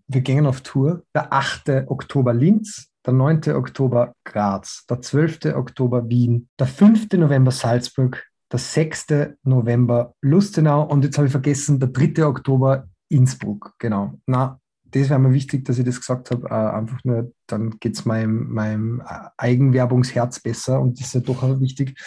wir 0.08 0.22
gehen 0.22 0.46
auf 0.46 0.62
Tour. 0.62 1.04
Der 1.14 1.32
8. 1.32 1.70
Oktober 1.88 2.34
Linz, 2.34 2.88
der 3.06 3.14
9. 3.14 3.56
Oktober 3.56 4.14
Graz, 4.24 4.86
der 4.90 5.02
12. 5.02 5.56
Oktober 5.56 6.10
Wien, 6.10 6.50
der 6.60 6.68
5. 6.68 7.12
November 7.14 7.52
Salzburg, 7.52 8.24
der 8.52 8.60
6. 8.60 9.08
November 9.44 10.14
Lustenau 10.22 10.84
und 10.84 11.04
jetzt 11.04 11.18
habe 11.18 11.28
ich 11.28 11.32
vergessen, 11.32 11.80
der 11.80 11.90
3. 11.90 12.26
Oktober 12.26 12.88
Innsbruck. 13.10 13.74
Genau. 13.80 14.20
Na, 14.26 14.60
das 14.86 15.10
wäre 15.10 15.20
mir 15.20 15.34
wichtig, 15.34 15.66
dass 15.66 15.80
ich 15.80 15.86
das 15.86 16.00
gesagt 16.00 16.32
habe. 16.32 16.48
Äh, 16.48 16.54
einfach 16.54 17.04
nur, 17.04 17.32
dann 17.48 17.72
geht 17.80 17.96
es 17.96 18.06
meinem, 18.06 18.50
meinem 18.50 19.02
Eigenwerbungsherz 19.38 20.40
besser 20.40 20.80
und 20.80 21.00
das 21.00 21.08
ist 21.08 21.14
ja 21.16 21.20
doch 21.22 21.44
auch 21.44 21.60
wichtig. 21.60 22.00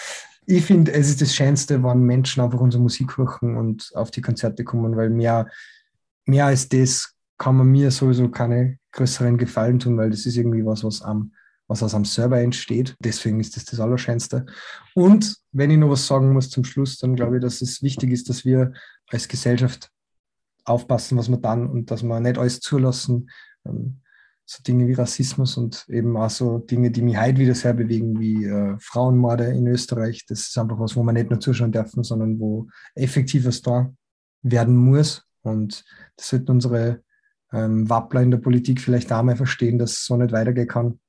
Ich 0.46 0.64
finde, 0.64 0.92
es 0.92 1.08
ist 1.08 1.20
das 1.20 1.34
Schönste, 1.34 1.82
wenn 1.82 2.02
Menschen 2.02 2.42
einfach 2.42 2.60
unsere 2.60 2.82
Musik 2.82 3.18
hören 3.18 3.56
und 3.56 3.90
auf 3.94 4.12
die 4.12 4.22
Konzerte 4.22 4.62
kommen, 4.62 4.96
weil 4.96 5.10
mehr, 5.10 5.48
mehr 6.24 6.46
als 6.46 6.68
das 6.68 7.14
kann 7.38 7.56
man 7.56 7.66
mir 7.66 7.90
sowieso 7.90 8.28
keine 8.28 8.78
größeren 8.96 9.38
Gefallen 9.38 9.78
tun, 9.78 9.96
weil 9.96 10.10
das 10.10 10.26
ist 10.26 10.36
irgendwie 10.36 10.64
was, 10.64 10.84
was 10.84 11.02
am 11.02 11.32
was 11.68 11.82
aus 11.82 11.94
am 11.94 12.04
Server 12.04 12.40
entsteht. 12.40 12.96
Deswegen 13.00 13.40
ist 13.40 13.56
das 13.56 13.64
das 13.64 13.80
Allerschönste. 13.80 14.46
Und 14.94 15.36
wenn 15.52 15.70
ich 15.70 15.78
noch 15.78 15.90
was 15.90 16.06
sagen 16.06 16.32
muss 16.32 16.50
zum 16.50 16.64
Schluss, 16.64 16.98
dann 16.98 17.16
glaube 17.16 17.36
ich, 17.36 17.42
dass 17.42 17.60
es 17.60 17.82
wichtig 17.82 18.12
ist, 18.12 18.28
dass 18.28 18.44
wir 18.44 18.72
als 19.08 19.28
Gesellschaft 19.28 19.90
aufpassen, 20.64 21.18
was 21.18 21.28
wir 21.28 21.38
dann 21.38 21.66
und 21.68 21.90
dass 21.90 22.02
wir 22.02 22.20
nicht 22.20 22.38
alles 22.38 22.60
zulassen. 22.60 23.30
Ähm, 23.64 24.00
so 24.48 24.62
Dinge 24.62 24.86
wie 24.86 24.92
Rassismus 24.92 25.56
und 25.56 25.84
eben 25.88 26.16
auch 26.16 26.30
so 26.30 26.58
Dinge, 26.58 26.92
die 26.92 27.02
mich 27.02 27.18
heute 27.18 27.38
wieder 27.38 27.54
sehr 27.56 27.74
bewegen, 27.74 28.20
wie 28.20 28.44
äh, 28.44 28.76
Frauenmorde 28.78 29.46
in 29.46 29.66
Österreich. 29.66 30.24
Das 30.28 30.42
ist 30.42 30.56
einfach 30.56 30.78
was, 30.78 30.94
wo 30.94 31.02
man 31.02 31.16
nicht 31.16 31.30
nur 31.30 31.40
zuschauen 31.40 31.72
dürfen, 31.72 32.04
sondern 32.04 32.38
wo 32.38 32.68
effektiv 32.94 33.44
was 33.44 33.60
da 33.60 33.92
werden 34.42 34.76
muss. 34.76 35.24
Und 35.42 35.84
das 36.16 36.28
sollten 36.28 36.52
unsere 36.52 37.02
ähm, 37.52 37.88
Wappler 37.88 38.22
in 38.22 38.30
der 38.30 38.38
Politik 38.38 38.80
vielleicht 38.80 39.12
auch 39.12 39.22
mal 39.22 39.36
verstehen, 39.36 39.78
dass 39.78 39.92
es 39.92 40.04
so 40.06 40.16
nicht 40.16 40.32
weitergehen 40.32 40.68
kann. 40.68 41.00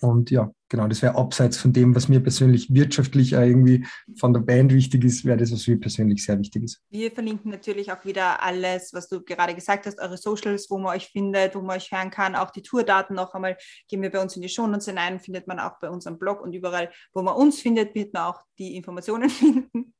Und 0.00 0.30
ja, 0.30 0.50
genau, 0.68 0.88
das 0.88 1.02
wäre 1.02 1.16
abseits 1.16 1.58
von 1.58 1.72
dem, 1.72 1.94
was 1.94 2.08
mir 2.08 2.20
persönlich 2.20 2.72
wirtschaftlich 2.72 3.32
irgendwie 3.32 3.86
von 4.18 4.32
der 4.32 4.40
Band 4.40 4.72
wichtig 4.72 5.04
ist, 5.04 5.24
wäre 5.26 5.36
das, 5.36 5.52
was 5.52 5.66
mir 5.66 5.78
persönlich 5.78 6.24
sehr 6.24 6.38
wichtig 6.38 6.64
ist. 6.64 6.82
Wir 6.88 7.10
verlinken 7.10 7.50
natürlich 7.50 7.92
auch 7.92 8.04
wieder 8.04 8.42
alles, 8.42 8.92
was 8.94 9.08
du 9.08 9.22
gerade 9.22 9.54
gesagt 9.54 9.86
hast, 9.86 10.00
eure 10.00 10.16
Socials, 10.16 10.70
wo 10.70 10.78
man 10.78 10.96
euch 10.96 11.08
findet, 11.08 11.54
wo 11.54 11.60
man 11.60 11.76
euch 11.76 11.92
hören 11.92 12.10
kann. 12.10 12.34
Auch 12.34 12.50
die 12.50 12.62
Tourdaten 12.62 13.14
noch 13.14 13.34
einmal 13.34 13.58
gehen 13.88 14.00
wir 14.00 14.10
bei 14.10 14.22
uns 14.22 14.36
in 14.36 14.42
die 14.42 14.48
Shownotes 14.48 14.86
hinein, 14.86 15.20
findet 15.20 15.46
man 15.46 15.60
auch 15.60 15.78
bei 15.80 15.90
unserem 15.90 16.18
Blog 16.18 16.40
und 16.40 16.54
überall, 16.54 16.90
wo 17.12 17.20
man 17.20 17.34
uns 17.34 17.60
findet, 17.60 17.94
wird 17.94 18.14
man 18.14 18.22
auch 18.22 18.42
die 18.58 18.76
Informationen 18.76 19.28
finden. 19.30 19.94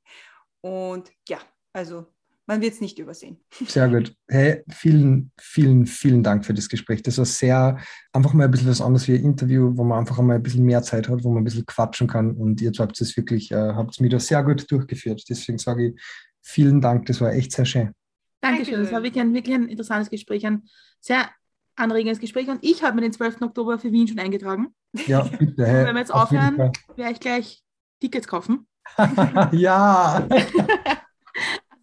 Und 0.62 1.10
ja, 1.28 1.38
also 1.72 2.06
man 2.50 2.60
wird 2.60 2.74
es 2.74 2.80
nicht 2.80 2.98
übersehen. 2.98 3.38
Sehr 3.68 3.88
gut. 3.88 4.12
Hey, 4.26 4.64
vielen, 4.68 5.30
vielen, 5.40 5.86
vielen 5.86 6.24
Dank 6.24 6.44
für 6.44 6.52
das 6.52 6.68
Gespräch. 6.68 7.00
Das 7.00 7.16
war 7.16 7.24
sehr, 7.24 7.78
einfach 8.12 8.32
mal 8.32 8.44
ein 8.44 8.50
bisschen 8.50 8.68
was 8.68 8.80
anderes 8.80 9.06
wie 9.06 9.14
ein 9.14 9.22
Interview, 9.22 9.70
wo 9.76 9.84
man 9.84 10.00
einfach 10.00 10.18
einmal 10.18 10.34
ein 10.34 10.42
bisschen 10.42 10.64
mehr 10.64 10.82
Zeit 10.82 11.08
hat, 11.08 11.22
wo 11.22 11.28
man 11.30 11.42
ein 11.42 11.44
bisschen 11.44 11.64
quatschen 11.64 12.08
kann. 12.08 12.32
Und 12.32 12.60
ihr 12.60 12.72
habt 12.76 13.00
es 13.00 13.16
wirklich, 13.16 13.52
äh, 13.52 13.54
habt 13.54 13.92
es 13.92 14.00
mir 14.00 14.08
da 14.08 14.18
sehr 14.18 14.42
gut 14.42 14.68
durchgeführt. 14.68 15.22
Deswegen 15.28 15.58
sage 15.58 15.86
ich 15.86 16.02
vielen 16.42 16.80
Dank. 16.80 17.06
Das 17.06 17.20
war 17.20 17.32
echt 17.32 17.52
sehr 17.52 17.64
schön. 17.64 17.92
Dankeschön. 18.40 18.82
Das 18.82 18.90
war 18.90 19.04
wirklich 19.04 19.22
ein, 19.22 19.32
wirklich 19.32 19.54
ein 19.54 19.68
interessantes 19.68 20.10
Gespräch, 20.10 20.44
ein 20.44 20.64
sehr 21.00 21.30
anregendes 21.76 22.18
Gespräch. 22.18 22.48
Und 22.48 22.64
ich 22.64 22.82
habe 22.82 22.96
mir 22.96 23.02
den 23.02 23.12
12. 23.12 23.42
Oktober 23.42 23.78
für 23.78 23.92
Wien 23.92 24.08
schon 24.08 24.18
eingetragen. 24.18 24.74
Ja, 25.06 25.22
bitte. 25.38 25.64
Hey, 25.64 25.86
wenn 25.86 25.94
wir 25.94 26.00
jetzt 26.00 26.12
aufhören, 26.12 26.58
werde 26.96 27.12
ich 27.12 27.20
gleich 27.20 27.62
Tickets 28.00 28.26
kaufen. 28.26 28.66
ja. 29.52 30.26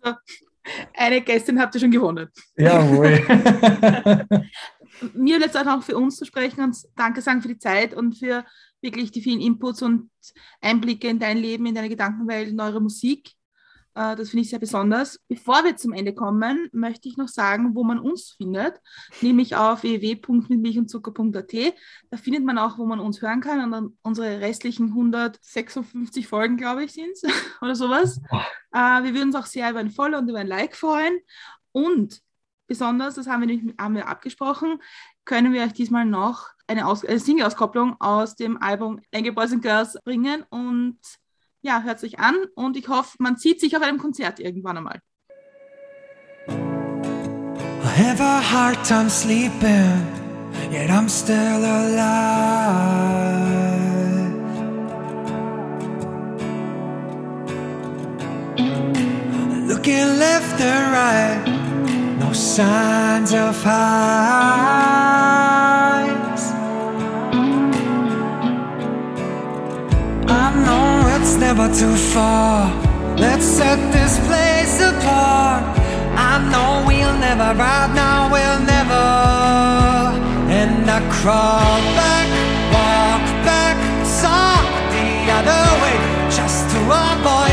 also, 0.04 0.18
eine 0.94 1.22
Gästin 1.22 1.60
habt 1.60 1.76
ihr 1.76 1.82
schon 1.82 1.92
gewonnen. 1.92 2.30
Jawohl. 2.56 3.20
Mir 5.14 5.40
jetzt 5.40 5.56
auch 5.56 5.84
für 5.84 5.96
uns 5.96 6.18
zu 6.18 6.26
sprechen 6.26 6.62
und 6.64 6.76
Danke 6.96 7.22
sagen 7.22 7.42
für 7.42 7.50
die 7.50 7.60
Zeit 7.60 7.94
und 7.94 8.18
für 8.18 8.46
wirklich 8.82 9.12
die 9.12 9.22
vielen 9.22 9.42
Inputs 9.42 9.82
und 9.82 10.10
Einblicke 10.62 11.08
in 11.08 11.20
dein 11.20 11.38
Leben, 11.38 11.66
in 11.66 11.76
deine 11.76 11.90
Gedankenwelt, 11.90 12.50
in 12.50 12.60
eure 12.60 12.82
Musik. 12.82 13.32
Äh, 13.98 14.16
das 14.16 14.30
finde 14.30 14.44
ich 14.44 14.50
sehr 14.52 14.60
besonders. 14.60 15.20
Bevor 15.28 15.64
wir 15.64 15.76
zum 15.76 15.92
Ende 15.92 16.14
kommen, 16.14 16.70
möchte 16.72 17.10
ich 17.10 17.18
noch 17.18 17.28
sagen, 17.28 17.74
wo 17.74 17.84
man 17.84 17.98
uns 17.98 18.36
findet, 18.38 18.80
nämlich 19.22 19.56
auf 19.56 19.82
www.mitmilchundzucker.at. 19.82 21.74
Da 22.12 22.18
findet 22.18 22.46
man 22.46 22.60
auch, 22.60 22.78
wo 22.78 22.86
man 22.86 23.00
uns 23.00 23.22
hören 23.22 23.42
kann 23.42 23.64
und 23.64 23.72
dann 23.72 23.98
unsere 24.04 24.40
restlichen 24.40 24.90
156 24.90 26.28
Folgen, 26.28 26.58
glaube 26.58 26.84
ich, 26.84 26.94
sind 26.94 27.12
es 27.12 27.24
oder 27.62 27.76
sowas. 27.76 28.22
Äh, 28.72 29.04
wir 29.04 29.16
würden 29.16 29.30
uns 29.30 29.36
auch 29.36 29.48
sehr 29.48 29.70
über 29.72 29.80
ein 29.80 29.90
Follow 29.90 30.20
und 30.20 30.30
über 30.30 30.40
ein 30.40 30.48
Like 30.48 30.76
freuen. 30.76 31.18
Und 31.72 32.22
besonders, 32.68 33.16
das 33.16 33.26
haben 33.26 33.42
wir, 33.42 33.48
nicht, 33.48 33.80
haben 33.80 33.96
wir 33.96 34.08
abgesprochen, 34.08 34.80
können 35.26 35.54
wir 35.54 35.64
euch 35.64 35.74
diesmal 35.74 36.06
noch 36.06 36.50
eine, 36.68 36.86
eine 36.86 37.20
Single-Auskopplung 37.20 37.96
aus 38.00 38.36
dem 38.36 38.62
Album 38.62 39.02
Angry 39.12 39.32
Boys 39.32 39.54
and 39.54 39.64
Girls 39.64 39.98
bringen 40.04 40.44
und 40.50 41.00
ja, 41.62 41.82
hört 41.82 42.00
sich 42.00 42.20
an 42.20 42.36
und 42.56 42.78
ich 42.78 42.88
hoffe, 42.88 43.18
man 43.20 43.36
sieht 43.38 43.60
sich 43.60 43.76
auf 43.76 43.84
einem 43.84 43.98
Konzert 43.98 44.40
irgendwann 44.40 44.78
einmal. 44.78 45.00
I 46.48 48.00
have 48.00 48.22
a 48.22 48.42
hard 48.42 48.84
time 48.84 49.10
sleeping, 49.10 50.06
yet 50.72 50.90
I'm 50.90 51.10
still 51.10 51.64
alive. 51.64 53.18
Looking 59.68 60.20
left 60.20 60.62
and 60.62 60.94
right, 60.94 61.44
no 62.20 62.32
signs 62.34 63.34
of 63.34 63.64
highs. 63.64 65.77
It's 71.28 71.36
never 71.36 71.68
too 71.68 71.96
far. 72.14 72.72
Let's 73.18 73.44
set 73.44 73.80
this 73.92 74.18
place 74.28 74.80
apart. 74.80 75.62
I 76.16 76.34
know 76.52 76.88
we'll 76.88 77.18
never 77.20 77.50
ride 77.54 77.92
now, 77.94 78.32
we'll 78.32 78.62
never. 78.76 79.06
And 80.60 80.90
I 80.90 81.00
crawl 81.18 81.80
back, 82.00 82.28
walk 82.78 83.26
back, 83.44 83.78
saw 84.06 84.56
the 84.96 85.10
other 85.38 85.66
way, 85.84 85.98
just 86.30 86.70
to 86.72 86.80
avoid. 86.80 87.47